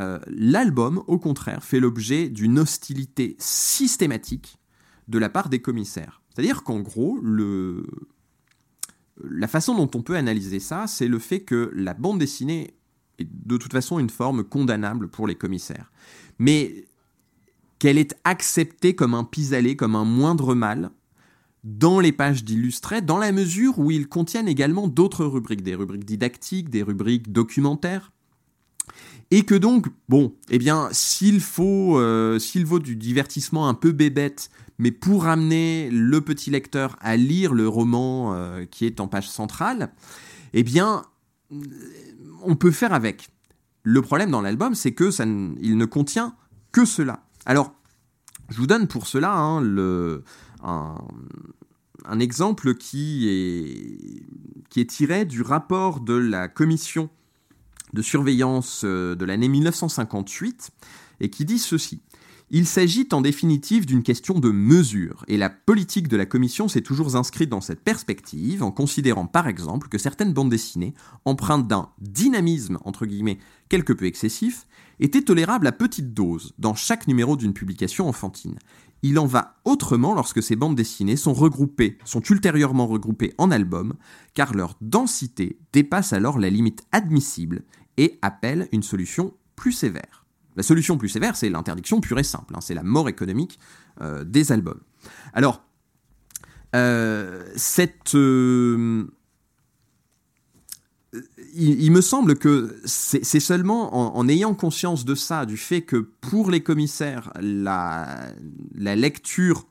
euh, 0.00 0.18
l'album, 0.26 1.02
au 1.06 1.18
contraire, 1.18 1.62
fait 1.62 1.78
l'objet 1.78 2.28
d'une 2.28 2.58
hostilité 2.58 3.36
systématique 3.38 4.58
de 5.08 5.18
la 5.18 5.28
part 5.28 5.48
des 5.48 5.60
commissaires. 5.60 6.22
C'est-à-dire 6.30 6.62
qu'en 6.62 6.80
gros, 6.80 7.20
la 9.22 9.48
façon 9.48 9.74
dont 9.74 9.90
on 9.94 10.02
peut 10.02 10.16
analyser 10.16 10.60
ça, 10.60 10.86
c'est 10.86 11.08
le 11.08 11.18
fait 11.18 11.40
que 11.40 11.70
la 11.74 11.94
bande 11.94 12.18
dessinée 12.18 12.74
est 13.18 13.28
de 13.30 13.56
toute 13.56 13.72
façon 13.72 13.98
une 13.98 14.10
forme 14.10 14.44
condamnable 14.44 15.08
pour 15.08 15.26
les 15.26 15.34
commissaires. 15.34 15.92
Mais 16.38 16.86
qu'elle 17.78 17.98
est 17.98 18.16
acceptée 18.24 18.94
comme 18.94 19.14
un 19.14 19.24
pis-aller, 19.24 19.76
comme 19.76 19.96
un 19.96 20.04
moindre 20.04 20.54
mal, 20.54 20.90
dans 21.64 22.00
les 22.00 22.12
pages 22.12 22.44
d'illustrés, 22.44 23.02
dans 23.02 23.18
la 23.18 23.32
mesure 23.32 23.78
où 23.78 23.90
ils 23.90 24.08
contiennent 24.08 24.48
également 24.48 24.88
d'autres 24.88 25.26
rubriques, 25.26 25.62
des 25.62 25.74
rubriques 25.74 26.06
didactiques, 26.06 26.70
des 26.70 26.82
rubriques 26.82 27.32
documentaires, 27.32 28.12
et 29.30 29.44
que 29.44 29.54
donc, 29.54 29.86
bon, 30.08 30.34
eh 30.48 30.58
bien, 30.58 30.88
s'il 30.92 31.40
faut, 31.40 31.98
euh, 31.98 32.38
vaut 32.64 32.80
du 32.80 32.96
divertissement 32.96 33.68
un 33.68 33.74
peu 33.74 33.92
bébête, 33.92 34.50
mais 34.78 34.90
pour 34.90 35.26
amener 35.26 35.88
le 35.90 36.20
petit 36.20 36.50
lecteur 36.50 36.96
à 37.00 37.16
lire 37.16 37.54
le 37.54 37.68
roman 37.68 38.34
euh, 38.34 38.64
qui 38.64 38.86
est 38.86 38.98
en 38.98 39.06
page 39.06 39.28
centrale, 39.28 39.92
eh 40.52 40.64
bien, 40.64 41.02
on 42.42 42.56
peut 42.56 42.72
faire 42.72 42.92
avec. 42.92 43.28
Le 43.82 44.02
problème 44.02 44.30
dans 44.30 44.42
l'album, 44.42 44.74
c'est 44.74 44.92
que 44.92 45.10
ça 45.10 45.24
il 45.24 45.76
ne 45.76 45.84
contient 45.84 46.34
que 46.72 46.84
cela. 46.84 47.24
Alors, 47.46 47.72
je 48.48 48.56
vous 48.56 48.66
donne 48.66 48.88
pour 48.88 49.06
cela 49.06 49.32
hein, 49.32 49.62
un, 50.62 52.18
exemple 52.18 52.74
qui 52.74 53.28
est, 53.28 54.26
qui 54.68 54.80
est 54.80 54.90
tiré 54.90 55.24
du 55.24 55.40
rapport 55.42 56.00
de 56.00 56.14
la 56.14 56.48
commission 56.48 57.10
de 57.92 58.02
surveillance 58.02 58.82
euh, 58.84 59.14
de 59.14 59.24
l'année 59.24 59.48
1958 59.48 60.70
et 61.20 61.30
qui 61.30 61.44
dit 61.44 61.58
ceci. 61.58 62.00
Il 62.52 62.66
s'agit 62.66 63.06
en 63.12 63.20
définitive 63.20 63.86
d'une 63.86 64.02
question 64.02 64.40
de 64.40 64.50
mesure, 64.50 65.24
et 65.28 65.36
la 65.36 65.50
politique 65.50 66.08
de 66.08 66.16
la 66.16 66.26
Commission 66.26 66.66
s'est 66.66 66.80
toujours 66.80 67.14
inscrite 67.14 67.48
dans 67.48 67.60
cette 67.60 67.84
perspective, 67.84 68.64
en 68.64 68.72
considérant 68.72 69.26
par 69.26 69.46
exemple 69.46 69.86
que 69.86 69.98
certaines 69.98 70.32
bandes 70.32 70.50
dessinées, 70.50 70.94
empreintes 71.24 71.68
d'un 71.68 71.90
dynamisme 72.00 72.78
entre 72.84 73.06
guillemets 73.06 73.38
quelque 73.68 73.92
peu 73.92 74.06
excessif, 74.06 74.66
étaient 74.98 75.22
tolérables 75.22 75.68
à 75.68 75.72
petite 75.72 76.12
dose 76.12 76.52
dans 76.58 76.74
chaque 76.74 77.06
numéro 77.06 77.36
d'une 77.36 77.54
publication 77.54 78.08
enfantine. 78.08 78.58
Il 79.02 79.18
en 79.18 79.26
va 79.26 79.56
autrement 79.64 80.14
lorsque 80.14 80.42
ces 80.42 80.56
bandes 80.56 80.76
dessinées 80.76 81.16
sont 81.16 81.32
regroupées, 81.32 81.98
sont 82.04 82.20
ultérieurement 82.22 82.86
regroupées 82.86 83.34
en 83.38 83.50
albums, 83.50 83.94
car 84.34 84.54
leur 84.54 84.76
densité 84.80 85.58
dépasse 85.72 86.12
alors 86.12 86.38
la 86.38 86.50
limite 86.50 86.84
admissible 86.92 87.62
et 87.96 88.18
appelle 88.22 88.68
une 88.72 88.82
solution 88.82 89.34
plus 89.56 89.72
sévère. 89.72 90.26
La 90.56 90.62
solution 90.62 90.98
plus 90.98 91.08
sévère, 91.08 91.36
c'est 91.36 91.48
l'interdiction 91.48 92.00
pure 92.00 92.18
et 92.18 92.24
simple, 92.24 92.54
hein. 92.54 92.60
c'est 92.60 92.74
la 92.74 92.82
mort 92.82 93.08
économique 93.08 93.58
euh, 94.00 94.24
des 94.24 94.52
albums. 94.52 94.80
Alors, 95.32 95.62
euh, 96.76 97.44
cette... 97.56 98.14
Euh, 98.14 99.06
il, 101.54 101.90
me 101.90 102.00
semble 102.00 102.36
que 102.36 102.80
c'est 102.84 103.40
seulement 103.40 104.16
en, 104.16 104.28
ayant 104.28 104.54
conscience 104.54 105.04
de 105.04 105.14
ça, 105.14 105.46
du 105.46 105.56
fait 105.56 105.82
que 105.82 105.96
pour 105.96 106.50
les 106.50 106.62
commissaires, 106.62 107.32
la, 107.40 108.32
lecture 108.76 109.66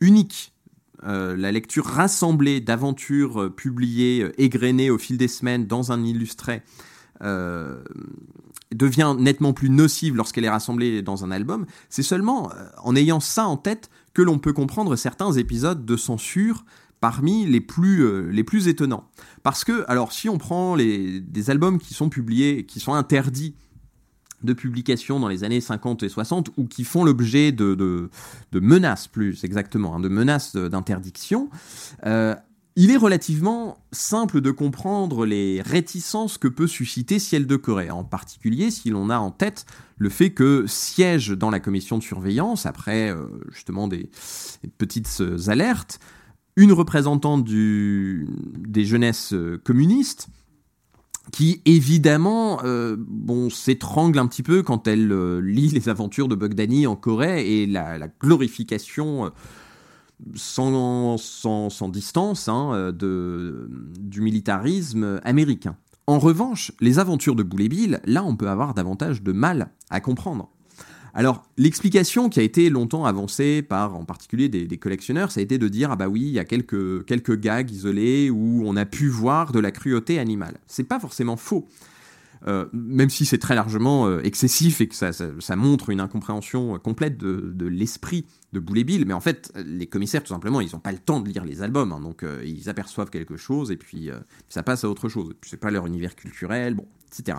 unique, 0.00 0.52
la 1.02 1.52
lecture 1.52 1.86
rassemblée 1.86 2.60
d'aventures 2.60 3.54
publiées, 3.54 4.30
égrenées 4.38 4.90
au 4.90 4.98
fil 4.98 5.16
des 5.16 5.28
semaines 5.28 5.66
dans 5.66 5.92
un 5.92 6.04
illustré, 6.04 6.62
devient 8.74 9.14
nettement 9.18 9.52
plus 9.52 9.70
nocive 9.70 10.16
lorsqu'elle 10.16 10.44
est 10.44 10.50
rassemblée 10.50 11.02
dans 11.02 11.24
un 11.24 11.30
album, 11.30 11.66
c'est 11.88 12.02
seulement 12.02 12.50
euh, 12.52 12.68
en 12.82 12.94
ayant 12.96 13.20
ça 13.20 13.46
en 13.46 13.56
tête 13.56 13.90
que 14.14 14.22
l'on 14.22 14.38
peut 14.38 14.52
comprendre 14.52 14.96
certains 14.96 15.32
épisodes 15.32 15.84
de 15.84 15.96
censure 15.96 16.64
parmi 17.00 17.46
les 17.46 17.60
plus, 17.60 18.04
euh, 18.04 18.30
les 18.30 18.44
plus 18.44 18.68
étonnants. 18.68 19.08
Parce 19.42 19.64
que, 19.64 19.84
alors 19.88 20.12
si 20.12 20.28
on 20.28 20.38
prend 20.38 20.74
les, 20.74 21.20
des 21.20 21.50
albums 21.50 21.78
qui 21.78 21.94
sont 21.94 22.08
publiés, 22.08 22.66
qui 22.66 22.80
sont 22.80 22.94
interdits 22.94 23.54
de 24.42 24.52
publication 24.52 25.20
dans 25.20 25.28
les 25.28 25.44
années 25.44 25.60
50 25.60 26.02
et 26.02 26.08
60, 26.08 26.50
ou 26.56 26.66
qui 26.66 26.84
font 26.84 27.04
l'objet 27.04 27.52
de, 27.52 27.74
de, 27.74 28.60
menaces 28.60 29.06
plus 29.06 29.44
exactement, 29.44 29.96
hein, 29.96 30.00
de 30.00 30.08
menaces 30.08 30.56
d'interdiction, 30.56 31.50
euh, 32.06 32.34
il 32.76 32.90
est 32.90 32.96
relativement 32.96 33.84
simple 33.92 34.40
de 34.40 34.50
comprendre 34.50 35.26
les 35.26 35.60
réticences 35.60 36.38
que 36.38 36.48
peut 36.48 36.68
susciter 36.68 37.18
Ciel 37.18 37.46
de 37.46 37.56
Corée, 37.56 37.90
en 37.90 38.04
particulier 38.04 38.70
si 38.70 38.90
l'on 38.90 39.10
a 39.10 39.18
en 39.18 39.30
tête 39.30 39.66
le 39.98 40.08
fait 40.08 40.30
que 40.30 40.64
siège 40.66 41.30
dans 41.30 41.50
la 41.50 41.60
commission 41.60 41.98
de 41.98 42.02
surveillance, 42.02 42.64
après 42.64 43.10
euh, 43.10 43.26
justement 43.52 43.88
des, 43.88 44.08
petites 44.78 45.22
alertes, 45.48 46.00
une 46.60 46.72
représentante 46.72 47.44
des 47.46 48.84
jeunesses 48.84 49.32
euh, 49.32 49.58
communistes, 49.64 50.28
qui 51.32 51.62
évidemment 51.64 52.60
euh, 52.64 52.96
bon, 52.98 53.48
s'étrangle 53.48 54.18
un 54.18 54.26
petit 54.26 54.42
peu 54.42 54.62
quand 54.62 54.86
elle 54.86 55.38
lit 55.38 55.68
les 55.68 55.88
aventures 55.88 56.28
de 56.28 56.34
Bogdani 56.34 56.86
en 56.86 56.96
Corée 56.96 57.62
et 57.62 57.66
la, 57.66 58.08
glorification 58.20 59.30
sans, 60.34 61.16
sans, 61.16 61.88
distance 61.88 62.48
hein, 62.48 62.72
euh, 62.74 62.92
de, 62.92 63.70
du 63.98 64.20
militarisme 64.20 65.18
américain. 65.24 65.76
En 66.06 66.18
revanche, 66.18 66.72
les 66.80 66.98
aventures 66.98 67.36
de 67.36 67.42
Boulet 67.42 67.68
Bill, 67.68 68.00
là, 68.04 68.22
on 68.24 68.36
peut 68.36 68.50
avoir 68.50 68.74
davantage 68.74 69.22
de 69.22 69.32
mal 69.32 69.70
à 69.88 70.00
comprendre. 70.00 70.50
Alors, 71.14 71.42
l'explication 71.56 72.28
qui 72.28 72.40
a 72.40 72.42
été 72.42 72.70
longtemps 72.70 73.04
avancée 73.04 73.62
par, 73.62 73.96
en 73.96 74.04
particulier, 74.04 74.48
des, 74.48 74.78
collectionneurs, 74.78 75.30
ça 75.30 75.40
a 75.40 75.42
été 75.42 75.58
de 75.58 75.68
dire, 75.68 75.90
ah 75.90 75.96
bah 75.96 76.08
oui, 76.08 76.22
il 76.22 76.32
y 76.32 76.38
a 76.38 76.44
quelques, 76.44 77.04
quelques 77.04 77.38
gags 77.38 77.70
isolés 77.70 78.30
où 78.30 78.62
on 78.64 78.76
a 78.76 78.84
pu 78.84 79.08
voir 79.08 79.52
de 79.52 79.60
la 79.60 79.70
cruauté 79.70 80.18
animale. 80.18 80.58
C'est 80.66 80.84
pas 80.84 81.00
forcément 81.00 81.36
faux. 81.36 81.66
Euh, 82.46 82.66
même 82.72 83.10
si 83.10 83.26
c'est 83.26 83.38
très 83.38 83.54
largement 83.54 84.06
euh, 84.06 84.22
excessif 84.22 84.80
et 84.80 84.88
que 84.88 84.94
ça, 84.94 85.56
montre 85.56 85.90
une 85.90 86.00
incompréhension 86.00 86.78
complète 86.78 87.18
de, 87.18 87.66
l'esprit 87.66 88.24
de 88.54 88.60
Boulet 88.60 88.82
Bill, 88.82 89.04
mais 89.04 89.12
en 89.12 89.20
fait, 89.20 89.52
les 89.56 89.86
commissaires, 89.86 90.22
tout 90.22 90.32
simplement, 90.32 90.62
ils 90.62 90.72
n'ont 90.72 90.80
pas 90.80 90.92
le 90.92 90.98
temps 90.98 91.20
de 91.20 91.28
lire 91.28 91.44
les 91.44 91.60
albums, 91.60 91.92
hein, 91.92 92.00
donc 92.00 92.22
euh, 92.22 92.42
ils 92.44 92.70
aperçoivent 92.70 93.10
quelque 93.10 93.36
chose 93.36 93.70
et 93.70 93.76
puis 93.76 94.10
ça 94.48 94.62
passe 94.62 94.84
à 94.84 94.88
autre 94.88 95.08
chose. 95.08 95.34
C'est 95.42 95.60
pas 95.60 95.70
leur 95.70 95.86
univers 95.86 96.16
culturel, 96.16 96.74
bon, 96.74 96.86
etc. 97.08 97.38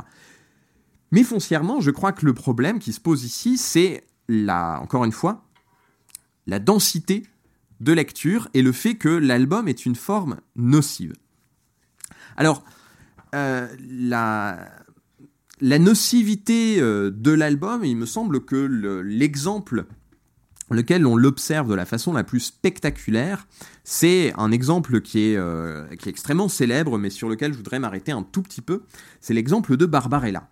Mais 1.12 1.24
foncièrement, 1.24 1.82
je 1.82 1.92
crois 1.92 2.14
que 2.14 2.26
le 2.26 2.34
problème 2.34 2.80
qui 2.80 2.94
se 2.94 3.00
pose 3.00 3.24
ici, 3.24 3.58
c'est 3.58 4.04
la, 4.28 4.80
encore 4.82 5.04
une 5.04 5.12
fois, 5.12 5.44
la 6.48 6.60
densité 6.60 7.24
de 7.80 7.92
lecture 7.94 8.48
et 8.54 8.62
le 8.62 8.72
fait 8.72 8.96
que 8.96 9.10
l'album 9.10 9.68
est 9.68 9.86
une 9.86 9.96
forme 9.96 10.38
nocive. 10.56 11.14
Alors, 12.38 12.64
la, 13.34 14.70
la 15.62 15.80
nocivité 15.80 16.80
euh, 16.80 17.12
de 17.12 17.32
l'album, 17.32 17.86
il 17.86 17.96
me 17.96 18.06
semble 18.06 18.44
que 18.44 19.02
l'exemple 19.04 19.86
lequel 20.72 21.06
on 21.06 21.16
l'observe 21.16 21.70
de 21.70 21.76
la 21.76 21.86
façon 21.86 22.14
la 22.14 22.24
plus 22.24 22.40
spectaculaire, 22.40 23.48
c'est 23.84 24.34
un 24.38 24.52
exemple 24.52 25.02
qui 25.02 25.20
est, 25.20 25.38
euh, 25.38 25.86
qui 25.98 26.08
est 26.08 26.12
extrêmement 26.12 26.48
célèbre, 26.48 26.98
mais 26.98 27.10
sur 27.10 27.30
lequel 27.30 27.52
je 27.52 27.58
voudrais 27.58 27.80
m'arrêter 27.80 28.12
un 28.12 28.24
tout 28.24 28.42
petit 28.42 28.62
peu. 28.62 28.84
C'est 29.20 29.34
l'exemple 29.34 29.78
de 29.78 29.86
Barbarella. 29.86 30.50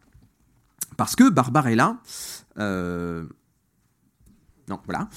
Parce 1.00 1.16
que 1.16 1.30
Barbarella... 1.30 1.98
Euh, 2.58 3.24
non, 4.68 4.82
voilà. 4.84 5.08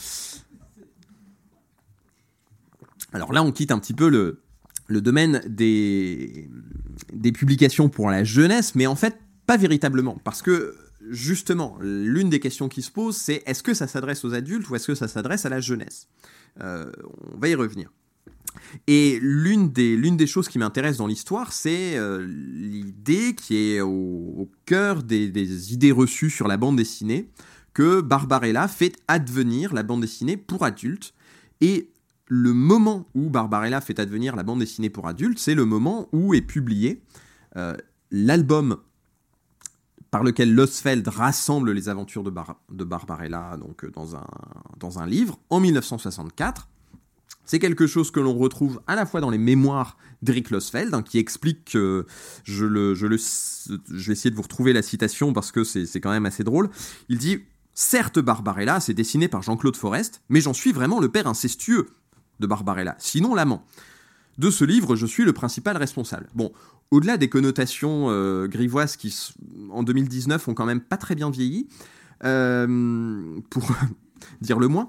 Alors 3.13 3.33
là, 3.33 3.43
on 3.43 3.51
quitte 3.51 3.73
un 3.73 3.81
petit 3.81 3.93
peu 3.93 4.09
le, 4.09 5.01
domaine 5.01 5.43
des, 5.45 6.49
des 7.13 7.33
publications 7.33 7.89
pour 7.89 8.11
la 8.11 8.23
jeunesse, 8.23 8.77
mais 8.77 8.87
en 8.87 8.95
fait, 8.95 9.19
pas 9.45 9.57
véritablement, 9.57 10.21
parce 10.23 10.41
que 10.41 10.77
justement, 11.11 11.77
l'une 11.81 12.31
des 12.31 12.39
questions 12.39 12.69
qui 12.69 12.83
se 12.83 12.93
pose, 12.93 13.17
c'est 13.17 13.43
est-ce 13.47 13.65
que 13.65 13.75
ça 13.75 13.89
s'adresse 13.89 14.25
aux 14.25 14.35
adultes 14.35 14.71
ou 14.71 14.77
est-ce 14.77 14.87
que 14.87 14.95
ça 14.95 15.09
s'adresse 15.09 15.47
à 15.47 15.49
la 15.49 15.59
jeunesse? 15.59 16.07
Euh, 16.61 16.93
On 17.35 17.39
va 17.39 17.49
y 17.49 17.57
revenir. 17.57 17.91
Et 18.87 19.19
l'une 19.20 19.73
des, 19.73 19.97
l'une 19.97 20.16
des 20.16 20.27
choses 20.27 20.49
qui 20.49 20.59
m'intéresse 20.59 20.97
dans 20.97 21.07
l'histoire, 21.07 21.53
c'est 21.53 21.97
euh, 21.97 22.27
l'idée 22.27 23.35
qui 23.35 23.57
est 23.57 23.81
au, 23.81 24.51
cœur 24.66 25.03
des, 25.03 25.73
idées 25.73 25.93
reçues 25.93 26.31
sur 26.31 26.49
la 26.49 26.57
bande 26.57 26.77
dessinée, 26.77 27.29
que 27.74 28.01
Barbarella 28.01 28.69
fait 28.69 28.95
advenir 29.09 29.73
la 29.74 29.83
bande 29.83 30.01
dessinée 30.01 30.37
pour 30.37 30.65
adultes. 30.65 31.15
Et 31.61 31.91
le 32.27 32.53
moment 32.53 33.07
où 33.15 33.31
Barbarella 33.31 33.81
fait 33.81 33.99
advenir 33.99 34.37
la 34.37 34.43
bande 34.43 34.61
dessinée 34.61 34.91
pour 34.91 35.07
adultes, 35.07 35.39
c'est 35.39 35.55
le 35.55 35.65
moment 35.65 36.09
où 36.12 36.35
est 36.35 36.43
publié 36.43 37.03
l'album 38.11 38.79
par 40.12 40.23
lequel 40.23 40.55
Losfeld 40.55 41.09
rassemble 41.09 41.73
les 41.73 41.89
aventures 41.89 42.23
de, 42.23 42.85
Barbarella 42.85 43.57
donc, 43.57 43.91
dans, 43.93 44.15
un, 44.15 44.27
dans 44.79 44.99
un 44.99 45.07
livre 45.07 45.39
en 45.49 45.59
1964. 45.59 46.69
C'est 47.44 47.59
quelque 47.59 47.86
chose 47.86 48.10
que 48.10 48.20
l'on 48.20 48.35
retrouve 48.35 48.81
à 48.86 48.94
la 48.94 49.06
fois 49.06 49.20
dans 49.20 49.31
les 49.31 49.39
mémoires 49.39 49.97
d'Eric 50.23 50.51
Losfeld, 50.51 50.94
hein, 50.94 51.02
qui 51.02 51.19
explique 51.19 51.73
que 51.73 52.06
je, 52.44 52.64
le, 52.64 52.94
je, 52.94 53.06
vais 53.06 54.12
essayer 54.12 54.31
de 54.31 54.36
vous 54.36 54.43
retrouver 54.43 54.73
la 54.73 54.82
citation 54.82 55.32
parce 55.32 55.51
que 55.51 55.64
c'est 55.64 56.01
quand 56.01 56.10
même 56.10 56.27
assez 56.27 56.44
drôle. 56.44 56.70
Il 57.09 57.19
dit 57.19 57.40
Certes, 57.74 58.19
Barbarella, 58.19 58.81
c'est 58.81 58.94
dessiné 58.94 59.28
par 59.28 59.43
Jean-Claude 59.43 59.77
Forest, 59.77 60.23
mais 60.28 60.40
j'en 60.40 60.52
suis 60.52 60.73
vraiment 60.73 61.01
le 61.01 61.09
père 61.09 61.27
incestueux 61.27 61.89
de 62.40 62.47
Barbarella, 62.47 62.97
sinon 62.98 63.35
l'amant. 63.35 63.64
De 64.39 64.51
ce 64.51 64.64
livre, 64.64 64.97
je 64.97 65.06
suis 65.06 65.24
le 65.24 65.32
principal 65.32 65.77
responsable. 65.77 66.28
Bon, 66.35 66.52
au-delà 66.90 67.16
des 67.16 67.28
connotations 67.28 68.06
euh, 68.09 68.47
grivoises 68.47 68.97
qui, 68.97 69.14
en 69.70 69.82
2019, 69.82 70.48
ont 70.48 70.55
quand 70.55 70.66
même 70.66 70.81
pas 70.81 70.97
très 70.97 71.14
bien 71.14 71.31
vieilli, 71.31 71.69
euh, 72.24 73.40
pour 73.51 73.70
dire 74.40 74.59
le 74.59 74.69
moins, 74.69 74.89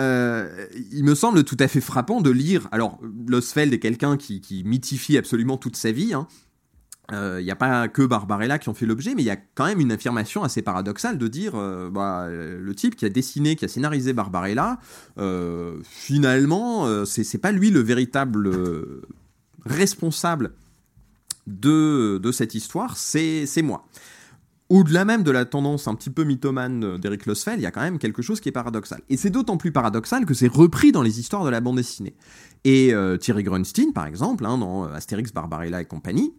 euh, 0.00 0.66
il 0.90 1.04
me 1.04 1.14
semble 1.14 1.44
tout 1.44 1.56
à 1.60 1.68
fait 1.68 1.80
frappant 1.80 2.20
de 2.20 2.30
lire. 2.30 2.68
Alors, 2.72 2.98
Losfeld 3.26 3.72
est 3.72 3.78
quelqu'un 3.78 4.16
qui, 4.16 4.62
mythifie 4.64 5.18
absolument 5.18 5.56
toute 5.56 5.76
sa 5.76 5.92
vie. 5.92 6.14
Hein. 6.14 6.26
Il 7.10 7.16
euh, 7.16 7.42
n'y 7.42 7.50
a 7.50 7.56
pas 7.56 7.88
que 7.88 8.02
Barbarella 8.02 8.58
qui 8.58 8.70
en 8.70 8.74
fait 8.74 8.86
l'objet, 8.86 9.14
mais 9.14 9.22
il 9.22 9.26
y 9.26 9.30
a 9.30 9.36
quand 9.36 9.66
même 9.66 9.80
une 9.80 9.92
affirmation 9.92 10.44
assez 10.44 10.62
paradoxale 10.62 11.18
de 11.18 11.28
dire 11.28 11.52
euh, 11.56 11.90
bah, 11.90 12.28
le 12.30 12.74
type 12.74 12.96
qui 12.96 13.04
a 13.04 13.10
dessiné, 13.10 13.56
qui 13.56 13.64
a 13.64 13.68
scénarisé 13.68 14.12
Barbarella, 14.12 14.78
finalement, 15.82 17.04
c'est 17.04 17.38
pas 17.38 17.52
lui 17.52 17.70
le 17.70 17.80
véritable 17.80 18.50
responsable 19.66 20.52
de 21.46 22.30
cette 22.32 22.54
histoire, 22.54 22.96
c'est 22.96 23.62
moi 23.62 23.86
au-delà 24.72 25.04
même 25.04 25.22
de 25.22 25.30
la 25.30 25.44
tendance 25.44 25.86
un 25.86 25.94
petit 25.94 26.08
peu 26.08 26.24
mythomane 26.24 26.96
d'Eric 26.96 27.26
Losfeld, 27.26 27.60
il 27.60 27.62
y 27.62 27.66
a 27.66 27.70
quand 27.70 27.82
même 27.82 27.98
quelque 27.98 28.22
chose 28.22 28.40
qui 28.40 28.48
est 28.48 28.52
paradoxal. 28.52 29.02
Et 29.10 29.18
c'est 29.18 29.28
d'autant 29.28 29.58
plus 29.58 29.70
paradoxal 29.70 30.24
que 30.24 30.32
c'est 30.32 30.48
repris 30.48 30.92
dans 30.92 31.02
les 31.02 31.20
histoires 31.20 31.44
de 31.44 31.50
la 31.50 31.60
bande 31.60 31.76
dessinée. 31.76 32.14
Et 32.64 32.94
euh, 32.94 33.18
Thierry 33.18 33.42
Grunstein, 33.42 33.92
par 33.92 34.06
exemple, 34.06 34.46
hein, 34.46 34.56
dans 34.56 34.84
Astérix, 34.84 35.30
Barbarella 35.30 35.82
et 35.82 35.84
compagnie, 35.84 36.32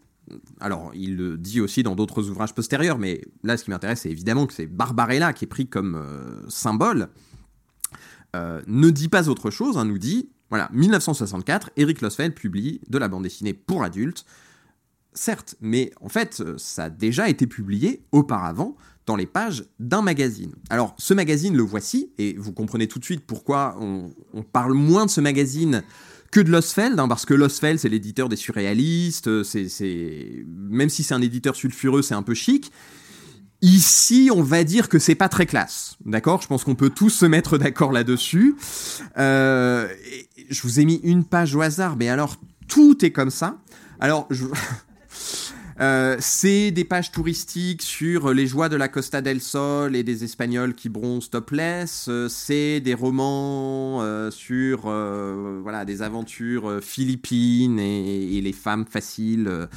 alors 0.60 0.90
il 0.96 1.16
le 1.16 1.38
dit 1.38 1.62
aussi 1.62 1.84
dans 1.84 1.96
d'autres 1.96 2.30
ouvrages 2.30 2.56
postérieurs, 2.56 2.98
mais 2.98 3.22
là 3.44 3.56
ce 3.56 3.66
qui 3.66 3.72
m'intéresse 3.72 4.02
c'est 4.02 4.10
évidemment 4.10 4.48
que 4.48 4.54
c'est 4.54 4.68
Barbarella 4.68 5.34
qui 5.34 5.46
est 5.46 5.48
pris 5.48 5.68
comme 5.68 5.96
euh, 5.96 6.50
symbole, 6.50 7.10
euh, 8.36 8.62
ne 8.66 8.90
dit 8.90 9.10
pas 9.10 9.30
autre 9.30 9.52
chose, 9.52 9.78
hein, 9.78 9.86
nous 9.86 10.00
dit, 10.00 10.30
voilà, 10.50 10.70
1964, 10.74 11.72
Eric 11.78 12.02
Losfeld 12.02 12.34
publie 12.34 12.82
de 12.90 12.98
la 12.98 13.10
bande 13.10 13.24
dessinée 13.24 13.54
pour 13.54 13.84
adultes, 13.84 14.26
certes, 15.16 15.56
mais 15.62 15.92
en 16.02 16.10
fait, 16.10 16.42
euh, 16.42 16.56
ça 16.58 16.86
a 16.86 16.90
déjà 16.90 17.30
été 17.30 17.48
publié 17.48 18.04
auparavant 18.12 18.76
dans 19.06 19.16
les 19.16 19.26
pages 19.26 19.66
d'un 19.80 20.02
magazine. 20.02 20.54
Alors, 20.70 20.96
ce 20.98 21.14
magazine, 21.14 21.56
le 21.56 21.64
voici, 21.64 22.12
et 22.18 22.36
vous 22.38 22.54
comprenez 22.54 22.88
tout 22.88 23.00
de 23.00 23.06
suite 23.06 23.26
pourquoi 23.26 23.78
on, 23.80 24.12
parle 24.44 24.74
moins 24.74 25.06
de 25.06 25.12
ce 25.12 25.22
magazine 25.22 25.84
que 26.32 26.40
de 26.40 26.50
Losfeld, 26.50 27.00
hein, 27.00 27.08
parce 27.08 27.26
que 27.26 27.34
Losfeld, 27.34 27.80
c'est 27.80 27.90
l'éditeur 27.90 28.30
des 28.30 28.36
surréalistes, 28.36 29.28
euh, 29.28 29.44
c'est, 29.44 30.46
même 30.48 30.90
si 30.90 31.04
c'est 31.04 31.14
un 31.14 31.22
éditeur 31.22 31.56
sulfureux, 31.56 32.02
c'est 32.02 32.16
un 32.16 32.24
peu 32.24 32.34
chic. 32.34 32.72
Ici, 33.62 34.30
on 34.34 34.44
va 34.44 34.64
dire 34.66 34.90
que 34.90 35.00
c'est 35.00 35.16
pas 35.16 35.30
très 35.30 35.46
classe, 35.46 35.96
d'accord? 36.06 36.42
Je 36.42 36.48
pense 36.48 36.66
qu'on 36.66 36.76
peut 36.76 36.90
tous 36.90 37.10
se 37.10 37.26
mettre 37.26 37.58
d'accord 37.58 37.94
là-dessus. 37.94 38.56
Euh, 39.18 39.88
je 40.50 40.62
vous 40.64 40.82
ai 40.82 40.86
mis 40.86 41.00
une 41.04 41.24
page 41.24 41.56
au 41.56 41.62
hasard, 41.62 41.96
mais 41.96 42.10
alors 42.10 42.36
tout 42.68 43.06
est 43.06 43.12
comme 43.12 43.30
ça. 43.30 43.58
Alors, 44.00 44.28
je... 44.30 44.46
Euh, 45.80 46.18
c'est 46.20 46.72
des 46.72 46.84
pages 46.84 47.12
touristiques 47.12 47.82
sur 47.82 48.34
les 48.34 48.46
joies 48.48 48.70
de 48.70 48.76
la 48.76 48.88
Costa 48.88 49.22
del 49.22 49.42
Sol 49.42 49.96
et 49.96 50.04
des 50.04 50.24
Espagnols 50.24 50.76
qui 50.76 50.90
bronzent 50.90 51.30
topless. 51.30 52.08
Euh, 52.10 52.30
c'est 52.30 52.80
des 52.80 52.94
romans 52.94 54.02
euh, 54.02 54.30
sur 54.30 54.82
voilà 54.84 55.86
des 55.86 56.02
aventures 56.02 56.80
philippines 56.82 57.80
et, 57.80 58.42
les 58.42 58.54
femmes 58.54 58.86
faciles 58.86 59.68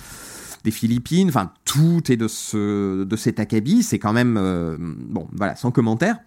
des 0.65 0.71
Philippines. 0.71 1.29
Enfin, 1.29 1.53
tout 1.65 2.11
est 2.11 2.17
de 2.17 2.29
ce 2.29 3.05
de 3.05 3.17
cet 3.17 3.41
acabit. 3.41 3.83
C'est 3.83 3.99
quand 3.99 4.13
même 4.13 4.35
bon, 5.09 5.29
voilà, 5.33 5.57
sans 5.57 5.71
commentaire. 5.71 6.19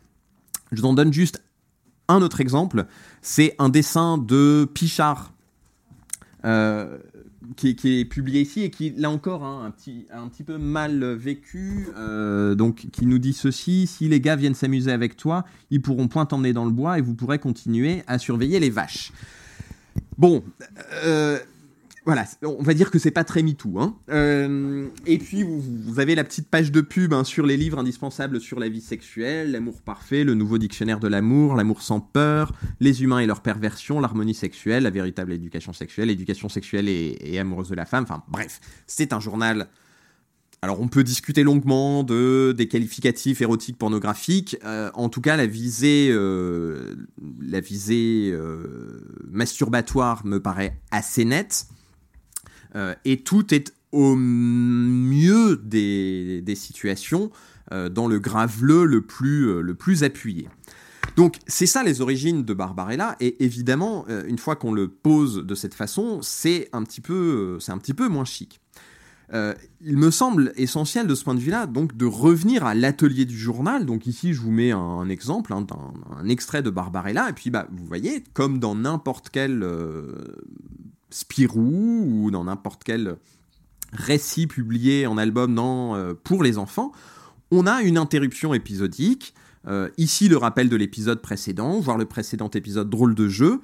Je 0.72 0.82
vous 0.82 0.88
en 0.88 0.94
donne 0.94 1.12
juste 1.12 1.41
un 2.08 2.22
autre 2.22 2.41
exemple. 2.41 2.86
C'est 3.22 3.56
un 3.60 3.70
dessin 3.70 4.18
de 4.18 4.68
Pichard. 4.74 5.34
Qui, 7.56 7.70
est 7.70 8.06
publié 8.06 8.41
ici 8.41 8.64
et 8.64 8.70
qui, 8.70 8.91
là 8.98 9.10
encore, 9.10 9.45
hein, 9.45 9.64
un, 9.66 9.72
petit, 9.72 10.06
un 10.11 10.28
petit 10.28 10.44
peu 10.44 10.57
mal 10.57 11.14
vécu, 11.14 11.88
euh, 11.98 12.53
donc 12.53 12.88
qui 12.91 13.06
nous 13.06 13.18
dit 13.18 13.32
ceci 13.32 13.88
si 13.88 14.10
les 14.10 14.20
gars 14.20 14.36
viennent 14.36 14.53
s'amuser 14.53 14.91
avec 14.91 15.16
toi, 15.16 15.45
ils 15.72 15.82
pourront 15.82 16.10
point 16.10 16.26
t'emmener 16.26 16.52
dans 16.52 16.66
le 16.66 16.72
bois 16.72 16.98
et 16.98 17.02
vous 17.02 17.14
pourrez 17.14 17.40
continuer 17.40 18.03
à 18.07 18.18
surveiller 18.20 18.60
les 18.60 18.70
vaches. 18.70 19.14
Bon, 20.18 20.44
euh, 21.06 21.40
voilà, 22.10 22.26
on 22.41 22.64
va 22.64 22.73
dire 22.73 22.90
que 22.90 22.98
c'est 22.98 23.11
pas 23.11 23.23
très 23.23 23.44
MeToo. 23.44 23.80
Hein. 23.80 23.95
Euh, 24.10 24.88
et 25.06 25.19
puis, 25.19 25.44
vous, 25.44 25.99
avez 25.99 26.15
la 26.15 26.23
petite 26.23 26.48
page 26.48 26.72
de 26.72 26.81
pub 26.81 27.14
hein, 27.14 27.23
sur 27.23 27.45
les 27.45 27.56
livres 27.56 27.77
indispensables 27.77 28.41
sur 28.41 28.60
la 28.60 28.68
vie 28.68 28.81
sexuelle, 28.81 29.52
l'amour 29.52 29.84
parfait, 29.84 30.23
le 30.23 30.34
nouveau 30.34 30.57
dictionnaire 30.57 30.99
de 30.99 31.07
l'amour, 31.07 31.53
l'amour 31.53 31.84
sans 31.84 31.99
peur, 31.99 32.53
les 32.80 33.03
humains 33.03 33.19
et 33.19 33.27
leur 33.27 33.41
perversion, 33.41 33.99
l'harmonie 33.99 34.34
sexuelle, 34.34 34.84
la 34.84 34.90
véritable 34.90 35.34
éducation 35.34 35.72
sexuelle, 35.72 36.07
l'éducation 36.07 36.49
sexuelle 36.49 36.90
et, 36.90 37.38
amoureuse 37.38 37.69
de 37.69 37.76
la 37.76 37.86
femme. 37.86 38.06
Enfin, 38.06 38.23
bref, 38.27 38.60
c'est 38.88 39.14
un 39.14 39.19
journal. 39.19 39.68
Alors, 40.64 40.81
on 40.81 40.88
peut 40.88 41.03
discuter 41.03 41.44
longuement 41.44 42.03
de 42.03 42.56
des 42.57 42.68
qualificatifs 42.68 43.40
érotiques 43.41 43.77
pornographiques. 43.77 44.57
Euh, 44.65 44.90
en 44.95 45.10
tout 45.10 45.22
cas, 45.22 45.38
la 45.38 45.45
visée, 45.45 46.10
euh, 46.11 46.95
la 47.40 47.60
visée 47.60 48.36
masturbatoire 49.30 50.26
me 50.26 50.40
paraît 50.40 50.81
assez 50.90 51.23
nette. 51.23 51.68
Euh, 52.76 52.96
et 53.06 53.22
tout 53.22 53.54
est 53.54 53.74
au 53.91 54.16
mieux 54.16 55.58
des, 55.64 56.44
situations 56.56 57.32
euh, 57.72 57.90
dans 57.90 58.08
le 58.08 58.20
graveleux 58.20 58.86
le 58.86 59.02
plus, 59.02 59.50
euh, 59.50 59.62
le 59.62 59.74
plus 59.74 60.04
appuyé. 60.04 60.48
Donc 61.16 61.38
c'est 61.48 61.66
ça 61.66 61.84
les 61.84 62.02
origines 62.02 62.44
de 62.44 62.54
Barbarella 62.54 63.16
et 63.20 63.44
évidemment 63.44 64.06
une 64.28 64.38
fois 64.38 64.56
qu'on 64.56 64.72
le 64.72 64.88
pose 64.88 65.38
de 65.38 65.56
cette 65.56 65.74
façon 65.74 66.20
c'est 66.22 66.70
un 66.72 66.84
petit 66.84 67.02
peu 67.02 67.58
c'est 67.60 67.72
un 67.72 67.78
petit 67.78 67.96
peu 67.96 68.08
moins 68.08 68.26
chic. 68.26 68.62
il 69.34 69.98
me 69.98 70.12
semble 70.12 70.54
essentiel 70.56 71.08
de 71.08 71.16
ce 71.16 71.24
point 71.24 71.36
de 71.36 71.40
vue-là 71.40 71.66
donc 71.66 71.98
de 71.98 72.06
revenir 72.06 72.64
à 72.64 72.76
l'atelier 72.76 73.26
du 73.26 73.38
journal. 73.38 73.86
Donc 73.86 74.06
ici 74.06 74.34
je 74.34 74.40
vous 74.40 74.52
mets 74.52 74.72
un, 74.72 75.10
exemple, 75.10 75.52
hein, 75.52 75.66
un, 76.16 76.30
extrait 76.30 76.62
de 76.62 76.70
Barbarella 76.70 77.30
et 77.30 77.34
puis 77.34 77.50
bah 77.50 77.68
vous 77.72 77.86
voyez 77.86 78.24
comme 78.34 78.60
dans 78.60 78.76
n'importe 78.76 79.30
quel 79.30 79.64
Spirou 81.10 82.06
ou 82.06 82.31
dans 82.31 82.44
n'importe 82.44 82.84
quel 82.84 83.18
récit 83.94 84.48
publié 84.48 85.07
en 85.07 85.18
album 85.18 85.57
euh, 85.60 86.14
pour 86.23 86.44
les 86.44 86.57
enfants, 86.57 86.91
on 87.52 87.65
a 87.65 87.81
une 87.81 87.98
interruption 87.98 88.53
épisodique. 88.53 89.34
Euh, 89.68 89.90
ici, 89.98 90.30
le 90.30 90.38
rappel 90.38 90.69
de 90.69 90.76
l'épisode 90.76 91.22
précédent, 91.22 91.80
voire 91.80 91.98
le 91.98 92.06
précédent 92.06 92.49
épisode 92.49 92.90
drôle 92.90 93.14
de 93.14 93.27
jeu. 93.27 93.60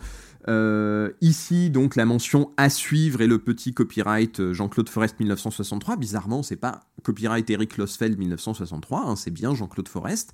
Euh, 0.48 1.12
ici, 1.22 1.70
donc, 1.70 1.96
la 1.96 2.06
mention 2.06 2.52
à 2.58 2.70
suivre 2.70 3.22
et 3.22 3.28
le 3.28 3.40
petit 3.40 3.74
copyright 3.74 4.52
Jean-Claude 4.52 4.90
Forest 4.90 5.20
1963. 5.20 5.96
Bizarrement, 5.96 6.44
c'est 6.44 6.58
pas 6.58 6.82
copyright 7.04 7.50
Eric 7.50 7.78
Losfeld 7.78 8.18
1963, 8.18 9.06
hein, 9.06 9.16
c'est 9.16 9.32
bien 9.32 9.56
Jean-Claude 9.56 9.88
Forest. 9.88 10.34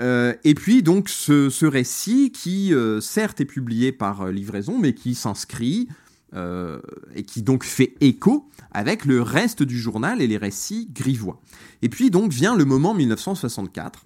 et 0.00 0.54
puis, 0.54 0.82
donc, 0.82 1.08
ce 1.08 1.66
récit 1.66 2.30
qui, 2.30 2.72
certes, 3.00 3.40
est 3.40 3.46
publié 3.46 3.90
par 3.92 4.28
livraison, 4.28 4.78
mais 4.78 4.94
qui 4.94 5.14
s'inscrit 5.14 5.88
euh, 6.34 6.80
et 7.14 7.22
qui 7.22 7.42
donc 7.42 7.62
fait 7.62 7.94
écho 8.00 8.48
avec 8.72 9.04
le 9.04 9.22
reste 9.22 9.62
du 9.62 9.78
journal 9.78 10.20
et 10.20 10.26
les 10.26 10.36
récits 10.36 10.88
grivois. 10.92 11.40
Et 11.80 11.88
puis 11.88 12.10
donc 12.10 12.32
vient 12.32 12.56
le 12.56 12.64
moment 12.64 12.92
1964 12.92 14.04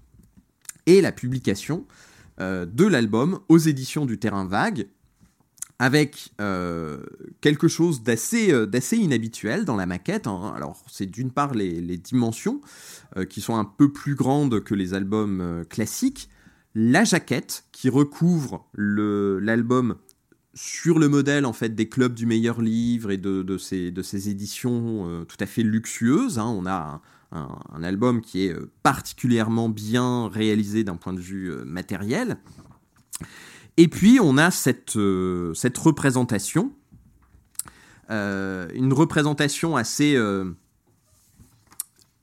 et 0.84 1.00
la 1.00 1.10
publication 1.10 1.86
euh, 2.40 2.66
de 2.66 2.84
l'album 2.84 3.40
aux 3.48 3.56
éditions 3.56 4.04
du 4.04 4.18
Terrain 4.18 4.44
Vague, 4.44 4.88
avec 5.78 6.34
euh, 6.38 6.98
quelque 7.40 7.66
chose 7.66 8.02
d'assez 8.02 8.50
inhabituel 8.92 9.64
dans 9.64 9.76
la 9.76 9.86
maquette. 9.86 10.26
Hein. 10.26 10.52
Alors 10.54 10.84
c'est 10.86 11.06
d'une 11.06 11.30
part 11.30 11.54
les, 11.54 11.80
les 11.80 11.96
dimensions 11.96 12.60
qui 13.30 13.40
sont 13.40 13.56
un 13.56 13.64
peu 13.64 13.90
plus 13.90 14.14
grandes 14.14 14.62
que 14.62 14.74
les 14.74 14.92
albums 14.92 15.64
classiques, 15.70 16.28
la 16.74 17.04
jaquette 17.04 17.64
qui 17.72 17.88
recouvre 17.88 18.68
l'album 18.74 19.96
sur 20.58 20.98
le 20.98 21.08
modèle 21.08 21.46
en 21.46 21.52
fait 21.52 21.76
des 21.76 21.88
clubs 21.88 22.14
du 22.14 22.26
meilleur 22.26 22.60
livre 22.60 23.12
et 23.12 23.16
de, 23.16 23.58
ces, 23.58 23.92
de 23.92 24.02
ces 24.02 24.28
éditions 24.28 25.06
euh, 25.06 25.24
tout 25.24 25.36
à 25.38 25.46
fait 25.46 25.62
luxueuses. 25.62 26.40
Hein. 26.40 26.46
On 26.46 26.66
a 26.66 27.00
un, 27.30 27.82
album 27.84 28.20
qui 28.20 28.46
est 28.46 28.52
euh, 28.52 28.68
particulièrement 28.82 29.68
bien 29.68 30.28
réalisé 30.28 30.82
d'un 30.82 30.96
point 30.96 31.12
de 31.12 31.20
vue 31.20 31.52
euh, 31.52 31.64
matériel. 31.64 32.38
Et 33.76 33.86
puis 33.86 34.18
on 34.20 34.36
a 34.36 34.50
cette, 34.50 34.94
représentation, 34.96 36.72
une 38.08 38.92
représentation 38.92 39.76
assez 39.76 40.18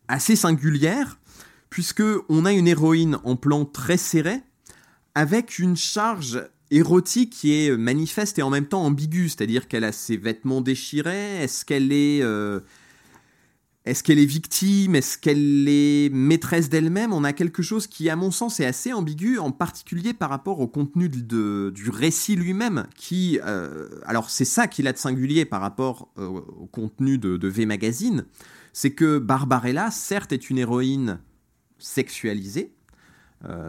assez 0.10 0.36
singulière, 0.36 1.18
puisque 1.70 2.04
on 2.28 2.44
a 2.44 2.52
une 2.52 2.68
héroïne 2.68 3.18
en 3.24 3.38
plan 3.38 3.64
très 3.64 3.96
serré, 3.96 4.42
avec 5.14 5.58
une 5.58 5.78
charge 5.78 6.44
érotique 6.72 7.32
qui 7.32 7.54
est 7.54 7.78
manifeste 7.78 8.40
et 8.40 8.42
en 8.42 8.50
même 8.50 8.66
temps 8.66 8.84
ambiguë, 8.84 9.30
c'est-à-dire 9.30 9.68
qu'elle 9.68 9.84
a 9.84 9.92
ses 9.92 10.18
vêtements 10.18 10.62
déchirés, 10.62 11.44
est-ce 11.44 11.64
qu'elle 11.64 11.92
est, 11.92 12.22
euh, 12.22 12.60
est-ce 13.86 14.12
est 14.12 14.26
victime, 14.26 14.96
est-ce 14.96 15.18
qu'elle 15.18 15.68
est 15.68 16.10
maîtresse 16.12 16.70
d'elle-même? 16.70 17.14
On 17.14 17.24
a 17.24 17.34
quelque 17.34 17.62
chose 17.62 17.86
qui, 17.86 18.10
à 18.10 18.16
mon 18.16 18.32
sens, 18.32 18.60
est 18.60 18.66
assez 18.66 18.92
ambigu, 18.94 19.38
en 19.38 19.52
particulier 19.52 20.14
par 20.14 20.30
rapport 20.30 20.60
au 20.60 20.68
contenu 20.68 21.08
de, 21.08 21.72
du 21.74 21.90
récit 21.90 22.36
lui-même, 22.36 22.88
qui, 22.96 23.40
euh, 23.46 23.88
alors 24.06 24.30
c'est 24.32 24.46
ça 24.46 24.68
qu'il 24.68 24.88
a 24.88 24.94
de 24.94 24.98
singulier 24.98 25.46
par 25.46 25.62
rapport 25.62 26.12
euh, 26.18 26.28
au 26.28 26.66
contenu 26.66 27.20
de, 27.20 27.38
de 27.38 27.48
V 27.48 27.68
Magazine, 27.68 28.26
c'est 28.74 28.92
que 28.92 29.20
Barbarella, 29.20 29.92
certes, 29.92 30.34
est 30.34 30.50
une 30.50 30.58
héroïne 30.58 31.20
sexualisée, 31.78 32.75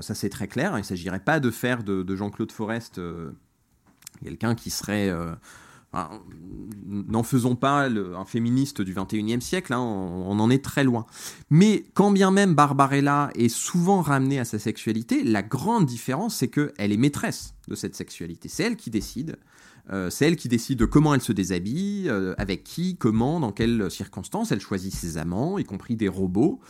ça 0.01 0.15
c'est 0.15 0.28
très 0.28 0.48
clair. 0.48 0.73
Il 0.74 0.81
ne 0.81 0.82
s'agirait 0.82 1.20
pas 1.20 1.40
de 1.40 1.51
faire 1.51 1.82
de, 1.82 2.16
Jean-Claude 2.16 2.53
Forest 2.53 2.98
euh, 2.98 3.31
quelqu'un 4.23 4.55
qui 4.55 4.70
serait... 4.70 5.09
Euh, 5.09 5.32
n'en 6.85 7.23
faisons 7.23 7.57
pas 7.57 7.89
un 7.89 8.24
féministe 8.27 8.82
du 8.82 8.93
21e 8.93 9.40
siècle, 9.40 9.73
hein, 9.73 9.81
on, 9.81 10.39
en 10.39 10.51
est 10.51 10.62
très 10.62 10.85
loin. 10.85 11.07
Mais 11.48 11.86
quand 11.94 12.11
bien 12.11 12.31
même 12.31 12.55
Barbarella 12.55 13.31
est 13.35 13.48
souvent 13.48 14.03
ramenée 14.03 14.39
à 14.39 14.44
sa 14.44 14.59
sexualité, 14.59 15.24
la 15.24 15.43
grande 15.43 15.86
différence 15.86 16.36
c'est 16.36 16.48
qu'elle 16.48 16.93
est 16.93 16.98
maîtresse 16.98 17.55
de 17.69 17.74
cette 17.74 17.94
sexualité. 17.94 18.51
C'est 18.51 18.65
elle 18.65 18.77
qui 18.77 18.90
décide. 18.90 19.39
C'est 20.11 20.27
elle 20.27 20.37
qui 20.37 20.49
décide 20.49 20.79
de 20.79 20.85
comment 20.85 21.15
elle 21.15 21.21
se 21.21 21.33
déshabille, 21.33 22.11
avec 22.39 22.65
qui, 22.65 22.97
comment, 22.97 23.41
dans 23.41 23.53
quelles 23.53 23.91
circonstances. 23.91 24.53
Elle 24.53 24.61
choisit 24.61 24.93
ses 24.93 25.19
amants, 25.19 25.59
y 25.59 25.65
compris 25.65 25.97
des 25.97 26.09
robots. 26.09 26.61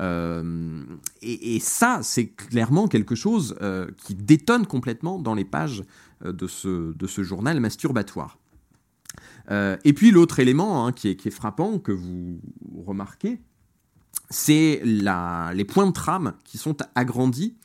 Euh, 0.00 0.82
et, 1.20 1.60
ça, 1.60 2.00
c'est 2.02 2.28
clairement 2.28 2.88
quelque 2.88 3.14
chose 3.14 3.56
euh, 3.60 3.88
qui 3.98 4.14
détonne 4.14 4.66
complètement 4.66 5.18
dans 5.18 5.34
les 5.34 5.44
pages 5.44 5.84
euh, 6.24 6.32
de, 6.32 6.46
ce, 6.46 6.94
de 6.94 7.06
ce 7.06 7.22
journal 7.22 7.60
masturbatoire. 7.60 8.38
et 9.50 9.92
puis 9.92 10.10
l'autre 10.10 10.38
élément 10.38 10.86
hein, 10.86 10.92
qui, 10.92 11.08
est, 11.08 11.16
qui, 11.16 11.28
est, 11.28 11.32
frappant, 11.32 11.78
que 11.78 11.92
vous 11.92 12.40
remarquez, 12.86 13.40
c'est 14.30 14.80
les 14.84 15.64
points 15.64 15.86
de 15.86 15.92
trame 15.92 16.34
qui 16.44 16.56
sont 16.56 16.76
agrandis 16.94 17.56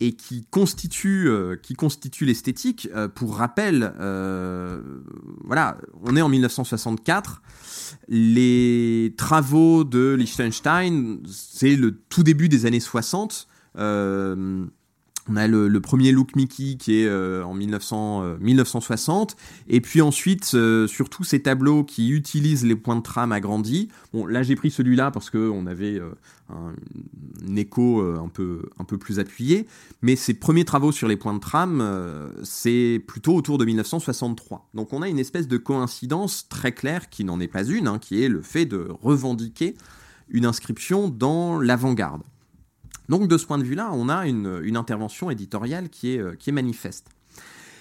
et 0.00 0.12
qui 0.12 0.46
constitue, 0.50 1.28
euh, 1.28 1.56
qui 1.56 1.74
constitue 1.74 2.24
l'esthétique. 2.24 2.88
Euh, 2.94 3.08
pour 3.08 3.36
rappel, 3.36 3.92
euh, 4.00 4.80
voilà, 5.44 5.76
on 6.02 6.14
est 6.16 6.22
en 6.22 6.28
1964. 6.28 7.42
Les 8.08 9.14
travaux 9.16 9.84
de 9.84 10.14
Liechtenstein, 10.14 11.20
c'est 11.26 11.74
le 11.74 11.98
tout 12.08 12.22
début 12.22 12.48
des 12.48 12.66
années 12.66 12.80
60. 12.80 13.48
On 15.30 15.36
a 15.36 15.46
le, 15.46 15.80
premier 15.80 16.12
Look 16.12 16.36
Mickey 16.36 16.76
qui 16.78 17.00
est 17.00 17.06
euh, 17.06 17.44
en 17.44 17.54
1900, 17.54 18.38
1960, 18.40 19.32
euh, 19.32 19.34
et 19.68 19.80
puis 19.80 20.00
ensuite 20.00 20.52
euh, 20.54 20.86
surtout 20.86 21.24
ces 21.24 21.42
tableaux 21.42 21.84
qui 21.84 22.10
utilisent 22.10 22.64
les 22.64 22.76
points 22.76 22.96
de 22.96 23.02
trame 23.02 23.32
agrandis. 23.32 23.88
Bon, 24.12 24.26
là 24.26 24.42
j'ai 24.42 24.56
pris 24.56 24.70
celui-là 24.70 25.10
parce 25.10 25.30
qu'on 25.30 25.66
avait 25.66 26.00
un, 26.50 27.56
écho 27.56 28.00
un 28.00 28.28
peu, 28.28 28.62
un 28.78 28.84
peu 28.84 28.96
plus 28.96 29.18
appuyé, 29.18 29.66
mais 30.02 30.16
ces 30.16 30.34
premiers 30.34 30.64
travaux 30.64 30.92
sur 30.92 31.08
les 31.08 31.16
points 31.16 31.34
de 31.34 31.40
trame, 31.40 31.84
c'est 32.42 33.02
plutôt 33.06 33.34
autour 33.34 33.58
de 33.58 33.64
1963. 33.64 34.68
Donc 34.74 34.92
on 34.92 35.02
a 35.02 35.08
une 35.08 35.18
espèce 35.18 35.46
de 35.46 35.58
coïncidence 35.58 36.48
très 36.48 36.72
claire 36.72 37.10
qui 37.10 37.24
n'en 37.24 37.38
est 37.40 37.48
pas 37.48 37.64
une, 37.64 37.86
hein, 37.86 37.98
qui 37.98 38.22
est 38.22 38.28
le 38.28 38.42
fait 38.42 38.64
de 38.64 38.88
revendiquer 39.02 39.74
une 40.30 40.46
inscription 40.46 41.08
dans 41.08 41.60
l'avant-garde. 41.60 42.22
Donc 43.08 43.26
de 43.26 43.38
ce 43.38 43.46
point 43.46 43.58
de 43.58 43.64
vue-là, 43.64 43.90
on 43.92 44.08
a 44.08 44.26
une, 44.26 44.76
intervention 44.76 45.30
éditoriale 45.30 45.88
qui 45.88 46.14
est, 46.14 46.18
euh, 46.18 46.34
qui 46.34 46.50
est 46.50 46.52
manifeste. 46.52 47.08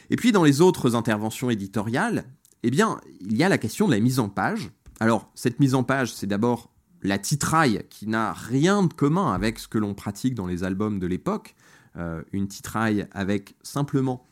Et 0.09 0.15
puis 0.15 0.31
dans 0.31 0.43
les 0.43 0.61
autres 0.61 0.95
interventions 0.95 1.49
éditoriales, 1.49 2.25
eh 2.63 2.71
bien, 2.71 2.99
il 3.21 3.35
y 3.35 3.43
a 3.43 3.49
la 3.49 3.57
question 3.57 3.87
de 3.87 3.93
la 3.93 3.99
mise 3.99 4.19
en 4.19 4.29
page. 4.29 4.71
Alors, 4.99 5.29
cette 5.35 5.59
mise 5.59 5.75
en 5.75 5.83
page, 5.83 6.13
c'est 6.13 6.27
d'abord 6.27 6.71
la 7.03 7.19
titraille 7.19 7.83
qui 7.89 8.07
n'a 8.07 8.33
rien 8.33 8.83
de 8.83 8.93
commun 8.93 9.31
avec 9.33 9.59
ce 9.59 9.67
que 9.67 9.77
l'on 9.77 9.93
pratique 9.93 10.33
dans 10.33 10.47
les 10.47 10.63
albums 10.63 10.97
de 10.99 11.07
l'époque. 11.07 11.55
Euh, 11.97 12.23
une 12.31 12.47
titraille 12.47 13.07
avec 13.11 13.55
simplement, 13.61 14.25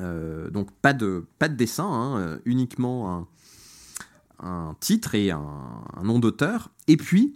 euh, 0.00 0.50
donc 0.50 0.70
pas 0.72 0.92
de, 0.92 1.26
dessin, 1.50 1.86
hein, 1.86 2.38
uniquement 2.44 3.26
un, 4.40 4.74
titre 4.80 5.14
et 5.14 5.30
un 5.30 6.02
nom 6.02 6.18
d'auteur. 6.18 6.70
Et 6.88 6.96
puis, 6.96 7.34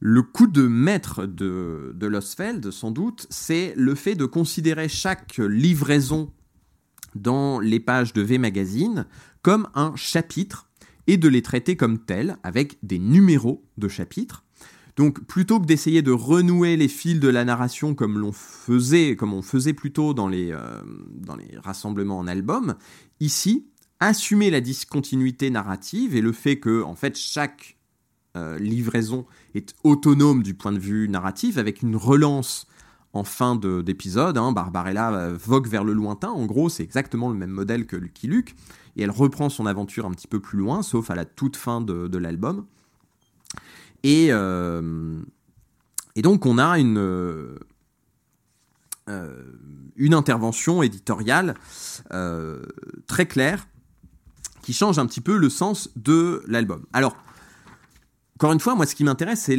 le 0.00 0.22
coup 0.22 0.46
de 0.46 0.66
maître 0.66 1.26
de, 1.26 1.92
de 1.94 2.06
Losfeld, 2.06 2.70
sans 2.70 2.90
doute, 2.90 3.26
c'est 3.30 3.74
le 3.76 3.94
fait 3.94 4.14
de 4.14 4.26
considérer 4.26 4.88
chaque 4.88 5.38
livraison 5.38 6.32
dans 7.14 7.58
les 7.58 7.80
pages 7.80 8.12
de 8.12 8.22
V 8.22 8.38
Magazine 8.38 9.06
comme 9.42 9.68
un 9.74 9.94
chapitre 9.96 10.68
et 11.06 11.16
de 11.16 11.28
les 11.28 11.42
traiter 11.42 11.76
comme 11.76 11.98
tels, 11.98 12.36
avec 12.42 12.78
des 12.82 12.98
numéros 12.98 13.64
de 13.78 13.88
chapitres. 13.88 14.44
Donc 14.96 15.24
plutôt 15.24 15.60
que 15.60 15.64
d'essayer 15.64 16.02
de 16.02 16.10
renouer 16.10 16.76
les 16.76 16.88
fils 16.88 17.18
de 17.18 17.28
la 17.28 17.44
narration 17.44 17.94
comme 17.94 18.18
l'on 18.18 18.32
faisait, 18.32 19.16
comme 19.16 19.32
on 19.32 19.42
faisait 19.42 19.72
plutôt 19.72 20.12
dans 20.12 20.28
les, 20.28 20.52
euh, 20.52 20.82
dans 21.14 21.36
les 21.36 21.56
rassemblements 21.58 22.18
en 22.18 22.26
album, 22.26 22.74
ici, 23.20 23.68
assumer 24.00 24.50
la 24.50 24.60
discontinuité 24.60 25.50
narrative 25.50 26.14
et 26.14 26.20
le 26.20 26.32
fait 26.32 26.58
que 26.58 26.82
en 26.82 26.94
fait 26.94 27.16
chaque 27.16 27.77
euh, 28.36 28.58
livraison 28.58 29.26
est 29.54 29.74
autonome 29.84 30.42
du 30.42 30.54
point 30.54 30.72
de 30.72 30.78
vue 30.78 31.08
narratif, 31.08 31.56
avec 31.56 31.82
une 31.82 31.96
relance 31.96 32.66
en 33.12 33.24
fin 33.24 33.56
d'épisode. 33.56 34.36
Hein. 34.36 34.52
Barbarella 34.52 35.12
euh, 35.12 35.38
vogue 35.42 35.66
vers 35.66 35.84
le 35.84 35.92
lointain, 35.92 36.28
en 36.28 36.46
gros, 36.46 36.68
c'est 36.68 36.82
exactement 36.82 37.30
le 37.30 37.36
même 37.36 37.50
modèle 37.50 37.86
que 37.86 37.96
Lucky 37.96 38.26
Luke, 38.26 38.54
et 38.96 39.02
elle 39.02 39.10
reprend 39.10 39.48
son 39.48 39.66
aventure 39.66 40.06
un 40.06 40.10
petit 40.10 40.26
peu 40.26 40.40
plus 40.40 40.58
loin, 40.58 40.82
sauf 40.82 41.10
à 41.10 41.14
la 41.14 41.24
toute 41.24 41.56
fin 41.56 41.80
de, 41.80 42.18
l'album. 42.18 42.66
Et, 44.02 44.28
euh, 44.30 45.20
et 46.14 46.22
donc 46.22 46.46
on 46.46 46.58
a 46.58 46.78
une 46.78 47.58
intervention 50.12 50.82
éditoriale 50.82 51.54
très 53.06 53.26
claire 53.26 53.66
qui 54.62 54.74
change 54.74 54.98
un 54.98 55.06
petit 55.06 55.22
peu 55.22 55.38
le 55.38 55.48
sens 55.48 55.88
de 55.96 56.42
l'album. 56.46 56.84
Alors, 56.92 57.16
encore 58.38 58.52
une 58.52 58.60
fois, 58.60 58.76
moi, 58.76 58.86
ce 58.86 58.94
qui 58.94 59.02
m'intéresse, 59.02 59.40
c'est 59.46 59.56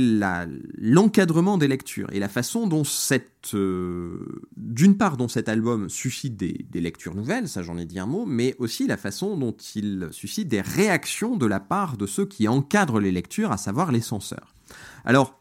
l'encadrement 0.77 1.57
des 1.57 1.67
lectures 1.67 2.07
et 2.13 2.19
la 2.19 2.29
façon 2.29 2.65
dont 2.65 2.85
cette, 2.85 3.53
euh, 3.53 4.41
d'une 4.55 4.95
part, 4.95 5.17
dont 5.17 5.27
cet 5.27 5.49
album 5.49 5.89
suscite 5.89 6.37
des, 6.37 6.79
lectures 6.79 7.13
nouvelles, 7.13 7.49
ça 7.49 7.61
j'en 7.61 7.77
ai 7.77 7.83
dit 7.83 7.99
un 7.99 8.05
mot, 8.05 8.25
mais 8.25 8.55
aussi 8.57 8.87
la 8.87 8.95
façon 8.95 9.35
dont 9.35 9.53
il 9.75 10.07
suscite 10.11 10.47
des 10.47 10.61
réactions 10.61 11.35
de 11.35 11.45
la 11.45 11.59
part 11.59 11.97
de 11.97 12.05
ceux 12.05 12.25
qui 12.25 12.47
encadrent 12.47 13.01
les 13.01 13.11
lectures, 13.11 13.51
à 13.51 13.57
savoir 13.57 13.91
les 13.91 13.99
censeurs. 13.99 14.55
Alors, 15.03 15.37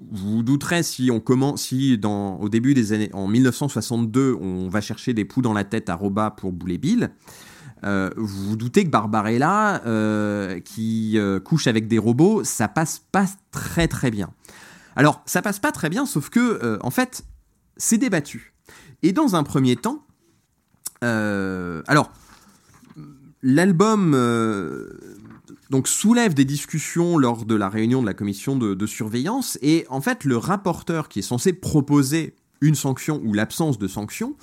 vous 0.00 0.42
douterez 0.42 0.82
si 0.82 1.12
on 1.12 1.20
commence, 1.20 1.62
si 1.66 1.96
dans, 1.98 2.40
au 2.40 2.48
début 2.48 2.74
des 2.74 2.92
années, 2.92 3.10
en 3.12 3.28
1962, 3.28 4.36
on 4.40 4.68
va 4.68 4.80
chercher 4.80 5.14
des 5.14 5.24
poux 5.24 5.40
dans 5.40 5.52
la 5.52 5.62
tête 5.62 5.88
à 5.88 5.94
Roba 5.94 6.32
pour 6.32 6.50
Boulet 6.50 6.78
Bill. 6.78 7.12
Euh, 7.84 8.10
vous 8.16 8.50
vous 8.50 8.56
doutez 8.56 8.84
que 8.84 8.90
Barbarella, 8.90 9.82
euh, 9.86 10.60
qui 10.60 11.18
euh, 11.18 11.40
couche 11.40 11.66
avec 11.66 11.88
des 11.88 11.98
robots, 11.98 12.44
ça 12.44 12.68
passe 12.68 13.02
pas 13.12 13.26
très 13.50 13.88
très 13.88 14.10
bien. 14.10 14.30
Alors, 14.96 15.22
ça 15.24 15.40
passe 15.40 15.58
pas 15.58 15.72
très 15.72 15.88
bien, 15.88 16.04
sauf 16.04 16.28
que, 16.28 16.78
en 16.82 16.90
fait, 16.90 17.24
c'est 17.76 17.96
débattu. 17.96 18.52
Et 19.02 19.12
dans 19.12 19.36
un 19.36 19.44
premier 19.44 19.76
temps, 19.76 20.04
alors, 21.00 22.12
l'album 23.42 24.14
soulève 25.84 26.34
des 26.34 26.44
discussions 26.44 27.16
lors 27.16 27.46
de 27.46 27.54
la 27.54 27.68
réunion 27.68 28.02
de 28.02 28.06
la 28.06 28.14
commission 28.14 28.56
de, 28.56 28.86
surveillance, 28.86 29.58
et 29.62 29.86
en 29.88 30.00
fait, 30.00 30.24
le 30.24 30.36
rapporteur 30.36 31.08
qui 31.08 31.20
est 31.20 31.22
censé 31.22 31.52
proposer 31.52 32.34
une 32.60 32.74
sanction 32.74 33.22
ou 33.24 33.32
l'absence 33.32 33.78
de 33.78 33.88
sanction, 33.88 34.36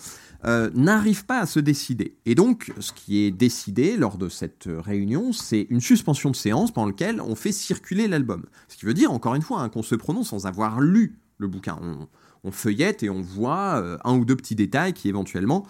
euh, 0.46 0.70
n'arrive 0.74 1.26
pas 1.26 1.40
à 1.40 1.46
se 1.46 1.60
décider. 1.60 2.16
Et 2.26 2.36
donc, 2.36 2.72
ce 2.80 2.92
qui 2.92 3.20
est 3.24 3.32
décidé 3.32 3.98
lors 3.98 4.18
de 4.18 4.30
cette 4.30 4.68
réunion, 4.68 5.34
c'est 5.34 5.68
une 5.70 5.82
suspension 5.82 6.30
de 6.30 6.36
séance 6.36 6.72
pendant 6.72 6.88
laquelle 6.88 7.22
on 7.22 7.36
fait 7.36 7.52
circuler 7.52 8.08
l'album. 8.08 8.46
Ce 8.68 8.78
qui 8.78 8.86
veut 8.86 8.94
dire, 8.94 9.12
encore 9.12 9.36
une 9.36 9.42
fois, 9.42 9.62
hein, 9.62 9.70
qu'on 9.70 9.84
se 9.84 9.96
prononce 9.96 10.30
sans 10.30 10.46
avoir 10.46 10.80
lu 10.80 11.20
le 11.38 11.48
bouquin. 11.48 11.80
On, 11.82 12.08
feuillette 12.50 13.04
et 13.04 13.10
on 13.10 13.20
voit 13.20 13.82
euh, 13.82 13.98
un 14.06 14.16
ou 14.16 14.24
deux 14.24 14.38
petits 14.38 14.56
détails 14.56 14.94
qui 14.94 15.10
éventuellement 15.10 15.68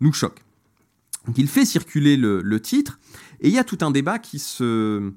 nous 0.00 0.12
choquent. 0.12 0.44
Donc 1.26 1.36
il 1.38 1.48
fait 1.48 1.64
circuler 1.64 2.16
le, 2.16 2.60
titre, 2.60 3.00
et 3.40 3.48
il 3.48 3.54
y 3.54 3.58
a 3.58 3.64
tout 3.64 3.78
un 3.80 3.90
débat 3.90 4.20
qui 4.20 4.38
se, 4.38 5.12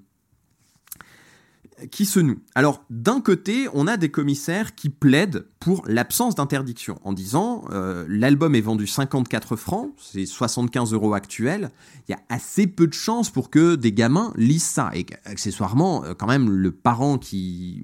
qui 1.91 2.05
se 2.05 2.19
noue. 2.19 2.39
Alors, 2.55 2.84
d'un 2.89 3.22
côté, 3.22 3.68
on 3.73 3.88
a 3.88 3.97
des 3.97 4.10
commissaires 4.10 4.76
qui 4.76 4.89
plaident 4.89 5.45
pour 5.60 5.84
l'absence 5.88 6.35
d'interdiction, 6.35 6.99
en 7.03 7.14
disant 7.14 7.65
euh, 7.72 8.05
l'album 8.07 8.55
est 8.55 8.61
vendu 8.61 8.88
54 8.88 9.55
francs, 9.55 9.93
c'est 9.97 10.26
75 10.26 10.93
euros 10.93 11.14
actuels, 11.14 11.72
il 12.07 12.11
y 12.11 12.15
a 12.15 12.19
assez 12.30 12.68
peu 12.68 12.88
de 12.88 12.93
chances 12.93 13.30
pour 13.30 13.49
que 13.49 13.76
des 13.76 13.93
gamins 13.93 14.34
lisent 14.35 14.64
ça. 14.64 14.91
Et 14.93 15.05
accessoirement, 15.26 16.03
euh, 16.03 16.14
quand 16.14 16.27
même, 16.27 16.49
le 16.49 16.72
parent 16.72 17.18
qui, 17.18 17.84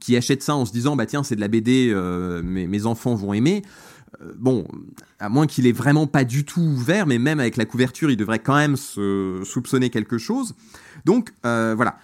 qui 0.00 0.16
achète 0.16 0.42
ça 0.42 0.54
en 0.54 0.64
se 0.64 0.72
disant, 0.72 0.96
bah 0.96 1.06
tiens, 1.06 1.22
c'est 1.22 1.36
de 1.36 1.40
la 1.40 1.48
BD, 1.48 1.90
euh, 1.92 2.42
mes, 2.42 2.86
enfants 2.86 3.14
vont 3.14 3.34
aimer, 3.34 3.62
bon, 4.36 4.66
à 5.18 5.28
moins 5.28 5.46
qu'il 5.46 5.66
ait 5.66 5.72
vraiment 5.72 6.06
pas 6.06 6.24
du 6.24 6.44
tout 6.44 6.62
ouvert, 6.62 7.06
mais 7.06 7.18
même 7.18 7.38
avec 7.38 7.56
la 7.56 7.66
couverture, 7.66 8.10
il 8.10 8.16
devrait 8.16 8.38
quand 8.38 8.56
même 8.56 8.76
se 8.76 9.42
soupçonner 9.44 9.90
quelque 9.90 10.16
chose. 10.16 10.54
Donc, 11.04 11.32
voilà 11.42 11.98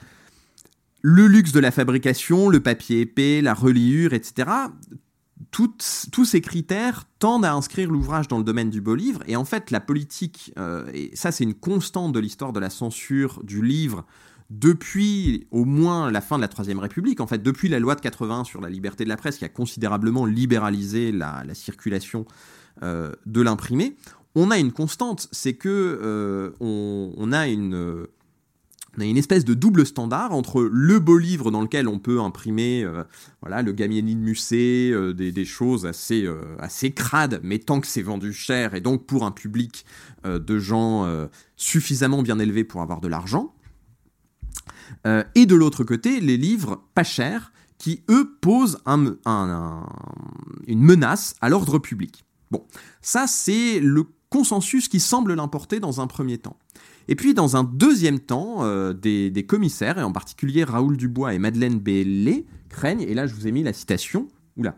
le 1.06 1.26
luxe 1.26 1.52
de 1.52 1.60
la 1.60 1.70
fabrication, 1.70 2.48
le 2.48 2.60
papier 2.60 3.02
épais, 3.02 3.42
la 3.42 3.52
reliure, 3.52 4.14
etc. 4.14 4.48
tous 5.50 6.24
ces 6.24 6.40
critères 6.40 7.04
tendent 7.18 7.44
à 7.44 7.52
inscrire 7.52 7.90
l'ouvrage 7.90 8.26
dans 8.26 8.38
le 8.38 8.42
domaine 8.42 8.70
du 8.70 8.80
beau 8.80 8.94
livre. 8.94 9.20
Et 9.26 9.36
en 9.36 9.44
fait, 9.44 9.70
la 9.70 9.80
politique, 9.80 10.54
euh, 10.58 10.86
et 10.94 11.10
ça 11.14 11.30
c'est 11.30 11.44
une 11.44 11.52
constante 11.52 12.12
de 12.12 12.20
l'histoire 12.20 12.54
de 12.54 12.58
la 12.58 12.70
censure 12.70 13.42
du 13.44 13.62
livre 13.62 14.06
depuis 14.48 15.46
au 15.50 15.66
moins 15.66 16.10
la 16.10 16.22
fin 16.22 16.36
de 16.36 16.40
la 16.40 16.48
Troisième 16.48 16.78
République, 16.78 17.20
en 17.20 17.26
fait, 17.26 17.42
depuis 17.42 17.68
la 17.68 17.80
loi 17.80 17.96
de 17.96 18.00
80 18.00 18.44
sur 18.44 18.62
la 18.62 18.70
liberté 18.70 19.04
de 19.04 19.10
la 19.10 19.18
presse 19.18 19.36
qui 19.36 19.44
a 19.44 19.50
considérablement 19.50 20.24
libéralisé 20.24 21.12
la, 21.12 21.44
circulation 21.52 22.24
euh, 22.82 23.12
de 23.26 23.42
l'imprimé, 23.42 23.94
on 24.34 24.50
a 24.50 24.58
une 24.58 24.72
constante, 24.72 25.28
c'est 25.32 25.54
que 25.54 25.68
euh, 25.68 26.50
on, 26.60 27.30
a 27.32 27.46
une 27.46 28.06
on 28.96 29.00
a 29.00 29.04
une 29.04 29.16
espèce 29.16 29.44
de 29.44 29.54
double 29.54 29.86
standard 29.86 30.32
entre 30.32 30.62
le 30.62 31.00
beau 31.00 31.18
livre 31.18 31.50
dans 31.50 31.62
lequel 31.62 31.88
on 31.88 31.98
peut 31.98 32.20
imprimer 32.20 32.84
euh, 32.84 33.04
voilà, 33.40 33.62
le 33.62 33.72
Gamieni 33.72 34.14
de 34.14 34.20
Musset, 34.20 34.90
euh, 34.92 35.12
des, 35.12 35.44
choses 35.44 35.86
assez, 35.86 36.24
euh, 36.24 36.56
assez 36.58 36.92
crades, 36.92 37.40
mais 37.42 37.58
tant 37.58 37.80
que 37.80 37.86
c'est 37.86 38.02
vendu 38.02 38.32
cher 38.32 38.74
et 38.74 38.80
donc 38.80 39.06
pour 39.06 39.24
un 39.24 39.30
public 39.30 39.84
de 40.24 40.58
gens 40.58 41.06
suffisamment 41.56 42.22
bien 42.22 42.38
élevés 42.38 42.64
pour 42.64 42.80
avoir 42.80 43.02
de 43.02 43.08
l'argent. 43.08 43.54
et 45.04 45.44
de 45.44 45.54
l'autre 45.54 45.84
côté, 45.84 46.20
les 46.20 46.38
livres 46.38 46.82
pas 46.94 47.04
chers 47.04 47.52
qui, 47.76 48.02
eux, 48.08 48.38
posent 48.40 48.78
un, 48.86 49.16
une 50.66 50.80
menace 50.80 51.36
à 51.42 51.50
l'ordre 51.50 51.78
public. 51.78 52.24
Bon, 52.50 52.64
ça 53.02 53.26
c'est 53.26 53.80
le 53.80 54.06
consensus 54.30 54.88
qui 54.88 54.98
semble 54.98 55.34
l'importer 55.34 55.78
dans 55.78 56.00
un 56.00 56.06
premier 56.06 56.38
temps. 56.38 56.56
Et 57.08 57.16
puis, 57.16 57.34
dans 57.34 57.56
un 57.56 57.64
deuxième 57.64 58.20
temps, 58.20 58.64
euh, 58.64 58.92
des, 58.92 59.44
commissaires, 59.46 59.98
et 59.98 60.02
en 60.02 60.12
particulier 60.12 60.64
Raoul 60.64 60.96
Dubois 60.96 61.34
et 61.34 61.38
Madeleine 61.38 61.78
Bellé, 61.78 62.46
craignent, 62.68 63.02
et 63.02 63.14
là 63.14 63.26
je 63.26 63.34
vous 63.34 63.46
ai 63.46 63.52
mis 63.52 63.62
la 63.62 63.72
citation, 63.72 64.28
oula, 64.56 64.76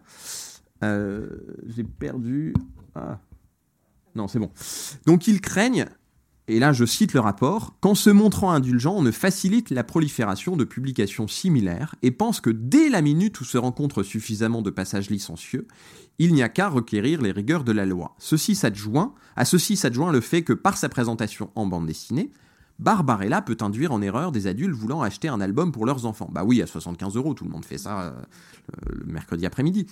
euh, 0.83 1.29
j'ai 1.67 1.85
perdu... 1.85 2.55
Ah. 2.95 3.19
Non, 4.15 4.29
c'est 4.29 4.39
bon. 4.39 4.51
Donc 5.05 5.27
ils 5.27 5.43
craignent 5.43 5.87
et 6.49 6.59
là 6.59 6.73
je 6.73 6.85
cite 6.85 7.13
le 7.13 7.21
rapport, 7.21 7.75
qu'en 7.81 7.95
se 7.95 8.11
montrant 8.11 8.51
indulgent, 8.53 8.95
on 8.95 9.03
ne 9.03 9.11
facilite 9.11 9.71
la 9.71 9.85
prolifération 9.85 10.57
de 10.57 10.65
publications 10.65 11.29
similaires 11.29 11.95
et 12.03 12.11
pense 12.11 12.41
que 12.41 12.51
dès 12.51 12.89
la 12.89 13.03
minute 13.03 13.41
où 13.41 13.45
se 13.45 13.59
rencontre 13.59 14.03
suffisamment 14.03 14.63
de 14.63 14.71
passages 14.71 15.11
licencieux, 15.11 15.67
il 16.19 16.33
n'y 16.33 16.43
a 16.43 16.49
qu'à 16.49 16.69
requérir 16.69 17.21
les 17.21 17.33
rigueurs 17.33 17.65
de 17.65 17.73
la 17.73 17.85
loi. 17.85 18.15
Ceci 18.19 18.55
s'adjoint, 18.55 19.15
à 19.35 19.45
ceci 19.45 19.77
s'adjoint 19.77 20.13
le 20.13 20.21
fait 20.21 20.43
que 20.43 20.53
par 20.53 20.77
sa 20.77 20.89
présentation 20.89 21.51
en 21.55 21.67
bande 21.67 21.87
dessinée, 21.87 22.31
Barbarella 22.79 23.41
peut 23.41 23.57
induire 23.61 23.93
en 23.93 24.03
erreur 24.03 24.33
des 24.33 24.47
adultes 24.47 24.75
voulant 24.75 25.03
acheter 25.03 25.29
un 25.29 25.41
album 25.41 25.73
pour 25.73 25.87
leurs 25.87 26.05
enfants. 26.05 26.29
Bah 26.31 26.45
oui, 26.45 26.61
à 26.61 26.67
75 26.67 27.17
euros, 27.17 27.35
tout 27.35 27.45
le 27.45 27.51
monde 27.51 27.65
fait 27.65 27.79
ça 27.79 28.03
euh, 28.03 28.13
le 28.93 29.07
mercredi 29.07 29.47
après-midi. 29.47 29.87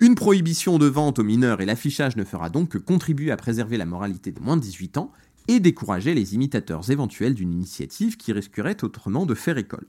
Une 0.00 0.16
prohibition 0.16 0.78
de 0.78 0.86
vente 0.86 1.20
aux 1.20 1.24
mineurs 1.24 1.60
et 1.60 1.66
l'affichage 1.66 2.16
ne 2.16 2.24
fera 2.24 2.50
donc 2.50 2.70
que 2.70 2.78
contribuer 2.78 3.30
à 3.30 3.36
préserver 3.36 3.76
la 3.76 3.86
moralité 3.86 4.32
des 4.32 4.40
moins 4.40 4.56
de 4.56 4.62
18 4.62 4.98
ans 4.98 5.12
et 5.48 5.60
décourager 5.60 6.14
les 6.14 6.34
imitateurs 6.34 6.90
éventuels 6.90 7.34
d'une 7.34 7.52
initiative 7.52 8.16
qui 8.16 8.32
risquerait 8.32 8.82
autrement 8.82 9.26
de 9.26 9.34
faire 9.34 9.58
école. 9.58 9.86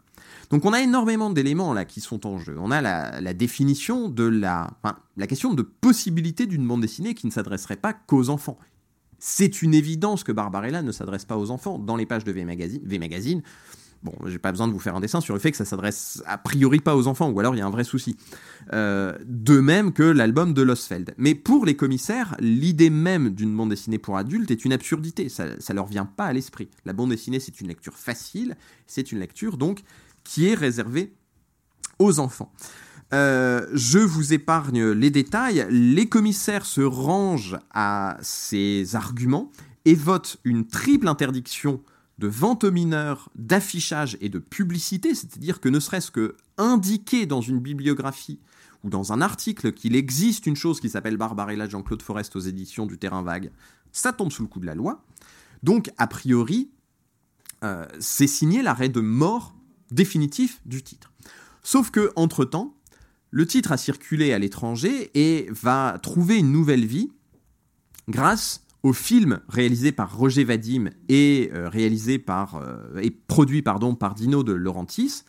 Donc 0.49 0.65
on 0.65 0.73
a 0.73 0.81
énormément 0.81 1.29
d'éléments 1.29 1.73
là 1.73 1.85
qui 1.85 2.01
sont 2.01 2.27
en 2.27 2.37
jeu. 2.37 2.55
On 2.59 2.71
a 2.71 2.81
la, 2.81 3.33
définition 3.33 4.09
de 4.09 4.23
la, 4.23 4.69
la 5.15 5.27
question 5.27 5.53
de 5.53 5.61
possibilité 5.61 6.45
d'une 6.45 6.67
bande 6.67 6.81
dessinée 6.81 7.13
qui 7.13 7.27
ne 7.27 7.31
s'adresserait 7.31 7.77
pas 7.77 7.93
qu'aux 7.93 8.29
enfants. 8.29 8.57
C'est 9.17 9.61
une 9.61 9.73
évidence 9.73 10.23
que 10.23 10.31
Barbarella 10.31 10.81
ne 10.81 10.91
s'adresse 10.91 11.25
pas 11.25 11.37
aux 11.37 11.51
enfants. 11.51 11.79
Dans 11.79 11.95
les 11.95 12.05
pages 12.05 12.25
de 12.25 12.31
v 12.31 12.43
Magazine 12.43 13.41
Bon, 14.05 14.13
j'ai 14.27 14.37
pas 14.37 14.51
besoin 14.51 14.67
de 14.67 14.71
vous 14.71 14.79
faire 14.79 14.95
un 14.95 14.99
dessin 14.99 15.19
sur 15.19 15.33
le 15.33 15.39
fait 15.39 15.49
que 15.49 15.57
ça 15.57 15.65
s'adresse 15.65 16.21
a 16.27 16.37
priori 16.37 16.79
pas 16.79 16.95
aux 16.95 17.07
enfants, 17.07 17.31
ou 17.31 17.39
alors 17.39 17.55
il 17.55 17.57
y 17.57 17.61
a 17.61 17.65
un 17.65 17.71
vrai 17.71 17.83
souci. 17.83 18.15
Euh, 18.71 19.17
de 19.25 19.59
même 19.59 19.93
que 19.93 20.03
l'album 20.03 20.53
de 20.53 20.61
Losfeld. 20.61 21.15
Mais 21.17 21.33
pour 21.33 21.65
les 21.65 21.75
commissaires, 21.75 22.35
l'idée 22.39 22.91
même 22.91 23.31
d'une 23.31 23.57
bande 23.57 23.71
dessinée 23.71 23.97
pour 23.97 24.15
adultes 24.15 24.51
est 24.51 24.63
une 24.63 24.73
absurdité. 24.73 25.27
Ça, 25.27 25.59
ça 25.59 25.73
leur 25.73 25.87
vient 25.87 26.05
pas 26.05 26.25
à 26.25 26.33
l'esprit. 26.33 26.69
La 26.85 26.93
bande 26.93 27.09
dessinée, 27.09 27.39
c'est 27.39 27.59
une 27.61 27.67
lecture 27.67 27.95
facile, 27.95 28.55
c'est 28.85 29.11
une 29.11 29.17
lecture 29.17 29.57
donc 29.57 29.81
qui 30.23 30.49
est 30.49 30.53
réservée 30.53 31.11
aux 31.97 32.19
enfants. 32.19 32.53
Euh, 33.11 33.65
je 33.73 33.97
vous 33.97 34.33
épargne 34.33 34.91
les 34.91 35.09
détails. 35.09 35.65
Les 35.71 36.07
commissaires 36.07 36.67
se 36.67 36.81
rangent 36.81 37.57
à 37.73 38.17
ces 38.21 38.95
arguments 38.95 39.51
et 39.85 39.95
votent 39.95 40.37
une 40.43 40.67
triple 40.67 41.07
interdiction 41.07 41.81
de 42.17 42.27
vente 42.27 42.63
aux 42.63 42.71
mineurs, 42.71 43.29
d'affichage 43.35 44.17
et 44.21 44.29
de 44.29 44.39
publicité, 44.39 45.13
c'est-à-dire 45.13 45.59
que 45.59 45.69
ne 45.69 45.79
serait-ce 45.79 46.11
que 46.11 46.35
indiquer 46.57 47.25
dans 47.25 47.41
une 47.41 47.59
bibliographie 47.59 48.39
ou 48.83 48.89
dans 48.89 49.11
un 49.11 49.21
article 49.21 49.73
qu'il 49.73 49.95
existe 49.95 50.45
une 50.45 50.55
chose 50.55 50.79
qui 50.79 50.89
s'appelle 50.89 51.17
Barbarella 51.17 51.67
Jean-Claude 51.67 52.01
Forest 52.01 52.35
aux 52.35 52.39
éditions 52.39 52.85
du 52.85 52.97
Terrain 52.97 53.23
Vague, 53.23 53.51
ça 53.91 54.13
tombe 54.13 54.31
sous 54.31 54.43
le 54.43 54.47
coup 54.47 54.59
de 54.59 54.65
la 54.65 54.75
loi. 54.75 55.03
Donc, 55.63 55.91
a 55.97 56.07
priori, 56.07 56.69
euh, 57.63 57.85
c'est 57.99 58.27
signé 58.27 58.61
l'arrêt 58.61 58.89
de 58.89 59.01
mort 59.01 59.55
définitif 59.91 60.61
du 60.65 60.83
titre. 60.83 61.11
Sauf 61.63 61.89
que, 61.89 62.11
entre-temps, 62.15 62.75
le 63.31 63.45
titre 63.45 63.71
a 63.71 63.77
circulé 63.77 64.33
à 64.33 64.39
l'étranger 64.39 65.11
et 65.13 65.47
va 65.49 65.97
trouver 66.01 66.37
une 66.37 66.51
nouvelle 66.51 66.85
vie 66.85 67.11
grâce 68.07 68.64
au 68.85 68.93
film 68.93 69.39
réalisé 69.49 69.91
par 69.91 70.15
Roger 70.15 70.43
Vadim 70.43 70.91
et 71.09 71.49
euh, 71.55 71.67
réalisé 71.69 72.19
par 72.19 72.57
euh, 72.57 73.01
et 73.01 73.09
produit 73.09 73.63
pardon 73.63 73.95
par 73.95 74.13
Dino 74.13 74.43
de 74.43 74.53
Laurentis 74.53 75.23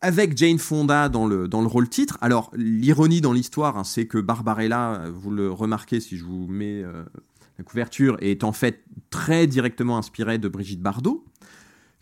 avec 0.00 0.36
Jane 0.36 0.58
Fonda 0.58 1.08
dans 1.08 1.28
le, 1.28 1.46
dans 1.46 1.60
le 1.60 1.68
rôle 1.68 1.88
titre. 1.88 2.18
Alors 2.20 2.50
l'ironie 2.56 3.20
dans 3.20 3.32
l'histoire, 3.32 3.78
hein, 3.78 3.84
c'est 3.84 4.06
que 4.06 4.18
Barbarella, 4.18 5.04
vous 5.14 5.30
le 5.30 5.48
remarquez 5.48 6.00
si 6.00 6.16
je 6.16 6.24
vous 6.24 6.48
mets 6.48 6.82
euh, 6.82 7.04
la 7.58 7.64
couverture, 7.64 8.16
est 8.20 8.42
en 8.42 8.52
fait 8.52 8.82
très 9.10 9.46
directement 9.46 9.96
inspirée 9.96 10.38
de 10.38 10.48
Brigitte 10.48 10.82
Bardot 10.82 11.24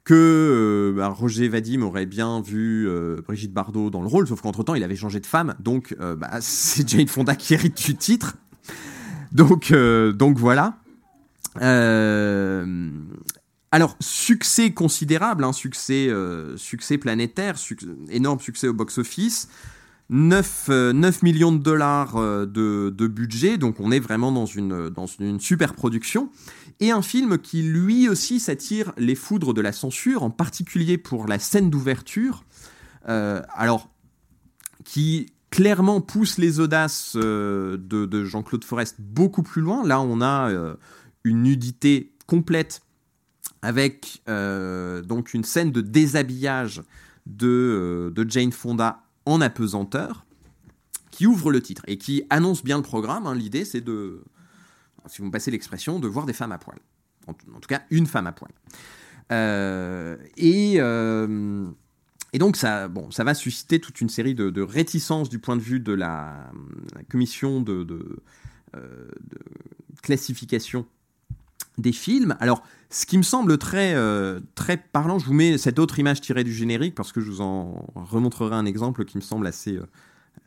que 0.03 0.95
bah, 0.97 1.09
Roger 1.09 1.49
Vadim 1.49 1.83
aurait 1.83 2.07
bien 2.07 2.41
vu 2.41 2.89
Brigitte 3.27 3.53
Bardot 3.53 3.89
dans 3.91 4.03
le 4.03 4.09
rôle, 4.09 4.27
sauf 4.27 4.43
qu'entre-temps, 4.43 4.75
il 4.75 4.83
avait 4.83 4.97
changé 4.97 5.19
de 5.19 5.27
femme, 5.27 5.55
donc 5.61 5.97
bah, 5.99 6.31
c'est 6.41 6.87
Jane 6.87 7.09
Fonda 7.09 7.35
qui 7.35 7.55
hérite 7.55 7.87
du 7.87 7.97
titre. 7.97 8.37
Donc, 9.35 9.73
euh, 9.73 10.13
donc 10.13 10.39
voilà. 10.39 10.79
Euh, 11.61 12.91
alors, 13.73 13.97
succès 14.01 14.71
considérable, 14.71 15.45
hein, 15.45 15.53
succès, 15.53 16.09
euh, 16.09 16.57
succès 16.57 16.99
planétaire, 16.99 17.57
énorme 18.09 18.41
succès 18.41 18.69
au 18.69 18.73
box-office. 18.73 19.49
9, 20.11 20.69
9, 20.93 21.23
millions 21.23 21.51
de 21.51 21.63
dollars 21.63 22.21
de, 22.21 22.47
de, 22.95 23.07
budget, 23.07 23.57
donc 23.57 23.81
on 23.81 23.91
est 23.91 24.01
vraiment 24.01 24.31
dans 24.33 24.45
une, 24.45 24.91
dans 24.91 25.07
une 25.07 25.41
super 25.41 25.73
production. 25.73 26.29
Et 26.79 26.91
un 26.91 27.01
film 27.01 27.39
qui 27.39 27.63
lui 27.63 28.07
aussi 28.11 28.39
s'attire 28.39 28.93
les 28.99 29.15
foudres 29.15 29.55
de 29.55 29.63
la 29.63 29.73
censure, 29.73 30.23
en 30.23 30.29
particulier 30.29 30.99
pour 30.99 31.27
la 31.27 31.39
scène 31.39 31.71
d'ouverture. 31.71 32.45
alors, 33.07 33.89
qui 34.85 35.34
clairement 35.55 36.01
pousse 36.01 36.37
les 36.39 36.59
audaces 36.59 37.13
euh, 37.15 37.77
de, 37.79 38.25
Jean-Claude 38.25 38.65
Forest 38.65 38.97
beaucoup 38.99 39.45
plus 39.45 39.63
loin. 39.63 39.87
Là, 39.87 40.01
on 40.01 40.21
a 40.21 40.51
euh, 40.51 40.75
une 41.23 41.45
nudité 41.45 42.13
complète 42.27 42.83
avec 43.63 44.21
euh, 44.29 45.01
donc 45.01 45.33
une 45.33 45.45
scène 45.45 45.71
de 45.71 45.81
déshabillage 45.81 46.83
de, 47.27 48.13
Jane 48.27 48.51
Fonda 48.51 49.05
en 49.27 49.41
apesanteur 49.41 50.27
qui 51.13 51.25
ouvre 51.25 51.53
le 51.53 51.63
titre 51.63 51.85
et 51.87 51.99
qui 51.99 52.25
annonce 52.31 52.65
bien 52.65 52.77
le 52.77 52.83
programme. 52.83 53.29
Hein. 53.29 53.37
L'idée, 53.37 53.65
c'est 53.65 53.81
de, 53.81 54.25
si 55.07 55.19
vous 55.19 55.27
me 55.27 55.31
passez 55.31 55.53
l'expression, 55.53 56.01
de 56.01 56.09
voir 56.09 56.27
des 56.27 56.33
femmes 56.33 56.51
à 56.51 56.59
poil. 56.59 56.79
En, 57.29 57.31
en, 57.31 57.61
tout 57.61 57.69
cas, 57.69 57.83
une 57.91 58.07
femme 58.07 58.27
à 58.27 58.33
poil. 58.33 58.51
et 60.37 60.81
et 62.35 62.39
donc 62.39 62.57
ça, 62.57 62.89
bon, 62.89 63.13
ça 63.13 63.23
va 63.23 63.33
susciter 63.33 63.79
toute 63.79 64.01
une 64.01 64.09
série 64.09 64.35
de, 64.35 64.61
réticences 64.61 65.29
du 65.29 65.39
point 65.39 65.57
de 65.57 65.63
vue 65.63 65.79
de 65.79 65.93
la, 65.93 66.51
commission 67.09 67.61
de, 67.61 67.87
euh, 68.77 69.09
classification 70.03 70.85
des 71.79 71.93
films. 71.93 72.37
Alors, 72.41 72.65
ce 72.91 73.07
qui 73.07 73.19
me 73.19 73.23
semble 73.23 73.57
très, 73.57 73.95
euh, 73.95 74.41
très 74.57 74.77
parlant, 74.77 75.21
je 75.21 75.27
vous 75.27 75.33
mets 75.33 75.59
cette 75.59 75.79
autre 75.79 76.01
image 76.01 76.23
tirée 76.23 76.43
du 76.43 76.53
générique 76.53 76.97
parce 76.97 77.13
que 77.13 77.21
je 77.21 77.31
vous 77.31 77.41
en 77.41 77.87
remontrerai 77.95 78.57
un 78.57 78.67
exemple 78.67 79.05
qui 79.05 79.17
me 79.17 79.23
semble 79.23 79.47
assez, 79.47 79.77
euh, 79.77 79.87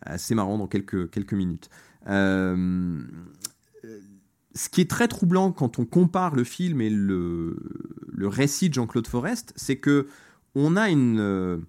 assez 0.01 0.35
marrant 0.35 0.57
dans 0.57 0.67
quelques, 0.67 1.09
quelques 1.09 1.35
minutes. 1.35 1.69
Ce 2.05 2.99
qui 4.69 4.81
est 4.81 4.89
très 4.89 5.07
troublant 5.07 5.53
quand 5.53 5.79
on 5.79 5.85
compare 5.85 6.35
le 6.35 6.43
film 6.43 6.81
et 6.81 6.89
le, 6.89 7.55
le 8.11 8.27
récit 8.27 8.67
de 8.67 8.73
Jean-Claude 8.73 9.07
Forest, 9.07 9.53
c'est 9.55 9.77
que 9.77 10.07
on 10.55 10.75
a 10.75 10.89
une, 10.89 11.63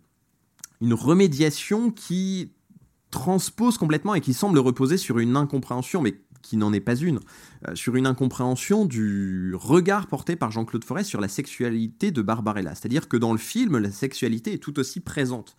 une 0.80 0.94
remédiation 0.94 1.90
qui 1.90 2.52
transpose 3.10 3.78
complètement 3.78 4.14
et 4.14 4.20
qui 4.20 4.34
semble 4.34 4.58
reposer 4.58 4.96
sur 4.96 5.18
une 5.18 5.36
incompréhension, 5.36 6.02
mais 6.02 6.20
qui 6.42 6.56
n'en 6.56 6.72
est 6.72 6.80
pas 6.80 6.96
une, 6.96 7.20
euh, 7.66 7.74
sur 7.74 7.96
une 7.96 8.06
incompréhension 8.06 8.84
du 8.84 9.54
regard 9.54 10.06
porté 10.06 10.36
par 10.36 10.50
Jean-Claude 10.50 10.84
Forest 10.84 11.08
sur 11.08 11.20
la 11.20 11.28
sexualité 11.28 12.10
de 12.10 12.22
Barbarella. 12.22 12.74
C'est-à-dire 12.74 13.08
que 13.08 13.16
dans 13.16 13.32
le 13.32 13.38
film, 13.38 13.78
la 13.78 13.90
sexualité 13.90 14.54
est 14.54 14.58
tout 14.58 14.78
aussi 14.78 15.00
présente. 15.00 15.56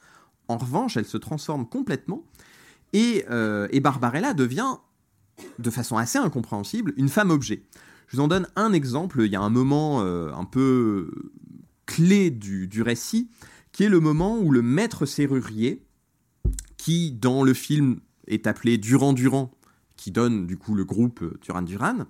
En 0.47 0.57
revanche, 0.57 0.97
elle 0.97 1.05
se 1.05 1.17
transforme 1.17 1.67
complètement 1.67 2.23
et, 2.93 3.25
euh, 3.29 3.67
Barbarella 3.81 4.33
devient, 4.33 4.77
de 5.59 5.69
façon 5.69 5.97
assez 5.97 6.17
incompréhensible, 6.17 6.93
une 6.97 7.09
femme 7.09 7.29
objet. 7.29 7.63
Je 8.07 8.17
vous 8.17 8.23
en 8.23 8.27
donne 8.27 8.47
un 8.55 8.73
exemple. 8.73 9.21
Il 9.23 9.31
y 9.31 9.35
a 9.35 9.41
un 9.41 9.51
moment 9.51 10.01
euh, 10.01 10.33
un 10.33 10.45
peu 10.45 11.11
clé 11.85 12.31
du, 12.31 12.67
du, 12.67 12.81
récit, 12.81 13.29
qui 13.71 13.83
est 13.83 13.89
le 13.89 13.99
moment 13.99 14.39
où 14.39 14.51
le 14.51 14.61
maître 14.61 15.05
serrurier, 15.05 15.83
qui 16.77 17.11
dans 17.11 17.43
le 17.43 17.53
film 17.53 17.99
est 18.27 18.47
appelé 18.47 18.77
Durand 18.77 19.13
Durand 19.13 19.51
qui 19.99 20.11
donne 20.11 20.47
du 20.47 20.57
coup 20.57 20.75
le 20.75 20.85
groupe 20.85 21.21
euh, 21.21 21.37
Duran 21.41 21.61
Duran, 21.61 22.05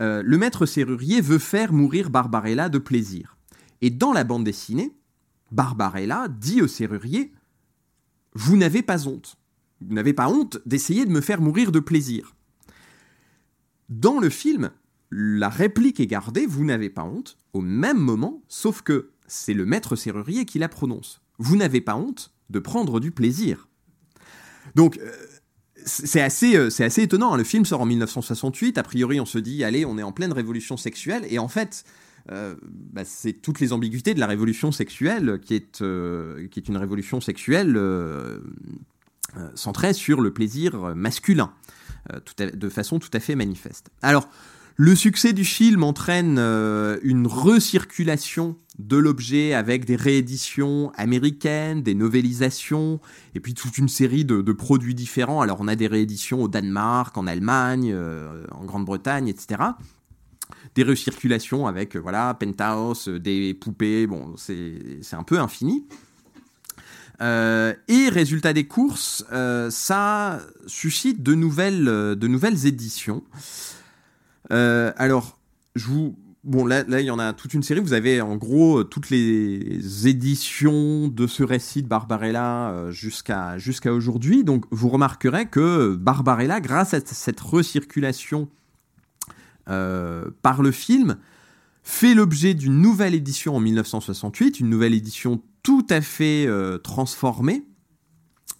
euh, 0.00 0.22
le 0.24 0.38
maître 0.38 0.64
serrurier 0.64 1.20
veut 1.20 1.38
faire 1.38 1.72
mourir 1.72 2.08
Barbarella 2.08 2.68
de 2.68 2.78
plaisir. 2.78 3.36
Et 3.82 3.90
dans 3.90 4.12
la 4.12 4.24
bande 4.24 4.44
dessinée, 4.44 4.96
Barbarella 5.52 6.28
dit 6.28 6.62
au 6.62 6.66
serrurier 6.66 7.32
Vous 8.32 8.56
n'avez 8.56 8.82
pas 8.82 9.06
honte. 9.06 9.36
Vous 9.80 9.94
n'avez 9.94 10.14
pas 10.14 10.28
honte 10.28 10.58
d'essayer 10.64 11.04
de 11.04 11.10
me 11.10 11.20
faire 11.20 11.40
mourir 11.40 11.70
de 11.70 11.80
plaisir. 11.80 12.34
Dans 13.90 14.18
le 14.18 14.30
film, 14.30 14.70
la 15.10 15.50
réplique 15.50 16.00
est 16.00 16.06
gardée 16.06 16.46
Vous 16.46 16.64
n'avez 16.64 16.90
pas 16.90 17.04
honte 17.04 17.36
au 17.52 17.60
même 17.60 17.98
moment, 17.98 18.42
sauf 18.48 18.80
que 18.80 19.10
c'est 19.28 19.54
le 19.54 19.64
maître 19.64 19.94
serrurier 19.94 20.44
qui 20.44 20.58
la 20.58 20.68
prononce. 20.68 21.20
Vous 21.38 21.56
n'avez 21.56 21.80
pas 21.80 21.94
honte 21.94 22.32
de 22.50 22.58
prendre 22.58 22.98
du 22.98 23.12
plaisir. 23.12 23.68
Donc, 24.74 24.98
euh, 24.98 25.12
c'est 25.84 26.20
assez, 26.20 26.56
euh, 26.56 26.70
c'est 26.70 26.84
assez 26.84 27.02
étonnant. 27.02 27.34
Hein. 27.34 27.36
Le 27.36 27.44
film 27.44 27.64
sort 27.64 27.80
en 27.80 27.86
1968. 27.86 28.78
A 28.78 28.82
priori, 28.82 29.20
on 29.20 29.26
se 29.26 29.38
dit, 29.38 29.62
allez, 29.64 29.84
on 29.84 29.98
est 29.98 30.02
en 30.02 30.12
pleine 30.12 30.32
révolution 30.32 30.76
sexuelle. 30.76 31.26
Et 31.30 31.38
en 31.38 31.48
fait, 31.48 31.84
euh, 32.30 32.56
bah, 32.62 33.04
c'est 33.04 33.34
toutes 33.34 33.60
les 33.60 33.72
ambiguïtés 33.72 34.14
de 34.14 34.20
la 34.20 34.26
révolution 34.26 34.72
sexuelle 34.72 35.38
qui 35.40 35.54
est, 35.54 35.78
qui 36.50 36.58
est 36.58 36.68
une 36.68 36.76
révolution 36.76 37.20
sexuelle 37.20 37.78
centrée 39.54 39.92
sur 39.92 40.20
le 40.20 40.32
plaisir 40.32 40.96
masculin, 40.96 41.52
de 42.36 42.68
façon 42.68 42.98
tout 42.98 43.10
à 43.12 43.20
fait 43.20 43.34
manifeste. 43.34 43.90
Alors, 44.02 44.28
le 44.80 44.94
succès 44.94 45.32
du 45.32 45.44
film 45.44 45.82
entraîne 45.82 46.36
euh, 46.38 47.00
une 47.02 47.26
recirculation 47.26 48.56
de 48.78 48.96
l'objet 48.96 49.52
avec 49.52 49.84
des 49.84 49.96
rééditions 49.96 50.92
américaines, 50.94 51.82
des 51.82 51.96
novélisations, 51.96 53.00
et 53.34 53.40
puis 53.40 53.54
toute 53.54 53.76
une 53.76 53.88
série 53.88 54.24
de, 54.24 54.40
produits 54.52 54.94
différents. 54.94 55.40
Alors 55.40 55.56
on 55.60 55.66
a 55.66 55.74
des 55.74 55.88
rééditions 55.88 56.44
au 56.44 56.46
Danemark, 56.46 57.18
en 57.18 57.26
Allemagne, 57.26 57.90
euh, 57.92 58.44
en 58.52 58.64
Grande-Bretagne, 58.64 59.26
etc. 59.26 59.62
Des 60.76 60.84
recirculations 60.84 61.66
avec 61.66 61.96
euh, 61.96 61.98
voilà 61.98 62.32
Penthouse, 62.34 63.08
des 63.08 63.54
poupées, 63.54 64.06
bon 64.06 64.36
c'est 64.36 65.02
un 65.10 65.24
peu 65.24 65.40
infini. 65.40 65.88
et 67.20 68.08
résultat 68.10 68.52
des 68.52 68.68
courses, 68.68 69.24
ça 69.70 70.38
suscite 70.68 71.20
de 71.24 71.34
de 71.34 72.28
nouvelles 72.28 72.64
éditions. 72.64 73.24
Euh, 74.52 74.92
alors, 74.96 75.38
je 75.74 75.86
vous. 75.86 76.18
Bon, 76.44 76.64
là, 76.64 76.84
il 76.88 77.06
y 77.06 77.10
en 77.10 77.18
a 77.18 77.32
toute 77.32 77.52
une 77.52 77.62
série. 77.62 77.80
Vous 77.80 77.92
avez 77.92 78.20
en 78.20 78.36
gros 78.36 78.84
toutes 78.84 79.10
les 79.10 80.08
éditions 80.08 81.08
de 81.08 81.26
ce 81.26 81.42
récit 81.42 81.82
de 81.82 81.88
Barbarella 81.88 82.70
euh, 82.70 82.90
jusqu'à 82.90 83.56
aujourd'hui. 83.92 84.44
Donc, 84.44 84.64
vous 84.70 84.88
remarquerez 84.88 85.46
que 85.46 85.94
Barbarella, 85.96 86.60
grâce 86.60 86.94
à 86.94 87.00
cette 87.04 87.40
recirculation 87.40 88.48
euh, 89.68 90.30
par 90.40 90.62
le 90.62 90.70
film, 90.70 91.18
fait 91.82 92.14
l'objet 92.14 92.54
d'une 92.54 92.80
nouvelle 92.80 93.14
édition 93.14 93.56
en 93.56 93.60
1968, 93.60 94.60
une 94.60 94.70
nouvelle 94.70 94.94
édition 94.94 95.42
tout 95.62 95.86
à 95.90 96.00
fait 96.00 96.48
transformée, 96.82 97.66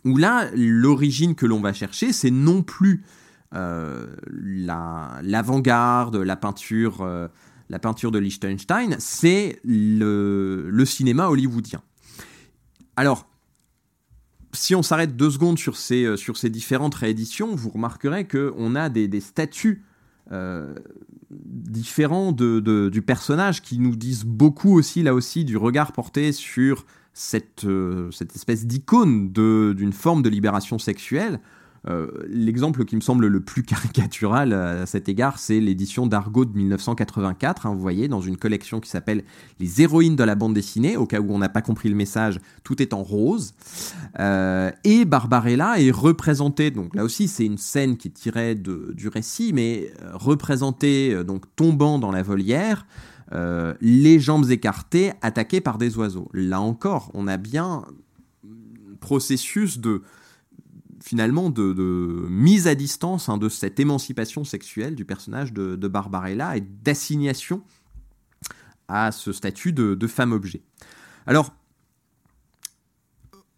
où 0.04 0.16
là, 0.16 0.50
l'origine 0.54 1.34
que 1.34 1.46
l'on 1.46 1.60
va 1.60 1.72
chercher, 1.72 2.12
c'est 2.12 2.30
non 2.30 2.62
plus 2.62 3.02
euh, 3.02 3.06
l'avant-garde, 3.52 6.16
la, 6.16 6.36
peinture, 6.36 7.02
euh, 7.02 7.28
la 7.68 7.78
peinture 7.78 8.10
de 8.10 8.18
Liechtenstein, 8.18 8.96
c'est 8.98 9.60
le, 9.64 10.82
cinéma 10.84 11.28
hollywoodien. 11.28 11.82
Alors, 12.96 13.28
si 14.52 14.74
on 14.74 14.82
s'arrête 14.82 15.16
deux 15.16 15.30
secondes 15.30 15.58
sur 15.58 15.76
ces, 15.76 16.04
euh, 16.04 16.16
sur 16.16 16.36
ces 16.36 16.50
différentes 16.50 16.94
rééditions, 16.94 17.54
vous 17.54 17.70
remarquerez 17.70 18.26
qu'on 18.26 18.74
a 18.74 18.88
des, 18.88 19.20
statuts 19.20 19.84
différents 21.30 22.32
de, 22.32 22.90
du 22.90 23.02
personnage 23.02 23.62
qui 23.62 23.78
nous 23.78 23.96
disent 23.96 24.24
beaucoup 24.24 24.76
aussi, 24.76 25.02
là 25.02 25.14
aussi, 25.14 25.46
du 25.46 25.56
regard 25.56 25.92
porté 25.92 26.32
sur 26.32 26.84
cette, 27.14 27.66
cette 28.12 28.36
espèce 28.36 28.66
d'icône 28.66 29.32
d'une 29.32 29.94
forme 29.94 30.22
de 30.22 30.28
libération 30.28 30.78
sexuelle. 30.78 31.40
Euh, 31.86 32.08
l'exemple 32.26 32.84
qui 32.84 32.96
me 32.96 33.00
semble 33.00 33.26
le 33.26 33.40
plus 33.40 33.62
caricatural 33.64 34.52
à 34.52 34.86
cet 34.86 35.08
égard, 35.08 35.38
c'est 35.38 35.60
l'édition 35.60 36.06
d'Argo 36.06 36.44
de 36.44 36.56
1984. 36.56 37.66
Hein, 37.66 37.74
vous 37.74 37.80
voyez, 37.80 38.08
dans 38.08 38.20
une 38.20 38.36
collection 38.36 38.80
qui 38.80 38.90
s'appelle 38.90 39.24
Les 39.60 39.82
héroïnes 39.82 40.16
de 40.16 40.24
la 40.24 40.34
bande 40.34 40.54
dessinée. 40.54 40.96
Au 40.96 41.06
cas 41.06 41.20
où 41.20 41.32
on 41.32 41.38
n'a 41.38 41.48
pas 41.48 41.62
compris 41.62 41.88
le 41.88 41.94
message, 41.94 42.40
tout 42.64 42.82
est 42.82 42.92
en 42.92 43.02
rose. 43.02 43.54
Euh, 44.18 44.70
et 44.84 45.04
Barbarella 45.04 45.80
est 45.80 45.90
représentée, 45.90 46.70
donc 46.70 46.94
là 46.94 47.04
aussi 47.04 47.28
c'est 47.28 47.44
une 47.44 47.58
scène 47.58 47.96
qui 47.96 48.08
est 48.08 48.12
tirée 48.12 48.54
du 48.54 49.08
récit, 49.08 49.52
mais 49.52 49.92
euh, 50.02 50.10
représentée 50.14 51.24
donc 51.24 51.44
tombant 51.56 51.98
dans 51.98 52.10
la 52.10 52.22
volière. 52.22 52.86
les 53.80 54.20
jambes 54.20 54.50
écartées, 54.50 55.12
attaquées 55.22 55.60
par 55.60 55.78
des 55.78 55.96
oiseaux. 55.98 56.28
Là 56.32 56.60
encore, 56.60 57.10
on 57.14 57.28
a 57.28 57.36
bien 57.36 57.84
processus 59.00 59.78
de, 59.78 60.02
finalement 61.08 61.48
de, 61.48 61.74
mise 62.28 62.66
à 62.66 62.74
distance 62.74 63.30
hein, 63.30 63.38
de 63.38 63.48
cette 63.48 63.80
émancipation 63.80 64.44
sexuelle 64.44 64.94
du 64.94 65.06
personnage 65.06 65.54
de, 65.54 65.88
Barbarella 65.88 66.58
et 66.58 66.60
d'assignation 66.60 67.62
à 68.88 69.10
ce 69.10 69.32
statut 69.32 69.72
de, 69.72 70.06
femme-objet. 70.06 70.60
Alors, 71.26 71.54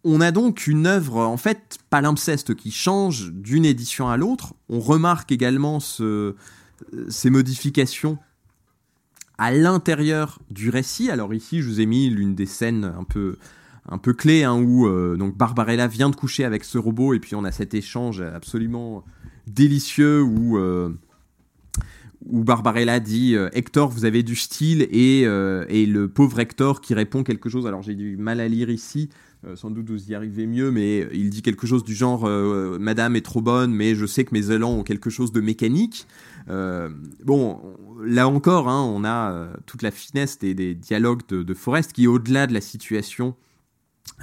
on 0.05 0.21
a 0.21 0.31
donc 0.31 0.65
une 0.65 0.87
œuvre, 0.87 1.17
en 1.17 1.35
fait, 1.35 1.77
palimpseste 1.89 2.55
qui 2.55 2.71
change 2.71 3.31
d'une 3.33 3.65
édition 3.65 4.07
à 4.07 4.15
l'autre. 4.15 4.53
On 4.69 4.79
remarque 4.79 5.33
également 5.33 5.79
ces 5.81 7.29
modifications 7.29 8.17
à 9.37 9.51
l'intérieur 9.51 10.39
du 10.49 10.69
récit. 10.69 11.11
Alors 11.11 11.33
ici, 11.33 11.61
je 11.61 11.67
vous 11.67 11.81
ai 11.81 11.85
mis 11.85 12.09
l'une 12.09 12.33
des 12.33 12.45
scènes 12.45 12.85
un 12.85 13.03
peu 13.03 13.37
un 13.87 13.97
peu 13.97 14.13
clé 14.13 14.43
hein, 14.43 14.55
où 14.55 14.87
euh, 14.87 15.15
donc 15.17 15.37
Barbarella 15.37 15.87
vient 15.87 16.09
de 16.09 16.15
coucher 16.15 16.43
avec 16.43 16.63
ce 16.63 16.77
robot 16.77 17.13
et 17.13 17.19
puis 17.19 17.35
on 17.35 17.43
a 17.43 17.51
cet 17.51 17.73
échange 17.73 18.21
absolument 18.21 19.03
délicieux 19.47 20.21
où 20.21 20.57
euh, 20.57 20.89
où 22.27 22.43
Barbarella 22.43 22.99
dit 22.99 23.35
euh, 23.35 23.49
Hector 23.53 23.89
vous 23.89 24.05
avez 24.05 24.21
du 24.21 24.35
style 24.35 24.83
et, 24.91 25.21
et 25.21 25.85
le 25.85 26.07
pauvre 26.07 26.39
Hector 26.39 26.81
qui 26.81 26.93
répond 26.93 27.23
quelque 27.23 27.49
chose. 27.49 27.65
Alors 27.65 27.81
j'ai 27.81 27.95
du 27.95 28.17
mal 28.17 28.39
à 28.39 28.47
lire 28.47 28.69
ici 28.69 29.09
sans 29.55 29.71
doute 29.71 29.89
vous 29.89 30.11
y 30.11 30.13
arrivez 30.13 30.45
mieux 30.45 30.69
mais 30.69 31.07
il 31.11 31.31
dit 31.31 31.41
quelque 31.41 31.65
chose 31.65 31.83
du 31.83 31.95
genre 31.95 32.29
Madame 32.79 33.15
est 33.15 33.25
trop 33.25 33.41
bonne 33.41 33.73
mais 33.73 33.95
je 33.95 34.05
sais 34.05 34.23
que 34.23 34.35
mes 34.35 34.51
élans 34.51 34.73
ont 34.73 34.83
quelque 34.83 35.09
chose 35.09 35.31
de 35.31 35.41
mécanique. 35.41 36.05
Bon 36.47 37.59
là 38.05 38.27
encore 38.27 38.69
hein, 38.69 38.83
on 38.83 39.03
a 39.03 39.47
toute 39.65 39.81
la 39.81 39.89
finesse 39.89 40.37
des, 40.37 40.75
dialogues 40.75 41.23
de, 41.27 41.41
de 41.41 41.53
Forrest 41.55 41.91
qui 41.93 42.05
au-delà 42.05 42.45
de 42.45 42.53
la 42.53 42.61
situation 42.61 43.35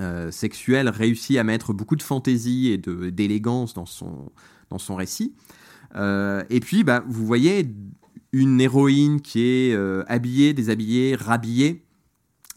euh, 0.01 0.31
sexuel 0.31 0.89
réussit 0.89 1.39
à 1.39 1.45
mettre 1.45 1.73
beaucoup 1.73 1.97
de 1.97 2.03
fantaisie 2.03 2.69
et 2.69 2.79
d'élégance 2.79 3.75
dans 3.75 3.87
son, 3.87 4.95
récit. 4.95 5.35
Euh, 5.97 6.45
et 6.51 6.61
puis, 6.61 6.85
bah, 6.85 7.03
vous 7.09 7.27
voyez 7.27 7.75
une 8.33 8.61
héroïne 8.61 9.21
qui 9.21 9.41
est 9.41 9.75
euh, 9.75 10.05
habillée, 10.07 10.53
déshabillée, 10.53 11.17
rhabillée, 11.17 11.85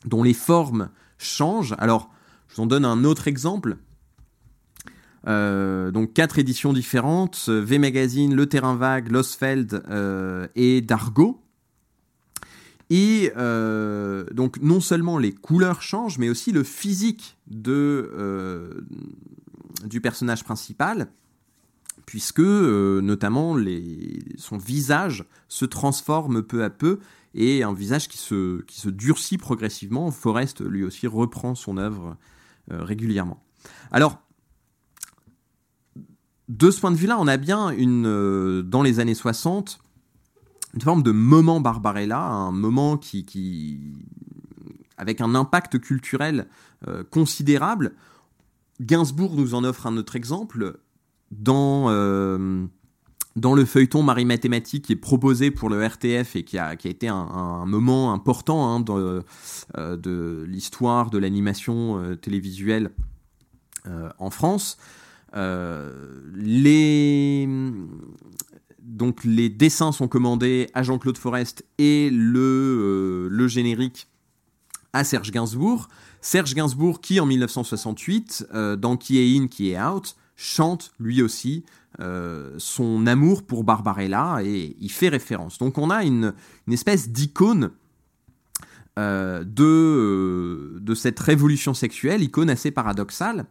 dont 0.05 0.21
les 0.21 0.33
formes 0.33 0.89
changent. 1.17 1.75
Alors, 1.79 2.11
je 2.47 2.55
vous 2.55 2.63
en 2.63 2.67
donne 2.67 2.85
un 2.85 3.03
autre 3.03 3.27
exemple. 3.27 3.77
donc 5.25 6.13
quatre 6.13 6.37
éditions 6.37 6.73
différentes, 6.73 7.49
V 7.49 7.79
Magazine, 7.79 8.35
Le 8.35 8.45
Terrain 8.45 8.75
Vague, 8.75 9.11
Losfeld 9.11 9.83
et 10.55 10.81
Dargo. 10.81 11.40
Et 12.93 13.31
euh, 13.37 14.25
donc 14.33 14.59
non 14.61 14.81
seulement 14.81 15.17
les 15.17 15.31
couleurs 15.31 15.81
changent, 15.81 16.17
mais 16.17 16.27
aussi 16.27 16.51
le 16.51 16.61
physique 16.61 17.37
de, 17.47 18.11
euh, 18.13 18.81
du 19.85 20.01
personnage 20.01 20.43
principal, 20.43 21.07
puisque 22.05 22.41
euh, 22.41 22.99
notamment 22.99 23.55
son 24.35 24.57
visage 24.57 25.23
se 25.47 25.63
transforme 25.63 26.43
peu 26.43 26.65
à 26.65 26.69
peu 26.69 26.99
et 27.33 27.63
un 27.63 27.73
visage 27.73 28.09
qui 28.09 28.17
se, 28.17 28.61
qui 28.63 28.81
se 28.81 28.89
durcit 28.89 29.37
progressivement. 29.37 30.11
Forrest 30.11 30.59
lui 30.59 30.83
aussi 30.83 31.07
reprend 31.07 31.55
son 31.55 31.77
œuvre 31.77 32.17
régulièrement. 32.67 33.41
Alors, 33.93 34.21
de 36.49 36.69
ce 36.71 36.81
point 36.81 36.91
de 36.91 36.97
vue-là, 36.97 37.17
on 37.21 37.27
a 37.27 37.37
bien 37.37 37.69
une, 37.69 38.61
dans 38.63 38.83
les 38.83 38.99
années 38.99 39.15
60 39.15 39.79
une 40.73 40.81
forme 40.81 41.03
de 41.03 41.11
moment 41.11 41.59
Barbarella, 41.59 42.21
un 42.21 42.51
moment 42.51 42.97
qui, 42.97 43.79
avec 44.97 45.21
un 45.21 45.35
impact 45.35 45.79
culturel 45.79 46.47
euh, 46.87 47.03
considérable. 47.03 47.93
Gainsbourg 48.79 49.35
nous 49.35 49.53
en 49.53 49.63
offre 49.63 49.87
un 49.87 49.97
autre 49.97 50.15
exemple 50.15 50.79
dans, 51.31 51.89
euh, 51.89 52.65
dans 53.35 53.53
le 53.53 53.65
feuilleton 53.65 54.03
Marie 54.03 54.25
Mathématique 54.25 54.85
qui 54.85 54.93
est 54.93 54.97
proposé 54.97 55.51
pour 55.51 55.69
le 55.69 55.85
RTF 55.85 56.35
et 56.35 56.43
qui 56.43 56.57
a, 56.57 56.75
qui 56.75 56.87
a 56.87 56.91
été 56.91 57.07
un, 57.07 57.65
moment 57.65 58.13
important 58.13 58.67
hein, 58.67 58.79
de, 58.79 59.23
euh, 59.77 59.97
de 59.97 60.45
l'histoire 60.47 61.09
de 61.09 61.17
l'animation 61.17 62.15
télévisuelle 62.21 62.91
en 64.19 64.29
France. 64.29 64.77
les, 65.33 67.47
donc 68.91 69.23
les 69.23 69.49
dessins 69.49 69.91
sont 69.91 70.07
commandés 70.07 70.69
à 70.73 70.83
Jean-Claude 70.83 71.17
Forest 71.17 71.65
et 71.77 72.09
le, 72.11 73.29
euh, 73.31 73.47
générique 73.47 74.07
à 74.93 75.03
Serge 75.03 75.31
Gainsbourg. 75.31 75.87
Serge 76.19 76.53
Gainsbourg 76.53 76.99
qui 76.99 77.19
en 77.19 77.25
1968, 77.25 78.47
euh, 78.53 78.75
dans 78.75 78.97
Qui 78.97 79.17
est 79.19 79.39
in, 79.39 79.47
qui 79.47 79.71
est 79.71 79.81
out, 79.81 80.15
chante 80.35 80.91
lui 80.99 81.21
aussi 81.21 81.63
euh, 82.01 82.53
son 82.57 83.07
amour 83.07 83.43
pour 83.43 83.63
Barbarella 83.63 84.39
et 84.43 84.75
il 84.79 84.91
fait 84.91 85.09
référence. 85.09 85.57
Donc 85.57 85.77
on 85.77 85.89
a 85.89 86.03
une, 86.03 86.33
espèce 86.69 87.09
d'icône 87.09 87.71
de 88.97 90.93
cette 90.93 91.19
révolution 91.19 91.73
sexuelle, 91.73 92.21
icône 92.21 92.49
assez 92.49 92.71
paradoxale. 92.71 93.45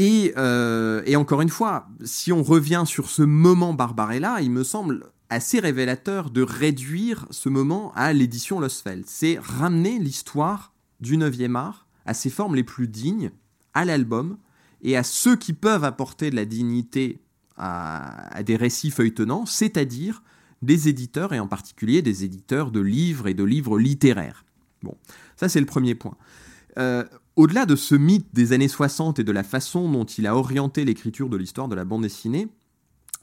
Euh, 0.00 1.02
et, 1.06 1.16
encore 1.16 1.40
une 1.40 1.48
fois, 1.48 1.88
si 2.04 2.32
on 2.32 2.42
revient 2.42 2.84
sur 2.86 3.08
ce 3.08 3.22
moment 3.22 3.72
Barbarella, 3.72 4.40
il 4.40 4.50
me 4.50 4.64
semble 4.64 5.06
assez 5.30 5.58
révélateur 5.58 6.30
de 6.30 6.42
réduire 6.42 7.26
ce 7.30 7.48
moment 7.48 7.92
à 7.94 8.12
l'édition 8.12 8.60
Losfeld. 8.60 9.04
C'est 9.06 9.38
ramener 9.40 9.98
l'histoire 9.98 10.72
du 11.00 11.16
9e 11.16 11.56
art 11.56 11.86
à 12.04 12.14
ses 12.14 12.30
formes 12.30 12.54
les 12.54 12.62
plus 12.62 12.88
dignes, 12.88 13.30
à 13.74 13.84
l'album, 13.84 14.38
et 14.82 14.96
à 14.96 15.02
ceux 15.02 15.36
qui 15.36 15.52
peuvent 15.52 15.84
apporter 15.84 16.30
de 16.30 16.36
la 16.36 16.44
dignité 16.44 17.20
à, 17.56 18.42
des 18.44 18.56
récits 18.56 18.90
feuilletonnants, 18.90 19.46
c'est-à-dire 19.46 20.22
des 20.62 20.88
éditeurs, 20.88 21.32
et 21.32 21.40
en 21.40 21.48
particulier 21.48 22.02
des 22.02 22.24
éditeurs 22.24 22.70
de 22.70 22.80
livres 22.80 23.26
et 23.26 23.34
de 23.34 23.44
livres 23.44 23.78
littéraires. 23.78 24.44
Bon, 24.82 24.96
ça 25.36 25.48
c'est 25.48 25.60
le 25.60 25.66
premier 25.66 25.94
point. 25.94 26.16
Euh, 26.78 27.04
au-delà 27.36 27.66
de 27.66 27.76
ce 27.76 27.94
mythe 27.94 28.26
des 28.32 28.52
années 28.52 28.68
60 28.68 29.18
et 29.18 29.24
de 29.24 29.32
la 29.32 29.42
façon 29.42 29.90
dont 29.90 30.04
il 30.04 30.26
a 30.26 30.34
orienté 30.34 30.84
l'écriture 30.84 31.28
de 31.28 31.36
l'histoire 31.36 31.68
de 31.68 31.74
la 31.74 31.84
bande 31.84 32.02
dessinée, 32.02 32.48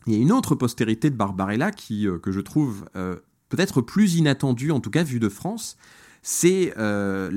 il 0.05 0.13
y 0.13 0.15
a 0.15 0.19
une 0.19 0.31
autre 0.31 0.55
postérité 0.55 1.09
de 1.09 1.15
Barbarella 1.15 1.71
qui, 1.71 2.07
euh, 2.07 2.19
que 2.19 2.31
je 2.31 2.39
trouve 2.39 2.85
euh, 2.95 3.17
peut-être 3.49 3.81
plus 3.81 4.15
inattendue, 4.15 4.71
en 4.71 4.79
tout 4.79 4.91
cas 4.91 5.03
vue 5.03 5.19
de 5.19 5.29
France, 5.29 5.77
c'est 6.21 6.73
euh, 6.77 7.29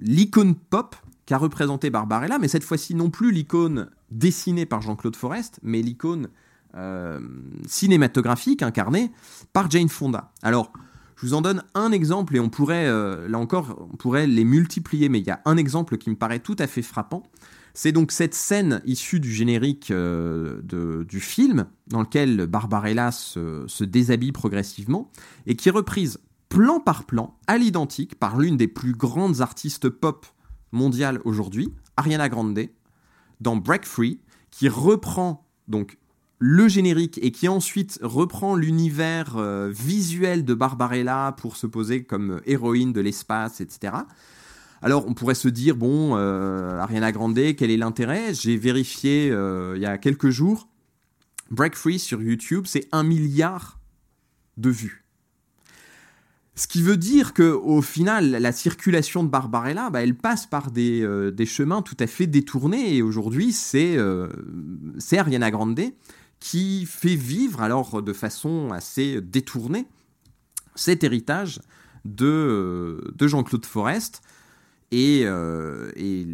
l'icône 0.00 0.54
pop 0.54 0.96
qu'a 1.26 1.38
représenté 1.38 1.90
Barbarella, 1.90 2.38
mais 2.38 2.48
cette 2.48 2.64
fois-ci 2.64 2.94
non 2.94 3.10
plus 3.10 3.30
l'icône 3.30 3.90
dessinée 4.10 4.66
par 4.66 4.80
Jean-Claude 4.80 5.16
Forest, 5.16 5.60
mais 5.62 5.82
l'icône 5.82 6.28
cinématographique 7.66 8.62
incarnée 8.62 9.10
par 9.52 9.68
Jane 9.68 9.88
Fonda. 9.88 10.30
Alors, 10.42 10.70
je 11.20 11.26
vous 11.26 11.34
en 11.34 11.40
donne 11.40 11.64
un 11.74 11.90
exemple 11.90 12.36
et 12.36 12.40
on 12.40 12.48
pourrait, 12.48 12.86
euh, 12.86 13.26
là 13.26 13.40
encore, 13.40 13.88
on 13.92 13.96
pourrait 13.96 14.28
les 14.28 14.44
multiplier, 14.44 15.08
mais 15.08 15.18
il 15.18 15.26
y 15.26 15.32
a 15.32 15.40
un 15.46 15.56
exemple 15.56 15.98
qui 15.98 16.10
me 16.10 16.14
paraît 16.14 16.38
tout 16.38 16.54
à 16.60 16.68
fait 16.68 16.82
frappant. 16.82 17.24
C'est 17.74 17.90
donc 17.90 18.12
cette 18.12 18.34
scène 18.34 18.80
issue 18.86 19.18
du 19.18 19.32
générique 19.32 19.90
euh, 19.90 20.62
du 21.02 21.18
film, 21.18 21.66
dans 21.88 22.02
lequel 22.02 22.46
Barbarella 22.46 23.10
se, 23.10 23.82
déshabille 23.82 24.30
progressivement, 24.30 25.10
et 25.46 25.56
qui 25.56 25.68
est 25.68 25.72
reprise 25.72 26.20
plan 26.48 26.78
par 26.78 27.04
plan, 27.04 27.36
à 27.48 27.58
l'identique, 27.58 28.14
par 28.14 28.38
l'une 28.38 28.56
des 28.56 28.68
plus 28.68 28.92
grandes 28.92 29.40
artistes 29.40 29.88
pop 29.88 30.24
mondiales 30.70 31.20
aujourd'hui, 31.24 31.74
Ariana 31.96 32.28
Grande, 32.28 32.60
dans 33.40 33.56
Break 33.56 33.86
Free, 33.86 34.20
qui 34.52 34.68
reprend 34.68 35.48
donc 35.66 35.98
le 36.38 36.68
générique 36.68 37.18
et 37.22 37.32
qui 37.32 37.48
ensuite 37.48 37.98
reprend 38.02 38.54
l'univers 38.54 39.36
euh, 39.36 39.70
visuel 39.72 40.44
de 40.44 40.54
Barbarella 40.54 41.34
pour 41.38 41.56
se 41.56 41.66
poser 41.66 42.04
comme 42.04 42.40
héroïne 42.46 42.92
de 42.92 43.00
l'espace, 43.00 43.60
etc. 43.60 43.94
Alors 44.80 45.06
on 45.08 45.14
pourrait 45.14 45.34
se 45.34 45.48
dire, 45.48 45.76
bon, 45.76 46.16
euh, 46.16 46.78
Ariana 46.78 47.10
Grande, 47.10 47.40
quel 47.56 47.70
est 47.70 47.76
l'intérêt? 47.76 48.34
J'ai 48.34 48.56
vérifié 48.56 49.30
euh, 49.30 49.74
il 49.76 49.82
y 49.82 49.86
a 49.86 49.98
quelques 49.98 50.30
jours, 50.30 50.68
Break 51.50 51.74
Free 51.74 51.98
sur 51.98 52.22
YouTube, 52.22 52.64
c'est 52.66 52.86
un 52.92 53.02
milliard 53.02 53.80
de 54.56 54.70
vues. 54.70 55.04
Ce 56.54 56.66
qui 56.66 56.82
veut 56.82 56.96
dire 56.96 57.34
que 57.34 57.50
au 57.50 57.82
final, 57.82 58.30
la 58.30 58.50
circulation 58.50 59.22
de 59.22 59.28
Barbarella, 59.28 59.90
bah, 59.90 60.02
elle 60.02 60.16
passe 60.16 60.46
par 60.46 60.72
des, 60.72 61.06
des, 61.32 61.46
chemins 61.46 61.82
tout 61.82 61.96
à 62.00 62.08
fait 62.08 62.26
détournés. 62.26 62.96
Et 62.96 63.02
aujourd'hui, 63.02 63.52
c'est 63.52 63.96
Ariana 65.16 65.52
Grande 65.52 65.80
qui 66.40 66.86
fait 66.86 67.16
vivre, 67.16 67.60
alors 67.60 68.02
de 68.02 68.12
façon 68.12 68.70
assez 68.72 69.20
détournée, 69.20 69.86
cet 70.74 71.02
héritage 71.04 71.60
de, 72.04 73.12
de 73.14 73.26
Jean-Claude 73.26 73.66
Forest 73.66 74.22
et, 74.90 75.22
euh, 75.24 75.90
et 75.96 76.26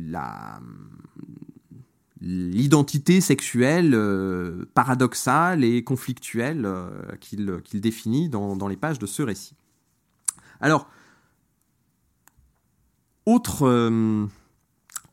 l'identité 2.21 3.21
sexuelle 3.21 3.95
euh, 3.95 4.65
paradoxale 4.75 5.65
et 5.65 5.83
conflictuelle 5.83 6.65
euh, 6.65 6.89
qu'il 7.21 7.81
définit 7.81 8.29
dans, 8.29 8.57
dans, 8.57 8.69
les 8.69 8.77
pages 8.77 8.99
de 8.99 9.07
ce 9.07 9.23
récit. 9.23 9.57
Alors, 10.61 10.89
autre 13.27 14.29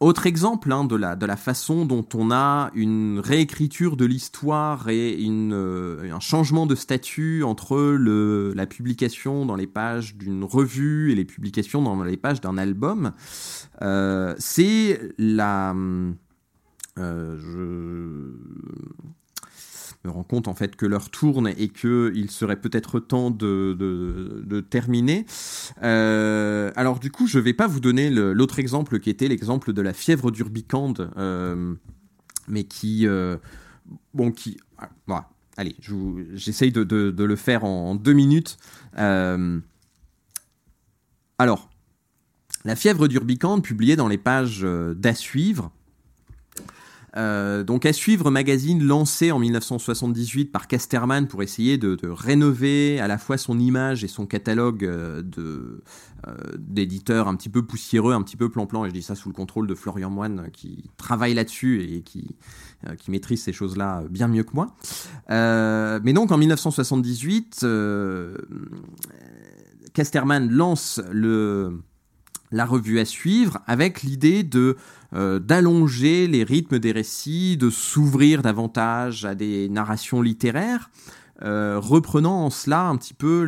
autre 0.01 0.25
exemple 0.25 0.71
hein, 0.73 0.83
de, 0.83 0.95
la, 0.95 1.37
façon 1.37 1.85
dont 1.85 2.05
on 2.15 2.31
a 2.31 2.71
une 2.73 3.19
réécriture 3.19 3.95
de 3.95 4.05
l'histoire 4.05 4.89
et 4.89 5.15
euh, 5.29 6.11
un 6.11 6.19
changement 6.19 6.65
de 6.65 6.73
statut 6.73 7.43
entre 7.43 7.77
la 7.77 8.65
publication 8.65 9.45
dans 9.45 9.55
les 9.55 9.67
pages 9.67 10.15
d'une 10.15 10.43
revue 10.43 11.11
et 11.11 11.15
les 11.15 11.23
publications 11.23 11.83
dans 11.83 12.03
les 12.03 12.17
pages 12.17 12.41
d'un 12.41 12.57
album, 12.57 13.13
euh, 13.81 14.33
c'est 14.39 15.13
la... 15.17 15.75
Euh, 16.97 17.37
je 17.37 18.31
me 20.05 20.11
rends 20.11 20.23
compte 20.23 20.47
en 20.47 20.53
fait 20.53 20.75
que 20.75 20.85
l'heure 20.85 21.09
tourne 21.09 21.53
et 21.57 21.69
qu'il 21.69 22.31
serait 22.31 22.55
peut-être 22.55 22.99
temps 22.99 23.31
de, 23.31 23.75
de, 23.77 24.59
terminer. 24.61 25.25
Euh, 25.83 26.71
alors 26.75 26.99
du 26.99 27.11
coup, 27.11 27.27
je 27.27 27.39
vais 27.39 27.53
pas 27.53 27.67
vous 27.67 27.79
donner 27.79 28.09
l'autre 28.09 28.59
exemple 28.59 28.99
qui 28.99 29.09
était 29.09 29.27
l'exemple 29.27 29.73
de 29.73 29.81
la 29.81 29.93
fièvre 29.93 30.31
d'Urbicande, 30.31 31.11
euh, 31.17 31.73
mais 32.47 32.63
qui, 32.63 33.07
euh, 33.07 33.37
bon, 34.13 34.31
qui, 34.31 34.57
ah, 34.77 34.89
voilà. 35.07 35.29
Allez, 35.57 35.75
j'essaye 36.33 36.71
de, 36.71 36.83
de, 36.83 37.23
le 37.23 37.35
faire 37.35 37.65
en, 37.65 37.93
deux 37.93 38.13
minutes. 38.13 38.57
alors, 38.95 39.59
la 42.63 42.75
fièvre 42.75 43.07
d'Urbicande, 43.07 43.63
publiée 43.63 43.95
dans 43.95 44.07
les 44.07 44.17
pages 44.17 44.61
d'À 44.61 45.13
suivre, 45.13 45.71
euh, 47.17 47.63
donc 47.63 47.85
à 47.85 47.91
suivre 47.91 48.31
magazine 48.31 48.81
lancé 48.81 49.31
en 49.31 49.39
1978 49.39 50.45
par 50.45 50.67
Casterman 50.67 51.27
pour 51.27 51.43
essayer 51.43 51.77
de, 51.77 51.97
rénover 52.07 52.99
à 52.99 53.07
la 53.07 53.17
fois 53.17 53.37
son 53.37 53.59
image 53.59 54.03
et 54.03 54.07
son 54.07 54.25
catalogue 54.25 54.85
euh, 54.85 55.21
de 55.21 55.81
euh, 56.27 56.35
d'éditeurs 56.57 57.27
un 57.27 57.35
petit 57.35 57.49
peu 57.49 57.63
poussiéreux, 57.63 58.13
un 58.13 58.21
petit 58.21 58.37
peu 58.37 58.49
plan-plan, 58.49 58.85
et 58.85 58.89
je 58.89 58.93
dis 58.93 59.01
ça 59.01 59.15
sous 59.15 59.27
le 59.27 59.33
contrôle 59.33 59.67
de 59.67 59.75
Florian 59.75 60.09
Moine 60.09 60.49
qui 60.53 60.89
travaille 60.97 61.33
là-dessus 61.33 61.81
et 61.81 62.01
qui, 62.01 62.35
qui 62.99 63.11
maîtrise 63.11 63.43
ces 63.43 63.53
choses-là 63.53 64.03
bien 64.09 64.27
mieux 64.27 64.43
que 64.43 64.53
moi. 64.53 64.75
mais 65.29 66.13
donc 66.13 66.31
en 66.31 66.37
1978, 66.37 67.65
Casterman 69.93 70.49
lance 70.49 71.01
le 71.11 71.81
la 72.51 72.65
revue 72.65 72.99
à 72.99 73.05
suivre 73.05 73.59
avec 73.65 74.03
l'idée 74.03 74.43
de 74.43 74.75
euh, 75.13 75.39
d'allonger 75.39 76.27
les 76.27 76.43
rythmes 76.43 76.79
des 76.79 76.91
récits, 76.91 77.57
de 77.57 77.69
s'ouvrir 77.69 78.41
davantage 78.41 79.25
à 79.25 79.35
des 79.35 79.69
narrations 79.69 80.21
littéraires. 80.21 80.89
reprenant 81.41 82.45
en 82.45 82.49
cela 82.49 82.87
un 82.87 82.97
petit 82.97 83.13
peu 83.13 83.43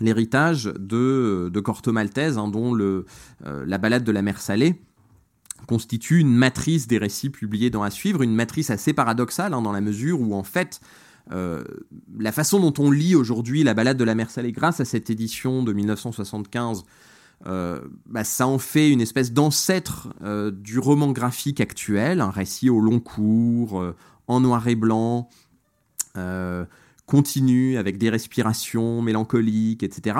l'héritage 0.00 0.64
de, 0.64 1.50
de 1.52 1.60
Corto 1.60 1.92
Maltese, 1.92 2.38
hein, 2.38 2.48
dont 2.48 2.72
le, 2.72 3.06
la 3.44 3.78
balade 3.78 4.04
de 4.04 4.12
la 4.12 4.22
mer 4.22 4.40
Salée 4.40 4.80
constitue 5.66 6.20
une 6.20 6.34
matrice 6.34 6.86
des 6.86 6.98
récits 6.98 7.30
publiés 7.30 7.70
dans 7.70 7.82
À 7.82 7.90
suivre, 7.90 8.22
une 8.22 8.34
matrice 8.34 8.70
assez 8.70 8.92
paradoxale 8.92 9.54
hein, 9.54 9.62
dans 9.62 9.72
la 9.72 9.80
mesure 9.80 10.20
où 10.20 10.34
en 10.34 10.44
fait 10.44 10.80
euh, 11.30 11.62
la 12.18 12.32
façon 12.32 12.58
dont 12.58 12.72
on 12.82 12.90
lit 12.90 13.14
aujourd'hui 13.14 13.62
la 13.62 13.74
balade 13.74 13.98
de 13.98 14.04
la 14.04 14.14
mer 14.14 14.30
Salée 14.30 14.52
grâce 14.52 14.80
à 14.80 14.84
cette 14.84 15.10
édition 15.10 15.62
de 15.62 15.72
1975, 15.72 16.84
euh, 17.46 17.80
bah, 18.06 18.24
ça 18.24 18.46
en 18.46 18.58
fait 18.58 18.90
une 18.90 19.00
espèce 19.00 19.32
d'ancêtre 19.32 20.08
euh, 20.22 20.50
du 20.50 20.78
roman 20.78 21.12
graphique 21.12 21.60
actuel, 21.60 22.20
un 22.20 22.30
récit 22.30 22.70
au 22.70 22.80
long 22.80 23.00
cours, 23.00 23.82
en 24.26 24.40
noir 24.40 24.66
et 24.68 24.74
blanc, 24.74 25.28
continu, 27.06 27.78
avec 27.78 27.96
des 27.96 28.10
respirations 28.10 29.00
mélancoliques, 29.02 29.82
etc. 29.82 30.18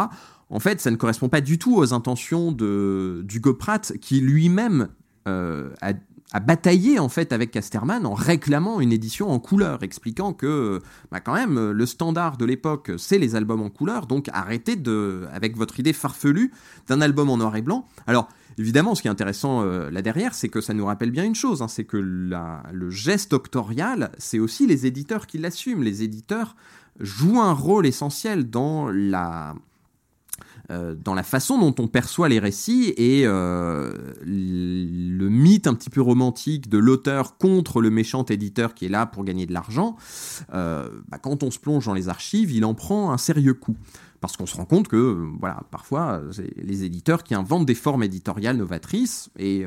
En 0.48 0.60
fait, 0.60 0.80
ça 0.80 0.90
ne 0.90 0.96
correspond 0.96 1.28
pas 1.28 1.40
du 1.40 1.58
tout 1.58 1.76
aux 1.76 1.92
intentions 1.92 2.52
de, 2.52 3.22
d'Hugo 3.24 3.54
Pratt, 3.54 3.92
qui 4.00 4.20
lui-même 4.20 4.88
a 5.26 5.92
a 6.32 6.40
bataillé 6.40 6.98
en 6.98 7.08
fait 7.08 7.32
avec 7.32 7.50
Casterman 7.50 8.04
en 8.04 8.14
réclamant 8.14 8.80
une 8.80 8.92
édition 8.92 9.30
en 9.30 9.38
couleur, 9.38 9.82
expliquant 9.82 10.32
que 10.32 10.80
bah, 11.10 11.20
quand 11.20 11.34
même 11.34 11.70
le 11.70 11.86
standard 11.86 12.36
de 12.36 12.44
l'époque 12.44 12.92
c'est 12.98 13.18
les 13.18 13.34
albums 13.34 13.62
en 13.62 13.70
couleur, 13.70 14.06
donc 14.06 14.28
arrêtez 14.32 14.76
de 14.76 15.26
avec 15.32 15.56
votre 15.56 15.80
idée 15.80 15.92
farfelue 15.92 16.52
d'un 16.86 17.00
album 17.00 17.30
en 17.30 17.38
noir 17.38 17.56
et 17.56 17.62
blanc. 17.62 17.86
Alors 18.06 18.28
évidemment, 18.58 18.94
ce 18.94 19.02
qui 19.02 19.08
est 19.08 19.10
intéressant 19.10 19.62
euh, 19.62 19.90
là 19.90 20.02
derrière, 20.02 20.34
c'est 20.34 20.48
que 20.48 20.60
ça 20.60 20.74
nous 20.74 20.84
rappelle 20.84 21.10
bien 21.10 21.24
une 21.24 21.34
chose, 21.34 21.62
hein, 21.62 21.68
c'est 21.68 21.84
que 21.84 21.96
le 21.96 22.90
geste 22.90 23.32
octorial, 23.32 24.10
c'est 24.18 24.38
aussi 24.38 24.66
les 24.66 24.86
éditeurs 24.86 25.26
qui 25.26 25.38
l'assument. 25.38 25.82
Les 25.82 26.02
éditeurs 26.02 26.56
jouent 27.00 27.40
un 27.40 27.52
rôle 27.52 27.86
essentiel 27.86 28.50
dans 28.50 28.88
la 28.88 29.54
dans 30.70 31.14
la 31.14 31.22
façon 31.22 31.58
dont 31.58 31.74
on 31.82 31.88
perçoit 31.88 32.28
les 32.28 32.38
récits 32.38 32.92
et 32.98 33.22
euh, 33.24 33.90
le 34.22 35.28
mythe 35.30 35.66
un 35.66 35.74
petit 35.74 35.88
peu 35.88 36.02
romantique 36.02 36.68
de 36.68 36.76
l'auteur 36.76 37.38
contre 37.38 37.80
le 37.80 37.88
méchant 37.88 38.24
éditeur 38.24 38.74
qui 38.74 38.84
est 38.84 38.90
là 38.90 39.06
pour 39.06 39.24
gagner 39.24 39.46
de 39.46 39.54
l'argent, 39.54 39.96
euh, 40.52 40.88
bah, 41.08 41.18
quand 41.18 41.42
on 41.42 41.50
se 41.50 41.58
plonge 41.58 41.86
dans 41.86 41.94
les 41.94 42.10
archives, 42.10 42.50
il 42.50 42.66
en 42.66 42.74
prend 42.74 43.12
un 43.12 43.18
sérieux 43.18 43.54
coup. 43.54 43.76
Parce 44.20 44.36
qu'on 44.36 44.46
se 44.46 44.56
rend 44.56 44.64
compte 44.64 44.88
que, 44.88 45.16
voilà, 45.38 45.62
parfois, 45.70 46.20
c'est 46.32 46.52
les 46.56 46.84
éditeurs 46.84 47.22
qui 47.22 47.34
inventent 47.34 47.66
des 47.66 47.76
formes 47.76 48.02
éditoriales 48.02 48.56
novatrices, 48.56 49.30
et 49.38 49.64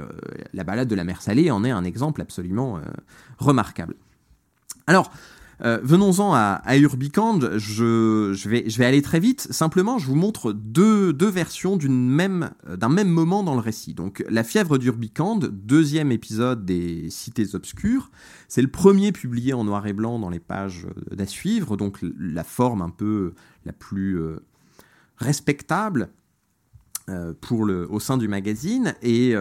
la 0.54 0.66
balade 0.66 0.90
de 0.90 0.96
la 0.96 1.06
mer 1.06 1.22
Salée 1.22 1.50
en 1.52 1.64
est 1.64 1.72
un 1.72 1.86
exemple 1.86 2.22
absolument 2.22 2.82
remarquable. 3.38 3.96
Alors, 4.88 5.10
euh, 5.64 5.80
venons-en 5.84 6.34
à, 6.34 6.78
Urbicand, 6.78 7.40
je, 7.58 8.48
vais, 8.48 8.86
aller 8.86 9.02
très 9.02 9.20
vite. 9.20 9.48
Simplement, 9.52 10.00
je 10.00 10.08
vous 10.08 10.16
montre 10.16 10.54
deux, 10.54 11.14
versions 11.30 11.78
même, 11.88 12.52
d'un 12.68 12.90
même 12.90 13.10
moment 13.10 13.44
dans 13.44 13.54
le 13.54 13.60
récit. 13.60 13.94
Donc, 13.94 14.24
La 14.28 14.44
fièvre 14.44 14.78
d'Urbicand, 14.78 15.38
deuxième 15.38 16.12
épisode 16.12 16.66
des 16.66 17.10
Cités 17.10 17.54
obscures. 17.54 18.10
C'est 18.48 18.62
le 18.62 18.70
premier 18.70 19.12
publié 19.12 19.54
en 19.54 19.64
noir 19.64 19.86
et 19.86 19.94
blanc 19.94 20.18
dans 20.18 20.30
les 20.30 20.40
pages 20.40 20.88
d'à 21.12 21.28
suivre, 21.28 21.78
donc 21.78 22.00
la 22.02 22.44
forme 22.44 22.82
un 22.82 22.90
peu 22.90 23.34
la 23.66 23.74
plus 23.74 24.20
euh, 24.20 24.40
respectable 25.18 26.10
euh, 27.10 27.34
pour 27.40 27.62
au 27.62 28.00
sein 28.00 28.18
du 28.18 28.28
magazine. 28.28 28.96
Et 29.04 29.36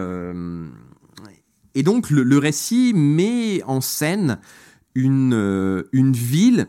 donc, 1.83 2.09
le, 2.11 2.37
récit 2.37 2.93
met 2.93 3.63
en 3.63 3.81
scène 3.81 4.37
une, 4.95 5.33
euh, 5.33 5.83
une 5.91 6.13
ville 6.13 6.67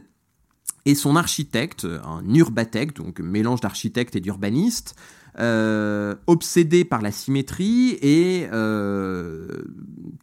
et 0.84 0.94
son 0.94 1.16
architecte, 1.16 1.86
un 2.04 2.22
urbatecte, 2.34 2.96
donc 2.96 3.20
mélange 3.20 3.60
d'architecte 3.60 4.16
et 4.16 4.20
d'urbaniste, 4.20 4.96
euh, 5.38 6.14
obsédé 6.26 6.84
par 6.84 7.00
la 7.02 7.12
symétrie 7.12 7.98
et 8.02 8.48
euh, 8.52 9.62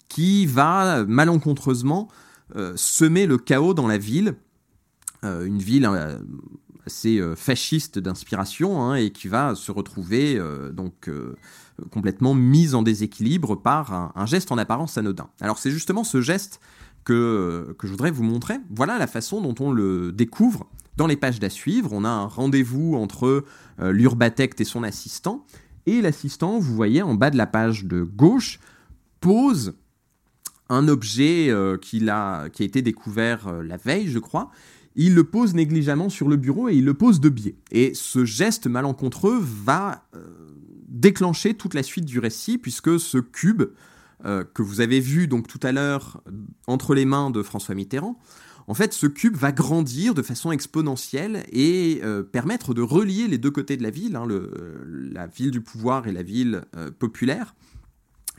qui 0.09 0.45
va 0.45 1.05
malencontreusement 1.05 2.09
semer 2.75 3.27
le 3.27 3.37
chaos 3.37 3.75
dans 3.75 3.87
la 3.87 3.99
ville, 3.99 4.33
une 5.21 5.59
ville 5.59 5.87
assez 6.87 7.21
fasciste 7.35 7.99
d'inspiration 7.99 8.81
hein, 8.81 8.95
et 8.95 9.11
qui 9.11 9.27
va 9.27 9.53
se 9.53 9.71
retrouver 9.71 10.41
donc 10.73 11.11
complètement 11.91 12.33
mise 12.33 12.73
en 12.73 12.81
déséquilibre 12.81 13.55
par 13.55 14.11
un, 14.15 14.25
geste 14.25 14.51
en 14.51 14.57
apparence 14.57 14.97
anodin. 14.97 15.29
Alors 15.41 15.59
c'est 15.59 15.69
justement 15.69 16.03
ce 16.03 16.21
geste 16.21 16.59
que, 17.09 17.75
je 17.83 17.87
voudrais 17.87 18.11
vous 18.11 18.23
montrer. 18.23 18.55
Voilà 18.69 18.97
la 18.97 19.07
façon 19.07 19.41
dont 19.41 19.55
on 19.59 19.71
le 19.71 20.11
découvre 20.11 20.69
dans 20.97 21.07
les 21.07 21.17
pages 21.17 21.39
d'à 21.39 21.49
suivre. 21.49 21.89
On 21.91 22.03
a 22.03 22.09
un 22.09 22.25
rendez-vous 22.25 22.95
entre 22.95 23.45
euh, 23.79 24.51
et 24.59 24.63
son 24.63 24.83
assistant. 24.83 25.45
Et 25.85 26.01
l'assistant, 26.01 26.59
vous 26.59 26.75
voyez 26.75 27.01
en 27.01 27.15
bas 27.15 27.31
de 27.31 27.37
la 27.37 27.47
page 27.47 27.85
de 27.85 28.03
gauche, 28.03 28.59
pose 29.21 29.73
un 30.69 30.87
objet 30.87 31.49
euh, 31.49 31.77
a, 32.09 32.49
qui 32.49 32.61
a 32.61 32.65
été 32.65 32.81
découvert 32.81 33.47
euh, 33.47 33.63
la 33.63 33.77
veille, 33.77 34.07
je 34.07 34.19
crois. 34.19 34.51
Il 34.95 35.15
le 35.15 35.23
pose 35.23 35.55
négligemment 35.55 36.09
sur 36.09 36.27
le 36.27 36.35
bureau 36.35 36.69
et 36.69 36.75
il 36.75 36.85
le 36.85 36.93
pose 36.93 37.19
de 37.19 37.29
biais. 37.29 37.55
Et 37.71 37.93
ce 37.93 38.25
geste 38.25 38.67
malencontreux 38.67 39.39
va 39.41 40.03
déclencher 40.87 41.53
toute 41.53 41.73
la 41.73 41.83
suite 41.83 42.05
du 42.05 42.19
récit, 42.19 42.57
puisque 42.57 42.99
ce 42.99 43.19
cube 43.19 43.63
euh, 44.25 44.43
que 44.43 44.61
vous 44.61 44.81
avez 44.81 44.99
vu 44.99 45.27
donc 45.27 45.47
tout 45.47 45.59
à 45.63 45.71
l'heure 45.71 46.21
entre 46.67 46.93
les 46.93 47.05
mains 47.05 47.29
de 47.29 47.41
François 47.41 47.73
Mitterrand, 47.73 48.19
en 48.67 48.73
fait, 48.73 48.93
ce 48.93 49.07
cube 49.07 49.35
va 49.35 49.53
grandir 49.53 50.13
de 50.13 50.21
façon 50.21 50.51
exponentielle 50.51 51.45
et 51.51 52.01
euh, 52.03 52.21
permettre 52.21 52.73
de 52.73 52.81
relier 52.81 53.27
les 53.27 53.37
deux 53.37 53.49
côtés 53.49 53.77
de 53.77 53.83
la 53.83 53.89
ville, 53.89 54.17
hein, 54.17 54.27
la 54.85 55.25
ville 55.25 55.51
du 55.51 55.61
pouvoir 55.61 56.05
et 56.07 56.11
la 56.11 56.21
ville 56.21 56.65
euh, 56.75 56.91
populaire, 56.91 57.55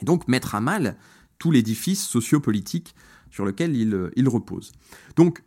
et 0.03 0.05
donc 0.05 0.29
mettre 0.29 0.55
à 0.55 0.61
mal 0.61 0.97
tout 1.39 1.51
l'édifice 1.51 2.07
sociopolitique 2.07 2.95
sur 3.31 3.47
lequel 3.47 3.75
il, 3.75 4.29
repose. 4.29 4.73
Donc, 5.17 5.43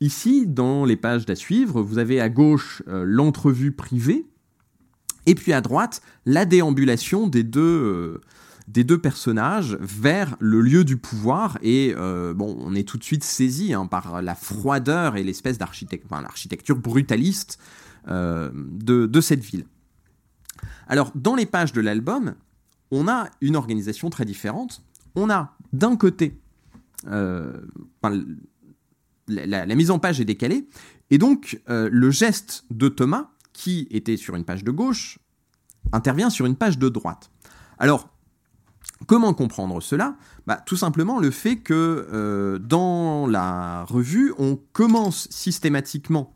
ici, 0.00 0.46
dans 0.46 0.84
les 0.84 0.96
pages 0.96 1.24
d'à 1.24 1.36
suivre, 1.36 1.80
vous 1.80 1.98
avez 1.98 2.20
à 2.20 2.28
gauche 2.28 2.82
l'entrevue 2.86 3.72
privée, 3.72 4.26
et 5.26 5.34
puis 5.34 5.52
à 5.52 5.60
droite, 5.60 6.02
la 6.26 6.46
déambulation 6.46 7.28
des 7.28 7.44
deux 7.44 8.20
des 8.68 8.84
deux 8.84 8.98
personnages 8.98 9.78
vers 9.80 10.36
le 10.40 10.60
lieu 10.60 10.84
du 10.84 10.98
pouvoir 10.98 11.58
et 11.62 11.94
euh, 11.96 12.34
bon 12.34 12.56
on 12.60 12.74
est 12.74 12.86
tout 12.86 12.98
de 12.98 13.02
suite 13.02 13.24
saisi 13.24 13.72
hein, 13.72 13.86
par 13.86 14.20
la 14.20 14.34
froideur 14.34 15.16
et 15.16 15.24
l'espèce 15.24 15.56
d'architecture 15.56 16.76
brutaliste 16.76 17.58
euh, 18.08 18.50
de, 18.54 19.20
cette 19.20 19.42
ville. 19.42 19.64
Alors 20.86 21.12
dans 21.14 21.34
les 21.34 21.46
pages 21.46 21.72
de 21.72 21.80
l'album 21.80 22.34
on 22.90 23.08
a 23.08 23.28
une 23.40 23.56
organisation 23.56 24.10
très 24.10 24.24
différente. 24.24 24.82
On 25.14 25.30
a 25.30 25.56
d'un 25.72 25.96
côté 25.96 26.38
euh, 27.06 27.52
la, 29.28 29.66
la, 29.66 29.74
mise 29.74 29.90
en 29.90 29.98
page 29.98 30.20
est 30.20 30.26
décalée 30.26 30.68
et 31.10 31.16
donc 31.16 31.60
le 31.68 32.10
geste 32.10 32.64
de 32.70 32.88
Thomas 32.88 33.30
qui 33.54 33.88
était 33.90 34.18
sur 34.18 34.36
une 34.36 34.44
page 34.44 34.62
de 34.62 34.70
gauche 34.70 35.18
intervient 35.92 36.28
sur 36.28 36.44
une 36.44 36.56
page 36.56 36.78
de 36.78 36.88
droite. 36.88 37.30
Alors, 37.78 38.10
Comment 39.06 39.32
comprendre 39.32 39.80
cela? 39.80 40.16
Bah, 40.46 40.60
Tout 40.66 40.76
simplement 40.76 41.18
le 41.18 41.30
fait 41.30 41.56
que 41.56 42.08
euh, 42.12 42.58
dans 42.58 43.26
la 43.26 43.84
revue, 43.84 44.34
on 44.38 44.58
commence 44.72 45.28
systématiquement 45.30 46.34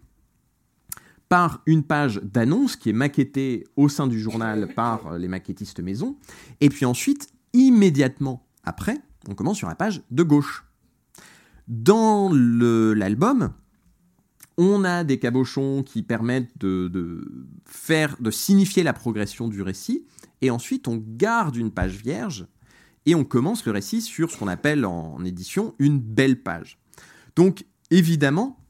par 1.28 1.62
une 1.66 1.82
page 1.82 2.20
d'annonce 2.22 2.76
qui 2.76 2.90
est 2.90 2.94
maquettée 2.94 3.64
au 3.76 3.88
sein 3.88 4.06
du 4.06 4.20
journal 4.20 4.68
par 4.74 5.16
les 5.16 5.28
maquettistes 5.28 5.80
maison, 5.80 6.18
et 6.60 6.68
puis 6.68 6.84
ensuite, 6.84 7.28
immédiatement 7.54 8.46
après, 8.64 8.98
on 9.28 9.34
commence 9.34 9.56
sur 9.56 9.68
la 9.68 9.74
page 9.74 10.02
de 10.10 10.22
gauche. 10.22 10.64
Dans 11.68 12.30
l'album, 12.32 13.52
on 14.58 14.84
a 14.84 15.04
des 15.04 15.18
cabochons 15.18 15.82
qui 15.82 16.02
permettent 16.02 16.56
de, 16.58 17.46
faire, 17.64 18.16
de 18.20 18.30
signifier 18.30 18.82
la 18.82 18.92
progression 18.92 19.48
du 19.48 19.62
récit, 19.62 20.06
et 20.40 20.50
ensuite 20.50 20.88
on 20.88 21.02
garde 21.02 21.56
une 21.56 21.70
page 21.70 21.96
vierge 21.96 22.46
et 23.06 23.14
on 23.14 23.24
commence 23.24 23.64
le 23.66 23.72
récit 23.72 24.00
sur 24.00 24.30
ce 24.30 24.38
qu'on 24.38 24.48
appelle 24.48 24.84
en 24.84 25.24
édition 25.24 25.74
une 25.78 25.98
belle 25.98 26.40
page. 26.42 26.78
Donc 27.34 27.64
évidemment, 27.90 28.62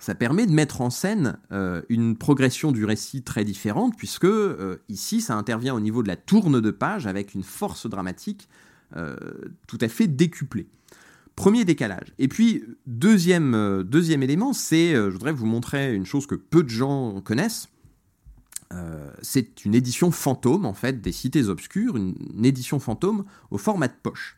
ça 0.00 0.14
permet 0.14 0.46
de 0.46 0.52
mettre 0.52 0.80
en 0.80 0.90
scène 0.90 1.38
euh, 1.52 1.82
une 1.90 2.16
progression 2.16 2.72
du 2.72 2.84
récit 2.84 3.22
très 3.22 3.44
différente, 3.44 3.96
puisque 3.96 4.24
euh, 4.24 4.82
ici, 4.88 5.20
ça 5.20 5.34
intervient 5.36 5.74
au 5.74 5.80
niveau 5.80 6.02
de 6.02 6.08
la 6.08 6.16
tourne 6.16 6.60
de 6.60 6.70
page 6.70 7.06
avec 7.06 7.34
une 7.34 7.42
force 7.42 7.86
dramatique 7.86 8.48
euh, 8.96 9.14
tout 9.66 9.78
à 9.80 9.88
fait 9.88 10.08
décuplée. 10.08 10.68
Premier 11.40 11.64
décalage. 11.64 12.12
Et 12.18 12.28
puis, 12.28 12.64
deuxième, 12.86 13.82
deuxième 13.82 14.22
élément, 14.22 14.52
c'est, 14.52 14.94
je 14.94 15.08
voudrais 15.08 15.32
vous 15.32 15.46
montrer 15.46 15.94
une 15.94 16.04
chose 16.04 16.26
que 16.26 16.34
peu 16.34 16.62
de 16.62 16.68
gens 16.68 17.20
connaissent, 17.22 17.68
euh, 18.72 19.10
c'est 19.20 19.64
une 19.64 19.74
édition 19.74 20.12
fantôme 20.12 20.64
en 20.64 20.74
fait 20.74 21.00
des 21.00 21.10
Cités 21.10 21.48
obscures, 21.48 21.96
une, 21.96 22.14
édition 22.44 22.78
fantôme 22.78 23.24
au 23.50 23.58
format 23.58 23.88
de 23.88 23.94
poche. 24.00 24.36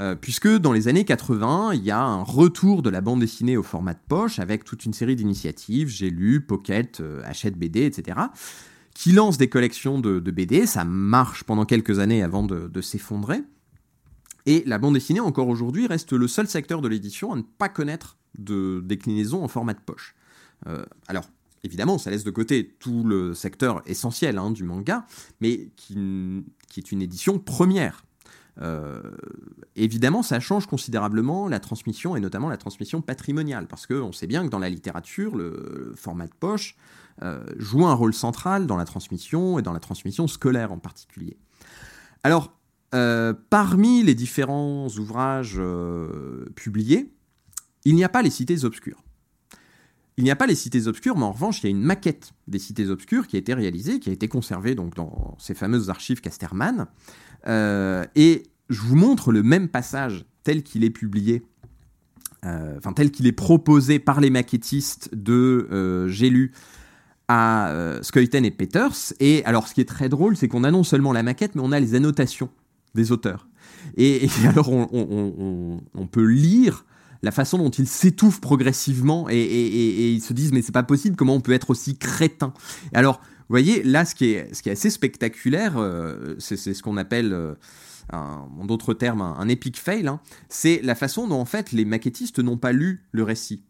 Euh, 0.00 0.14
puisque 0.14 0.48
dans 0.48 0.72
les 0.72 0.88
années 0.88 1.04
80, 1.04 1.74
il 1.74 1.84
y 1.84 1.90
a 1.90 2.00
un 2.00 2.22
retour 2.22 2.80
de 2.80 2.88
la 2.88 3.02
bande 3.02 3.20
dessinée 3.20 3.58
au 3.58 3.62
format 3.62 3.92
de 3.92 4.00
poche 4.08 4.38
avec 4.38 4.64
toute 4.64 4.86
une 4.86 4.94
série 4.94 5.16
d'initiatives, 5.16 5.88
j'ai 5.88 6.08
lu, 6.08 6.40
Pocket, 6.40 7.00
euh, 7.00 7.20
Achète 7.24 7.58
BD, 7.58 7.84
etc., 7.84 8.18
qui 8.94 9.12
lancent 9.12 9.36
des 9.36 9.48
collections 9.48 10.00
de, 10.00 10.18
BD. 10.18 10.66
Ça 10.66 10.84
marche 10.84 11.44
pendant 11.44 11.66
quelques 11.66 11.98
années 11.98 12.22
avant 12.22 12.42
de, 12.42 12.80
s'effondrer. 12.80 13.42
Et 14.46 14.62
la 14.66 14.78
bande 14.78 14.94
dessinée, 14.94 15.20
encore 15.20 15.48
aujourd'hui, 15.48 15.86
reste 15.86 16.12
le 16.12 16.26
seul 16.26 16.48
secteur 16.48 16.80
de 16.80 16.88
l'édition 16.88 17.32
à 17.32 17.36
ne 17.36 17.42
pas 17.42 17.68
connaître 17.68 18.16
de 18.38 18.80
déclinaison 18.84 19.44
en 19.44 19.48
format 19.48 19.74
de 19.74 19.80
poche. 19.80 20.14
Euh, 20.66 20.84
alors, 21.06 21.24
évidemment, 21.64 21.98
ça 21.98 22.10
laisse 22.10 22.24
de 22.24 22.30
côté 22.30 22.74
tout 22.80 23.04
le 23.04 23.34
secteur 23.34 23.82
essentiel 23.86 24.38
hein, 24.38 24.50
du 24.50 24.64
manga, 24.64 25.06
mais 25.40 25.68
qui, 25.76 25.94
est 26.76 26.92
une 26.92 27.02
édition 27.02 27.38
première. 27.38 28.04
Euh, 28.60 29.00
évidemment, 29.76 30.22
ça 30.22 30.40
change 30.40 30.66
considérablement 30.66 31.48
la 31.48 31.60
transmission 31.60 32.16
et 32.16 32.20
notamment 32.20 32.48
la 32.48 32.58
transmission 32.58 33.00
patrimoniale, 33.00 33.66
parce 33.66 33.86
qu'on 33.86 34.12
sait 34.12 34.26
bien 34.26 34.44
que 34.44 34.50
dans 34.50 34.58
la 34.58 34.68
littérature, 34.68 35.36
le, 35.36 35.92
format 35.96 36.26
de 36.26 36.34
poche 36.38 36.76
euh, 37.22 37.44
joue 37.58 37.86
un 37.86 37.94
rôle 37.94 38.14
central 38.14 38.66
dans 38.66 38.76
la 38.76 38.84
transmission 38.84 39.58
et 39.58 39.62
dans 39.62 39.72
la 39.72 39.80
transmission 39.80 40.26
scolaire 40.26 40.72
en 40.72 40.78
particulier. 40.78 41.36
Alors, 42.24 42.52
euh, 42.94 43.32
parmi 43.50 44.02
les 44.02 44.14
différents 44.14 44.88
ouvrages 44.98 45.60
publiés, 46.54 47.12
il 47.84 47.94
n'y 47.94 48.04
a 48.04 48.08
pas 48.08 48.22
les 48.22 48.30
cités 48.30 48.64
obscures. 48.64 49.02
Il 50.18 50.24
n'y 50.24 50.30
a 50.30 50.36
pas 50.36 50.46
les 50.46 50.54
cités 50.54 50.86
obscures, 50.86 51.16
mais 51.16 51.24
en 51.24 51.32
revanche, 51.32 51.62
il 51.62 51.64
y 51.64 51.66
a 51.68 51.70
une 51.70 51.82
maquette 51.82 52.32
des 52.46 52.58
cités 52.58 52.88
obscures 52.88 53.26
qui 53.26 53.36
a 53.36 53.38
été 53.38 53.54
réalisée, 53.54 53.98
qui 53.98 54.10
a 54.10 54.12
été 54.12 54.28
conservée 54.28 54.74
donc 54.74 54.94
dans 54.94 55.36
ces 55.38 55.54
fameuses 55.54 55.88
archives 55.88 56.20
Casterman, 56.20 56.86
euh, 57.48 58.04
et 58.14 58.42
je 58.68 58.80
vous 58.80 58.96
montre 58.96 59.32
le 59.32 59.42
même 59.42 59.68
passage 59.68 60.26
tel 60.44 60.62
qu'il 60.62 60.84
est 60.84 60.90
publié, 60.90 61.42
euh, 62.44 62.78
tel 62.94 63.10
qu'il 63.10 63.26
est 63.26 63.32
proposé 63.32 63.98
par 63.98 64.20
les 64.20 64.30
maquettistes 64.30 65.10
de 65.14 65.68
euh, 65.72 66.08
J'ai 66.08 66.28
lu 66.28 66.52
à 67.28 67.68
euh, 67.68 68.00
et 68.14 68.50
Peters. 68.50 69.14
Et 69.20 69.44
alors 69.44 69.68
ce 69.68 69.74
qui 69.74 69.80
est 69.80 69.88
très 69.88 70.08
drôle, 70.08 70.36
c'est 70.36 70.48
qu'on 70.48 70.64
a 70.64 70.70
non 70.70 70.82
seulement 70.82 71.12
la 71.12 71.22
maquette, 71.22 71.54
mais 71.54 71.62
on 71.64 71.72
a 71.72 71.80
les 71.80 71.94
annotations 71.94 72.50
des 72.94 73.12
auteurs. 73.12 73.48
Et, 73.96 74.28
alors 74.48 74.70
on, 74.70 76.06
peut 76.10 76.24
lire 76.24 76.84
la 77.22 77.30
façon 77.30 77.58
dont 77.58 77.70
ils 77.70 77.86
s'étouffent 77.86 78.40
progressivement 78.40 79.28
et, 79.30 80.12
ils 80.12 80.22
se 80.22 80.32
disent 80.32 80.52
mais 80.52 80.62
c'est 80.62 80.72
pas 80.72 80.82
possible, 80.82 81.16
comment 81.16 81.34
on 81.34 81.40
peut 81.40 81.52
être 81.52 81.70
aussi 81.70 81.96
crétin? 81.96 82.52
Alors 82.92 83.20
vous 83.52 83.54
voyez, 83.54 83.82
là, 83.82 84.06
ce 84.06 84.14
qui 84.14 84.32
est, 84.32 84.66
assez 84.66 84.88
spectaculaire, 84.88 85.76
euh, 85.76 86.36
c'est 86.38 86.56
ce 86.56 86.82
qu'on 86.82 86.96
appelle, 86.96 87.34
euh, 87.34 87.54
en 88.10 88.64
d'autres 88.64 88.94
termes, 88.94 89.20
un, 89.20 89.46
epic 89.48 89.78
fail, 89.78 90.06
hein, 90.06 90.20
c'est 90.48 90.80
la 90.82 90.94
façon 90.94 91.28
dont, 91.28 91.38
en 91.38 91.44
fait, 91.44 91.72
les 91.72 91.84
maquettistes 91.84 92.38
n'ont 92.38 92.56
pas 92.56 92.72
lu 92.72 93.04
le 93.12 93.24
récit. 93.24 93.62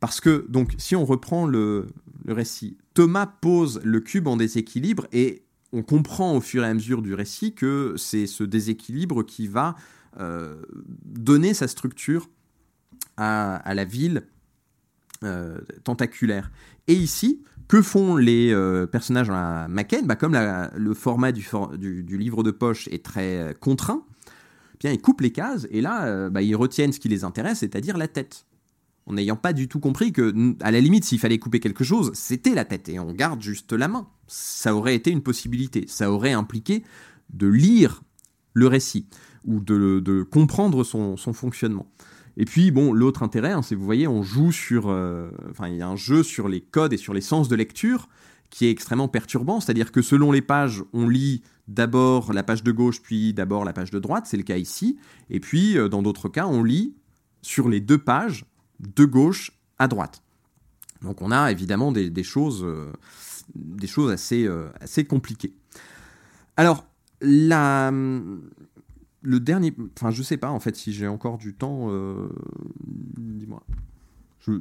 Parce 0.00 0.20
que, 0.20 0.46
donc, 0.48 0.74
si 0.78 0.96
on 0.96 1.04
reprend 1.04 1.46
le, 1.46 1.86
récit, 2.26 2.76
Thomas 2.94 3.26
pose 3.26 3.80
le 3.84 4.00
cube 4.00 4.26
en 4.26 4.36
déséquilibre 4.36 5.06
et 5.12 5.44
on 5.72 5.82
comprend 5.82 6.34
au 6.34 6.40
fur 6.40 6.64
et 6.64 6.66
à 6.66 6.74
mesure 6.74 7.02
du 7.02 7.14
récit 7.14 7.54
que 7.54 7.94
c'est 7.96 8.26
ce 8.26 8.44
déséquilibre 8.44 9.22
qui 9.22 9.46
va 9.46 9.76
euh, 10.18 10.62
donner 11.04 11.54
sa 11.54 11.68
structure 11.68 12.28
à, 13.16 13.74
la 13.74 13.84
ville 13.84 14.22
tentaculaire. 15.82 16.50
Et 16.86 16.94
ici, 16.94 17.42
que 17.68 17.82
font 17.82 18.16
les 18.16 18.50
euh, 18.50 18.86
personnages 18.86 19.28
dans 19.28 19.34
la 19.34 19.68
maquette? 19.68 20.06
Bah, 20.06 20.16
Comme 20.16 20.36
le 20.74 20.94
format 20.94 21.32
du, 21.32 21.44
livre 22.08 22.42
de 22.42 22.50
poche 22.50 22.88
est 22.88 23.04
très 23.04 23.38
euh, 23.38 23.52
contraint, 23.52 24.02
eh 24.74 24.78
bien 24.80 24.92
ils 24.92 25.00
coupent 25.00 25.20
les 25.20 25.32
cases 25.32 25.68
et 25.70 25.82
là, 25.82 26.06
euh, 26.06 26.30
bah, 26.30 26.42
ils 26.42 26.56
retiennent 26.56 26.92
ce 26.92 26.98
qui 26.98 27.08
les 27.08 27.24
intéresse, 27.24 27.58
c'est-à-dire 27.58 27.98
la 27.98 28.08
tête. 28.08 28.46
En 29.08 29.14
n'ayant 29.14 29.36
pas 29.36 29.52
du 29.52 29.68
tout 29.68 29.80
compris 29.80 30.12
que, 30.12 30.54
à 30.60 30.70
la 30.70 30.80
limite, 30.80 31.04
s'il 31.04 31.18
fallait 31.18 31.38
couper 31.38 31.60
quelque 31.60 31.82
chose, 31.82 32.10
c'était 32.14 32.54
la 32.54 32.64
tête 32.64 32.88
et 32.88 32.98
on 32.98 33.12
garde 33.12 33.40
juste 33.40 33.72
la 33.72 33.88
main. 33.88 34.06
Ça 34.26 34.74
aurait 34.74 34.94
été 34.94 35.10
une 35.10 35.22
possibilité. 35.22 35.86
Ça 35.88 36.12
aurait 36.12 36.32
impliqué 36.32 36.84
de 37.30 37.46
lire 37.46 38.02
le 38.52 38.66
récit 38.66 39.06
ou 39.44 39.60
de, 39.60 40.22
comprendre 40.30 40.84
son 40.84 41.16
fonctionnement. 41.16 41.86
Et 42.40 42.44
puis, 42.44 42.70
bon, 42.70 42.92
l'autre 42.92 43.24
intérêt, 43.24 43.50
hein, 43.50 43.62
c'est, 43.62 43.74
vous 43.74 43.84
voyez, 43.84 44.06
on 44.06 44.22
joue 44.22 44.52
sur. 44.52 44.88
Euh, 44.88 45.28
enfin, 45.50 45.68
il 45.68 45.76
y 45.76 45.82
a 45.82 45.88
un 45.88 45.96
jeu 45.96 46.22
sur 46.22 46.48
les 46.48 46.60
codes 46.60 46.92
et 46.92 46.96
sur 46.96 47.12
les 47.12 47.20
sens 47.20 47.48
de 47.48 47.56
lecture 47.56 48.08
qui 48.48 48.66
est 48.66 48.70
extrêmement 48.70 49.08
perturbant. 49.08 49.60
C'est-à-dire 49.60 49.90
que 49.90 50.02
selon 50.02 50.30
les 50.30 50.40
pages, 50.40 50.84
on 50.92 51.08
lit 51.08 51.42
d'abord 51.66 52.32
la 52.32 52.44
page 52.44 52.62
de 52.62 52.70
gauche, 52.70 53.02
puis 53.02 53.34
d'abord 53.34 53.64
la 53.64 53.72
page 53.72 53.90
de 53.90 53.98
droite. 53.98 54.26
C'est 54.26 54.36
le 54.36 54.44
cas 54.44 54.56
ici. 54.56 54.98
Et 55.30 55.40
puis, 55.40 55.76
euh, 55.76 55.88
dans 55.88 56.00
d'autres 56.00 56.28
cas, 56.28 56.46
on 56.46 56.62
lit 56.62 56.94
sur 57.42 57.68
les 57.68 57.80
deux 57.80 57.98
pages, 57.98 58.44
de 58.80 59.04
gauche 59.04 59.52
à 59.78 59.88
droite. 59.88 60.22
Donc, 61.02 61.22
on 61.22 61.30
a 61.30 61.50
évidemment 61.50 61.92
des, 61.92 62.22
choses, 62.24 62.64
euh, 62.64 62.92
des 63.54 63.86
choses 63.86 64.10
assez, 64.10 64.48
assez 64.80 65.04
compliquées. 65.04 65.54
Alors, 66.56 66.84
la 67.20 67.92
le 69.22 69.40
dernier, 69.40 69.74
enfin 69.98 70.10
je 70.10 70.22
sais 70.22 70.36
pas 70.36 70.50
en 70.50 70.60
fait 70.60 70.76
si 70.76 70.92
j'ai 70.92 71.08
encore 71.08 71.38
du 71.38 71.54
temps. 71.54 71.88
Euh, 71.90 72.28
dis-moi. 73.18 73.62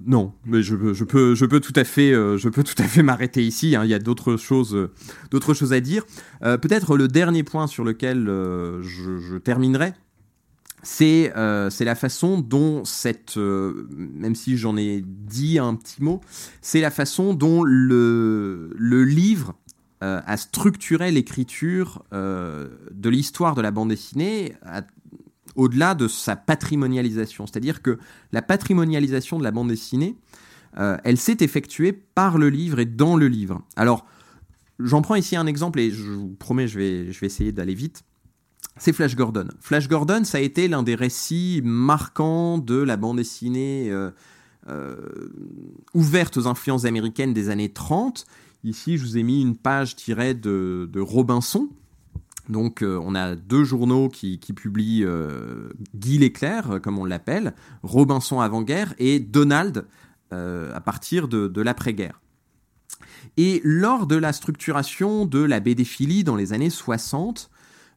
non, 0.05 0.33
mais 0.45 0.61
je, 0.61 0.75
peux, 0.75 1.35
je 1.35 1.45
peux 1.45 1.59
tout 1.59 1.73
à 1.75 1.83
fait, 1.83 2.11
euh, 2.11 2.37
je 2.37 2.49
peux 2.49 2.63
tout 2.63 2.75
à 2.77 2.83
fait 2.83 3.03
m'arrêter 3.03 3.45
ici. 3.45 3.75
Hein. 3.75 3.85
il 3.85 3.89
y 3.89 3.93
a 3.93 3.99
d'autres 3.99 4.35
choses, 4.35 4.75
euh, 4.75 4.91
d'autres 5.31 5.53
choses 5.53 5.73
à 5.73 5.79
dire. 5.79 6.05
Peut-être 6.41 6.97
le 6.97 7.07
dernier 7.07 7.43
point 7.43 7.67
sur 7.67 7.83
lequel 7.83 8.25
je, 8.25 9.37
terminerai, 9.37 9.93
c'est 10.83 11.33
c'est 11.69 11.85
la 11.85 11.95
façon 11.95 12.39
dont 12.39 12.85
cette, 12.85 13.37
même 13.37 14.35
si 14.35 14.57
j'en 14.57 14.77
ai 14.77 15.03
dit 15.03 15.59
un 15.59 15.75
petit 15.75 16.03
mot, 16.03 16.21
c'est 16.61 16.81
la 16.81 16.91
façon 16.91 17.33
dont 17.33 17.63
le, 17.63 19.03
livre 19.03 19.55
euh, 20.03 20.21
a 20.27 20.37
structuré 20.37 21.11
l'écriture 21.11 22.03
euh, 22.13 22.69
de 22.91 23.09
l'histoire 23.09 23.55
de 23.55 23.61
la 23.61 23.71
bande 23.71 23.89
dessinée 23.89 24.53
au-delà 25.55 25.95
de 25.95 26.07
sa 26.07 26.35
patrimonialisation. 26.35 27.47
C'est-à-dire 27.47 27.81
que 27.81 27.97
la 28.31 28.43
patrimonialisation 28.43 29.39
de 29.39 29.43
la 29.43 29.49
bande 29.49 29.69
dessinée, 29.69 30.15
euh, 30.77 30.97
elle 31.03 31.17
s'est 31.17 31.37
effectuée 31.39 31.93
par 31.93 32.37
le 32.37 32.49
livre 32.49 32.77
et 32.77 32.85
dans 32.85 33.17
le 33.17 33.27
livre. 33.27 33.63
Alors, 33.75 34.05
j'en 34.77 35.01
prends 35.01 35.15
ici 35.15 35.35
un 35.35 35.47
exemple 35.47 35.79
et 35.79 35.89
je 35.89 36.11
vous 36.11 36.35
promets, 36.37 36.67
je 36.67 36.77
vais, 36.77 37.11
je 37.11 37.19
vais 37.19 37.25
essayer 37.25 37.51
d'aller 37.51 37.73
vite. 37.73 38.03
C'est 38.79 38.93
Flash 38.93 39.15
Gordon. 39.15 39.47
Flash 39.59 39.87
Gordon, 39.87 40.23
ça 40.23 40.37
a 40.37 40.41
été 40.41 40.67
l'un 40.67 40.83
des 40.83 40.95
récits 40.95 41.61
marquants 41.63 42.57
de 42.57 42.75
la 42.75 42.97
bande 42.97 43.17
dessinée 43.17 43.91
ouverte 45.93 46.37
aux 46.37 46.47
influences 46.47 46.85
américaines 46.85 47.33
des 47.33 47.49
années 47.49 47.69
30 47.69 48.25
Ici, 48.63 48.97
je 48.97 49.03
vous 49.03 49.17
ai 49.17 49.23
mis 49.23 49.41
une 49.41 49.55
page 49.55 49.95
tirée 49.95 50.33
de, 50.33 50.99
Robinson. 50.99 51.69
Donc, 52.49 52.81
euh, 52.81 52.99
on 53.03 53.13
a 53.13 53.35
deux 53.35 53.63
journaux 53.63 54.09
qui, 54.09 54.37
publient 54.37 55.03
euh, 55.05 55.69
Guy 55.95 56.17
Léclair, 56.17 56.71
euh, 56.71 56.79
comme 56.79 56.97
on 56.97 57.05
l'appelle, 57.05 57.53
Robinson 57.83 58.39
avant-guerre 58.39 58.93
et 58.99 59.19
Donald 59.19 59.85
à 60.31 60.81
partir 60.81 61.29
de, 61.29 61.61
l'après-guerre. 61.61 62.19
Et 63.37 63.61
lors 63.63 64.07
de 64.07 64.17
la 64.17 64.33
structuration 64.33 65.25
de 65.25 65.39
la 65.39 65.61
BD 65.61 65.85
dans 66.25 66.35
les 66.35 66.51
années 66.51 66.69
60, 66.69 67.49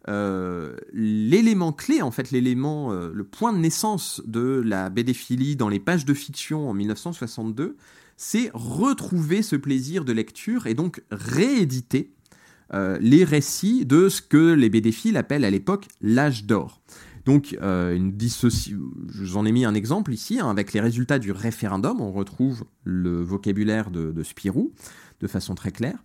l'élément 0.06 1.72
clé, 1.72 2.02
en 2.02 2.10
fait, 2.10 2.30
l'élément, 2.30 2.92
le 2.92 3.24
point 3.24 3.52
de 3.52 3.58
naissance 3.58 4.22
de 4.26 4.62
la 4.64 4.90
BD 4.90 5.14
dans 5.56 5.68
les 5.68 5.80
pages 5.80 6.04
de 6.04 6.14
fiction 6.14 6.68
en 6.68 6.74
1962, 6.74 7.76
c'est 8.16 8.50
retrouver 8.52 9.42
ce 9.42 9.56
plaisir 9.56 10.04
de 10.04 10.12
lecture 10.12 10.66
et 10.66 10.74
donc 10.74 11.02
rééditer 11.10 12.12
euh, 12.74 12.98
les 13.00 13.24
récits 13.24 13.86
de 13.86 14.10
ce 14.10 14.20
que 14.20 14.52
les 14.52 14.68
BDphiles 14.68 15.16
appellent 15.16 15.46
à 15.46 15.50
l'époque 15.50 15.88
l'âge 16.02 16.44
d'or. 16.44 16.82
Donc, 17.24 17.56
euh, 17.62 17.96
une 17.96 18.14
je 18.20 18.74
vous 19.24 19.36
en 19.38 19.46
ai 19.46 19.52
mis 19.52 19.64
un 19.64 19.72
exemple 19.72 20.12
ici, 20.12 20.38
hein, 20.38 20.50
avec 20.50 20.74
les 20.74 20.80
résultats 20.80 21.18
du 21.18 21.32
référendum, 21.32 22.02
on 22.02 22.12
retrouve 22.12 22.64
le 22.84 23.22
vocabulaire 23.22 23.90
de 23.90 24.22
Spirou 24.22 24.72
de 25.20 25.26
façon 25.26 25.54
très 25.54 25.72
claire 25.72 26.04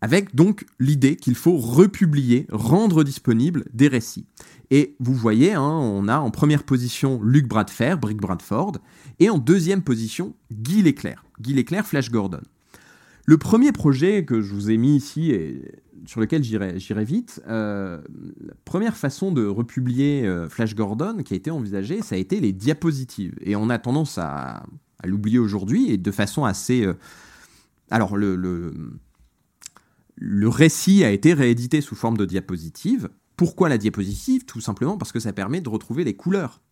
avec 0.00 0.34
donc 0.34 0.66
l'idée 0.78 1.16
qu'il 1.16 1.34
faut 1.34 1.56
republier, 1.56 2.46
rendre 2.50 3.04
disponible 3.04 3.64
des 3.72 3.88
récits. 3.88 4.26
Et 4.70 4.96
vous 4.98 5.14
voyez, 5.14 5.54
hein, 5.54 5.62
on 5.62 6.08
a 6.08 6.18
en 6.18 6.30
première 6.30 6.64
position 6.64 7.20
Luc 7.22 7.46
Bradfer, 7.46 7.96
Brick 8.00 8.18
Bradford, 8.18 8.78
et 9.20 9.30
en 9.30 9.38
deuxième 9.38 9.82
position 9.82 10.34
Guy 10.52 10.82
Leclerc, 10.82 11.24
Guy 11.40 11.54
Leclerc, 11.54 11.86
Flash 11.86 12.10
Gordon. 12.10 12.40
Le 13.24 13.38
premier 13.38 13.72
projet 13.72 14.24
que 14.24 14.40
je 14.40 14.52
vous 14.54 14.70
ai 14.70 14.76
mis 14.76 14.96
ici 14.96 15.32
et 15.32 15.62
sur 16.06 16.20
lequel 16.20 16.44
j'irai 16.44 17.04
vite, 17.04 17.42
euh, 17.48 18.00
la 18.40 18.54
première 18.64 18.96
façon 18.96 19.32
de 19.32 19.44
republier 19.44 20.24
euh, 20.24 20.48
Flash 20.48 20.74
Gordon 20.76 21.18
qui 21.24 21.34
a 21.34 21.36
été 21.36 21.50
envisagée, 21.50 22.02
ça 22.02 22.14
a 22.14 22.18
été 22.18 22.40
les 22.40 22.52
diapositives. 22.52 23.34
Et 23.40 23.56
on 23.56 23.68
a 23.70 23.78
tendance 23.78 24.18
à, 24.18 24.62
l'oublier 25.04 25.38
aujourd'hui 25.38 25.90
et 25.90 25.98
de 25.98 26.10
façon 26.10 26.44
assez... 26.44 26.84
Euh, 26.84 26.94
alors 27.90 28.16
le, 28.16 28.34
le, 28.34 28.72
le 30.16 30.48
récit 30.48 31.04
a 31.04 31.10
été 31.10 31.34
réédité 31.34 31.80
sous 31.80 31.94
forme 31.94 32.16
de 32.16 32.24
diapositive, 32.24 33.10
Pourquoi 33.36 33.68
la 33.68 33.78
diapositive? 33.78 34.46
Tout 34.46 34.62
simplement 34.62 34.96
parce 34.96 35.12
que 35.12 35.20
ça 35.20 35.32
permet 35.32 35.60
de 35.60 35.68
retrouver 35.68 36.04
les 36.04 36.14
couleurs. 36.14 36.62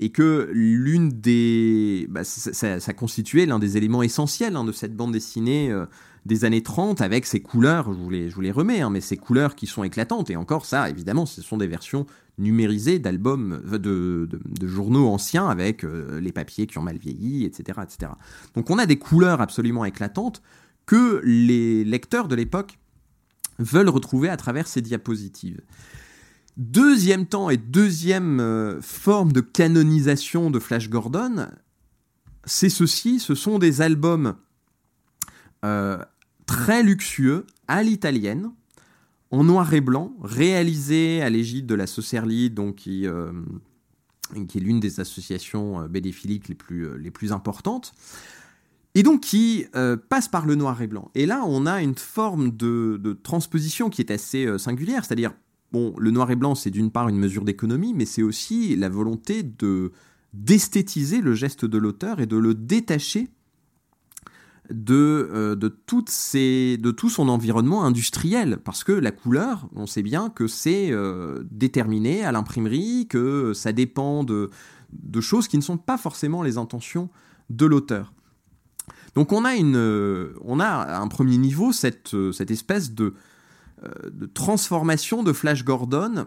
Et 0.00 0.10
que 0.10 0.50
l'une 0.52 1.10
des. 1.10 2.06
Bah, 2.08 2.24
ça, 2.24 2.92
constituait 2.92 3.46
l'un 3.46 3.58
des 3.58 3.76
éléments 3.76 4.02
essentiels 4.02 4.56
hein, 4.56 4.64
de 4.64 4.72
cette 4.72 4.96
bande 4.96 5.12
dessinée 5.12 5.70
euh, 5.70 5.86
des 6.26 6.44
années 6.44 6.62
30 6.62 7.00
avec 7.00 7.26
ces 7.26 7.40
couleurs, 7.40 7.92
je 7.92 7.98
vous 7.98 8.10
les, 8.10 8.30
je 8.30 8.34
vous 8.34 8.40
les 8.40 8.52
remets, 8.52 8.80
hein, 8.80 8.90
mais 8.90 9.00
ces 9.00 9.16
couleurs 9.16 9.54
qui 9.54 9.66
sont 9.66 9.84
éclatantes. 9.84 10.30
Et 10.30 10.36
encore, 10.36 10.64
ça, 10.64 10.88
évidemment, 10.88 11.26
ce 11.26 11.42
sont 11.42 11.56
des 11.56 11.66
versions 11.66 12.06
numérisées 12.38 12.98
d'albums, 12.98 13.62
euh, 13.72 13.78
de, 14.26 14.66
journaux 14.66 15.08
anciens 15.08 15.48
avec 15.48 15.84
euh, 15.84 16.20
les 16.20 16.32
papiers 16.32 16.66
qui 16.66 16.78
ont 16.78 16.82
mal 16.82 16.96
vieilli, 16.96 17.44
etc., 17.44 17.80
etc. 17.82 18.12
Donc 18.54 18.70
on 18.70 18.78
a 18.78 18.86
des 18.86 18.98
couleurs 18.98 19.40
absolument 19.40 19.84
éclatantes 19.84 20.42
que 20.86 21.20
les 21.24 21.84
lecteurs 21.84 22.28
de 22.28 22.34
l'époque 22.34 22.78
veulent 23.58 23.88
retrouver 23.88 24.28
à 24.28 24.36
travers 24.36 24.66
ces 24.66 24.80
diapositives. 24.80 25.60
Deuxième 26.56 27.26
temps 27.26 27.48
et 27.48 27.56
deuxième 27.56 28.40
euh, 28.40 28.80
forme 28.82 29.32
de 29.32 29.40
canonisation 29.40 30.50
de 30.50 30.58
Flash 30.58 30.90
Gordon, 30.90 31.48
c'est 32.44 32.68
ceci, 32.68 33.20
ce 33.20 33.34
sont 33.34 33.58
des 33.58 33.80
albums 33.80 34.34
euh, 35.64 35.98
très 36.44 36.82
luxueux 36.82 37.46
à 37.68 37.82
l'italienne, 37.82 38.50
en 39.30 39.44
noir 39.44 39.72
et 39.72 39.80
blanc, 39.80 40.12
réalisés 40.22 41.22
à 41.22 41.30
l'égide 41.30 41.64
de 41.64 41.74
la 41.74 41.86
Socerli, 41.86 42.50
donc 42.50 42.76
qui, 42.76 43.06
euh, 43.06 43.32
qui 44.46 44.58
est 44.58 44.60
l'une 44.60 44.80
des 44.80 45.00
associations 45.00 45.88
plus, 45.88 46.98
les 46.98 47.10
plus 47.10 47.32
importantes 47.32 47.94
et 48.94 49.02
donc 49.02 49.20
qui 49.20 49.66
euh, 49.74 49.96
passe 49.96 50.28
par 50.28 50.46
le 50.46 50.54
noir 50.54 50.80
et 50.82 50.86
blanc. 50.86 51.10
Et 51.14 51.26
là, 51.26 51.42
on 51.46 51.66
a 51.66 51.82
une 51.82 51.94
forme 51.94 52.50
de, 52.50 53.18
transposition 53.22 53.90
qui 53.90 54.02
est 54.02 54.10
assez 54.10 54.46
euh, 54.46 54.58
singulière, 54.58 55.04
c'est-à-dire, 55.04 55.32
bon, 55.72 55.94
le 55.98 56.10
noir 56.10 56.30
et 56.30 56.36
blanc, 56.36 56.54
c'est 56.54 56.70
d'une 56.70 56.90
part 56.90 57.08
une 57.08 57.18
mesure 57.18 57.44
d'économie, 57.44 57.94
mais 57.94 58.04
c'est 58.04 58.22
aussi 58.22 58.76
la 58.76 58.88
volonté 58.88 59.42
de 59.42 59.92
d'esthétiser 60.34 61.20
le 61.20 61.34
geste 61.34 61.66
de 61.66 61.76
l'auteur 61.76 62.18
et 62.18 62.24
de 62.24 62.38
le 62.38 62.54
détacher 62.54 63.28
de, 64.70 65.28
euh, 65.30 65.54
de, 65.54 65.68
tout 65.68 67.10
son 67.10 67.28
environnement 67.28 67.84
industriel. 67.84 68.56
Parce 68.64 68.82
que 68.82 68.92
la 68.92 69.10
couleur, 69.10 69.68
on 69.76 69.86
sait 69.86 70.00
bien 70.00 70.30
que 70.30 70.46
c'est 70.46 70.90
déterminé 71.50 72.24
à 72.24 72.32
l'imprimerie, 72.32 73.08
que 73.10 73.52
ça 73.52 73.74
dépend 73.74 74.24
de 74.24 74.48
choses 75.20 75.48
qui 75.48 75.58
ne 75.58 75.62
sont 75.62 75.76
pas 75.76 75.98
forcément 75.98 76.42
les 76.42 76.56
intentions 76.56 77.10
de 77.50 77.66
l'auteur. 77.66 78.14
Donc 79.14 79.32
on 79.32 79.44
a, 79.44 79.54
une, 79.54 79.76
euh, 79.76 80.32
un 80.48 81.08
premier 81.08 81.36
niveau 81.36 81.72
cette, 81.72 82.14
euh, 82.14 82.32
espèce 82.48 82.92
de, 82.92 83.14
euh, 83.84 83.88
de, 84.10 84.26
transformation 84.26 85.22
de 85.22 85.32
Flash 85.32 85.64
Gordon 85.64 86.26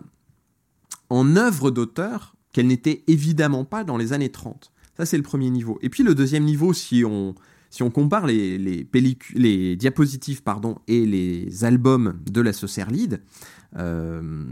en 1.09 1.35
œuvre 1.35 1.71
d'auteur 1.71 2.35
qu'elle 2.51 2.67
n'était 2.67 3.03
évidemment 3.07 3.65
pas 3.65 3.83
dans 3.83 3.97
les 3.97 4.13
années 4.13 4.31
30. 4.31 4.71
Ça 4.97 5.05
c'est 5.05 5.17
le 5.17 5.23
premier 5.23 5.49
niveau. 5.49 5.79
Et 5.81 5.89
puis 5.89 6.03
le 6.03 6.15
deuxième 6.15 6.43
niveau, 6.43 6.73
si 6.73 7.03
on, 7.03 7.35
compare 7.91 8.27
les, 8.27 8.57
les, 8.57 9.75
diapositives 9.75 10.43
pardon, 10.43 10.77
et 10.87 11.05
les 11.05 11.65
albums 11.65 12.19
de 12.29 12.41
la 12.41 12.53
Saucer 12.53 12.83
euh, 13.75 14.45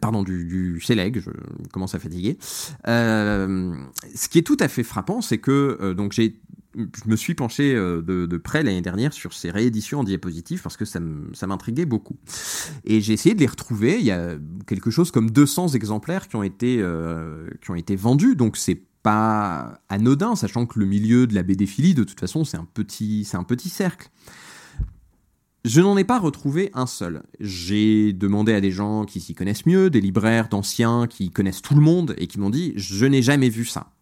pardon, 0.00 0.22
du, 0.22 0.44
du 0.44 0.78
je 0.78 1.30
commence 1.72 1.94
à 1.94 1.98
fatiguer. 1.98 2.38
ce 2.84 4.28
qui 4.28 4.38
est 4.38 4.46
tout 4.46 4.58
à 4.60 4.68
fait 4.68 4.84
frappant, 4.84 5.22
c'est 5.22 5.38
que 5.38 5.94
j'ai 6.12 6.40
je 7.04 7.10
me 7.10 7.16
suis 7.16 7.34
penché 7.34 7.74
euh, 7.74 8.02
de, 8.02 8.36
près 8.36 8.62
l'année 8.62 8.80
dernière 8.80 9.12
sur 9.12 9.32
ces 9.32 9.50
rééditions 9.50 10.00
en 10.00 10.04
diapositive 10.04 10.62
parce 10.62 10.76
que 10.76 10.84
ça 10.84 11.00
m'intriguait 11.46 11.84
beaucoup. 11.84 12.16
Et 12.84 13.00
j'ai 13.00 13.12
essayé 13.12 13.34
de 13.34 13.40
les 13.40 13.46
retrouver. 13.46 13.98
Il 13.98 14.04
y 14.04 14.10
a 14.10 14.36
quelque 14.66 14.90
chose 14.90 15.10
comme 15.10 15.30
200 15.30 15.68
exemplaires 15.68 16.28
qui 16.28 16.36
ont 16.36 16.42
été, 16.42 16.78
euh, 16.80 17.48
qui 17.62 17.70
ont 17.70 17.76
été 17.76 17.96
vendus, 17.96 18.36
donc 18.36 18.56
c'est 18.56 18.82
pas 19.02 19.80
anodin, 19.88 20.36
sachant 20.36 20.66
que 20.66 20.78
le 20.78 20.86
milieu 20.86 21.26
de 21.26 21.34
la 21.34 21.42
BD-philie, 21.42 21.94
de 21.94 22.04
toute 22.04 22.20
façon, 22.20 22.44
c'est 22.44 22.58
un 22.58 22.66
c'est 22.88 23.36
un 23.36 23.44
petit 23.44 23.70
cercle. 23.70 24.10
Je 25.64 25.82
n'en 25.82 25.96
ai 25.98 26.04
pas 26.04 26.18
retrouvé 26.18 26.70
un 26.72 26.86
seul. 26.86 27.22
J'ai 27.38 28.14
demandé 28.14 28.54
à 28.54 28.62
des 28.62 28.70
gens 28.70 29.04
qui 29.04 29.20
s'y 29.20 29.34
connaissent 29.34 29.66
mieux, 29.66 29.90
des 29.90 30.00
libraires 30.00 30.48
d'anciens 30.48 31.06
qui 31.06 31.30
connaissent 31.30 31.60
tout 31.60 31.74
le 31.74 31.82
monde 31.82 32.14
et 32.16 32.26
qui 32.26 32.40
m'ont 32.40 32.48
dit 32.50 32.72
je 32.76 33.04
n'ai 33.04 33.20
jamais 33.20 33.50
vu 33.50 33.66
ça. 33.66 33.92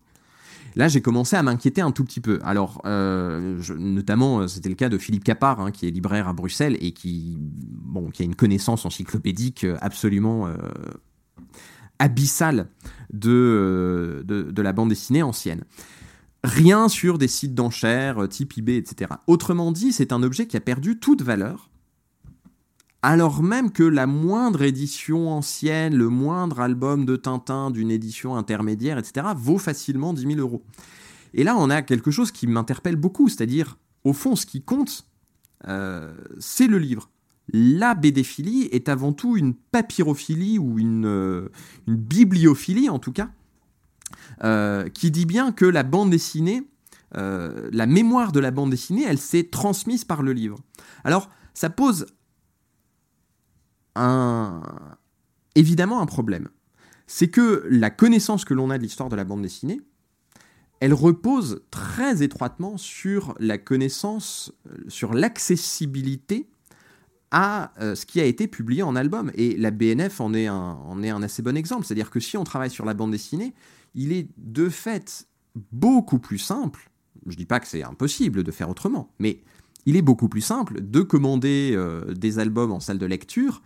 Là, 0.79 0.87
j'ai 0.87 1.01
commencé 1.01 1.35
à 1.35 1.43
m'inquiéter 1.43 1.81
un 1.81 1.91
tout 1.91 2.05
petit 2.05 2.21
peu. 2.21 2.39
Alors, 2.45 2.81
euh, 2.87 3.61
notamment, 3.77 4.39
euh, 4.39 4.47
c'était 4.47 4.69
le 4.69 4.77
cas 4.77 4.89
de 4.89 4.97
Philippe 4.97 5.25
Capard, 5.25 5.59
hein, 5.59 5.73
qui 5.73 5.89
est 5.89 5.91
libraire 5.91 6.29
à 6.29 6.33
Bruxelles 6.33 6.79
et 6.81 6.93
qui, 6.93 7.37
a 7.97 8.23
une 8.23 8.37
connaissance 8.37 8.87
encyclopédique 8.87 9.65
euh, 9.65 9.77
absolument 9.81 10.49
abyssale 11.99 12.69
de, 13.13 14.23
de, 14.25 14.63
la 14.63 14.73
bande 14.73 14.91
dessinée 14.91 15.25
ancienne. 15.25 15.65
Rien 16.45 16.89
sur 16.89 17.19
des 17.19 17.27
sites 17.27 17.57
d'enchères 17.57 18.29
type 18.29 18.57
eBay, 18.57 18.77
etc. 18.77 19.15
Autrement 19.27 19.73
dit, 19.73 19.93
c'est 19.93 20.13
un 20.13 20.23
objet 20.23 20.47
qui 20.47 20.57
a 20.57 20.61
perdu 20.61 21.01
toute 21.01 21.23
valeur 21.23 21.71
alors 23.03 23.43
même 23.43 23.70
que 23.70 23.85
la 23.85 24.07
moindre 24.07 24.62
édition 24.62 25.31
ancienne, 25.31 25.95
le 25.95 26.09
moindre 26.09 26.61
album 26.61 27.05
de 27.05 27.16
Tintin 27.16 27.70
d'une 27.70 27.91
édition 27.91 28.37
intermédiaire, 28.37 28.99
etc., 28.99 29.29
vaut 29.37 29.59
facilement 29.59 30.12
10 30.12 30.35
000 30.35 30.41
euros. 30.41 30.65
Et 31.35 31.45
là, 31.45 31.57
on 31.57 31.70
a 31.70 31.83
quelque 31.83 32.11
chose 32.11 32.33
qui 32.33 32.47
m'interpelle 32.47 32.97
beaucoup, 32.97 33.29
c'est-à-dire, 33.29 33.79
au 34.05 34.12
fond, 34.12 34.35
ce 34.35 34.47
qui 34.47 34.62
compte, 34.62 35.07
euh, 35.69 36.12
c'est 36.39 36.66
le 36.66 36.79
livre. 36.79 37.11
La 37.53 37.95
BDphilie 37.95 38.69
est 38.73 38.89
avant 38.89 39.12
tout 39.12 39.37
une 39.37 39.55
papyrophilie 39.55 40.59
ou 40.59 40.79
une, 40.79 41.07
euh, 41.07 41.49
bibliophilie, 41.87 42.89
en 42.89 42.99
tout 42.99 43.12
cas, 43.12 43.31
euh, 44.43 44.89
qui 44.89 45.11
dit 45.11 45.27
bien 45.27 45.53
que 45.53 45.65
la 45.65 45.83
bande 45.83 46.11
dessinée, 46.11 46.62
la 47.15 47.87
mémoire 47.87 48.33
de 48.33 48.41
la 48.41 48.51
bande 48.51 48.69
dessinée, 48.69 49.05
elle 49.09 49.19
s'est 49.19 49.45
transmise 49.45 50.05
par 50.05 50.23
le 50.23 50.35
livre. 50.35 50.59
Alors, 51.05 51.31
ça 51.55 51.70
pose 51.70 52.05
évidemment 55.55 56.01
un 56.01 56.07
problème. 56.07 56.49
C'est 57.07 57.29
que 57.29 57.66
la 57.70 57.91
connaissance 57.91 58.45
que 58.45 58.55
l'on 58.55 58.70
a 58.70 58.79
de 58.79 58.83
l'histoire 58.83 59.09
de 59.09 59.16
la 59.16 59.25
bande 59.25 59.43
dessinée, 59.43 59.81
elle 60.81 60.95
repose 60.95 61.62
très 61.70 62.23
étroitement 62.23 62.77
sur 62.77 63.35
la 63.41 63.59
connaissance, 63.59 64.53
euh, 64.69 64.77
sur 64.89 65.12
l'accessibilité 65.12 66.49
à 67.31 67.73
euh, 67.81 67.95
ce 67.95 68.07
qui 68.07 68.20
a 68.20 68.25
été 68.25 68.47
publié 68.47 68.83
en 68.83 68.95
album. 68.95 69.31
Et 69.35 69.57
la 69.57 69.70
BNF 69.70 70.20
en 70.20 70.35
est 70.35 70.47
un, 70.47 70.55
en 70.55 71.03
est 71.03 71.11
un 71.11 71.23
assez 71.23 71.43
bon 71.43 71.57
exemple. 71.57 71.85
C'est-à-dire 71.85 72.11
que 72.11 72.20
si 72.20 72.37
on 72.37 72.45
travaille 72.45 72.70
sur 72.70 72.85
la 72.85 72.95
bande 72.95 73.11
dessinée, 73.11 73.55
il 73.95 74.12
est 74.12 74.29
de 74.37 74.69
fait 74.69 75.27
beaucoup 75.73 76.19
plus 76.19 76.39
simple, 76.39 76.91
je 77.27 77.33
ne 77.33 77.37
dis 77.37 77.47
pas 77.47 77.59
que 77.59 77.66
c'est 77.66 77.83
impossible 77.83 78.45
de 78.45 78.51
faire 78.53 78.70
autrement, 78.70 79.12
mais 79.19 79.41
il 79.89 79.97
est 79.97 80.02
beaucoup 80.02 80.28
plus 80.28 80.43
simple 80.43 80.81
de 80.82 81.01
commander 81.01 81.73
euh, 81.74 82.12
des 82.12 82.39
albums 82.39 82.73
en 82.73 82.78
salle 82.78 82.98
de 82.98 83.06
lecture 83.06 83.62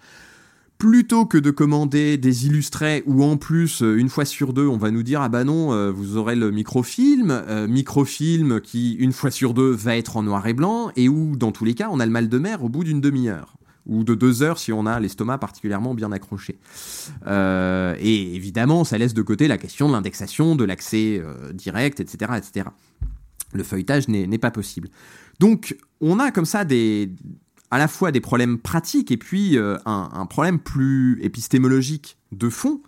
plutôt 0.78 1.27
que 1.27 1.36
de 1.36 1.51
commander 1.51 2.16
des 2.16 2.47
illustrés 2.47 3.03
où 3.07 3.24
en 3.24 3.36
plus 3.36 3.82
euh, 3.82 3.99
une 3.99 4.09
fois 4.09 4.24
sur 4.24 4.53
deux 4.53 4.69
on 4.69 4.77
va 4.77 4.93
nous 4.93 5.03
dire 5.03 5.20
ah 5.20 5.28
bah 5.28 5.43
non 5.43 5.73
euh, 5.73 5.90
vous 5.90 6.16
aurez 6.16 6.36
le 6.36 6.53
microfilm 6.53 7.66
microfilm 7.69 8.61
qui 8.61 8.93
une 8.94 9.12
fois 9.12 9.32
sur 9.32 9.53
deux 9.53 9.73
va 9.73 9.97
être 9.97 10.16
en 10.16 10.23
noir 10.23 10.47
et 10.47 10.55
blanc 10.55 10.93
et 10.94 11.09
où 11.09 11.36
dans 11.36 11.51
tous 11.51 11.65
les 11.65 11.74
cas 11.74 11.89
on 11.90 11.99
a 11.99 12.07
le 12.07 12.12
mal 12.12 12.28
de 12.28 12.39
mer 12.39 12.62
au 12.62 12.69
bout 12.69 12.85
d'une 12.85 13.01
demi-heure 13.01 13.57
ou 13.86 14.05
de 14.05 14.15
deux 14.15 14.44
heures 14.44 14.61
si 14.61 14.73
on 14.73 14.86
a 14.86 15.01
l'estomac 15.01 15.39
particulièrement 15.39 15.93
bien 15.93 16.12
accroché. 16.12 16.57
et 17.27 18.35
évidemment, 18.36 18.85
ça 18.85 18.97
laisse 18.97 19.12
de 19.12 19.23
côté 19.23 19.49
la 19.49 19.59
question 19.59 19.89
de 19.89 19.93
l'indexation, 19.93 20.55
de 20.55 20.62
l'accès 20.62 21.20
direct, 21.53 21.99
etc., 21.99 22.35
etc. 22.36 22.69
Le 23.53 23.65
feuilletage 23.65 24.07
n'est 24.07 24.39
pas 24.39 24.53
possible. 24.53 24.89
Donc, 25.43 25.77
on 26.01 26.20
a 26.20 26.31
comme 26.31 26.44
ça 26.44 26.64
à 27.73 27.78
la 27.78 27.89
fois 27.89 28.12
des 28.12 28.20
problèmes 28.20 28.59
pratiques 28.59 29.10
et 29.10 29.16
puis 29.16 29.59
euh, 29.59 29.77
un, 29.86 30.24
problème 30.27 30.60
plus 30.60 31.19
épistémologique 31.20 32.16
de 32.31 32.48
fond, 32.48 32.81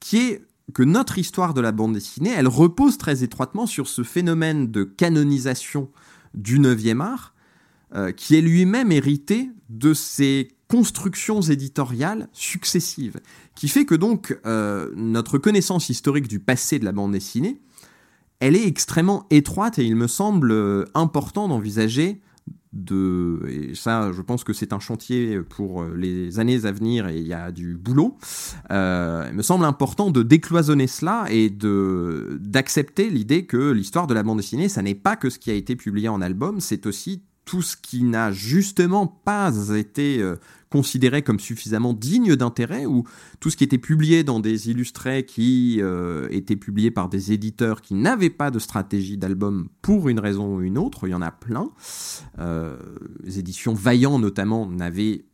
qui 0.00 0.16
est 0.16 0.42
que 0.74 0.82
notre 0.82 1.18
histoire 1.18 1.54
de 1.54 1.60
la 1.60 1.70
bande 1.70 1.92
dessinée, 1.92 2.32
elle 2.36 2.48
repose 2.48 2.98
très 2.98 3.22
étroitement 3.22 3.64
sur 3.64 3.86
ce 3.86 4.02
phénomène 4.02 4.72
de 4.72 4.82
canonisation 4.82 5.88
du 6.34 6.58
9e 6.58 7.00
art, 7.00 7.32
euh, 7.94 8.10
qui 8.10 8.34
est 8.34 8.40
lui-même 8.40 8.90
hérité 8.90 9.48
de 9.68 9.94
ces 9.94 10.48
constructions 10.66 11.42
éditoriales 11.42 12.28
successives, 12.32 13.20
qui 13.54 13.68
fait 13.68 13.84
que 13.84 13.94
donc 13.94 14.36
euh, 14.46 14.90
notre 14.96 15.38
connaissance 15.38 15.90
historique 15.90 16.26
du 16.26 16.40
passé 16.40 16.80
de 16.80 16.84
la 16.84 16.90
bande 16.90 17.12
dessinée, 17.12 17.60
elle 18.40 18.56
est 18.56 18.66
extrêmement 18.66 19.26
étroite 19.30 19.78
et 19.78 19.84
il 19.84 19.96
me 19.96 20.08
semble 20.08 20.86
important 20.94 21.48
d'envisager 21.48 22.20
de 22.72 23.40
et 23.48 23.74
ça 23.74 24.12
je 24.12 24.22
pense 24.22 24.44
que 24.44 24.52
c'est 24.52 24.72
un 24.72 24.78
chantier 24.78 25.40
pour 25.40 25.82
les 25.84 26.38
années 26.38 26.64
à 26.66 26.72
venir 26.72 27.08
et 27.08 27.18
il 27.18 27.26
y 27.26 27.34
a 27.34 27.50
du 27.50 27.76
boulot 27.76 28.16
euh, 28.70 29.26
il 29.28 29.36
me 29.36 29.42
semble 29.42 29.64
important 29.64 30.10
de 30.10 30.22
décloisonner 30.22 30.86
cela 30.86 31.26
et 31.30 31.50
de 31.50 32.38
d'accepter 32.40 33.10
l'idée 33.10 33.44
que 33.44 33.72
l'histoire 33.72 34.06
de 34.06 34.14
la 34.14 34.22
bande 34.22 34.36
dessinée 34.36 34.68
ça 34.68 34.82
n'est 34.82 34.94
pas 34.94 35.16
que 35.16 35.30
ce 35.30 35.38
qui 35.38 35.50
a 35.50 35.54
été 35.54 35.74
publié 35.74 36.08
en 36.08 36.20
album 36.20 36.60
c'est 36.60 36.86
aussi 36.86 37.24
tout 37.44 37.62
ce 37.62 37.76
qui 37.76 38.04
n'a 38.04 38.30
justement 38.30 39.08
pas 39.08 39.52
été 39.76 40.22
euh, 40.22 40.36
considéré 40.70 41.22
comme 41.22 41.40
suffisamment 41.40 41.92
digne 41.92 42.36
d'intérêt, 42.36 42.86
ou 42.86 43.04
tout 43.40 43.50
ce 43.50 43.56
qui 43.56 43.64
était 43.64 43.78
publié 43.78 44.24
dans 44.24 44.40
des 44.40 44.70
illustrés 44.70 45.24
qui 45.24 45.78
euh, 45.80 46.28
étaient 46.30 46.56
publiés 46.56 46.92
par 46.92 47.08
des 47.08 47.32
éditeurs 47.32 47.82
qui 47.82 47.94
n'avaient 47.94 48.30
pas 48.30 48.50
de 48.50 48.58
stratégie 48.58 49.18
d'album 49.18 49.68
pour 49.82 50.08
une 50.08 50.20
raison 50.20 50.56
ou 50.56 50.62
une 50.62 50.78
autre, 50.78 51.08
il 51.08 51.10
y 51.10 51.14
en 51.14 51.22
a 51.22 51.32
plein. 51.32 51.70
Euh, 52.38 52.76
les 53.24 53.38
éditions 53.40 53.74
Vaillant 53.74 54.18
notamment 54.18 54.66
n'avaient 54.66 55.24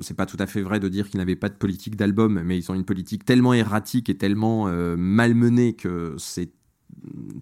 c'est 0.00 0.14
pas 0.14 0.26
tout 0.26 0.36
à 0.38 0.46
fait 0.46 0.62
vrai 0.62 0.78
de 0.78 0.88
dire 0.88 1.10
qu'ils 1.10 1.18
n'avaient 1.18 1.34
pas 1.34 1.48
de 1.48 1.56
politique 1.56 1.96
d'album, 1.96 2.40
mais 2.44 2.56
ils 2.56 2.70
ont 2.70 2.74
une 2.76 2.84
politique 2.84 3.24
tellement 3.24 3.52
erratique 3.52 4.08
et 4.08 4.16
tellement 4.16 4.68
malmenée 4.96 5.72
que 5.72 6.14
c'est, 6.18 6.52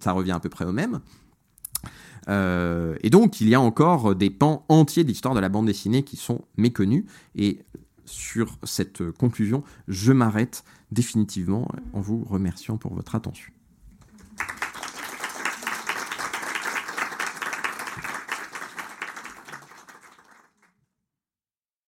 ça 0.00 0.12
revient 0.12 0.32
à 0.32 0.40
peu 0.40 0.48
près 0.48 0.64
au 0.64 0.72
même. 0.72 1.00
Euh, 2.28 2.96
et 3.02 3.10
donc, 3.10 3.40
il 3.40 3.48
y 3.48 3.54
a 3.54 3.60
encore 3.60 4.14
des 4.14 4.30
pans 4.30 4.64
entiers 4.68 5.04
de 5.04 5.08
l'histoire 5.08 5.34
de 5.34 5.40
la 5.40 5.48
bande 5.48 5.66
dessinée 5.66 6.02
qui 6.02 6.16
sont 6.16 6.42
méconnus. 6.56 7.04
Et 7.34 7.60
sur 8.04 8.58
cette 8.62 9.10
conclusion, 9.12 9.62
je 9.88 10.12
m'arrête 10.12 10.64
définitivement 10.92 11.68
en 11.92 12.00
vous 12.00 12.24
remerciant 12.24 12.76
pour 12.76 12.94
votre 12.94 13.14
attention. 13.14 13.52